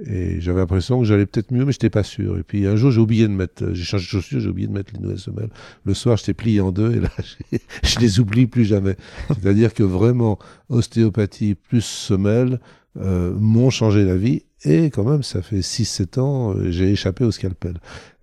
Et 0.05 0.41
j'avais 0.41 0.59
l'impression 0.59 0.99
que 0.99 1.05
j'allais 1.05 1.27
peut-être 1.27 1.53
mieux, 1.53 1.65
mais 1.65 1.71
je 1.71 1.77
n'étais 1.77 1.91
pas 1.91 2.03
sûr. 2.03 2.37
Et 2.37 2.43
puis 2.43 2.67
un 2.67 2.75
jour, 2.75 2.91
j'ai 2.91 3.01
oublié 3.01 3.29
de 3.29 3.33
mettre, 3.33 3.73
j'ai 3.75 3.85
changé 3.85 4.05
de 4.05 4.09
chaussures, 4.09 4.41
j'ai 4.41 4.49
oublié 4.49 4.67
de 4.67 4.73
mettre 4.73 4.93
les 4.93 4.99
nouvelles 4.99 5.21
semelles. 5.21 5.51
Le 5.85 5.95
soir, 5.95 6.17
j'étais 6.17 6.35
plié 6.35 6.61
en 6.61 6.73
deux, 6.73 6.97
et 6.97 7.01
là, 7.01 7.11
je 7.85 8.01
les 8.01 8.19
oublie 8.19 8.47
plus 8.47 8.65
jamais. 8.65 8.97
C'est-à-dire 9.29 9.73
que 9.73 9.85
vraiment, 9.85 10.39
ostéopathie 10.69 11.55
plus 11.55 11.85
semelles 11.85 12.59
euh, 12.97 13.35
m'ont 13.39 13.71
changé 13.71 14.05
la 14.05 14.17
vie. 14.17 14.43
Et 14.65 14.91
quand 14.91 15.05
même, 15.05 15.23
ça 15.23 15.43
fait 15.43 15.61
6-7 15.61 16.19
ans, 16.19 16.55
euh, 16.55 16.71
j'ai 16.71 16.91
échappé 16.91 17.25
au 17.25 17.31
scalpel. 17.31 17.75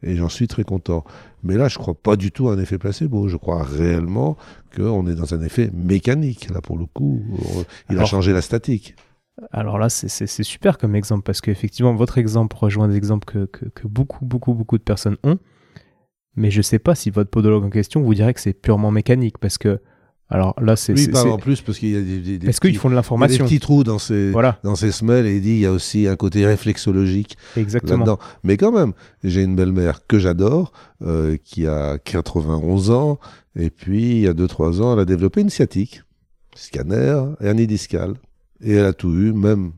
Et 0.03 0.15
j'en 0.17 0.29
suis 0.29 0.47
très 0.47 0.63
content. 0.63 1.05
Mais 1.43 1.57
là, 1.57 1.67
je 1.67 1.77
ne 1.77 1.81
crois 1.81 1.95
pas 1.95 2.15
du 2.15 2.31
tout 2.31 2.49
à 2.49 2.53
un 2.53 2.59
effet 2.59 2.77
placebo. 2.77 3.27
Je 3.27 3.37
crois 3.37 3.63
réellement 3.63 4.37
qu'on 4.75 5.07
est 5.07 5.15
dans 5.15 5.33
un 5.33 5.41
effet 5.41 5.69
mécanique. 5.73 6.49
Là, 6.49 6.61
pour 6.61 6.77
le 6.77 6.85
coup, 6.85 7.21
il 7.89 7.97
a 7.97 8.05
changé 8.05 8.33
la 8.33 8.41
statique. 8.41 8.95
Alors 9.51 9.79
là, 9.79 9.89
c'est 9.89 10.43
super 10.43 10.77
comme 10.77 10.95
exemple 10.95 11.23
parce 11.23 11.41
qu'effectivement, 11.41 11.95
votre 11.95 12.17
exemple 12.17 12.55
rejoint 12.55 12.87
des 12.87 12.97
exemples 12.97 13.25
que, 13.25 13.45
que, 13.45 13.87
beaucoup, 13.87 14.25
beaucoup, 14.25 14.53
beaucoup 14.53 14.77
de 14.77 14.83
personnes 14.83 15.17
ont. 15.23 15.39
Mais 16.35 16.51
je 16.51 16.59
ne 16.59 16.63
sais 16.63 16.79
pas 16.79 16.95
si 16.95 17.09
votre 17.09 17.29
podologue 17.29 17.63
en 17.63 17.69
question 17.69 18.01
vous 18.01 18.13
dirait 18.13 18.33
que 18.33 18.39
c'est 18.39 18.53
purement 18.53 18.91
mécanique 18.91 19.37
parce 19.37 19.57
que 19.57 19.81
alors 20.31 20.55
là, 20.61 20.77
c'est. 20.77 20.93
Oui, 20.93 21.09
pas 21.09 21.25
en 21.25 21.37
plus 21.37 21.61
parce 21.61 21.77
qu'il 21.77 21.89
y 21.89 21.97
a 21.97 22.01
des. 22.01 22.37
des, 22.37 22.47
Est-ce 22.47 22.61
qu'ils 22.61 22.77
font 22.77 22.89
de 22.89 22.95
l'information 22.95 23.43
Des 23.43 23.49
petits 23.49 23.59
trous 23.59 23.83
dans 23.83 23.99
ces 23.99 24.31
semelles 24.91 25.27
et 25.27 25.35
il 25.35 25.41
dit 25.41 25.49
il 25.49 25.59
y 25.59 25.65
a 25.65 25.71
aussi 25.71 26.07
un 26.07 26.15
côté 26.15 26.45
réflexologique 26.45 27.37
Exactement. 27.57 27.97
là-dedans. 27.97 28.19
Mais 28.43 28.55
quand 28.55 28.71
même, 28.71 28.93
j'ai 29.25 29.43
une 29.43 29.57
belle-mère 29.57 30.07
que 30.07 30.19
j'adore, 30.19 30.71
euh, 31.05 31.35
qui 31.43 31.67
a 31.67 31.97
91 31.97 32.91
ans, 32.91 33.19
et 33.57 33.69
puis 33.69 34.11
il 34.11 34.21
y 34.21 34.27
a 34.27 34.33
2-3 34.33 34.81
ans, 34.81 34.93
elle 34.93 34.99
a 34.99 35.05
développé 35.05 35.41
une 35.41 35.49
sciatique, 35.49 36.03
scanner, 36.55 37.21
hernie 37.41 37.67
discale. 37.67 38.13
Et 38.63 38.75
elle 38.75 38.85
a 38.85 38.93
tout 38.93 39.11
eu, 39.11 39.33
même 39.33 39.71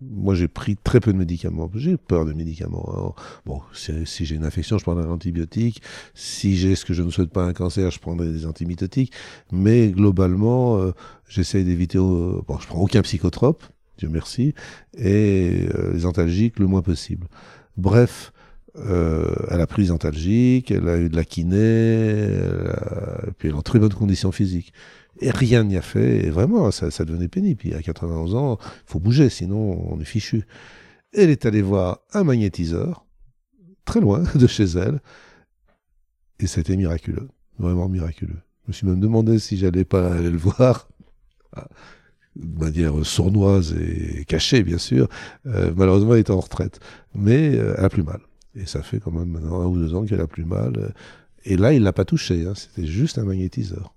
moi, 0.00 0.34
j'ai 0.34 0.48
pris 0.48 0.76
très 0.76 1.00
peu 1.00 1.12
de 1.12 1.18
médicaments. 1.18 1.70
J'ai 1.74 1.96
peur 1.96 2.24
des 2.24 2.32
médicaments. 2.32 2.88
Hein. 2.96 3.22
Bon, 3.44 3.60
si, 3.72 4.24
j'ai 4.24 4.34
une 4.34 4.44
infection, 4.44 4.78
je 4.78 4.82
prendrai 4.82 5.04
un 5.04 5.10
antibiotique. 5.10 5.82
Si 6.14 6.56
j'ai 6.56 6.74
ce 6.74 6.84
que 6.84 6.94
je 6.94 7.02
ne 7.02 7.10
souhaite 7.10 7.30
pas 7.30 7.44
un 7.44 7.52
cancer, 7.52 7.90
je 7.90 7.98
prendrai 7.98 8.32
des 8.32 8.46
antimitotiques. 8.46 9.12
Mais 9.52 9.88
globalement, 9.88 10.78
euh, 10.78 10.92
j'essaie 11.28 11.64
d'éviter. 11.64 11.98
Euh, 11.98 12.40
bon, 12.46 12.58
je 12.58 12.66
prends 12.66 12.80
aucun 12.80 13.02
psychotrope, 13.02 13.64
Dieu 13.98 14.08
merci, 14.08 14.54
et 14.96 15.68
euh, 15.74 15.92
les 15.92 16.06
antalgiques 16.06 16.58
le 16.58 16.66
moins 16.66 16.82
possible. 16.82 17.26
Bref, 17.76 18.32
elle 18.76 19.60
a 19.60 19.66
pris 19.66 19.82
les 19.82 19.90
antalgiques, 19.90 20.70
elle 20.70 20.88
a 20.88 20.96
eu 20.96 21.08
de 21.08 21.16
la 21.16 21.24
kiné, 21.24 21.56
et 21.58 23.32
puis 23.36 23.48
elle 23.48 23.54
est 23.54 23.58
en 23.58 23.62
très 23.62 23.78
bonne 23.78 23.92
condition 23.92 24.32
physique. 24.32 24.72
Et 25.20 25.30
rien 25.30 25.64
n'y 25.64 25.76
a 25.76 25.82
fait. 25.82 26.26
Et 26.26 26.30
vraiment, 26.30 26.70
ça, 26.70 27.04
devenait 27.04 27.28
pénible. 27.28 27.56
Puis 27.56 27.74
à 27.74 27.82
91 27.82 28.34
ans, 28.34 28.58
il 28.60 28.90
faut 28.90 29.00
bouger, 29.00 29.28
sinon 29.28 29.92
on 29.92 30.00
est 30.00 30.04
fichu. 30.04 30.46
Elle 31.12 31.30
est 31.30 31.44
allée 31.46 31.62
voir 31.62 32.00
un 32.12 32.24
magnétiseur, 32.24 33.04
très 33.84 34.00
loin 34.00 34.24
de 34.34 34.46
chez 34.46 34.64
elle. 34.64 35.00
Et 36.38 36.46
c'était 36.46 36.76
miraculeux. 36.76 37.28
Vraiment 37.58 37.88
miraculeux. 37.88 38.38
Je 38.64 38.68
me 38.68 38.72
suis 38.72 38.86
même 38.86 39.00
demandé 39.00 39.38
si 39.38 39.58
j'allais 39.58 39.84
pas 39.84 40.14
aller 40.14 40.30
le 40.30 40.38
voir. 40.38 40.88
Ah, 41.54 41.68
de 42.36 42.64
manière 42.64 43.04
sournoise 43.04 43.74
et 43.74 44.24
cachée, 44.24 44.62
bien 44.62 44.78
sûr. 44.78 45.08
Euh, 45.46 45.72
malheureusement, 45.76 46.14
elle 46.14 46.20
est 46.20 46.30
en 46.30 46.40
retraite. 46.40 46.80
Mais 47.14 47.56
euh, 47.56 47.74
elle 47.76 47.84
a 47.84 47.88
plus 47.90 48.04
mal. 48.04 48.20
Et 48.54 48.66
ça 48.66 48.82
fait 48.82 49.00
quand 49.00 49.10
même 49.10 49.36
un 49.36 49.66
ou 49.66 49.76
deux 49.76 49.94
ans 49.94 50.04
qu'elle 50.04 50.20
a 50.20 50.26
plus 50.26 50.44
mal. 50.44 50.94
Et 51.44 51.56
là, 51.56 51.72
il 51.72 51.82
l'a 51.82 51.92
pas 51.92 52.04
touché. 52.04 52.46
Hein. 52.46 52.54
C'était 52.54 52.86
juste 52.86 53.18
un 53.18 53.24
magnétiseur. 53.24 53.94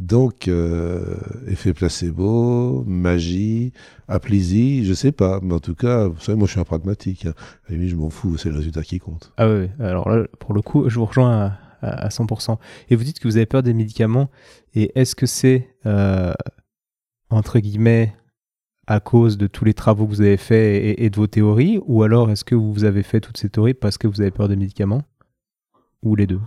Donc, 0.00 0.48
euh, 0.48 1.18
effet 1.46 1.74
placebo, 1.74 2.82
magie, 2.86 3.74
aplysie, 4.08 4.86
je 4.86 4.94
sais 4.94 5.12
pas. 5.12 5.40
Mais 5.42 5.52
en 5.52 5.60
tout 5.60 5.74
cas, 5.74 6.08
vous 6.08 6.18
savez, 6.20 6.38
moi 6.38 6.46
je 6.46 6.52
suis 6.52 6.60
un 6.60 6.64
pragmatique. 6.64 7.26
Hein. 7.26 7.34
À 7.68 7.74
je 7.74 7.96
m'en 7.96 8.08
fous, 8.08 8.38
c'est 8.38 8.48
le 8.48 8.56
résultat 8.56 8.82
qui 8.82 8.98
compte. 8.98 9.30
Ah 9.36 9.50
oui, 9.50 9.68
alors 9.78 10.08
là, 10.08 10.26
pour 10.38 10.54
le 10.54 10.62
coup, 10.62 10.88
je 10.88 10.98
vous 10.98 11.04
rejoins 11.04 11.52
à, 11.82 12.08
100%. 12.08 12.56
Et 12.88 12.96
vous 12.96 13.04
dites 13.04 13.20
que 13.20 13.28
vous 13.28 13.36
avez 13.36 13.44
peur 13.44 13.62
des 13.62 13.74
médicaments. 13.74 14.30
Et 14.74 14.90
est-ce 14.98 15.14
que 15.14 15.26
c'est, 15.26 15.68
euh, 15.84 16.32
entre 17.28 17.58
guillemets, 17.58 18.14
à 18.86 19.00
cause 19.00 19.36
de 19.36 19.46
tous 19.48 19.66
les 19.66 19.74
travaux 19.74 20.06
que 20.06 20.12
vous 20.12 20.22
avez 20.22 20.38
faits 20.38 20.98
et, 20.98 21.10
de 21.10 21.16
vos 21.16 21.26
théories? 21.26 21.78
Ou 21.84 22.04
alors 22.04 22.30
est-ce 22.30 22.44
que 22.44 22.54
vous 22.54 22.84
avez 22.84 23.02
fait 23.02 23.20
toutes 23.20 23.36
ces 23.36 23.50
théories 23.50 23.74
parce 23.74 23.98
que 23.98 24.08
vous 24.08 24.22
avez 24.22 24.30
peur 24.30 24.48
des 24.48 24.56
médicaments? 24.56 25.02
Ou 26.02 26.16
les 26.16 26.26
deux? 26.26 26.40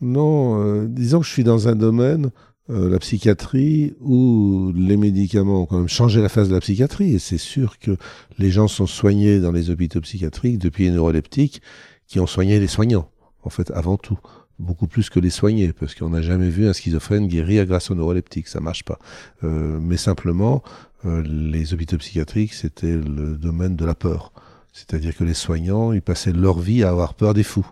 Non, 0.00 0.62
euh, 0.62 0.86
disons 0.88 1.18
que 1.18 1.26
je 1.26 1.32
suis 1.32 1.44
dans 1.44 1.66
un 1.66 1.74
domaine 1.74 2.30
euh, 2.70 2.88
la 2.88 2.98
psychiatrie 2.98 3.94
où 4.00 4.72
les 4.76 4.96
médicaments 4.96 5.62
ont 5.62 5.66
quand 5.66 5.78
même 5.78 5.88
changé 5.88 6.22
la 6.22 6.28
face 6.28 6.48
de 6.48 6.54
la 6.54 6.60
psychiatrie. 6.60 7.14
Et 7.14 7.18
c'est 7.18 7.38
sûr 7.38 7.78
que 7.78 7.96
les 8.38 8.50
gens 8.50 8.68
sont 8.68 8.86
soignés 8.86 9.40
dans 9.40 9.52
les 9.52 9.70
hôpitaux 9.70 10.00
psychiatriques 10.00 10.58
depuis 10.58 10.84
les 10.84 10.90
neuroleptiques 10.90 11.62
qui 12.06 12.20
ont 12.20 12.26
soigné 12.26 12.60
les 12.60 12.66
soignants, 12.66 13.10
en 13.42 13.50
fait, 13.50 13.70
avant 13.72 13.96
tout. 13.96 14.18
Beaucoup 14.58 14.86
plus 14.86 15.10
que 15.10 15.18
les 15.18 15.30
soignés, 15.30 15.72
parce 15.72 15.94
qu'on 15.94 16.10
n'a 16.10 16.22
jamais 16.22 16.50
vu 16.50 16.68
un 16.68 16.72
schizophrène 16.72 17.28
guérir 17.28 17.66
grâce 17.66 17.90
aux 17.90 17.94
neuroleptiques, 17.94 18.48
ça 18.48 18.60
marche 18.60 18.84
pas. 18.84 18.98
Euh, 19.42 19.78
mais 19.80 19.96
simplement, 19.96 20.62
euh, 21.06 21.22
les 21.22 21.72
hôpitaux 21.72 21.96
psychiatriques, 21.96 22.52
c'était 22.52 22.96
le 22.96 23.36
domaine 23.36 23.74
de 23.74 23.84
la 23.84 23.94
peur. 23.94 24.32
C'est-à-dire 24.72 25.16
que 25.16 25.24
les 25.24 25.34
soignants, 25.34 25.92
ils 25.92 26.02
passaient 26.02 26.32
leur 26.32 26.58
vie 26.58 26.84
à 26.84 26.90
avoir 26.90 27.14
peur 27.14 27.34
des 27.34 27.42
fous. 27.42 27.66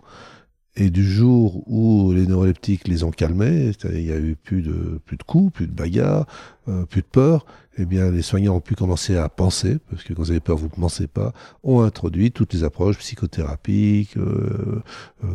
Et 0.81 0.89
du 0.89 1.03
jour 1.03 1.61
où 1.67 2.13
les 2.13 2.25
neuroleptiques 2.25 2.87
les 2.87 3.03
ont 3.03 3.11
calmés, 3.11 3.71
il 3.83 4.01
y 4.01 4.13
a 4.13 4.17
eu 4.17 4.37
plus 4.41 4.61
de, 4.61 4.99
plus 5.05 5.17
de 5.17 5.23
coups, 5.23 5.51
plus 5.53 5.67
de 5.67 5.73
bagarres, 5.73 6.25
euh, 6.69 6.85
plus 6.85 7.01
de 7.01 7.07
peur, 7.07 7.45
eh 7.77 7.85
bien, 7.85 8.11
les 8.11 8.21
soignants 8.21 8.55
ont 8.55 8.61
pu 8.61 8.75
commencer 8.75 9.15
à 9.15 9.27
penser, 9.29 9.77
parce 9.89 10.03
que 10.03 10.13
quand 10.13 10.21
vous 10.21 10.31
avez 10.31 10.39
peur, 10.39 10.57
vous 10.57 10.65
ne 10.65 10.81
pensez 10.81 11.07
pas, 11.07 11.33
ont 11.63 11.81
introduit 11.81 12.31
toutes 12.31 12.53
les 12.53 12.63
approches 12.63 12.97
psychothérapiques, 12.97 14.17
euh, 14.17 14.81
euh, 15.23 15.27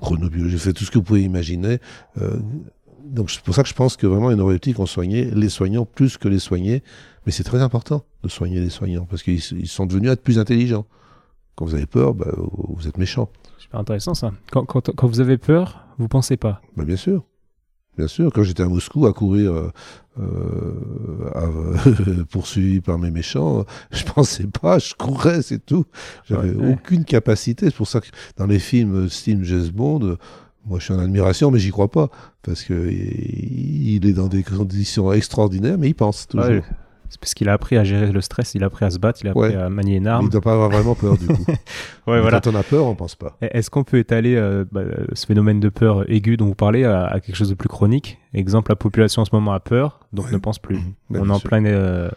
chronobiologiques, 0.00 0.60
fait 0.60 0.72
tout 0.72 0.84
ce 0.84 0.90
que 0.90 0.98
vous 0.98 1.04
pouvez 1.04 1.22
imaginer. 1.22 1.78
Euh, 2.20 2.38
donc, 3.04 3.30
c'est 3.30 3.42
pour 3.42 3.54
ça 3.54 3.62
que 3.62 3.68
je 3.68 3.74
pense 3.74 3.96
que 3.96 4.06
vraiment 4.06 4.30
les 4.30 4.36
neuroleptiques 4.36 4.78
ont 4.78 4.86
soigné 4.86 5.30
les 5.30 5.48
soignants 5.48 5.84
plus 5.84 6.18
que 6.18 6.28
les 6.28 6.38
soignés. 6.38 6.82
Mais 7.26 7.32
c'est 7.32 7.44
très 7.44 7.62
important 7.62 8.04
de 8.22 8.28
soigner 8.28 8.60
les 8.60 8.70
soignants, 8.70 9.06
parce 9.08 9.22
qu'ils 9.22 9.40
sont 9.40 9.86
devenus 9.86 10.10
être 10.10 10.22
plus 10.22 10.38
intelligents. 10.38 10.86
Quand 11.54 11.66
vous 11.66 11.74
avez 11.74 11.86
peur, 11.86 12.14
bah, 12.14 12.32
vous 12.36 12.88
êtes 12.88 12.98
méchant 12.98 13.28
intéressant 13.78 14.14
ça. 14.14 14.32
Quand, 14.50 14.64
quand, 14.64 15.06
vous 15.06 15.20
avez 15.20 15.38
peur, 15.38 15.86
vous 15.98 16.08
pensez 16.08 16.36
pas 16.36 16.60
bah, 16.76 16.84
Bien 16.84 16.96
sûr. 16.96 17.24
Bien 17.98 18.08
sûr, 18.08 18.32
quand 18.32 18.42
j'étais 18.42 18.62
à 18.62 18.68
Moscou 18.68 19.06
à 19.06 19.12
courir 19.12 19.52
euh, 19.52 19.70
euh 20.18 22.24
poursuivi 22.30 22.80
par 22.80 22.98
mes 22.98 23.10
méchants, 23.10 23.66
je 23.90 24.04
pensais 24.04 24.46
pas, 24.46 24.78
je 24.78 24.94
courais, 24.94 25.42
c'est 25.42 25.64
tout. 25.64 25.84
J'avais 26.24 26.54
aucune 26.54 27.04
capacité. 27.04 27.66
C'est 27.66 27.76
pour 27.76 27.88
ça 27.88 28.00
que 28.00 28.06
dans 28.38 28.46
les 28.46 28.58
films 28.58 29.10
style 29.10 29.44
James 29.44 29.68
Bond, 29.68 30.16
moi 30.64 30.78
je 30.78 30.84
suis 30.84 30.94
en 30.94 31.00
admiration, 31.00 31.50
mais 31.50 31.58
j'y 31.58 31.70
crois 31.70 31.90
pas. 31.90 32.08
Parce 32.42 32.62
que 32.62 32.90
il 32.90 34.06
est 34.06 34.14
dans 34.14 34.28
des 34.28 34.42
conditions 34.42 35.12
extraordinaires, 35.12 35.76
mais 35.76 35.90
il 35.90 35.94
pense 35.94 36.26
toujours. 36.26 36.64
C'est 37.12 37.20
parce 37.20 37.34
qu'il 37.34 37.50
a 37.50 37.52
appris 37.52 37.76
à 37.76 37.84
gérer 37.84 38.10
le 38.10 38.22
stress, 38.22 38.54
il 38.54 38.62
a 38.62 38.68
appris 38.68 38.86
à 38.86 38.90
se 38.90 38.98
battre, 38.98 39.20
il 39.22 39.28
a 39.28 39.32
appris 39.32 39.54
à 39.54 39.68
manier 39.68 39.96
une 39.96 40.06
arme. 40.06 40.22
Il 40.22 40.28
ne 40.28 40.32
doit 40.32 40.40
pas 40.40 40.54
avoir 40.54 40.70
vraiment 40.70 40.94
peur 40.94 41.18
du 41.18 41.26
coup. 41.26 41.44
ouais, 42.06 42.22
voilà. 42.22 42.40
Quand 42.40 42.50
on 42.50 42.54
a 42.54 42.62
peur, 42.62 42.86
on 42.86 42.94
pense 42.94 43.16
pas. 43.16 43.36
Est-ce 43.42 43.68
qu'on 43.68 43.84
peut 43.84 43.98
étaler 43.98 44.34
euh, 44.34 44.64
bah, 44.72 44.80
ce 45.12 45.26
phénomène 45.26 45.60
de 45.60 45.68
peur 45.68 46.10
aiguë 46.10 46.38
dont 46.38 46.46
vous 46.46 46.54
parlez 46.54 46.84
à, 46.84 47.20
quelque 47.20 47.36
chose 47.36 47.50
de 47.50 47.54
plus 47.54 47.68
chronique? 47.68 48.18
Exemple, 48.32 48.70
la 48.70 48.76
population 48.76 49.20
en 49.20 49.24
ce 49.26 49.34
moment 49.34 49.52
a 49.52 49.60
peur, 49.60 50.00
donc 50.14 50.32
ne 50.32 50.38
pense 50.38 50.58
plus. 50.58 50.76
Mhm. 50.76 50.94
on 51.20 51.28
est 51.28 51.32
en 51.32 51.40
plein 51.40 51.62
euh, 51.66 52.08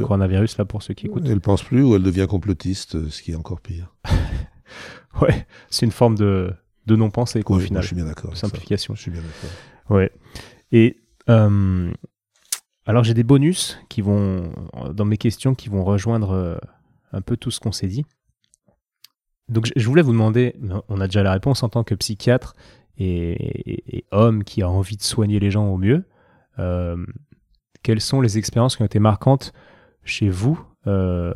coronavirus 0.00 0.56
là 0.56 0.64
pour 0.64 0.82
ceux 0.82 0.94
qui 0.94 1.04
écoutent. 1.04 1.24
Elle 1.26 1.34
ne 1.34 1.38
pense 1.38 1.62
plus 1.62 1.82
ou 1.82 1.94
elle 1.94 2.02
devient 2.02 2.26
complotiste, 2.26 2.94
euh, 2.94 3.10
ce 3.10 3.20
qui 3.20 3.32
est 3.32 3.36
encore 3.36 3.60
pire? 3.60 3.94
ouais, 5.20 5.46
c'est 5.68 5.84
une 5.84 5.92
forme 5.92 6.14
de, 6.16 6.50
de 6.86 6.96
non-pensée 6.96 7.42
quoi, 7.42 7.56
au 7.56 7.60
final. 7.60 7.82
je 7.82 7.88
suis 7.88 7.96
bien 7.96 8.06
d'accord. 8.06 8.34
Simplification. 8.34 8.94
Je 8.94 9.02
suis 9.02 9.10
bien 9.10 9.20
d'accord. 9.20 9.96
Ouais. 9.98 10.10
Et 10.72 10.96
euh, 11.28 11.92
alors 12.90 13.04
j'ai 13.04 13.14
des 13.14 13.22
bonus 13.22 13.78
qui 13.88 14.00
vont 14.00 14.52
dans 14.92 15.04
mes 15.04 15.16
questions 15.16 15.54
qui 15.54 15.68
vont 15.68 15.84
rejoindre 15.84 16.32
euh, 16.32 16.56
un 17.12 17.20
peu 17.20 17.36
tout 17.36 17.52
ce 17.52 17.60
qu'on 17.60 17.70
s'est 17.70 17.86
dit. 17.86 18.04
Donc 19.48 19.70
je 19.76 19.86
voulais 19.86 20.02
vous 20.02 20.10
demander, 20.10 20.56
on 20.88 21.00
a 21.00 21.06
déjà 21.06 21.22
la 21.22 21.30
réponse 21.30 21.62
en 21.62 21.68
tant 21.68 21.84
que 21.84 21.94
psychiatre 21.94 22.56
et, 22.98 24.04
homme 24.10 24.42
qui 24.42 24.62
a 24.62 24.68
envie 24.68 24.96
de 24.96 25.02
soigner 25.02 25.38
les 25.38 25.52
gens 25.52 25.68
au 25.68 25.76
mieux, 25.76 26.04
euh, 26.58 26.96
quelles 27.84 28.00
sont 28.00 28.20
les 28.20 28.38
expériences 28.38 28.74
qui 28.74 28.82
ont 28.82 28.86
été 28.86 28.98
marquantes 28.98 29.52
chez 30.02 30.28
vous 30.28 30.60
euh, 30.88 31.32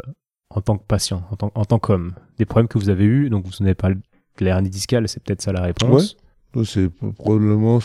en 0.50 0.60
tant 0.60 0.76
que 0.76 0.84
patient, 0.84 1.22
en 1.30 1.64
tant, 1.64 1.78
qu'homme? 1.78 2.14
Des 2.36 2.46
problèmes 2.46 2.66
que 2.66 2.78
vous 2.78 2.88
avez 2.88 3.04
eus, 3.04 3.30
donc 3.30 3.46
vous 3.46 3.52
n'avez 3.60 3.76
pas 3.76 3.90
de 3.90 4.00
l'hernie 4.40 4.70
discale, 4.70 5.08
c'est 5.08 5.22
peut-être 5.22 5.42
ça 5.42 5.52
la 5.52 5.62
réponse. 5.62 6.16
Oui, 6.56 6.66
c'est 6.66 6.90
probablement... 7.14 7.78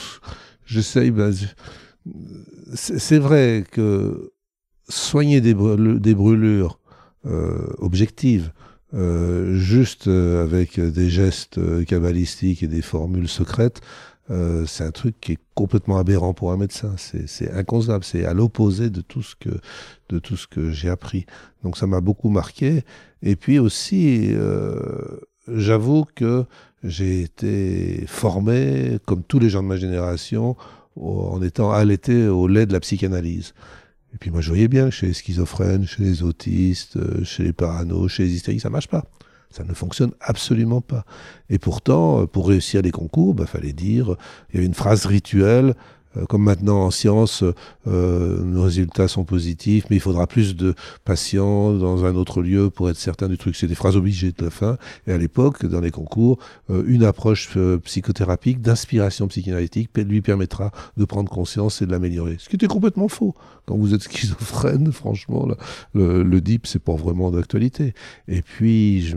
J'essaye... 0.65 1.11
Bah, 1.11 1.29
c'est 2.73 3.19
vrai 3.19 3.63
que 3.69 4.31
soigner 4.89 5.41
des, 5.41 5.53
brûlures, 5.53 6.79
euh, 7.25 7.67
objectives, 7.77 8.51
euh, 8.93 9.55
juste 9.55 10.07
euh, 10.07 10.43
avec 10.43 10.79
des 10.79 11.09
gestes 11.09 11.59
cabalistiques 11.85 12.63
et 12.63 12.67
des 12.67 12.81
formules 12.81 13.27
secrètes, 13.27 13.81
c'est 14.67 14.83
un 14.83 14.91
truc 14.91 15.19
qui 15.19 15.31
est 15.31 15.39
complètement 15.55 15.97
aberrant 15.97 16.35
pour 16.35 16.51
un 16.51 16.57
médecin. 16.57 16.93
C'est 16.97 17.51
inconcevable. 17.51 18.03
C'est 18.03 18.25
à 18.25 18.35
l'opposé 18.35 18.91
de 18.91 19.01
tout 19.01 19.23
ce 19.23 19.33
que 19.35 19.49
de 20.09 20.19
tout 20.19 20.37
ce 20.37 20.45
que 20.45 20.69
j'ai 20.69 20.87
appris. 20.87 21.25
Donc 21.63 21.77
ça 21.77 21.87
m'a 21.87 21.99
beaucoup 21.99 22.29
marqué. 22.29 22.83
Et 23.23 23.35
puis 23.35 23.57
aussi, 23.57 24.31
j'avoue 25.47 26.05
que 26.13 26.45
j'ai 26.83 27.23
été 27.23 28.03
formé, 28.05 28.99
comme 29.07 29.23
tous 29.23 29.39
les 29.39 29.49
gens 29.49 29.63
de 29.63 29.67
ma 29.67 29.77
génération, 29.77 30.55
en 30.95 31.41
étant 31.41 31.71
allaité 31.71 32.27
au 32.27 32.47
lait 32.47 32.65
de 32.65 32.73
la 32.73 32.79
psychanalyse. 32.79 33.53
Et 34.13 34.17
puis 34.17 34.31
moi, 34.31 34.41
je 34.41 34.49
voyais 34.49 34.67
bien 34.67 34.85
que 34.85 34.91
chez 34.91 35.07
les 35.07 35.13
schizophrènes, 35.13 35.85
chez 35.85 36.03
les 36.03 36.23
autistes, 36.23 36.97
euh, 36.97 37.23
chez 37.23 37.43
les 37.43 37.53
paranos, 37.53 38.07
chez 38.09 38.23
les 38.23 38.33
hystériques, 38.33 38.61
ça 38.61 38.69
marche 38.69 38.87
pas. 38.87 39.05
Ça 39.51 39.63
ne 39.63 39.73
fonctionne 39.73 40.11
absolument 40.19 40.81
pas. 40.81 41.05
Et 41.49 41.59
pourtant, 41.59 42.21
euh, 42.21 42.25
pour 42.25 42.47
réussir 42.47 42.81
les 42.81 42.91
concours, 42.91 43.33
il 43.33 43.37
bah, 43.37 43.45
fallait 43.45 43.73
dire, 43.73 44.15
il 44.49 44.55
y 44.55 44.57
avait 44.57 44.65
une 44.65 44.73
phrase 44.73 45.05
rituelle, 45.05 45.69
euh, 45.69 45.73
comme 46.27 46.43
maintenant 46.43 46.85
en 46.85 46.91
science, 46.91 47.43
euh, 47.87 48.43
nos 48.43 48.63
résultats 48.63 49.07
sont 49.07 49.23
positifs, 49.23 49.85
mais 49.89 49.97
il 49.97 49.99
faudra 49.99 50.27
plus 50.27 50.55
de 50.55 50.73
patients 51.05 51.73
dans 51.73 52.05
un 52.05 52.15
autre 52.15 52.41
lieu 52.41 52.69
pour 52.69 52.89
être 52.89 52.97
certain 52.97 53.27
du 53.27 53.37
truc. 53.37 53.55
C'est 53.55 53.67
des 53.67 53.75
phrases 53.75 53.95
obligées 53.95 54.31
de 54.31 54.43
la 54.43 54.49
fin. 54.49 54.77
Et 55.07 55.11
à 55.11 55.17
l'époque, 55.17 55.65
dans 55.65 55.81
les 55.81 55.91
concours, 55.91 56.39
euh, 56.69 56.83
une 56.87 57.03
approche 57.03 57.49
psychothérapique 57.83 58.61
d'inspiration 58.61 59.27
psychanalytique 59.27 59.89
lui 59.97 60.21
permettra 60.21 60.71
de 60.97 61.05
prendre 61.05 61.29
conscience 61.29 61.81
et 61.81 61.85
de 61.85 61.91
l'améliorer. 61.91 62.37
Ce 62.39 62.49
qui 62.49 62.55
était 62.55 62.67
complètement 62.67 63.07
faux. 63.07 63.35
Quand 63.65 63.77
vous 63.77 63.93
êtes 63.93 64.03
schizophrène, 64.03 64.91
franchement, 64.91 65.47
le, 65.93 66.23
le 66.23 66.41
DIP, 66.41 66.67
c'est 66.67 66.83
pas 66.83 66.95
vraiment 66.95 67.31
d'actualité. 67.31 67.93
Et 68.27 68.41
puis, 68.41 69.01
je, 69.01 69.15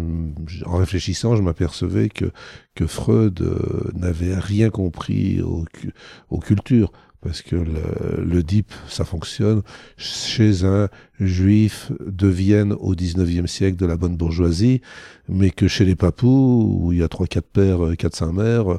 en 0.67 0.77
réfléchissant, 0.77 1.37
je 1.37 1.43
m'apercevais 1.43 2.09
que 2.09 2.33
que 2.75 2.87
Freud 2.87 3.41
euh, 3.41 3.91
n'avait 3.95 4.39
rien 4.39 4.71
compris 4.71 5.41
aux, 5.41 6.39
cultures, 6.39 6.93
parce 7.21 7.43
que 7.43 7.57
le, 7.57 8.25
le 8.25 8.43
ça 8.89 9.05
fonctionne 9.05 9.63
chez 9.97 10.65
un 10.65 10.89
juif 11.27 11.93
de 12.05 12.29
Vienne 12.29 12.73
au 12.73 12.95
19e 12.95 13.47
siècle 13.47 13.77
de 13.77 13.87
la 13.87 13.97
bonne 13.97 14.17
bourgeoisie, 14.17 14.81
mais 15.29 15.51
que 15.51 15.69
chez 15.69 15.85
les 15.85 15.95
papous, 15.95 16.79
où 16.81 16.93
il 16.93 16.99
y 16.99 17.03
a 17.03 17.09
trois, 17.09 17.27
quatre 17.27 17.47
pères, 17.47 17.85
euh, 17.85 17.95
quatre, 17.95 18.17
cinq 18.17 18.33
mères, 18.33 18.69
euh, 18.69 18.79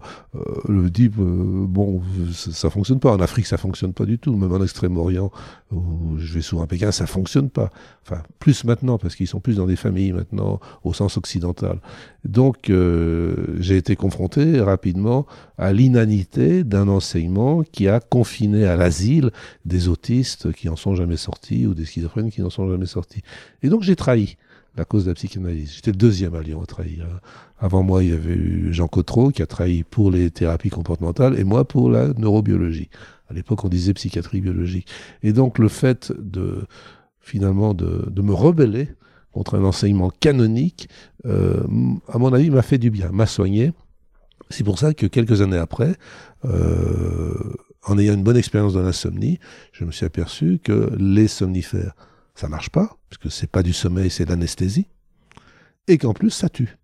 le 0.68 0.90
DIP, 0.90 1.18
euh, 1.18 1.65
bon, 1.68 2.02
ça, 2.32 2.70
fonctionne 2.70 2.99
pas. 2.99 3.14
En 3.14 3.20
Afrique, 3.20 3.45
ça 3.45 3.57
fonctionne 3.57 3.94
pas 3.94 4.06
du 4.06 4.20
tout. 4.20 4.36
Même 4.36 4.52
en 4.52 4.61
Extrême-Orient, 4.61 5.32
où 5.72 6.18
je 6.18 6.34
vais 6.34 6.41
souvent 6.41 6.64
à 6.64 6.68
Pékin, 6.68 6.91
ça 6.91 7.07
fonctionne 7.07 7.49
pas. 7.49 7.72
Enfin, 8.06 8.22
plus 8.40 8.65
maintenant, 8.65 8.98
parce 8.98 9.15
qu'ils 9.15 9.28
sont 9.28 9.40
plus 9.40 9.56
dans 9.56 9.65
des 9.65 9.78
familles 9.78 10.11
maintenant, 10.11 10.60
au 10.84 10.94
sens 10.94 11.18
occidental. 11.18 11.80
Donc, 12.26 12.72
j'ai 13.60 13.78
été 13.78 13.95
confronté 13.95 14.60
rapidement 14.60 15.26
à 15.57 15.72
l'inanité 15.72 16.64
d'un 16.64 16.88
enseignement 16.88 17.64
qui 17.64 17.88
a 17.88 17.99
confiné 17.99 18.65
à 18.65 18.76
l'asile 18.76 19.32
des 19.65 19.88
autistes 19.88 20.52
qui 20.52 20.70
en 20.70 20.76
sont 20.76 20.95
jamais 20.95 21.18
sortis 21.18 21.65
ou 21.65 21.74
des 21.74 21.86
schizophrènes 21.86 22.32
qui 22.34 22.41
n'en 22.41 22.49
sont 22.49 22.69
jamais 22.69 22.85
sortis. 22.85 23.22
Et 23.61 23.69
donc 23.69 23.84
j'ai 23.84 23.95
trahi 23.95 24.38
la 24.76 24.85
cause 24.85 25.05
de 25.05 25.11
la 25.11 25.15
psychanalyse. 25.15 25.73
J'étais 25.76 25.91
le 25.91 25.97
deuxième 25.97 26.34
à 26.34 26.41
Lyon 26.41 26.61
à 26.61 26.65
trahir. 26.65 27.05
Hein. 27.05 27.19
Avant 27.60 27.84
moi, 27.84 28.03
il 28.03 28.10
y 28.10 28.14
avait 28.14 28.34
eu 28.34 28.73
Jean 28.73 28.88
Cotreau 28.88 29.30
qui 29.30 29.43
a 29.43 29.45
trahi 29.45 29.84
pour 29.84 30.10
les 30.10 30.31
thérapies 30.31 30.72
comportementales 30.72 31.39
et 31.39 31.43
moi 31.43 31.68
pour 31.68 31.89
la 31.89 32.07
neurobiologie. 32.14 32.89
À 33.30 33.34
l'époque, 33.34 33.64
on 33.64 33.69
disait 33.69 33.93
psychiatrie 33.93 34.41
biologique. 34.41 34.88
Et 35.22 35.31
donc 35.31 35.60
le 35.60 35.68
fait 35.68 36.11
de 36.18 36.65
finalement 37.19 37.73
de, 37.73 38.10
de 38.10 38.22
me 38.22 38.34
rebeller 38.34 38.89
contre 39.31 39.55
un 39.55 39.64
enseignement 39.64 40.11
canonique, 40.11 40.88
euh, 41.26 41.64
à 42.07 42.18
mon 42.18 42.31
avis, 42.34 42.49
m'a 42.49 42.61
fait 42.61 42.77
du 42.77 42.91
bien, 42.91 43.10
m'a 43.11 43.26
soigné. 43.26 43.73
C'est 44.49 44.64
pour 44.64 44.77
ça 44.77 44.93
que 44.93 45.07
quelques 45.07 45.41
années 45.41 45.57
après, 45.57 45.95
euh, 46.45 47.34
en 47.85 47.97
ayant 47.97 48.14
une 48.14 48.23
bonne 48.23 48.38
expérience 48.38 48.73
dans 48.73 48.84
l'insomnie, 48.84 49.39
je 49.72 49.85
me 49.85 49.91
suis 49.91 50.05
aperçu 50.05 50.60
que 50.64 50.91
les 50.97 51.27
somnifères, 51.27 51.95
ça 52.35 52.47
marche 52.47 52.69
pas, 52.69 52.97
puisque 53.10 53.31
c'est 53.31 53.49
pas 53.49 53.64
du 53.64 53.73
sommeil, 53.73 54.10
c'est 54.10 54.26
de 54.26 54.30
l'anesthésie, 54.30 54.88
et 55.88 55.97
qu'en 55.97 56.14
plus, 56.14 56.30
ça 56.30 56.49
tue. 56.49 56.77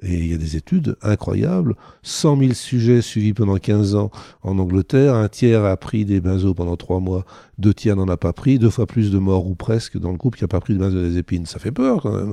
Et 0.00 0.14
il 0.14 0.26
y 0.28 0.34
a 0.34 0.38
des 0.38 0.56
études 0.56 0.96
incroyables. 1.02 1.76
100 2.02 2.38
000 2.38 2.52
sujets 2.54 3.02
suivis 3.02 3.34
pendant 3.34 3.58
15 3.58 3.94
ans 3.94 4.10
en 4.42 4.58
Angleterre. 4.58 5.14
Un 5.14 5.28
tiers 5.28 5.66
a 5.66 5.76
pris 5.76 6.06
des 6.06 6.20
benzos 6.20 6.54
pendant 6.54 6.76
3 6.76 7.00
mois. 7.00 7.26
Deux 7.58 7.74
tiers 7.74 7.94
n'en 7.94 8.08
a 8.08 8.16
pas 8.16 8.32
pris. 8.32 8.58
Deux 8.58 8.70
fois 8.70 8.86
plus 8.86 9.10
de 9.10 9.18
morts 9.18 9.46
ou 9.46 9.54
presque 9.54 9.98
dans 9.98 10.10
le 10.10 10.16
groupe 10.16 10.36
qui 10.36 10.44
n'a 10.44 10.48
pas 10.48 10.60
pris 10.60 10.72
de 10.72 10.78
benzodiazépines. 10.78 11.44
Ça 11.44 11.58
fait 11.58 11.72
peur 11.72 12.00
quand 12.00 12.16
même. 12.16 12.32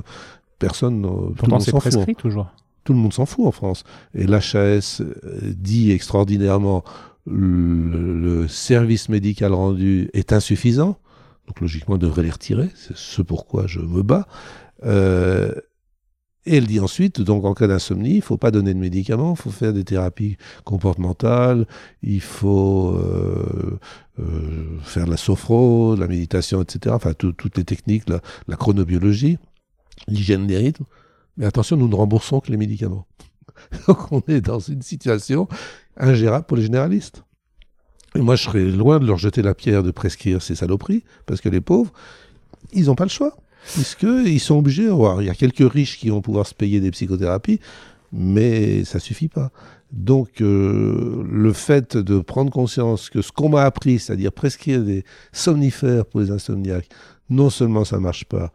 Personne. 0.58 1.02
Pourtant, 1.36 1.60
c'est 1.60 1.72
prescrit 1.72 2.14
toujours. 2.14 2.48
Tout 2.84 2.94
le 2.94 2.98
monde 2.98 3.12
s'en 3.12 3.26
fout 3.26 3.44
en 3.44 3.52
France. 3.52 3.84
Et 4.14 4.26
l'HAS 4.26 5.02
dit 5.42 5.92
extraordinairement 5.92 6.82
le, 7.26 8.46
service 8.48 9.08
médical 9.08 9.52
rendu 9.52 10.08
est 10.14 10.32
insuffisant. 10.32 10.96
Donc 11.50 11.62
logiquement, 11.62 11.96
on 11.96 11.98
devrait 11.98 12.22
les 12.22 12.30
retirer. 12.30 12.68
C'est 12.76 12.96
ce 12.96 13.22
pourquoi 13.22 13.66
je 13.66 13.80
me 13.80 14.04
bats. 14.04 14.28
Euh, 14.84 15.52
et 16.46 16.58
elle 16.58 16.68
dit 16.68 16.78
ensuite, 16.78 17.20
donc 17.20 17.44
en 17.44 17.54
cas 17.54 17.66
d'insomnie, 17.66 18.12
il 18.12 18.16
ne 18.18 18.22
faut 18.22 18.36
pas 18.36 18.52
donner 18.52 18.72
de 18.72 18.78
médicaments, 18.78 19.34
il 19.36 19.42
faut 19.42 19.50
faire 19.50 19.72
des 19.72 19.82
thérapies 19.82 20.36
comportementales, 20.64 21.66
il 22.04 22.20
faut 22.20 22.94
euh, 22.94 23.80
euh, 24.20 24.78
faire 24.82 25.06
de 25.06 25.10
la 25.10 25.16
sophro, 25.16 25.96
de 25.96 26.00
la 26.00 26.06
méditation, 26.06 26.62
etc. 26.62 26.94
Enfin, 26.94 27.14
toutes 27.14 27.56
les 27.56 27.64
techniques, 27.64 28.08
la, 28.08 28.20
la 28.46 28.54
chronobiologie, 28.54 29.38
l'hygiène 30.06 30.46
des 30.46 30.56
rythmes. 30.56 30.84
Mais 31.36 31.46
attention, 31.46 31.76
nous 31.76 31.88
ne 31.88 31.96
remboursons 31.96 32.38
que 32.38 32.52
les 32.52 32.58
médicaments. 32.58 33.08
donc 33.88 34.12
on 34.12 34.22
est 34.28 34.40
dans 34.40 34.60
une 34.60 34.82
situation 34.82 35.48
ingérable 35.96 36.46
pour 36.46 36.56
les 36.56 36.62
généralistes. 36.62 37.24
Et 38.14 38.20
moi, 38.20 38.36
je 38.36 38.44
serais 38.44 38.64
loin 38.64 38.98
de 38.98 39.06
leur 39.06 39.18
jeter 39.18 39.42
la 39.42 39.54
pierre 39.54 39.82
de 39.82 39.90
prescrire 39.90 40.42
ces 40.42 40.54
saloperies, 40.54 41.04
parce 41.26 41.40
que 41.40 41.48
les 41.48 41.60
pauvres, 41.60 41.92
ils 42.72 42.86
n'ont 42.86 42.94
pas 42.94 43.04
le 43.04 43.10
choix 43.10 43.36
puisqu'ils 43.74 44.40
sont 44.40 44.58
obligés. 44.58 44.88
Il 45.20 45.26
y 45.26 45.30
a 45.30 45.34
quelques 45.34 45.70
riches 45.70 45.98
qui 45.98 46.08
vont 46.08 46.20
pouvoir 46.20 46.46
se 46.46 46.54
payer 46.54 46.80
des 46.80 46.90
psychothérapies, 46.90 47.60
mais 48.12 48.84
ça 48.84 48.98
suffit 48.98 49.28
pas. 49.28 49.50
Donc, 49.92 50.40
euh, 50.40 51.24
le 51.28 51.52
fait 51.52 51.96
de 51.96 52.20
prendre 52.20 52.50
conscience 52.50 53.10
que 53.10 53.22
ce 53.22 53.32
qu'on 53.32 53.48
m'a 53.48 53.64
appris, 53.64 53.98
c'est-à-dire 53.98 54.32
prescrire 54.32 54.82
des 54.82 55.04
somnifères 55.32 56.06
pour 56.06 56.20
les 56.20 56.30
insomniaques, 56.30 56.88
non 57.28 57.50
seulement 57.50 57.84
ça 57.84 57.98
marche 57.98 58.24
pas, 58.24 58.52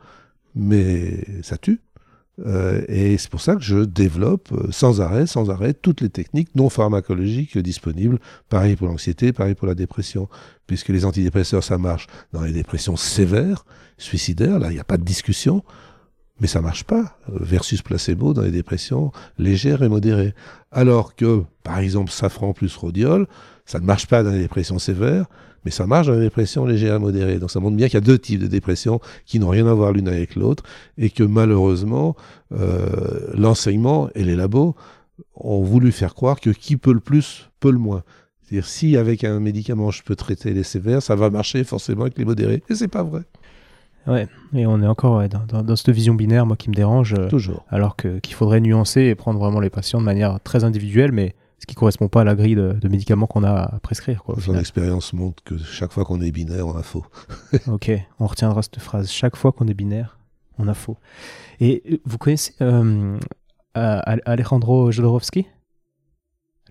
mais 0.56 1.26
ça 1.44 1.57
tue. 1.57 1.82
Euh, 2.45 2.82
et 2.90 3.18
c'est 3.18 3.30
pour 3.30 3.41
ça 3.41 3.56
que 3.56 3.62
je 3.62 3.78
développe 3.78 4.52
euh, 4.52 4.68
sans 4.72 4.99
arrêt, 4.99 5.26
sans 5.26 5.49
arrêt, 5.49 5.74
toutes 5.74 6.02
les 6.02 6.10
techniques 6.10 6.53
non 6.56 6.70
pharmacologiques 6.70 7.57
disponibles. 7.57 8.20
Pareil 8.49 8.76
pour 8.76 8.88
l'anxiété, 8.88 9.32
pareil 9.32 9.56
pour 9.56 9.68
la 9.68 9.76
dépression, 9.76 10.28
puisque 10.68 10.90
les 10.90 11.06
antidépresseurs, 11.06 11.64
ça 11.64 11.78
marche 11.78 12.07
dans 12.34 12.41
les 12.41 12.52
dépressions 12.52 12.98
sévères, 12.98 13.66
suicidaires, 13.98 14.60
là, 14.60 14.70
il 14.70 14.74
n'y 14.74 14.80
a 14.80 14.86
pas 14.86 14.98
de 14.98 15.03
discussion, 15.03 15.64
mais 16.41 16.48
ça 16.48 16.62
marche 16.62 16.84
pas, 16.84 17.18
euh, 17.30 17.38
versus 17.40 17.82
placebo 17.82 18.34
dans 18.34 18.41
les 18.41 18.52
dépressions 18.52 19.12
légères 19.38 19.84
et 19.84 19.90
modérées. 19.90 20.34
Alors 20.72 21.16
que, 21.16 21.44
par 21.64 21.80
exemple, 21.80 22.12
safran 22.12 22.52
plus 22.53 22.76
rhodiol, 22.76 23.28
ça 23.66 23.80
ne 23.80 23.86
marche 23.86 24.08
pas 24.08 24.24
dans 24.24 24.32
les 24.32 24.40
dépressions 24.40 24.80
sévères, 24.80 25.26
mais 25.66 25.72
ça 25.72 25.88
marche 25.88 26.08
dans 26.08 26.14
les 26.14 26.22
dépressions 26.22 26.66
légères 26.66 26.96
et 26.96 27.00
modérées. 27.00 27.40
Donc 27.40 27.52
ça 27.52 27.60
montre 27.60 27.76
bien 27.76 27.88
qu'il 27.88 27.96
y 27.96 27.98
a 27.98 28.02
deux 28.02 28.20
types 28.20 28.40
de 28.40 28.48
dépressions 28.48 29.00
qui 29.26 29.40
n'ont 29.40 29.50
rien 29.50 29.68
à 29.68 29.74
voir 29.74 29.92
l'une 29.92 30.08
avec 30.08 30.36
l'autre, 30.36 30.64
et 30.98 31.10
que 31.10 31.24
malheureusement, 31.24 32.16
euh, 32.54 32.88
l'enseignement 33.34 34.10
et 34.16 34.24
les 34.24 34.36
labos 34.36 34.76
ont 35.36 35.64
voulu 35.64 35.92
faire 35.92 36.14
croire 36.14 36.40
que 36.40 36.52
qui 36.52 36.78
peut 36.78 36.94
le 36.94 37.00
plus 37.00 37.50
peut 37.60 37.72
le 37.72 37.80
moins. 37.80 38.04
C'est-à-dire 38.44 38.68
si 38.68 38.96
avec 38.96 39.24
un 39.24 39.40
médicament 39.40 39.90
je 39.90 40.04
peux 40.04 40.16
traiter 40.16 40.54
les 40.54 40.64
sévères, 40.64 41.02
ça 41.02 41.16
va 41.16 41.32
marcher 41.32 41.64
forcément 41.64 42.04
avec 42.04 42.18
les 42.18 42.26
modérés, 42.26 42.62
et 42.70 42.76
c'est 42.76 42.88
pas 42.88 43.04
vrai. 43.04 43.24
Ouais, 44.08 44.28
et 44.54 44.68
on 44.68 44.84
est 44.84 44.88
encore 44.88 45.28
dans, 45.28 45.64
dans, 45.64 45.76
cette 45.76 45.90
vision 45.90 46.14
binaire, 46.14 46.46
moi, 46.46 46.56
qui 46.56 46.70
me 46.70 46.76
dérange. 46.76 47.16
Euh, 47.18 47.28
Toujours. 47.28 47.66
Alors 47.70 47.96
que, 47.96 48.20
qu'il 48.20 48.36
faudrait 48.36 48.62
nuancer 48.62 49.02
et 49.02 49.16
prendre 49.16 49.40
vraiment 49.40 49.60
les 49.60 49.72
patients 49.72 50.00
de 50.00 50.06
manière 50.06 50.40
très 50.42 50.64
individuelle, 50.64 51.12
mais 51.12 51.34
ce 51.60 51.65
qui 51.65 51.76
correspond 51.76 52.07
pas 52.07 52.22
à 52.22 52.23
la 52.23 52.36
grille 52.36 52.56
de, 52.56 52.88
médicaments 52.88 53.27
qu'on 53.27 53.44
a 53.44 53.76
à 53.76 53.80
prescrire. 53.80 54.23
Quoi, 54.23 54.36
Son 54.40 54.57
expérience 54.57 55.14
montre 55.14 55.44
que 55.44 55.57
chaque 55.57 55.91
fois 55.91 56.06
qu'on 56.06 56.22
est 56.22 56.32
binaire, 56.32 56.68
on 56.68 56.76
a 56.76 56.84
faux. 56.84 57.06
ok, 57.68 57.91
on 58.19 58.27
retiendra 58.27 58.61
cette 58.61 58.80
phrase. 58.80 59.10
Chaque 59.10 59.36
fois 59.36 59.52
qu'on 59.52 59.68
est 59.68 59.73
binaire, 59.73 60.19
on 60.57 60.68
a 60.68 60.73
faux. 60.73 60.98
Et 61.60 61.84
euh, 61.90 61.98
vous 62.06 62.18
connaissez 62.18 62.53
euh, 62.61 63.18
Alejandro 63.73 64.91
Jodorowsky? 64.91 65.48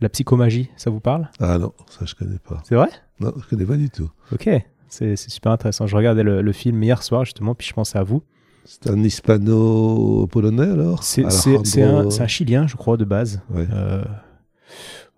La 0.01 0.09
psychomagie, 0.09 0.71
ça 0.77 0.91
vous 0.91 1.01
parle? 1.01 1.31
Ah 1.39 1.57
non, 1.59 1.73
ça 1.89 2.05
je 2.05 2.15
connais 2.15 2.39
pas. 2.39 2.61
C'est 2.65 2.75
vrai? 2.75 2.89
Non, 3.21 3.33
je 3.37 3.49
connais 3.49 3.65
pas 3.65 3.77
du 3.77 3.91
tout. 3.91 4.11
Ok, 4.33 4.51
c'est 4.89 5.17
super 5.17 5.53
intéressant. 5.53 5.87
Je 5.87 5.97
regardais 5.97 6.23
le, 6.23 6.53
film 6.53 6.83
hier 6.83 7.03
soir 7.03 7.25
justement, 7.25 7.55
puis 7.55 7.67
je 7.67 7.73
pensais 7.73 7.99
à 7.99 8.03
vous. 8.03 8.23
C'est 8.65 8.89
un 8.89 9.03
hispano-polonais 9.03 10.71
alors? 10.71 11.03
C'est 11.03 11.25
un, 11.25 12.09
un, 12.09 12.27
Chilien, 12.27 12.67
je 12.67 12.77
crois, 12.77 12.97
de 12.97 13.05
base. 13.05 13.43
Euh, 13.55 13.67
euh, 13.73 14.05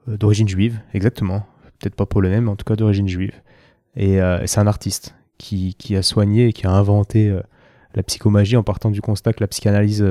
d'origine 0.06 0.48
juive, 0.48 0.80
exactement. 0.94 1.46
Peut-être 1.78 1.94
pas 1.94 2.06
polonais, 2.06 2.40
mais 2.40 2.50
en 2.50 2.56
tout 2.56 2.64
cas 2.64 2.76
d'origine 2.76 3.08
juive. 3.08 3.32
Et, 3.96 4.20
euh, 4.20 4.46
c'est 4.46 4.60
un 4.60 4.66
artiste 4.66 5.14
qui, 5.38 5.74
qui, 5.74 5.96
a 5.96 6.02
soigné 6.02 6.48
et 6.48 6.52
qui 6.52 6.66
a 6.66 6.70
inventé 6.70 7.28
euh, 7.28 7.40
la 7.94 8.02
psychomagie 8.02 8.56
en 8.56 8.62
partant 8.62 8.90
du 8.90 9.00
constat 9.00 9.32
que 9.32 9.42
la 9.42 9.48
psychanalyse 9.48 10.04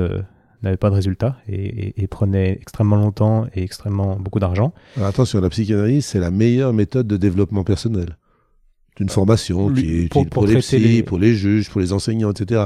n'avait 0.62 0.76
pas 0.76 0.90
de 0.90 0.94
résultat 0.94 1.36
et, 1.48 2.06
prenait 2.08 2.52
extrêmement 2.52 2.96
longtemps 2.96 3.46
et 3.54 3.62
extrêmement 3.62 4.16
beaucoup 4.16 4.38
d'argent. 4.38 4.72
Attention, 5.00 5.40
la 5.40 5.50
psychanalyse, 5.50 6.06
c'est 6.06 6.18
la 6.18 6.30
meilleure 6.30 6.72
méthode 6.72 7.06
de 7.06 7.16
développement 7.16 7.64
personnel. 7.64 8.16
D'une 8.96 9.10
formation 9.10 9.70
qui 9.74 9.80
est 9.80 10.02
utile 10.04 10.30
pour, 10.30 10.46
les 10.46 10.56
psys, 10.56 11.02
pour 11.02 11.18
les 11.18 11.34
juges, 11.34 11.68
pour 11.68 11.82
les 11.82 11.92
enseignants, 11.92 12.30
etc. 12.30 12.64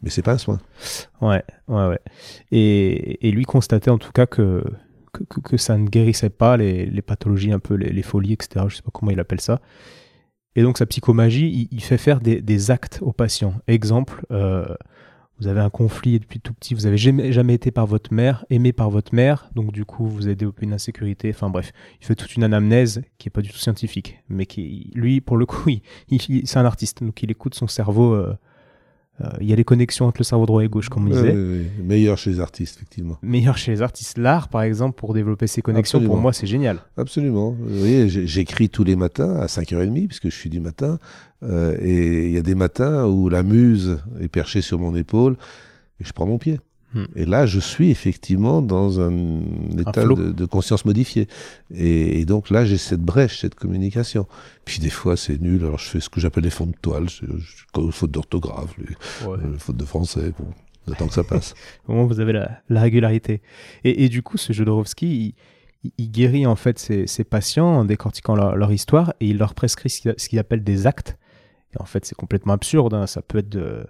Mais 0.00 0.10
c'est 0.10 0.22
pas 0.22 0.34
un 0.34 0.38
soin. 0.38 0.60
Ouais, 1.20 1.42
ouais, 1.66 1.88
ouais. 1.88 1.98
Et, 2.52 3.26
et 3.26 3.32
lui 3.32 3.44
constatait 3.44 3.90
en 3.90 3.98
tout 3.98 4.12
cas 4.12 4.26
que 4.26 4.62
que, 5.12 5.56
ça 5.56 5.76
ne 5.76 5.88
guérissait 5.88 6.30
pas 6.30 6.56
les, 6.56 7.02
pathologies, 7.02 7.52
un 7.52 7.58
peu 7.58 7.74
les, 7.74 8.02
folies, 8.02 8.32
etc. 8.32 8.66
Je 8.68 8.76
sais 8.76 8.82
pas 8.82 8.90
comment 8.92 9.10
il 9.10 9.20
appelle 9.20 9.40
ça. 9.40 9.60
Et 10.54 10.62
donc 10.62 10.78
sa 10.78 10.86
psychomagie, 10.86 11.68
il, 11.70 11.82
fait 11.82 11.98
faire 11.98 12.20
des, 12.20 12.70
actes 12.70 12.98
aux 13.02 13.12
patients. 13.12 13.54
Exemple, 13.66 14.24
euh, 14.30 14.66
vous 15.38 15.48
avez 15.48 15.60
un 15.60 15.70
conflit 15.70 16.20
depuis 16.20 16.40
tout 16.40 16.52
petit, 16.54 16.74
vous 16.74 16.86
avez 16.86 16.96
jamais, 16.96 17.54
été 17.54 17.70
par 17.70 17.86
votre 17.86 18.12
mère, 18.12 18.44
aimé 18.50 18.72
par 18.72 18.90
votre 18.90 19.14
mère, 19.14 19.50
donc 19.54 19.72
du 19.72 19.84
coup 19.84 20.06
vous 20.06 20.26
avez 20.26 20.36
développé 20.36 20.64
une 20.64 20.74
insécurité. 20.74 21.30
Enfin 21.34 21.50
bref, 21.50 21.72
il 22.00 22.06
fait 22.06 22.14
toute 22.14 22.36
une 22.36 22.44
anamnèse 22.44 23.02
qui 23.18 23.28
est 23.28 23.30
pas 23.30 23.40
du 23.40 23.50
tout 23.50 23.58
scientifique, 23.58 24.18
mais 24.28 24.46
qui, 24.46 24.90
lui, 24.94 25.20
pour 25.20 25.36
le 25.36 25.46
coup, 25.46 25.68
il, 26.08 26.46
c'est 26.46 26.58
un 26.58 26.64
artiste, 26.64 27.02
donc 27.02 27.22
il 27.22 27.30
écoute 27.30 27.54
son 27.54 27.66
cerveau. 27.66 28.14
Euh, 28.14 28.36
il 29.40 29.48
y 29.48 29.52
a 29.52 29.56
les 29.56 29.64
connexions 29.64 30.06
entre 30.06 30.20
le 30.20 30.24
cerveau 30.24 30.46
droit 30.46 30.64
et 30.64 30.68
gauche, 30.68 30.88
comme 30.88 31.06
on 31.06 31.10
disait. 31.10 31.34
Meilleur 31.82 32.18
chez 32.18 32.30
les 32.30 32.40
artistes, 32.40 32.76
effectivement. 32.76 33.18
Meilleur 33.22 33.56
chez 33.56 33.70
les 33.70 33.82
artistes. 33.82 34.18
L'art, 34.18 34.48
par 34.48 34.62
exemple, 34.62 34.98
pour 34.98 35.14
développer 35.14 35.46
ces 35.46 35.62
connexions, 35.62 36.00
pour 36.00 36.16
moi, 36.16 36.32
c'est 36.32 36.46
génial. 36.46 36.78
Absolument. 36.96 37.52
Vous 37.52 37.78
voyez, 37.78 38.08
j'écris 38.08 38.68
tous 38.68 38.84
les 38.84 38.96
matins 38.96 39.36
à 39.36 39.46
5h30, 39.46 40.08
puisque 40.08 40.28
je 40.28 40.36
suis 40.36 40.50
du 40.50 40.60
matin. 40.60 40.98
Euh, 41.42 41.76
et 41.80 42.26
il 42.26 42.32
y 42.32 42.38
a 42.38 42.42
des 42.42 42.54
matins 42.54 43.06
où 43.06 43.28
la 43.28 43.42
muse 43.42 43.98
est 44.20 44.28
perchée 44.28 44.60
sur 44.60 44.78
mon 44.78 44.94
épaule 44.94 45.36
et 46.00 46.04
je 46.04 46.12
prends 46.12 46.26
mon 46.26 46.38
pied. 46.38 46.60
Hmm. 46.94 47.04
Et 47.16 47.24
là, 47.24 47.46
je 47.46 47.58
suis 47.58 47.90
effectivement 47.90 48.60
dans 48.60 49.00
un 49.00 49.40
état 49.78 50.04
de, 50.04 50.44
conscience 50.44 50.84
modifié. 50.84 51.26
Et, 51.74 52.24
donc 52.24 52.50
là, 52.50 52.64
j'ai 52.64 52.78
cette 52.78 53.00
brèche, 53.00 53.40
cette 53.40 53.54
communication. 53.54 54.26
Puis 54.64 54.78
des 54.78 54.90
fois, 54.90 55.16
c'est 55.16 55.40
nul. 55.40 55.64
Alors 55.64 55.78
je 55.78 55.88
fais 55.88 56.00
ce 56.00 56.08
que 56.08 56.20
j'appelle 56.20 56.44
des 56.44 56.50
fonds 56.50 56.66
de 56.66 56.74
toile, 56.80 57.06
faute 57.90 58.10
d'orthographe, 58.10 58.76
ouais. 58.78 58.86
Euh, 59.26 59.58
faute 59.58 59.76
de 59.76 59.84
français. 59.84 60.32
Bon, 60.38 60.46
j'attends 60.86 61.08
que 61.08 61.14
ça 61.14 61.24
passe. 61.24 61.54
Au 61.88 61.94
moins, 61.94 62.04
vous 62.04 62.20
avez 62.20 62.32
la, 62.32 62.80
régularité. 62.80 63.40
Et, 63.84 64.08
du 64.08 64.22
coup, 64.22 64.36
ce 64.36 64.52
Jodorowsky, 64.52 65.34
il, 65.84 65.92
il, 65.98 66.10
guérit 66.10 66.46
en 66.46 66.56
fait 66.56 66.78
ses, 66.78 67.24
patients 67.24 67.66
en 67.66 67.84
décortiquant 67.84 68.34
leur, 68.34 68.72
histoire 68.72 69.14
et 69.20 69.28
il 69.28 69.38
leur 69.38 69.54
prescrit 69.54 69.90
ce 69.90 70.28
qu'il 70.28 70.38
appelle 70.38 70.62
des 70.62 70.86
actes. 70.86 71.16
Et 71.74 71.80
en 71.80 71.86
fait, 71.86 72.04
c'est 72.04 72.14
complètement 72.14 72.52
absurde. 72.52 72.92
Hein. 72.92 73.06
Ça 73.06 73.22
peut 73.22 73.38
être 73.38 73.48
de 73.48 73.86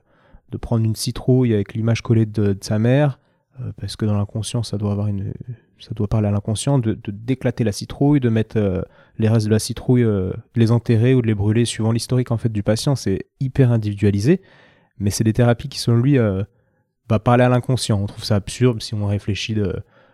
de 0.52 0.58
prendre 0.58 0.84
une 0.84 0.94
citrouille 0.94 1.54
avec 1.54 1.74
l'image 1.74 2.02
collée 2.02 2.26
de, 2.26 2.56
sa 2.60 2.78
mère, 2.78 3.18
euh, 3.60 3.72
parce 3.80 3.96
que 3.96 4.04
dans 4.04 4.16
l'inconscient, 4.16 4.62
ça 4.62 4.76
doit 4.76 4.92
avoir 4.92 5.08
une, 5.08 5.32
ça 5.80 5.90
doit 5.94 6.08
parler 6.08 6.28
à 6.28 6.30
l'inconscient, 6.30 6.78
de, 6.78 6.96
d'éclater 7.08 7.64
la 7.64 7.72
citrouille, 7.72 8.20
de 8.20 8.28
mettre 8.28 8.58
euh, 8.58 8.82
les 9.18 9.28
restes 9.28 9.46
de 9.46 9.50
la 9.50 9.58
citrouille, 9.58 10.04
euh, 10.04 10.30
de 10.54 10.60
les 10.60 10.70
enterrer 10.70 11.14
ou 11.14 11.22
de 11.22 11.26
les 11.26 11.34
brûler 11.34 11.64
suivant 11.64 11.90
l'historique 11.90 12.30
en 12.30 12.36
fait 12.36 12.50
du 12.50 12.62
patient. 12.62 12.94
C'est 12.94 13.26
hyper 13.40 13.72
individualisé, 13.72 14.42
mais 14.98 15.10
c'est 15.10 15.24
des 15.24 15.32
thérapies 15.32 15.68
qui 15.68 15.78
selon 15.78 15.98
lui 15.98 16.18
va 17.08 17.18
parler 17.18 17.44
à 17.44 17.48
l'inconscient. 17.48 18.00
On 18.00 18.06
trouve 18.06 18.24
ça 18.24 18.36
absurde 18.36 18.82
si 18.82 18.94
on 18.94 19.06
réfléchit 19.06 19.56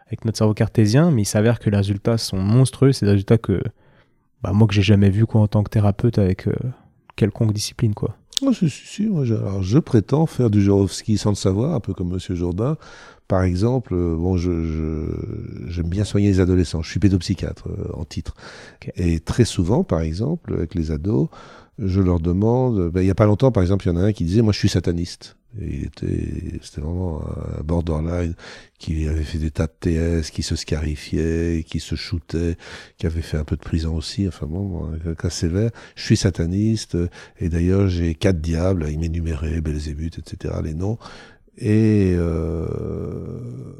avec 0.06 0.24
notre 0.24 0.39
cerveau 0.39 0.55
cartésien, 0.55 1.10
mais 1.10 1.23
il 1.23 1.27
s'avère 1.27 1.59
que 1.59 1.69
les 1.69 1.77
résultats 1.77 2.16
sont 2.16 2.39
monstrueux. 2.39 2.93
C'est 2.93 3.06
des 3.06 3.12
résultats 3.12 3.39
que 3.39 3.60
bah, 4.43 4.52
moi 4.52 4.69
que 4.69 4.74
j'ai 4.74 4.82
jamais 4.82 5.10
vu 5.10 5.24
en 5.35 5.48
tant 5.48 5.62
que 5.65 5.70
thérapeute 5.70 6.19
avec 6.19 6.48
quelconque 7.16 7.52
discipline 7.52 7.94
quoi. 7.94 8.18
Oh, 8.43 8.52
si, 8.52 8.70
si, 8.70 8.86
si, 8.86 9.06
moi, 9.06 9.24
je, 9.24 9.35
alors, 9.35 9.62
je 9.62 9.78
prétends 9.78 10.27
faire 10.27 10.48
du 10.51 10.62
Jorovski 10.62 11.19
sans 11.19 11.31
le 11.31 11.35
savoir, 11.36 11.74
un 11.74 11.81
peu 11.81 11.93
comme 11.93 12.10
Monsieur 12.10 12.36
Jourdain. 12.36 12.77
Par 13.27 13.43
exemple, 13.43 13.94
euh, 13.94 14.16
bon, 14.16 14.36
je, 14.36 14.65
je- 14.65 15.66
j'aime 15.70 15.89
bien 15.89 16.05
soigner 16.05 16.28
les 16.28 16.40
adolescents. 16.40 16.82
Je 16.82 16.90
suis 16.90 17.01
pédopsychiatre 17.01 17.69
euh, 17.69 17.93
en 17.94 18.05
titre. 18.05 18.35
Et 18.97 19.20
très 19.20 19.44
souvent, 19.44 19.85
par 19.85 20.01
exemple, 20.01 20.55
avec 20.55 20.74
les 20.77 20.90
ados, 20.93 21.28
je 21.78 22.01
leur 22.01 22.20
demande. 22.20 22.90
ben, 22.90 23.02
il 23.02 23.06
y 23.09 23.10
a 23.10 23.15
pas 23.16 23.27
longtemps, 23.27 23.52
par 23.52 23.62
exemple, 23.65 23.86
il 23.89 23.93
y 23.93 23.97
en 23.97 23.98
a 24.01 24.05
un 24.05 24.12
qui 24.12 24.24
disait, 24.24 24.43
moi, 24.43 24.52
je 24.52 24.59
suis 24.60 24.69
sataniste. 24.70 25.38
Il 25.61 25.85
était, 25.85 26.59
c'était 26.62 26.83
vraiment 26.83 27.23
un 27.59 27.62
borderline 27.62 28.35
qui 28.79 29.09
avait 29.09 29.25
fait 29.25 29.39
des 29.39 29.51
tas 29.51 29.66
de 29.66 29.73
TS, 29.81 30.31
qui 30.31 30.43
se 30.43 30.55
scarifiait, 30.57 31.65
qui 31.66 31.81
se 31.81 31.95
shootait, 31.95 32.57
qui 32.99 33.07
avait 33.07 33.23
fait 33.23 33.39
un 33.39 33.45
peu 33.45 33.57
de 33.57 33.62
prison 33.62 33.97
aussi. 33.97 34.29
Enfin 34.29 34.47
bon, 34.47 34.93
un 35.07 35.15
cas 35.15 35.31
sévère. 35.31 35.70
Je 35.97 36.03
suis 36.03 36.16
sataniste. 36.19 36.95
euh, 36.97 37.09
Et 37.41 37.49
d'ailleurs, 37.49 37.89
j'ai 37.89 38.15
quatre 38.15 38.41
diables. 38.41 38.87
Il 38.91 38.99
m'énumérait 39.01 39.61
Belzébuth, 39.62 40.19
etc. 40.19 40.55
Les 40.62 40.75
noms. 40.75 40.99
Et 41.57 42.15
euh, 42.16 43.73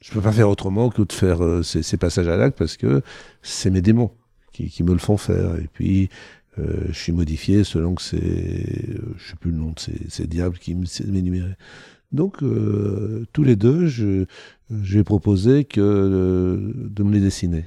je 0.00 0.12
peux 0.12 0.20
pas 0.20 0.32
faire 0.32 0.48
autrement 0.50 0.90
que 0.90 1.02
de 1.02 1.12
faire 1.12 1.42
euh, 1.44 1.62
ces, 1.62 1.82
ces 1.82 1.96
passages 1.96 2.28
à 2.28 2.36
l'acte 2.36 2.58
parce 2.58 2.76
que 2.76 3.02
c'est 3.42 3.70
mes 3.70 3.80
démons 3.82 4.12
qui, 4.52 4.68
qui 4.70 4.82
me 4.82 4.92
le 4.92 4.98
font 4.98 5.16
faire. 5.16 5.56
Et 5.56 5.68
puis, 5.72 6.10
je 6.56 6.92
suis 6.92 7.12
modifié 7.12 7.64
selon 7.64 7.94
que 7.94 8.02
c'est, 8.02 8.16
euh, 8.18 9.14
je 9.16 9.30
sais 9.30 9.36
plus 9.36 9.50
le 9.50 9.56
nom 9.56 9.72
de 9.72 9.78
ces, 9.78 9.98
ces 10.08 10.26
diables 10.26 10.58
qui 10.58 10.76
m'énuméraient. 11.06 11.56
Donc, 12.12 12.44
euh, 12.44 13.26
tous 13.32 13.42
les 13.42 13.56
deux, 13.56 13.86
je, 13.86 14.24
je 14.70 14.92
lui 14.92 15.00
ai 15.00 15.04
proposé 15.04 15.64
que 15.64 15.80
euh, 15.80 16.72
de 16.74 17.02
me 17.02 17.12
les 17.12 17.20
dessiner. 17.20 17.66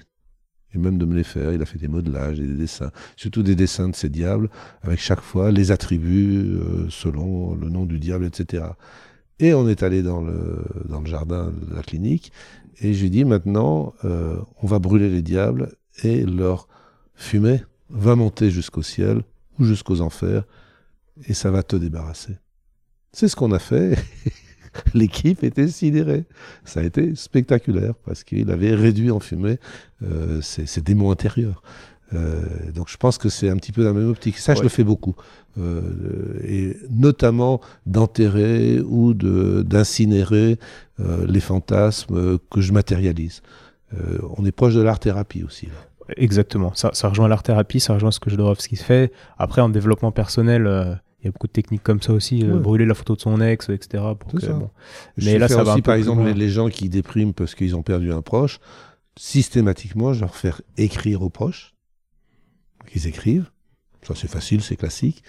Et 0.73 0.77
même 0.77 0.97
de 0.97 1.05
me 1.05 1.15
les 1.15 1.23
faire. 1.23 1.51
Il 1.51 1.61
a 1.61 1.65
fait 1.65 1.77
des 1.77 1.89
modelages 1.89 2.39
et 2.39 2.47
des 2.47 2.55
dessins. 2.55 2.91
Surtout 3.17 3.43
des 3.43 3.55
dessins 3.55 3.89
de 3.89 3.95
ces 3.95 4.09
diables, 4.09 4.49
avec 4.81 4.99
chaque 4.99 5.21
fois 5.21 5.51
les 5.51 5.71
attributs 5.71 6.55
euh, 6.55 6.87
selon 6.89 7.55
le 7.55 7.69
nom 7.69 7.85
du 7.85 7.99
diable, 7.99 8.25
etc. 8.25 8.63
Et 9.39 9.53
on 9.53 9.67
est 9.67 9.83
allé 9.83 10.01
dans 10.01 10.21
le, 10.21 10.63
dans 10.87 11.01
le 11.01 11.07
jardin 11.07 11.51
de 11.69 11.75
la 11.75 11.83
clinique. 11.83 12.31
Et 12.79 12.93
j'ai 12.93 13.09
dit 13.09 13.25
maintenant, 13.25 13.93
euh, 14.05 14.37
on 14.61 14.67
va 14.67 14.79
brûler 14.79 15.09
les 15.09 15.21
diables 15.21 15.73
et 16.03 16.25
leur 16.25 16.67
fumée 17.15 17.61
va 17.89 18.15
monter 18.15 18.49
jusqu'au 18.51 18.81
ciel 18.83 19.21
ou 19.59 19.63
jusqu'aux 19.65 20.01
enfers 20.01 20.43
et 21.27 21.33
ça 21.33 21.51
va 21.51 21.63
te 21.63 21.75
débarrasser. 21.75 22.37
C'est 23.11 23.27
ce 23.27 23.35
qu'on 23.35 23.51
a 23.51 23.59
fait. 23.59 23.97
L'équipe 24.93 25.43
était 25.43 25.67
sidérée. 25.67 26.25
Ça 26.63 26.81
a 26.81 26.83
été 26.83 27.15
spectaculaire 27.15 27.95
parce 28.05 28.23
qu'il 28.23 28.51
avait 28.51 28.75
réduit 28.75 29.09
en 29.09 29.19
fumée 29.19 29.57
euh, 30.03 30.41
ses, 30.41 30.65
ses 30.67 30.81
démons 30.81 31.09
intérieurs. 31.11 31.63
Euh, 32.13 32.41
donc 32.73 32.87
je 32.89 32.95
pense 32.97 33.17
que 33.17 33.27
c'est 33.29 33.49
un 33.49 33.57
petit 33.57 33.71
peu 33.71 33.83
la 33.83 33.91
même 33.93 34.07
optique. 34.09 34.37
Ça, 34.37 34.53
je 34.53 34.61
le 34.61 34.69
fais 34.69 34.83
beaucoup. 34.83 35.15
Euh, 35.57 36.39
et 36.43 36.77
notamment 36.91 37.59
d'enterrer 37.87 38.79
ou 38.81 39.13
de- 39.15 39.63
d'incinérer 39.63 40.59
euh, 40.99 41.25
les 41.27 41.39
fantasmes 41.39 42.37
que 42.51 42.61
je 42.61 42.71
matérialise. 42.71 43.41
Euh, 43.93 44.19
on 44.37 44.45
est 44.45 44.51
proche 44.51 44.75
de 44.75 44.81
l'art-thérapie 44.81 45.43
aussi. 45.43 45.65
là. 45.65 45.86
Exactement. 46.15 46.73
Ça, 46.75 46.91
ça 46.93 47.09
rejoint 47.09 47.27
l'art 47.27 47.43
thérapie, 47.43 47.79
ça 47.79 47.93
rejoint 47.93 48.11
ce 48.11 48.19
que 48.19 48.29
Jodorowsky 48.29 48.75
fait. 48.77 49.11
Après, 49.37 49.61
en 49.61 49.69
développement 49.69 50.11
personnel, 50.11 50.65
euh, 50.67 50.93
il 51.21 51.25
y 51.25 51.27
a 51.27 51.31
beaucoup 51.31 51.47
de 51.47 51.51
techniques 51.51 51.83
comme 51.83 52.01
ça 52.01 52.13
aussi. 52.13 52.43
euh, 52.43 52.53
Ouais. 52.53 52.59
brûler 52.59 52.85
la 52.85 52.93
photo 52.93 53.15
de 53.15 53.21
son 53.21 53.41
ex, 53.41 53.69
etc. 53.69 54.03
Pour 54.17 54.31
que, 54.31 54.45
bon. 54.45 54.69
Je 55.17 55.25
Mais 55.25 55.31
sais 55.33 55.39
là, 55.39 55.47
ça 55.47 55.57
va 55.57 55.61
aussi, 55.63 55.71
un 55.71 55.75
peu 55.75 55.81
par 55.81 55.95
exemple, 55.95 56.23
les, 56.23 56.33
les 56.33 56.49
gens 56.49 56.69
qui 56.69 56.87
dépriment 56.89 57.33
parce 57.33 57.55
qu'ils 57.55 57.75
ont 57.75 57.83
perdu 57.83 58.13
un 58.13 58.21
proche, 58.21 58.59
systématiquement, 59.17 60.13
je 60.13 60.21
leur 60.21 60.35
fais 60.35 60.51
écrire 60.77 61.21
aux 61.23 61.29
proches, 61.29 61.73
qu'ils 62.91 63.07
écrivent. 63.07 63.49
Ça, 64.03 64.13
c'est 64.15 64.29
facile, 64.29 64.61
c'est 64.61 64.75
classique. 64.77 65.23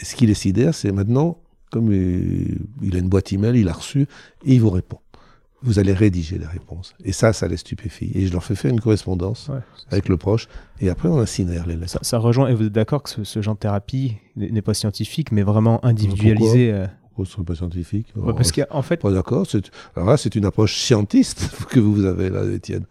Et 0.00 0.04
ce 0.04 0.14
qui 0.14 0.26
les 0.26 0.34
sidère, 0.34 0.74
c'est 0.74 0.92
maintenant, 0.92 1.38
comme 1.70 1.92
il, 1.92 2.58
il 2.82 2.94
a 2.96 2.98
une 3.00 3.08
boîte 3.08 3.32
email, 3.32 3.60
il 3.60 3.68
a 3.68 3.72
reçu, 3.72 4.02
et 4.46 4.54
il 4.54 4.60
vous 4.60 4.70
répond. 4.70 5.00
Vous 5.62 5.78
allez 5.80 5.92
rédiger 5.92 6.38
les 6.38 6.46
réponses. 6.46 6.94
Et 7.04 7.12
ça, 7.12 7.32
ça 7.32 7.48
les 7.48 7.56
stupéfie. 7.56 8.10
Et 8.14 8.26
je 8.26 8.32
leur 8.32 8.44
fais 8.44 8.54
faire 8.54 8.70
une 8.70 8.80
correspondance 8.80 9.48
Ouais, 9.48 9.58
avec 9.90 10.08
le 10.08 10.16
proche, 10.16 10.46
et 10.80 10.88
après, 10.88 11.08
on 11.08 11.18
incinère 11.18 11.66
les 11.66 11.74
lettres. 11.74 11.90
ça, 11.90 11.98
ça 12.02 12.18
rejoint, 12.18 12.48
et 12.48 12.54
vous 12.54 12.66
êtes 12.66 12.72
d'accord 12.72 13.02
que 13.02 13.10
ce, 13.10 13.24
ce 13.24 13.42
genre 13.42 13.54
de 13.54 13.58
thérapie 13.60 14.14
n'est 14.36 14.50
n'est 14.50 14.62
pas 14.62 14.74
scientifique, 14.74 15.32
mais 15.32 15.42
vraiment 15.42 15.84
individualisé. 15.84 16.72
euh, 16.72 16.86
Pourquoi 17.08 17.24
ce 17.26 17.32
serait 17.32 17.42
pas 17.44 17.54
scientifique 17.56 18.06
ouais, 18.14 18.32
parce 18.34 18.52
qu'en 18.52 18.82
fait, 18.82 18.98
Pas 18.98 19.10
d'accord. 19.10 19.46
Alors 19.96 20.08
là, 20.10 20.16
c'est 20.16 20.34
une 20.36 20.44
approche 20.44 20.76
scientiste 20.76 21.50
que 21.70 21.80
vous 21.80 22.04
avez 22.04 22.30
là, 22.30 22.44
Étienne. 22.44 22.84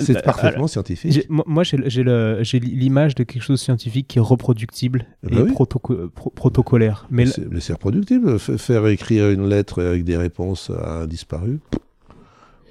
C'est 0.00 0.16
euh, 0.16 0.20
parfaitement 0.20 0.66
scientifique. 0.66 1.26
Moi- 1.30 1.62
j'ai 1.62 2.58
l'image 2.60 3.14
de 3.14 3.22
quelque 3.22 3.40
chose 3.42 3.60
de 3.60 3.64
scientifique 3.64 4.08
qui 4.08 4.18
est 4.18 4.20
reproductible 4.20 5.06
Eh 5.22 5.28
et 5.32 5.36
ben 5.36 5.42
oui. 5.44 5.52
protoco- 5.52 6.08
pro- 6.08 6.30
protocolaire. 6.30 7.06
Mais 7.08 7.24
c'est- 7.26 7.46
mais 7.48 7.60
c'est 7.60 7.72
reproductible. 7.72 8.34
F- 8.34 8.58
Faire 8.58 8.86
écrire 8.88 9.30
une 9.30 9.48
lettre 9.48 9.80
avec 9.82 10.02
des 10.04 10.16
réponses 10.16 10.70
à 10.76 11.02
un 11.02 11.06
disparu. 11.06 11.60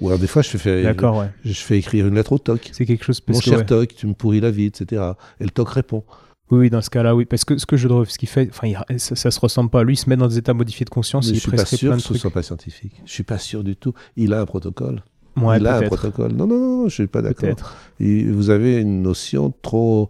Ou 0.02 0.08
alors 0.08 0.20
des 0.20 0.28
fois, 0.28 0.42
je 0.42 0.50
fais, 0.50 0.58
faire, 0.58 0.84
d'accord, 0.84 1.18
ouais. 1.18 1.30
je 1.46 1.54
fais 1.54 1.78
écrire 1.78 2.06
une 2.08 2.16
lettre 2.16 2.34
au 2.34 2.38
TOC. 2.38 2.70
C'est 2.74 2.86
quelque 2.86 3.06
chose 3.06 3.22
Mon 3.28 3.34
parce 3.34 3.44
que, 3.46 3.50
cher 3.50 3.60
ouais. 3.60 3.66
TOC, 3.66 3.96
tu 3.96 4.08
me 4.08 4.14
pourris 4.14 4.42
la 4.42 4.52
vie, 4.52 4.66
etc. 4.66 5.02
Et 5.40 5.44
le 5.46 5.50
TOC 5.52 5.70
répond. 5.70 6.04
Oui, 6.52 6.60
oui, 6.60 6.70
dans 6.70 6.82
ce 6.82 6.90
cas-là, 6.90 7.16
oui. 7.16 7.26
Parce 7.26 7.44
que 7.46 7.58
ce 7.58 7.66
que 7.66 7.76
Jodorowsky 7.78 8.26
fait, 8.28 8.50
enfin, 8.52 8.68
il- 8.68 9.00
ça, 9.00 9.16
ça 9.16 9.32
se 9.32 9.40
ressemble 9.40 9.70
pas. 9.70 9.84
Lui, 9.84 9.94
il 9.94 9.98
se 9.98 10.10
met 10.10 10.16
dans 10.18 10.28
des 10.28 10.38
états 10.38 10.54
modifiés 10.54 10.84
de 10.86 10.90
conscience, 10.92 11.26
Mais 11.28 11.32
il 11.32 11.36
je 11.36 11.40
suis 11.42 11.52
pas 11.52 11.66
sûr 11.66 11.80
plein 11.80 11.90
que 11.92 11.96
de 11.96 12.02
ce 12.02 12.08
trucs. 12.10 12.18
soit 12.22 12.30
pas 12.32 12.44
scientifique. 12.44 13.02
Je 13.06 13.12
suis 13.12 13.24
pas 13.24 13.38
sûr 13.40 13.64
du 13.64 13.76
tout. 13.76 13.94
Il 14.16 14.34
a 14.34 14.42
un 14.42 14.46
protocole. 14.46 15.02
Ouais, 15.38 15.58
il 15.58 15.66
a 15.68 15.78
un 15.78 15.82
protocole. 15.84 16.34
Non, 16.34 16.46
non, 16.46 16.60
non, 16.84 16.88
je 16.88 16.94
suis 16.94 17.08
pas 17.08 17.22
d'accord. 17.22 17.56
Vous 18.00 18.50
avez 18.50 18.76
une 18.78 19.02
notion 19.02 19.54
trop, 19.62 20.10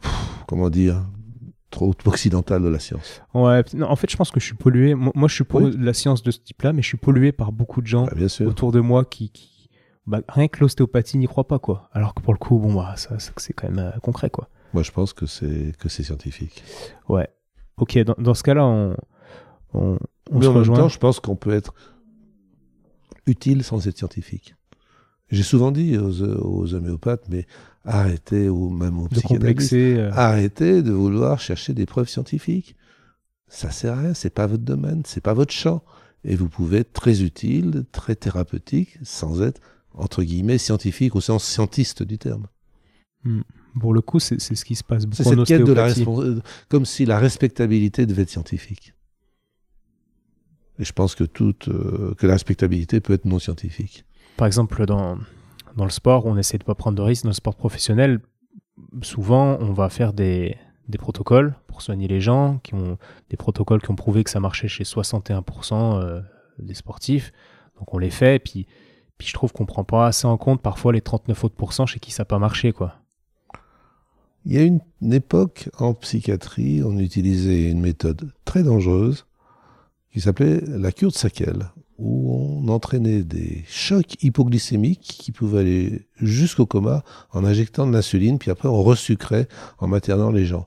pff, 0.00 0.12
comment 0.46 0.70
dire, 0.70 1.02
trop 1.74 1.92
occidentale 2.06 2.62
de 2.62 2.68
la 2.68 2.78
science. 2.78 3.20
Ouais, 3.34 3.62
non, 3.74 3.88
en 3.90 3.96
fait, 3.96 4.10
je 4.10 4.16
pense 4.16 4.30
que 4.30 4.40
je 4.40 4.46
suis 4.46 4.54
pollué. 4.54 4.94
Moi, 4.94 5.12
moi, 5.14 5.28
je 5.28 5.34
suis 5.34 5.44
pour 5.44 5.60
Oui. 5.62 5.76
la 5.78 5.92
science 5.92 6.22
de 6.22 6.30
ce 6.30 6.38
type-là, 6.38 6.72
mais 6.72 6.80
je 6.82 6.86
suis 6.88 6.96
pollué 6.96 7.32
par 7.32 7.52
beaucoup 7.52 7.82
de 7.82 7.86
gens 7.86 8.06
Bah, 8.06 8.12
autour 8.46 8.72
de 8.72 8.80
moi 8.80 9.04
qui, 9.04 9.30
qui- 9.30 9.68
bah, 10.06 10.20
rien 10.28 10.48
que 10.48 10.60
l'ostéopathie 10.60 11.18
n'y 11.18 11.26
croit 11.26 11.46
pas, 11.48 11.58
quoi. 11.58 11.88
Alors 11.92 12.14
que 12.14 12.22
pour 12.22 12.32
le 12.32 12.38
coup, 12.38 12.58
bon, 12.58 12.72
bah, 12.74 12.94
ça, 12.96 13.18
ça, 13.18 13.32
c'est 13.36 13.52
quand 13.52 13.68
même 13.70 13.78
euh, 13.78 13.90
concret, 14.00 14.30
quoi. 14.30 14.48
Moi, 14.72 14.82
je 14.82 14.90
pense 14.90 15.12
que 15.12 15.26
c'est 15.26 15.72
que 15.78 15.88
c'est 15.88 16.02
scientifique. 16.02 16.62
Ouais. 17.08 17.28
Ok, 17.76 17.98
dans, 17.98 18.14
dans 18.18 18.34
ce 18.34 18.42
cas-là, 18.42 18.64
on, 18.66 18.96
on, 19.72 19.98
on 20.30 20.38
Mais 20.38 20.42
se 20.44 20.48
en 20.48 20.52
même 20.52 20.58
rejoint. 20.60 20.76
temps, 20.76 20.88
je 20.88 20.98
pense 20.98 21.20
qu'on 21.20 21.36
peut 21.36 21.52
être 21.52 21.74
utile 23.26 23.62
sans 23.64 23.86
être 23.88 23.96
scientifique. 23.98 24.54
J'ai 25.30 25.42
souvent 25.42 25.70
dit 25.72 25.96
aux, 25.96 26.22
aux 26.22 26.74
homéopathes, 26.74 27.28
mais 27.28 27.46
arrêtez, 27.84 28.48
ou 28.48 28.70
même 28.70 28.96
psychanalystes, 29.08 29.26
complexer. 29.26 29.96
euh, 29.98 30.10
arrêtez 30.12 30.82
de 30.82 30.92
vouloir 30.92 31.40
chercher 31.40 31.74
des 31.74 31.86
preuves 31.86 32.08
scientifiques. 32.08 32.76
Ça 33.48 33.70
sert 33.70 33.94
à 33.94 34.00
rien, 34.00 34.14
c'est 34.14 34.30
pas 34.30 34.46
votre 34.46 34.64
domaine, 34.64 35.02
c'est 35.04 35.20
pas 35.20 35.34
votre 35.34 35.52
champ. 35.52 35.82
Et 36.24 36.36
vous 36.36 36.48
pouvez 36.48 36.78
être 36.78 36.92
très 36.92 37.22
utile, 37.22 37.84
très 37.92 38.16
thérapeutique, 38.16 38.98
sans 39.02 39.42
être, 39.42 39.60
entre 39.92 40.22
guillemets, 40.22 40.58
scientifique 40.58 41.14
au 41.14 41.20
sens 41.20 41.44
scientiste 41.44 42.02
du 42.02 42.18
terme. 42.18 42.46
pour 43.78 43.92
le 43.92 44.00
coup, 44.00 44.20
c'est 44.20 44.40
ce 44.40 44.64
qui 44.64 44.74
se 44.74 44.84
passe 44.84 45.06
beaucoup 45.06 45.22
en 45.22 45.30
cette 45.30 45.44
quête 45.44 45.64
de 45.64 45.72
la 45.72 45.88
euh, 45.88 46.40
comme 46.68 46.86
si 46.86 47.04
la 47.04 47.18
respectabilité 47.18 48.06
devait 48.06 48.22
être 48.22 48.30
scientifique. 48.30 48.94
Et 50.78 50.84
je 50.84 50.92
pense 50.92 51.14
que 51.14 51.24
toute, 51.24 51.68
euh, 51.68 52.14
que 52.18 52.26
la 52.26 52.32
respectabilité 52.32 53.00
peut 53.00 53.12
être 53.12 53.26
non 53.26 53.38
scientifique. 53.38 54.04
Par 54.36 54.46
exemple, 54.46 54.84
dans, 54.86 55.18
dans 55.76 55.84
le 55.84 55.90
sport, 55.90 56.26
on 56.26 56.36
essaie 56.36 56.58
de 56.58 56.64
pas 56.64 56.74
prendre 56.74 56.96
de 56.96 57.02
risques. 57.02 57.24
Dans 57.24 57.30
le 57.30 57.34
sport 57.34 57.56
professionnel, 57.56 58.20
souvent, 59.02 59.58
on 59.60 59.72
va 59.72 59.88
faire 59.88 60.12
des, 60.12 60.56
des 60.88 60.98
protocoles 60.98 61.54
pour 61.66 61.82
soigner 61.82 62.08
les 62.08 62.20
gens, 62.20 62.58
qui 62.62 62.74
ont 62.74 62.98
des 63.30 63.36
protocoles 63.36 63.80
qui 63.80 63.90
ont 63.90 63.96
prouvé 63.96 64.24
que 64.24 64.30
ça 64.30 64.40
marchait 64.40 64.68
chez 64.68 64.84
61% 64.84 66.00
euh, 66.00 66.20
des 66.58 66.74
sportifs. 66.74 67.32
Donc 67.78 67.92
on 67.94 67.98
les 67.98 68.10
fait, 68.10 68.38
puis, 68.38 68.66
puis 69.18 69.26
je 69.26 69.32
trouve 69.32 69.52
qu'on 69.52 69.66
prend 69.66 69.84
pas 69.84 70.06
assez 70.06 70.26
en 70.26 70.36
compte 70.36 70.62
parfois 70.62 70.92
les 70.92 71.00
39 71.00 71.44
autres 71.44 71.86
chez 71.86 71.98
qui 71.98 72.10
ça 72.10 72.22
n'a 72.22 72.26
pas 72.26 72.38
marché, 72.38 72.72
quoi. 72.72 72.96
Il 74.46 74.52
y 74.52 74.58
a 74.58 74.62
une, 74.62 74.80
une 75.00 75.14
époque 75.14 75.70
en 75.78 75.94
psychiatrie, 75.94 76.82
on 76.84 76.98
utilisait 76.98 77.70
une 77.70 77.80
méthode 77.80 78.30
très 78.44 78.62
dangereuse 78.62 79.26
qui 80.12 80.20
s'appelait 80.20 80.60
la 80.66 80.92
cure 80.92 81.10
de 81.10 81.14
Sakel, 81.14 81.70
où 81.98 82.62
on 82.64 82.68
entraînait 82.68 83.22
des 83.22 83.64
chocs 83.68 84.22
hypoglycémiques 84.22 85.00
qui 85.00 85.32
pouvaient 85.32 85.60
aller 85.60 86.02
jusqu'au 86.16 86.66
coma 86.66 87.04
en 87.32 87.44
injectant 87.44 87.86
de 87.86 87.92
l'insuline, 87.92 88.38
puis 88.38 88.50
après 88.50 88.68
on 88.68 88.82
resucrait 88.82 89.48
en 89.78 89.86
maternant 89.86 90.30
les 90.30 90.44
gens. 90.44 90.66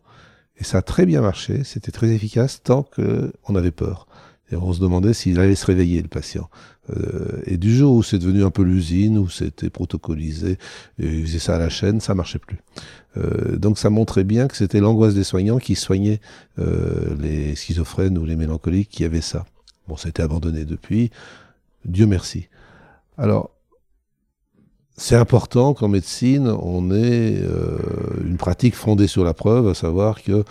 Et 0.60 0.64
ça 0.64 0.80
a 0.80 0.82
très 0.82 1.06
bien 1.06 1.22
marché, 1.22 1.64
c'était 1.64 1.92
très 1.92 2.10
efficace 2.10 2.62
tant 2.64 2.84
qu'on 2.84 3.56
avait 3.56 3.72
peur. 3.72 4.08
Et 4.50 4.56
on 4.56 4.72
se 4.72 4.80
demandait 4.80 5.14
s'il 5.14 5.40
allait 5.40 5.56
se 5.56 5.66
réveiller, 5.66 6.02
le 6.02 6.08
patient. 6.08 6.50
Euh, 6.96 7.42
et 7.46 7.58
du 7.58 7.76
jour 7.76 7.96
où 7.96 8.04
c'est 8.04 8.18
devenu 8.18 8.46
un 8.46 8.50
peu 8.50 8.64
l'usine, 8.64 9.18
où 9.18 9.30
c'était 9.30 9.70
protocolisé, 9.70 10.58
et 11.00 11.06
ils 11.06 11.26
faisaient 11.26 11.40
ça 11.40 11.56
à 11.56 11.60
la 11.60 11.70
chaîne, 11.70 12.00
ça 12.00 12.16
marchait 12.16 12.40
plus. 12.40 12.58
Euh, 13.18 13.58
donc 13.58 13.78
ça 13.78 13.90
montrait 13.90 14.24
bien 14.24 14.48
que 14.48 14.56
c'était 14.56 14.80
l'angoisse 14.80 15.14
des 15.14 15.26
soignants 15.26 15.58
qui 15.58 15.76
soignaient 15.76 16.22
euh, 16.60 17.16
les 17.20 17.56
schizophrènes 17.56 18.18
ou 18.18 18.26
les 18.26 18.38
mélancoliques 18.38 18.90
qui 18.90 19.04
avaient 19.04 19.22
ça. 19.22 19.46
Bon, 19.88 19.96
ça 19.96 20.08
a 20.08 20.10
été 20.10 20.22
abandonné 20.22 20.66
depuis, 20.66 21.12
Dieu 21.86 22.06
merci. 22.06 22.48
Alors, 23.18 23.52
c'est 25.00 25.16
important 25.16 25.76
qu'en 25.76 25.88
médecine, 25.88 26.48
on 26.48 26.92
ait 26.92 27.38
euh, 27.40 27.78
une 28.26 28.38
pratique 28.38 28.76
fondée 28.76 29.06
sur 29.06 29.24
la 29.24 29.36
preuve, 29.36 29.68
à 29.68 29.76
savoir 29.76 30.24
que 30.24 30.44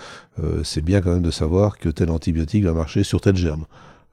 euh, 0.42 0.62
c'est 0.62 0.82
bien 0.82 1.00
quand 1.00 1.12
même 1.12 1.22
de 1.22 1.32
savoir 1.32 1.78
que 1.78 1.88
tel 1.88 2.10
antibiotique 2.10 2.64
va 2.64 2.72
marcher 2.72 3.02
sur 3.02 3.20
tel 3.20 3.36
germe. 3.36 3.66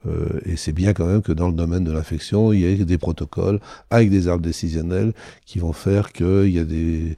Euh, 0.07 0.41
et 0.45 0.57
c'est 0.57 0.73
bien 0.73 0.93
quand 0.93 1.05
même 1.05 1.21
que 1.21 1.31
dans 1.31 1.47
le 1.47 1.53
domaine 1.53 1.83
de 1.83 1.91
l'infection, 1.91 2.51
il 2.51 2.61
y 2.61 2.65
ait 2.65 2.83
des 2.83 2.97
protocoles 2.97 3.59
avec 3.91 4.09
des 4.09 4.27
arbres 4.27 4.43
décisionnels 4.43 5.13
qui 5.45 5.59
vont 5.59 5.71
faire 5.71 6.11
qu'il 6.11 6.49
y 6.49 6.59
a 6.59 6.65
des, 6.65 7.15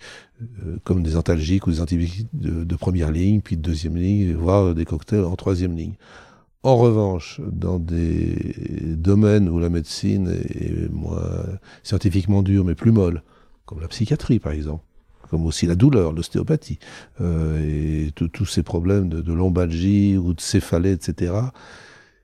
comme 0.84 1.02
des 1.02 1.15
antalgiques 1.15 1.68
ou 1.68 1.72
des 1.72 1.82
antibiotiques 1.82 2.27
de, 2.34 2.65
de, 2.65 2.76
première 2.76 3.11
ligne, 3.11 3.40
puis 3.40 3.56
de 3.56 3.61
deuxième 3.61 3.95
ligne, 3.95 4.34
voire 4.36 4.76
des 4.76 4.86
cocktails 4.86 5.23
en 5.23 5.38
troisième 5.38 5.76
ligne. 5.76 5.94
En 6.66 6.78
revanche, 6.78 7.42
dans 7.46 7.78
des 7.78 8.56
domaines 8.98 9.50
où 9.50 9.60
la 9.60 9.70
médecine 9.70 10.36
est 10.50 10.92
moins 10.92 11.46
scientifiquement 11.84 12.42
dure, 12.42 12.66
mais 12.66 12.74
plus 12.74 12.92
molle, 12.92 13.22
comme 13.68 13.82
la 13.82 13.88
psychiatrie 13.88 14.40
par 14.40 14.52
exemple, 14.52 14.84
comme 15.30 15.46
aussi 15.46 15.68
la 15.68 15.76
douleur, 15.76 16.12
l'ostéopathie, 16.12 16.80
euh, 17.22 18.08
et 18.08 18.12
tous 18.14 18.48
ces 18.48 18.64
problèmes 18.64 19.10
de, 19.10 19.32
lombalgie 19.32 20.18
ou 20.18 20.34
de 20.34 20.42
céphalée, 20.42 20.94
etc., 20.94 21.36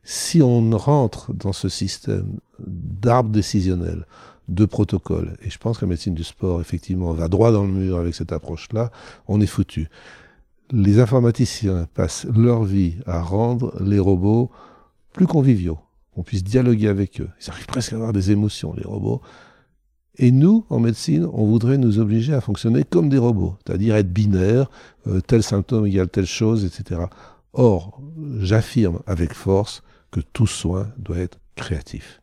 si 0.04 0.42
on 0.42 0.72
rentre 0.76 1.32
dans 1.34 1.54
ce 1.54 1.70
système 1.70 2.40
d'arbre 2.58 3.30
décisionnel, 3.30 4.08
de 4.48 4.66
protocole, 4.66 5.38
et 5.44 5.52
je 5.52 5.60
pense 5.60 5.78
que 5.78 5.86
la 5.86 5.90
médecine 5.90 6.16
du 6.16 6.24
sport, 6.24 6.62
effectivement, 6.62 7.14
va 7.14 7.28
droit 7.28 7.52
dans 7.52 7.64
le 7.64 7.72
mur 7.72 8.00
avec 8.00 8.16
cette 8.16 8.32
approche-là, 8.32 8.92
on 9.28 9.40
est 9.40 9.46
foutu 9.46 9.88
les 10.72 11.00
informaticiens 11.00 11.88
passent 11.94 12.26
leur 12.26 12.64
vie 12.64 12.96
à 13.06 13.22
rendre 13.22 13.74
les 13.82 14.00
robots 14.00 14.52
plus 15.14 15.28
conviviaux, 15.28 15.80
qu'on 16.14 16.24
puisse 16.24 16.44
dialoguer 16.44 16.88
avec 16.88 17.22
eux. 17.22 17.30
Ils 17.42 17.50
arrivent 17.50 17.66
presque 17.66 17.94
à 17.94 17.98
avoir 17.98 18.14
des 18.14 18.32
émotions, 18.32 18.74
les 18.74 18.86
robots. 18.86 19.22
Et 20.18 20.32
nous, 20.32 20.66
en 20.70 20.80
médecine, 20.80 21.26
on 21.34 21.46
voudrait 21.46 21.78
nous 21.78 22.00
obliger 22.00 22.34
à 22.34 22.42
fonctionner 22.42 22.84
comme 22.84 23.10
des 23.10 23.18
robots, 23.18 23.56
c'est-à-dire 23.66 23.96
être 23.96 24.12
binaire, 24.12 24.70
euh, 25.08 25.22
tel 25.22 25.42
symptôme 25.42 25.86
égale 25.88 26.10
telle 26.10 26.26
chose, 26.26 26.66
etc. 26.66 27.02
Or, 27.54 28.02
j'affirme 28.40 29.00
avec 29.08 29.34
force 29.34 29.84
que 30.12 30.20
tout 30.20 30.48
soin 30.48 30.90
doit 30.98 31.18
être 31.18 31.40
créatif. 31.56 32.22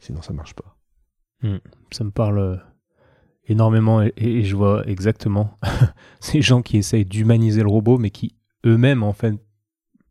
Sinon, 0.00 0.22
ça 0.22 0.32
ne 0.32 0.38
marche 0.38 0.54
pas. 0.54 0.74
Hmm. 1.40 1.58
ça 1.92 2.02
me 2.02 2.10
parle 2.10 2.38
euh, 2.40 2.56
énormément 3.48 4.02
et, 4.02 4.44
je 4.44 4.56
vois 4.56 4.86
exactement 4.86 5.58
ces 6.20 6.42
gens 6.42 6.62
qui 6.62 6.76
essayent 6.76 7.04
d'humaniser 7.04 7.62
le 7.62 7.68
robot, 7.68 7.98
mais 7.98 8.10
qui 8.10 8.34
eux-mêmes, 8.66 9.02
en 9.02 9.12
fait, 9.12 9.34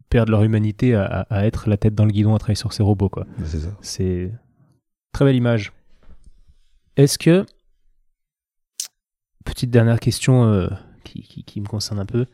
perdent 0.10 0.30
leur 0.30 0.44
humanité 0.44 0.96
à, 0.96 1.26
être 1.46 1.70
la 1.70 1.78
tête 1.78 1.96
dans 1.96 2.06
le 2.06 2.12
guidon 2.12 2.34
à 2.34 2.40
travailler 2.40 2.56
sur 2.56 2.74
ces 2.74 2.84
robots. 2.84 3.10
Quoi. 3.10 3.26
C'est 3.44 3.60
ça. 3.60 3.70
C'est 3.82 4.32
très 5.12 5.26
belle 5.26 5.36
image. 5.36 5.74
Est-ce 6.96 7.18
que, 7.18 7.46
petite 9.46 9.70
dernière 9.70 10.00
question 10.00 10.46
euh, 10.46 10.68
qui, 11.04 11.62
me 11.62 11.68
concerne 11.68 12.00
un 12.00 12.06
peu, 12.06 12.26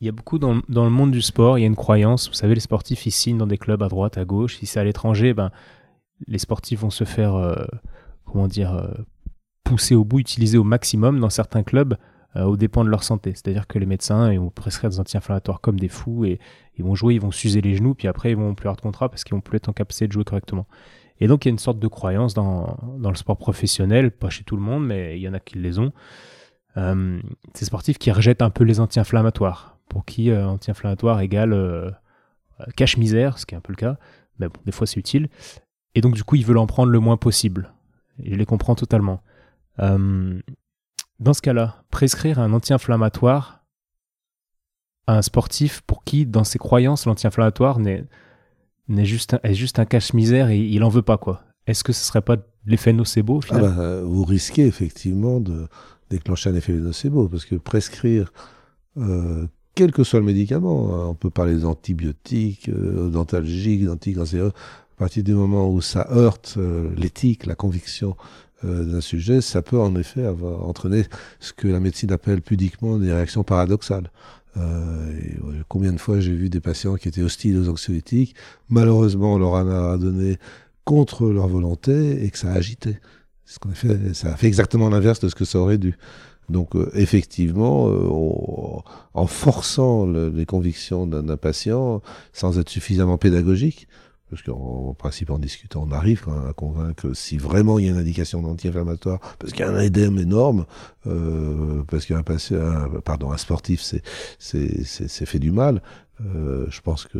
il 0.00 0.06
y 0.06 0.08
a 0.08 0.12
beaucoup 0.12 0.38
dans, 0.38 0.60
dans, 0.68 0.84
le 0.84 0.90
monde 0.90 1.10
du 1.10 1.22
sport, 1.22 1.58
il 1.58 1.62
y 1.62 1.64
a 1.64 1.66
une 1.66 1.76
croyance, 1.76 2.28
vous 2.28 2.34
savez, 2.34 2.54
les 2.54 2.60
sportifs, 2.60 3.06
ils 3.06 3.10
signent 3.10 3.38
dans 3.38 3.46
des 3.46 3.58
clubs 3.58 3.82
à 3.82 3.88
droite, 3.88 4.18
à 4.18 4.24
gauche. 4.24 4.58
Si 4.58 4.66
c'est 4.66 4.78
à 4.78 4.84
l'étranger, 4.84 5.34
ben, 5.34 5.50
les 6.26 6.38
sportifs 6.38 6.80
vont 6.80 6.90
se 6.90 7.04
faire, 7.04 7.34
euh, 7.34 7.64
comment 8.24 8.48
dire, 8.48 8.74
euh, 8.74 8.92
poussés 9.68 9.94
au 9.94 10.04
bout, 10.04 10.18
utilisés 10.18 10.58
au 10.58 10.64
maximum 10.64 11.20
dans 11.20 11.30
certains 11.30 11.62
clubs 11.62 11.96
euh, 12.36 12.44
aux 12.44 12.56
dépens 12.56 12.84
de 12.84 12.88
leur 12.88 13.04
santé. 13.04 13.32
C'est-à-dire 13.34 13.66
que 13.66 13.78
les 13.78 13.86
médecins 13.86 14.32
ils 14.32 14.40
vont 14.40 14.50
prescrire 14.50 14.90
des 14.90 14.98
anti-inflammatoires 14.98 15.60
comme 15.60 15.78
des 15.78 15.88
fous 15.88 16.24
et 16.24 16.40
ils 16.78 16.84
vont 16.84 16.94
jouer, 16.94 17.14
ils 17.14 17.20
vont 17.20 17.30
s'user 17.30 17.60
les 17.60 17.74
genoux, 17.74 17.94
puis 17.94 18.08
après 18.08 18.30
ils 18.30 18.36
vont 18.36 18.54
plus 18.54 18.66
avoir 18.66 18.76
de 18.76 18.80
contrat 18.80 19.08
parce 19.08 19.24
qu'ils 19.24 19.34
vont 19.34 19.40
plus 19.40 19.56
être 19.56 19.68
en 19.68 19.72
capacité 19.72 20.06
de 20.06 20.12
jouer 20.12 20.24
correctement. 20.24 20.66
Et 21.20 21.26
donc 21.26 21.44
il 21.44 21.48
y 21.48 21.50
a 21.50 21.52
une 21.52 21.58
sorte 21.58 21.78
de 21.78 21.88
croyance 21.88 22.34
dans, 22.34 22.78
dans 22.98 23.10
le 23.10 23.16
sport 23.16 23.36
professionnel, 23.36 24.10
pas 24.10 24.30
chez 24.30 24.44
tout 24.44 24.56
le 24.56 24.62
monde, 24.62 24.86
mais 24.86 25.18
il 25.18 25.22
y 25.22 25.28
en 25.28 25.34
a 25.34 25.40
qui 25.40 25.58
les 25.58 25.78
ont. 25.78 25.92
Euh, 26.76 27.20
ces 27.54 27.64
sportifs 27.64 27.98
qui 27.98 28.10
rejettent 28.10 28.42
un 28.42 28.50
peu 28.50 28.64
les 28.64 28.80
anti-inflammatoires, 28.80 29.78
pour 29.88 30.04
qui 30.04 30.30
euh, 30.30 30.46
anti-inflammatoire 30.46 31.20
égale 31.20 31.52
euh, 31.52 31.90
cache-misère, 32.76 33.38
ce 33.38 33.46
qui 33.46 33.54
est 33.54 33.58
un 33.58 33.62
peu 33.62 33.72
le 33.72 33.78
cas, 33.78 33.96
mais 34.38 34.48
bon, 34.48 34.60
des 34.64 34.72
fois 34.72 34.86
c'est 34.86 35.00
utile. 35.00 35.28
Et 35.94 36.00
donc 36.00 36.14
du 36.14 36.24
coup 36.24 36.36
ils 36.36 36.46
veulent 36.46 36.58
en 36.58 36.66
prendre 36.66 36.92
le 36.92 37.00
moins 37.00 37.16
possible. 37.16 37.72
Je 38.22 38.34
les 38.34 38.46
comprends 38.46 38.74
totalement. 38.74 39.22
Euh, 39.80 40.40
dans 41.20 41.34
ce 41.34 41.42
cas-là, 41.42 41.82
prescrire 41.90 42.38
un 42.38 42.52
anti-inflammatoire 42.52 43.64
à 45.06 45.18
un 45.18 45.22
sportif 45.22 45.80
pour 45.82 46.04
qui, 46.04 46.26
dans 46.26 46.44
ses 46.44 46.58
croyances, 46.58 47.06
l'anti-inflammatoire 47.06 47.78
n'est, 47.78 48.06
juste, 49.04 49.34
un, 49.34 49.40
est 49.42 49.54
juste 49.54 49.78
un 49.78 49.84
cache-misère 49.84 50.50
et 50.50 50.58
il 50.58 50.84
en 50.84 50.88
veut 50.88 51.02
pas, 51.02 51.18
quoi. 51.18 51.42
Est-ce 51.66 51.84
que 51.84 51.92
ce 51.92 52.04
serait 52.04 52.22
pas 52.22 52.36
l'effet 52.66 52.92
nocebo 52.92 53.40
ah 53.50 53.58
bah, 53.58 54.00
Vous 54.02 54.24
risquez 54.24 54.66
effectivement 54.66 55.40
de 55.40 55.68
déclencher 56.10 56.50
un 56.50 56.54
effet 56.54 56.72
nocebo, 56.72 57.28
parce 57.28 57.44
que 57.44 57.56
prescrire, 57.56 58.32
euh, 58.96 59.46
quel 59.74 59.92
que 59.92 60.02
soit 60.02 60.20
le 60.20 60.26
médicament, 60.26 60.94
hein, 60.94 61.06
on 61.08 61.14
peut 61.14 61.30
parler 61.30 61.56
d'antibiotiques, 61.56 62.68
euh, 62.68 63.10
d'antalgiques, 63.10 63.84
d'anticancéreux, 63.84 64.52
à 64.52 64.98
partir 64.98 65.22
du 65.22 65.34
moment 65.34 65.70
où 65.70 65.80
ça 65.80 66.08
heurte 66.10 66.54
euh, 66.56 66.90
l'éthique, 66.96 67.46
la 67.46 67.54
conviction 67.54 68.16
euh, 68.18 68.47
d'un 68.62 69.00
sujet, 69.00 69.40
ça 69.40 69.62
peut 69.62 69.78
en 69.78 69.94
effet 69.94 70.24
avoir 70.24 70.66
entraîné 70.66 71.04
ce 71.38 71.52
que 71.52 71.68
la 71.68 71.78
médecine 71.78 72.10
appelle 72.10 72.42
pudiquement 72.42 72.98
des 72.98 73.12
réactions 73.12 73.44
paradoxales. 73.44 74.10
Euh, 74.56 75.12
combien 75.68 75.92
de 75.92 75.98
fois 75.98 76.20
j'ai 76.20 76.34
vu 76.34 76.48
des 76.48 76.60
patients 76.60 76.96
qui 76.96 77.08
étaient 77.08 77.22
hostiles 77.22 77.58
aux 77.58 77.68
anxiolytiques, 77.68 78.34
malheureusement 78.68 79.38
leur 79.38 79.52
en 79.52 79.68
a 79.68 79.98
donné 79.98 80.38
contre 80.84 81.28
leur 81.28 81.48
volonté 81.48 82.24
et 82.24 82.30
que 82.30 82.38
ça 82.38 82.50
a 82.50 82.54
agité. 82.54 82.98
Ce 83.44 83.58
qu'on 83.58 83.70
a 83.70 83.74
fait, 83.74 84.14
ça 84.14 84.32
a 84.32 84.36
fait 84.36 84.46
exactement 84.46 84.88
l'inverse 84.88 85.20
de 85.20 85.28
ce 85.28 85.34
que 85.34 85.44
ça 85.44 85.58
aurait 85.58 85.78
dû. 85.78 85.96
Donc 86.48 86.74
euh, 86.74 86.90
effectivement, 86.94 87.86
en 89.14 89.26
forçant 89.26 90.06
les 90.06 90.46
convictions 90.46 91.06
d'un 91.06 91.36
patient, 91.36 92.02
sans 92.32 92.58
être 92.58 92.70
suffisamment 92.70 93.18
pédagogique, 93.18 93.86
parce 94.30 94.42
qu'en 94.42 94.94
principe, 94.94 95.30
en 95.30 95.38
discutant, 95.38 95.86
on 95.88 95.92
arrive 95.92 96.22
quand 96.22 96.32
même 96.32 96.48
à 96.48 96.52
convaincre 96.52 97.12
si 97.14 97.38
vraiment 97.38 97.78
il 97.78 97.86
y 97.86 97.88
a 97.88 97.92
une 97.92 97.98
indication 97.98 98.42
d'anti-inflammatoire, 98.42 99.20
parce 99.38 99.52
qu'il 99.52 99.64
y 99.64 99.68
a 99.68 99.70
un 99.70 99.80
édème 99.80 100.18
énorme, 100.18 100.66
euh, 101.06 101.82
parce 101.88 102.06
qu'un 102.06 102.22
pardon, 103.04 103.32
un 103.32 103.38
sportif, 103.38 103.80
c'est 103.80 104.02
c'est 104.38 105.26
fait 105.26 105.38
du 105.38 105.50
mal. 105.50 105.82
Euh, 106.26 106.66
je 106.68 106.80
pense 106.80 107.04
que 107.04 107.18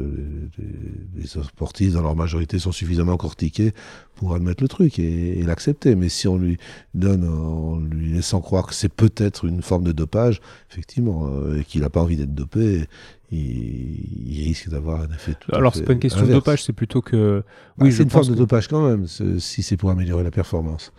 les, 1.16 1.26
sportifs, 1.26 1.92
dans 1.92 2.02
leur 2.02 2.16
majorité, 2.16 2.58
sont 2.58 2.72
suffisamment 2.72 3.16
cortiqués 3.16 3.72
pour 4.16 4.34
admettre 4.34 4.62
le 4.62 4.68
truc 4.68 4.98
et, 4.98 5.42
l'accepter. 5.42 5.94
Mais 5.94 6.08
si 6.08 6.26
on 6.26 6.36
lui 6.36 6.58
donne, 6.94 7.28
en 7.28 7.78
lui 7.78 8.12
laissant 8.12 8.40
croire 8.40 8.66
que 8.66 8.74
c'est 8.74 8.92
peut-être 8.92 9.44
une 9.44 9.62
forme 9.62 9.84
de 9.84 9.92
dopage, 9.92 10.40
effectivement, 10.70 11.30
euh, 11.32 11.60
et 11.60 11.64
qu'il 11.64 11.82
n'a 11.82 11.90
pas 11.90 12.02
envie 12.02 12.16
d'être 12.16 12.34
dopé, 12.34 12.86
il, 13.30 14.44
risque 14.46 14.70
d'avoir 14.70 15.02
un 15.02 15.08
effet 15.08 15.34
tout 15.38 15.54
Alors, 15.54 15.74
c'est 15.74 15.84
pas 15.84 15.92
une 15.92 15.98
question 15.98 16.26
de 16.26 16.32
dopage, 16.32 16.64
c'est 16.64 16.72
plutôt 16.72 17.02
que. 17.02 17.42
Bah, 17.76 17.84
oui, 17.84 17.92
c'est 17.92 18.02
une 18.02 18.10
forme 18.10 18.28
de 18.28 18.34
dopage 18.34 18.68
quand 18.68 18.88
même, 18.88 19.06
si 19.06 19.62
c'est 19.62 19.76
pour 19.76 19.90
améliorer 19.90 20.24
la 20.24 20.30
performance. 20.30 20.92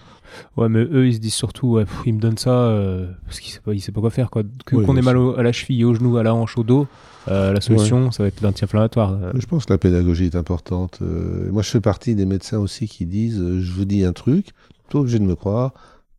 Ouais, 0.58 0.70
mais 0.70 0.82
eux, 0.82 1.08
ils 1.08 1.16
se 1.16 1.20
disent 1.20 1.34
surtout, 1.34 1.74
ouais, 1.74 1.86
il 2.06 2.14
me 2.14 2.20
donne 2.20 2.38
ça 2.38 2.52
euh, 2.52 3.08
parce 3.26 3.40
qu'il 3.40 3.52
sait 3.52 3.62
pas, 3.62 3.74
il 3.74 3.82
sait 3.82 3.92
pas 3.92 4.02
quoi 4.02 4.10
faire, 4.10 4.30
quoi. 4.30 4.44
Que, 4.66 4.76
qu'on 4.76 4.96
ait 4.96 5.02
mal 5.02 5.18
à 5.38 5.44
la 5.44 5.52
cheville, 5.52 5.84
au 5.86 5.94
genou, 5.94 6.18
à 6.18 6.24
la 6.24 6.34
hanche, 6.34 6.58
au 6.58 6.64
dos, 6.64 6.88
euh, 7.28 7.54
la 7.54 7.62
solution, 7.62 8.12
ça 8.12 8.24
va 8.24 8.28
être 8.28 8.42
l'anti-inflammatoire. 8.42 9.14
Euh. 9.14 9.32
Je 9.36 9.46
pense 9.46 9.66
que 9.66 9.74
la 9.74 9.78
pédagogie 9.78 10.26
est 10.26 10.36
importante. 10.36 11.02
moi, 11.02 11.64
je 11.64 11.70
fais 11.70 11.82
partie 11.82 12.16
des 12.16 12.26
médecins 12.26 12.60
aussi 12.60 12.88
qui 12.88 13.06
disent, 13.06 13.42
je 13.60 13.72
vous 13.72 13.86
dis 13.86 14.04
un 14.04 14.14
truc, 14.14 14.50
plutôt 14.84 15.00
obligé 15.00 15.20
de 15.20 15.24
me 15.24 15.36
croire, 15.36 15.74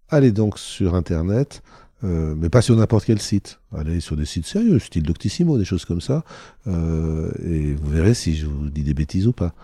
allez 0.08 0.32
donc 0.32 0.58
sur 0.58 0.94
Internet, 0.94 1.62
euh, 2.04 2.34
mais 2.36 2.48
pas 2.48 2.62
sur 2.62 2.76
n'importe 2.76 3.04
quel 3.04 3.20
site. 3.20 3.60
Allez 3.72 4.00
sur 4.00 4.16
des 4.16 4.24
sites 4.24 4.46
sérieux, 4.46 4.78
style 4.78 5.02
Doctissimo, 5.02 5.58
des 5.58 5.64
choses 5.64 5.84
comme 5.84 6.00
ça, 6.00 6.24
euh, 6.66 7.30
et 7.44 7.74
vous 7.74 7.90
verrez 7.90 8.14
si 8.14 8.36
je 8.36 8.46
vous 8.46 8.70
dis 8.70 8.82
des 8.82 8.94
bêtises 8.94 9.26
ou 9.26 9.32
pas. 9.32 9.54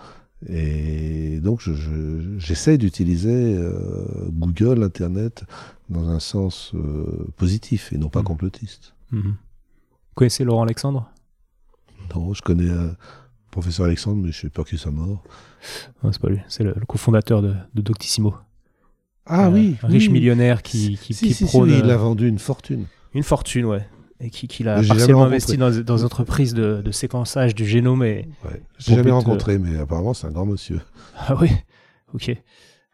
Et 0.49 1.41
donc 1.41 1.61
j'essaie 1.61 2.75
je, 2.75 2.77
d'utiliser 2.77 3.57
euh, 3.57 4.05
Google, 4.31 4.83
Internet, 4.83 5.45
dans 5.89 6.09
un 6.09 6.21
sens 6.21 6.73
euh, 6.75 7.27
positif 7.37 7.93
et 7.93 7.99
non 7.99 8.09
pas 8.09 8.21
mmh. 8.21 8.25
complotiste. 8.25 8.95
Mmh. 9.13 9.21
Vous 9.21 9.35
connaissez 10.15 10.45
Laurent 10.45 10.63
Alexandre? 10.63 11.11
Non, 12.15 12.35
je 12.35 12.43
connais 12.43 12.71
un 12.71 12.95
professeur 13.51 13.87
Alexandre, 13.87 14.23
mais 14.23 14.31
je 14.31 14.37
suis 14.37 14.49
peur 14.51 14.67
qu'il 14.67 14.79
soit 14.79 14.93
mort. 14.93 15.25
c'est 16.03 16.21
pas 16.21 16.29
lui, 16.29 16.41
c'est 16.49 16.65
le, 16.65 16.75
cofondateur 16.87 17.41
de, 17.41 17.55
de 17.75 17.83
Doctissimo. 17.83 18.35
Ah 19.27 19.51
oui. 19.51 19.77
Un 19.83 19.89
riche 19.89 20.09
millionnaire 20.09 20.63
qui, 20.63 20.99
qui, 21.01 21.15
qui 21.15 21.45
prône. 21.45 21.71
il 21.71 21.91
a 21.91 21.97
vendu 21.97 22.29
une 22.29 22.39
fortune. 22.39 22.87
Une 23.15 23.23
fortune, 23.23 23.65
ouais. 23.65 23.87
Et 24.21 24.31
qui, 24.31 24.49
qui 24.49 24.63
l'a 24.63 24.83
partiellement 24.83 25.25
investi 25.25 25.59
dans, 25.59 25.71
dans 25.71 25.97
des 25.97 26.05
entreprises 26.05 26.55
de, 26.55 26.81
de, 26.83 26.91
séquençage 26.91 27.55
du 27.55 27.67
génome. 27.67 28.03
Et 28.05 28.29
ouais. 28.45 28.63
J'ai 28.79 28.95
jamais 28.95 29.11
rencontré, 29.11 29.59
mais 29.59 29.79
apparemment, 29.79 30.15
c'est 30.15 30.27
un 30.27 30.31
grand 30.31 30.47
monsieur. 30.47 30.81
Ah 31.19 31.35
oui 31.41 31.51
Ok. 32.15 32.35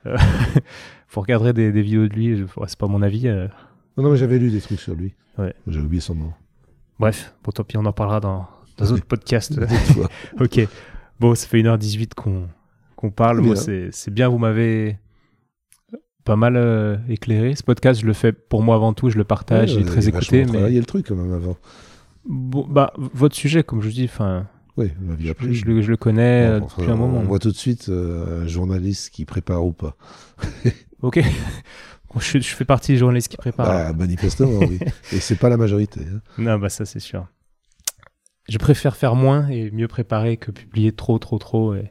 Euh, 0.07 0.17
faut 1.07 1.21
regarder 1.21 1.53
des, 1.53 1.71
des, 1.71 1.83
vidéos 1.83 2.09
de 2.09 2.15
lui, 2.15 2.45
c'est 2.67 2.79
pas 2.79 2.89
mon 2.89 3.03
avis. 3.03 3.29
Euh. 3.29 3.47
Non, 3.97 4.05
non, 4.05 4.11
mais 4.11 4.17
j'avais 4.17 4.39
lu 4.39 4.51
des 4.51 4.61
trucs 4.61 4.81
sur 4.81 4.95
lui. 4.95 5.15
Ouais. 5.39 5.55
J'ai 5.67 5.81
oublié 5.81 6.01
son 6.01 6.15
nom. 6.15 6.33
Bref, 6.99 7.35
bon, 7.45 7.53
tant 7.53 7.65
pis, 7.65 7.77
on 7.77 7.85
en 7.85 7.93
parlera 7.93 8.21
dans, 8.21 8.49
dans 8.79 8.93
un 8.93 8.95
autre 8.95 9.07
podcast. 9.07 9.61
ok. 10.41 10.67
Bon, 11.21 11.35
ça 11.35 11.47
fait 11.47 11.63
1h18 11.63 12.15
qu'on 12.15 12.49
qu'on 12.97 13.11
parle. 13.11 13.43
Bon, 13.43 13.55
c'est 13.57 14.11
bien, 14.11 14.29
vous 14.29 14.39
m'avez 14.39 14.99
pas 16.25 16.37
mal 16.37 16.57
euh, 16.57 16.97
éclairé. 17.09 17.55
Ce 17.55 17.63
podcast, 17.63 18.01
je 18.01 18.07
le 18.07 18.13
fais 18.13 18.33
pour 18.33 18.63
moi 18.63 18.77
avant 18.77 18.93
tout, 18.93 19.11
je 19.11 19.19
le 19.19 19.25
partage, 19.25 19.73
il 19.73 19.81
est 19.81 19.85
très 19.85 20.09
écouté. 20.09 20.45
Mais 20.45 20.69
il 20.69 20.75
y 20.75 20.77
a 20.77 20.81
le 20.81 20.87
truc 20.87 21.07
quand 21.09 21.17
même 21.17 21.33
avant. 21.33 21.57
Bon, 22.25 22.67
bah, 22.69 22.93
votre 22.97 23.35
sujet, 23.35 23.63
comme 23.63 23.83
je 23.83 23.91
dis, 23.91 24.05
enfin. 24.05 24.47
Oui, 24.77 24.91
je, 25.21 25.33
je, 25.51 25.65
le, 25.67 25.83
je, 25.83 25.91
le, 25.91 25.97
connais 25.99 26.47
euh, 26.47 26.61
depuis 26.61 26.91
un 26.91 26.97
moment. 26.97 27.19
On 27.19 27.25
voit 27.25 27.39
tout 27.39 27.51
de 27.51 27.57
suite 27.57 27.91
euh, 27.91 28.45
un 28.45 28.47
journaliste 28.47 29.11
qui 29.11 29.27
prépare 29.27 29.67
ou 29.67 29.73
pas. 29.73 29.97
ok. 31.03 31.23
je, 32.19 32.39
je, 32.39 32.55
fais 32.55 32.65
partie 32.65 32.93
des 32.93 32.99
journalistes 32.99 33.29
qui 33.29 33.37
préparent. 33.37 33.69
Ah, 33.69 33.93
manifestement, 33.93 34.61
oui. 34.61 34.79
Et 35.13 35.21
c'est 35.21 35.37
pas 35.37 35.51
la 35.51 35.59
majorité. 35.59 36.01
Hein. 36.01 36.21
Non, 36.39 36.59
bah 36.59 36.71
ça 36.71 36.87
c'est 36.87 37.01
sûr. 37.01 37.27
Je 38.49 38.57
préfère 38.57 38.97
faire 38.97 39.15
moins 39.15 39.47
et 39.49 39.71
mieux 39.71 39.89
préparer 39.89 40.39
que 40.39 40.51
publier 40.51 40.93
trop, 40.93 41.19
trop, 41.19 41.39
trop. 41.39 41.75
Et 41.75 41.91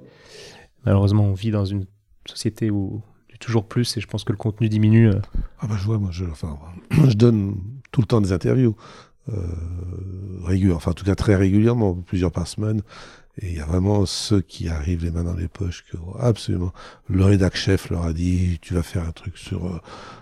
malheureusement, 0.83 1.25
on 1.25 1.33
vit 1.33 1.51
dans 1.51 1.65
une 1.65 1.85
société 2.25 2.71
où 2.71 3.03
toujours 3.41 3.65
plus 3.65 3.97
et 3.97 4.01
je 4.01 4.07
pense 4.07 4.23
que 4.23 4.31
le 4.31 4.37
contenu 4.37 4.69
diminue. 4.69 5.09
Euh. 5.09 5.19
Ah 5.59 5.67
bah 5.67 5.75
je 5.77 5.83
vois, 5.83 5.97
moi 5.97 6.11
je, 6.11 6.23
enfin, 6.25 6.57
je 6.91 7.13
donne 7.13 7.57
tout 7.91 7.99
le 8.01 8.07
temps 8.07 8.21
des 8.21 8.31
interviews. 8.31 8.75
Euh, 9.29 10.73
enfin 10.73 10.91
en 10.91 10.93
tout 10.93 11.05
cas 11.05 11.15
très 11.15 11.35
régulièrement, 11.35 11.93
plusieurs 11.93 12.31
par 12.31 12.47
semaine. 12.47 12.81
Et 13.41 13.49
il 13.49 13.57
y 13.57 13.61
a 13.61 13.65
vraiment 13.65 14.05
ceux 14.05 14.41
qui 14.41 14.67
arrivent 14.67 15.05
les 15.05 15.11
mains 15.11 15.23
dans 15.23 15.35
les 15.35 15.47
poches 15.47 15.85
que 15.89 15.97
absolument. 16.19 16.73
Le 17.07 17.23
rédac 17.23 17.55
chef 17.55 17.89
leur 17.89 18.03
a 18.03 18.13
dit 18.13 18.59
tu 18.61 18.73
vas 18.73 18.83
faire 18.83 19.07
un 19.07 19.11
truc 19.11 19.37
sur 19.37 19.65
euh, 19.67 19.79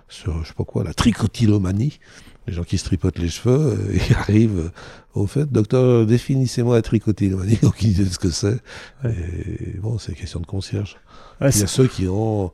sur 0.09 0.43
je 0.43 0.49
sais 0.49 0.53
pas 0.53 0.63
quoi 0.63 0.83
la 0.83 0.93
tricotilomanie. 0.93 1.99
Les 2.47 2.53
gens 2.53 2.63
qui 2.63 2.77
se 2.77 2.85
tripotent 2.85 3.17
les 3.19 3.29
cheveux 3.29 3.77
euh, 3.77 3.93
et 4.11 4.15
arrivent 4.15 4.71
au 5.15 5.25
fait 5.25 5.51
docteur 5.51 6.05
définissez-moi 6.05 6.75
la 6.75 6.81
tricotilomanie 6.81 7.57
donc 7.61 7.81
ils 7.81 7.93
disent 7.93 8.13
ce 8.13 8.19
que 8.19 8.29
c'est. 8.29 8.59
Et 9.03 9.77
bon 9.79 9.97
c'est 9.97 10.13
question 10.13 10.39
de 10.39 10.45
concierge. 10.45 10.97
il 11.41 11.45
y 11.45 11.63
a 11.63 11.67
ceux 11.67 11.87
qui 11.87 12.07
ont 12.07 12.51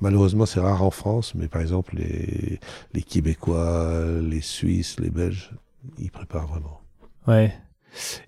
malheureusement 0.00 0.46
c'est 0.46 0.60
rare 0.60 0.82
en 0.82 0.90
France 0.90 1.34
mais 1.34 1.48
par 1.48 1.60
exemple 1.60 1.96
les 1.96 2.60
les 2.94 3.02
Québécois, 3.02 4.02
les 4.22 4.40
Suisses, 4.40 4.98
les 5.00 5.10
Belges 5.10 5.52
ils 5.98 6.10
préparent 6.10 6.46
vraiment. 6.46 6.80
Ouais. 7.26 7.54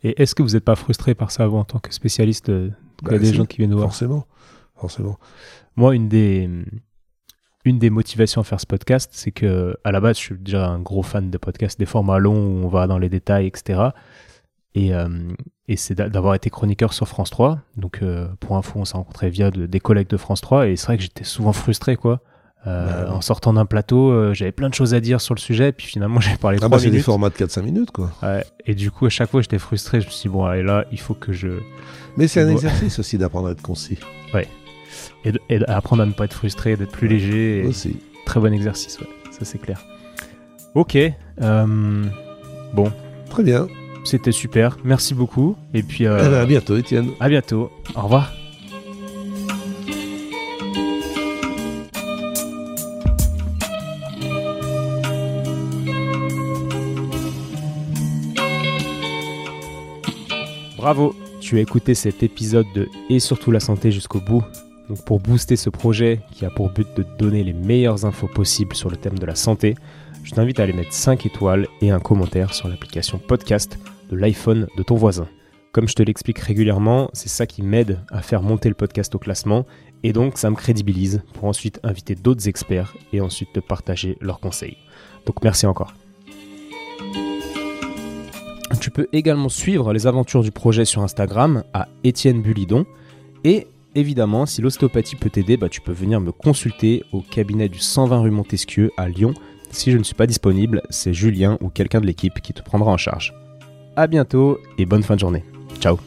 Et 0.02 0.20
est-ce 0.20 0.34
que 0.34 0.42
vous 0.42 0.50
n'êtes 0.50 0.64
pas 0.64 0.76
frustré 0.76 1.14
par 1.14 1.30
ça, 1.30 1.46
vous, 1.46 1.56
en 1.56 1.64
tant 1.64 1.78
que 1.78 1.92
spécialiste 1.92 2.48
Il 2.48 2.74
y 3.10 3.14
a 3.14 3.18
des 3.18 3.34
gens 3.34 3.46
qui 3.46 3.58
viennent 3.58 3.70
nous 3.70 3.78
voir? 3.78 3.90
Forcément. 3.90 4.26
Forcément. 4.74 5.18
Moi, 5.76 5.94
une 5.94 6.08
des, 6.08 6.48
une 7.64 7.78
des 7.78 7.90
motivations 7.90 8.40
à 8.40 8.44
faire 8.44 8.60
ce 8.60 8.66
podcast, 8.66 9.10
c'est 9.12 9.30
que 9.30 9.76
à 9.84 9.92
la 9.92 10.00
base, 10.00 10.16
je 10.16 10.22
suis 10.22 10.38
déjà 10.38 10.68
un 10.68 10.80
gros 10.80 11.02
fan 11.02 11.30
de 11.30 11.38
podcasts, 11.38 11.78
des 11.78 11.86
formats 11.86 12.18
longs 12.18 12.62
où 12.62 12.64
on 12.64 12.68
va 12.68 12.86
dans 12.86 12.98
les 12.98 13.08
détails, 13.08 13.46
etc. 13.46 13.90
Et, 14.74 14.94
euh, 14.94 15.08
et 15.70 15.76
c'est 15.76 15.94
d'avoir 15.94 16.34
été 16.34 16.50
chroniqueur 16.50 16.92
sur 16.92 17.06
France 17.06 17.30
3. 17.30 17.60
Donc, 17.76 18.00
euh, 18.02 18.26
pour 18.40 18.56
info, 18.56 18.80
on 18.80 18.84
s'est 18.84 18.96
rencontré 18.96 19.30
via 19.30 19.52
des 19.52 19.80
collègues 19.80 20.08
de 20.08 20.16
France 20.16 20.40
3. 20.40 20.68
Et 20.68 20.76
c'est 20.76 20.86
vrai 20.86 20.96
que 20.96 21.04
j'étais 21.04 21.24
souvent 21.24 21.52
frustré, 21.52 21.96
quoi. 21.96 22.20
Euh, 22.66 23.04
bah 23.04 23.12
en 23.14 23.20
sortant 23.22 23.54
d'un 23.54 23.64
plateau, 23.64 24.10
euh, 24.10 24.34
j'avais 24.34 24.52
plein 24.52 24.68
de 24.68 24.74
choses 24.74 24.92
à 24.92 25.00
dire 25.00 25.22
sur 25.22 25.32
le 25.34 25.40
sujet, 25.40 25.72
puis 25.72 25.86
finalement 25.86 26.20
j'ai 26.20 26.36
parlé 26.36 26.58
ah 26.58 26.66
3 26.66 26.68
bah 26.68 26.78
C'est 26.78 26.90
des 26.90 27.00
formats 27.00 27.30
de 27.30 27.34
4-5 27.34 27.62
minutes, 27.62 27.90
quoi. 27.90 28.12
et 28.66 28.74
du 28.74 28.90
coup, 28.90 29.06
à 29.06 29.08
chaque 29.08 29.30
fois, 29.30 29.40
j'étais 29.42 29.58
frustré. 29.58 30.00
Je 30.00 30.06
me 30.06 30.10
suis 30.10 30.28
dit, 30.28 30.28
bon, 30.28 30.44
allez, 30.44 30.64
là, 30.64 30.84
il 30.90 31.00
faut 31.00 31.14
que 31.14 31.32
je. 31.32 31.48
Mais 32.16 32.26
c'est 32.26 32.42
un 32.42 32.48
exercice 32.48 32.98
aussi 32.98 33.16
d'apprendre 33.16 33.48
à 33.48 33.52
être 33.52 33.62
concis. 33.62 33.98
Ouais. 34.34 34.48
Et, 35.24 35.58
d'apprendre 35.60 36.02
à 36.02 36.06
ne 36.06 36.12
pas 36.12 36.24
être 36.24 36.34
frustré, 36.34 36.76
d'être 36.76 36.92
plus 36.92 37.06
léger. 37.08 37.64
Aussi. 37.64 37.96
Très 38.26 38.40
bon 38.40 38.52
exercice, 38.52 38.98
ouais. 39.00 39.08
Ça, 39.30 39.44
c'est 39.44 39.58
clair. 39.58 39.80
Ok. 40.74 40.98
Bon. 41.38 42.92
Très 43.30 43.44
bien. 43.44 43.68
C'était 44.04 44.32
super. 44.32 44.76
Merci 44.84 45.14
beaucoup. 45.14 45.56
Et 45.74 45.82
puis. 45.82 46.04
Eh 46.04 46.08
ben, 46.08 46.34
à 46.34 46.46
bientôt, 46.46 46.76
Étienne. 46.76 47.10
À 47.20 47.28
bientôt. 47.28 47.70
Au 47.94 48.02
revoir. 48.02 48.32
Bravo, 60.80 61.14
tu 61.42 61.58
as 61.58 61.60
écouté 61.60 61.94
cet 61.94 62.22
épisode 62.22 62.64
de 62.74 62.88
Et 63.10 63.20
surtout 63.20 63.50
la 63.50 63.60
santé 63.60 63.92
jusqu'au 63.92 64.18
bout. 64.18 64.42
Donc 64.88 65.04
pour 65.04 65.20
booster 65.20 65.56
ce 65.56 65.68
projet 65.68 66.20
qui 66.32 66.46
a 66.46 66.50
pour 66.50 66.70
but 66.70 66.88
de 66.96 67.04
donner 67.18 67.44
les 67.44 67.52
meilleures 67.52 68.06
infos 68.06 68.28
possibles 68.28 68.74
sur 68.74 68.88
le 68.88 68.96
thème 68.96 69.18
de 69.18 69.26
la 69.26 69.34
santé, 69.34 69.74
je 70.24 70.32
t'invite 70.32 70.60
à 70.60 70.64
aller 70.64 70.72
mettre 70.72 70.92
5 70.92 71.26
étoiles 71.26 71.66
et 71.80 71.90
un 71.90 72.00
commentaire 72.00 72.54
sur 72.54 72.68
l'application 72.68 73.18
podcast 73.18 73.78
de 74.10 74.16
l'iPhone 74.16 74.66
de 74.76 74.82
ton 74.82 74.96
voisin. 74.96 75.28
Comme 75.72 75.88
je 75.88 75.94
te 75.94 76.02
l'explique 76.02 76.38
régulièrement, 76.38 77.10
c'est 77.12 77.28
ça 77.28 77.46
qui 77.46 77.62
m'aide 77.62 78.00
à 78.10 78.22
faire 78.22 78.42
monter 78.42 78.68
le 78.68 78.74
podcast 78.74 79.14
au 79.14 79.18
classement 79.18 79.66
et 80.02 80.12
donc 80.12 80.36
ça 80.36 80.50
me 80.50 80.56
crédibilise 80.56 81.22
pour 81.34 81.44
ensuite 81.44 81.78
inviter 81.82 82.14
d'autres 82.14 82.48
experts 82.48 82.96
et 83.12 83.20
ensuite 83.20 83.52
te 83.52 83.60
partager 83.60 84.18
leurs 84.20 84.40
conseils. 84.40 84.76
Donc 85.26 85.42
merci 85.44 85.66
encore. 85.66 85.94
Tu 88.80 88.90
peux 88.90 89.08
également 89.12 89.48
suivre 89.48 89.92
les 89.92 90.06
aventures 90.06 90.42
du 90.42 90.50
projet 90.50 90.84
sur 90.84 91.02
Instagram 91.02 91.64
à 91.74 91.88
Étienne 92.02 92.40
Bulidon. 92.40 92.86
Et 93.44 93.66
évidemment, 93.94 94.46
si 94.46 94.62
l'ostéopathie 94.62 95.16
peut 95.16 95.28
t'aider, 95.28 95.56
bah, 95.56 95.68
tu 95.68 95.80
peux 95.82 95.92
venir 95.92 96.20
me 96.20 96.32
consulter 96.32 97.04
au 97.12 97.20
cabinet 97.20 97.68
du 97.68 97.78
120 97.78 98.20
rue 98.20 98.30
Montesquieu 98.30 98.90
à 98.96 99.08
Lyon. 99.08 99.34
Si 99.70 99.92
je 99.92 99.98
ne 99.98 100.02
suis 100.02 100.14
pas 100.14 100.26
disponible, 100.26 100.82
c'est 100.90 101.14
Julien 101.14 101.56
ou 101.60 101.68
quelqu'un 101.68 102.00
de 102.00 102.06
l'équipe 102.06 102.40
qui 102.40 102.52
te 102.52 102.62
prendra 102.62 102.90
en 102.90 102.96
charge. 102.96 103.34
A 103.96 104.06
bientôt 104.06 104.58
et 104.78 104.86
bonne 104.86 105.02
fin 105.02 105.14
de 105.14 105.20
journée. 105.20 105.44
Ciao 105.80 105.98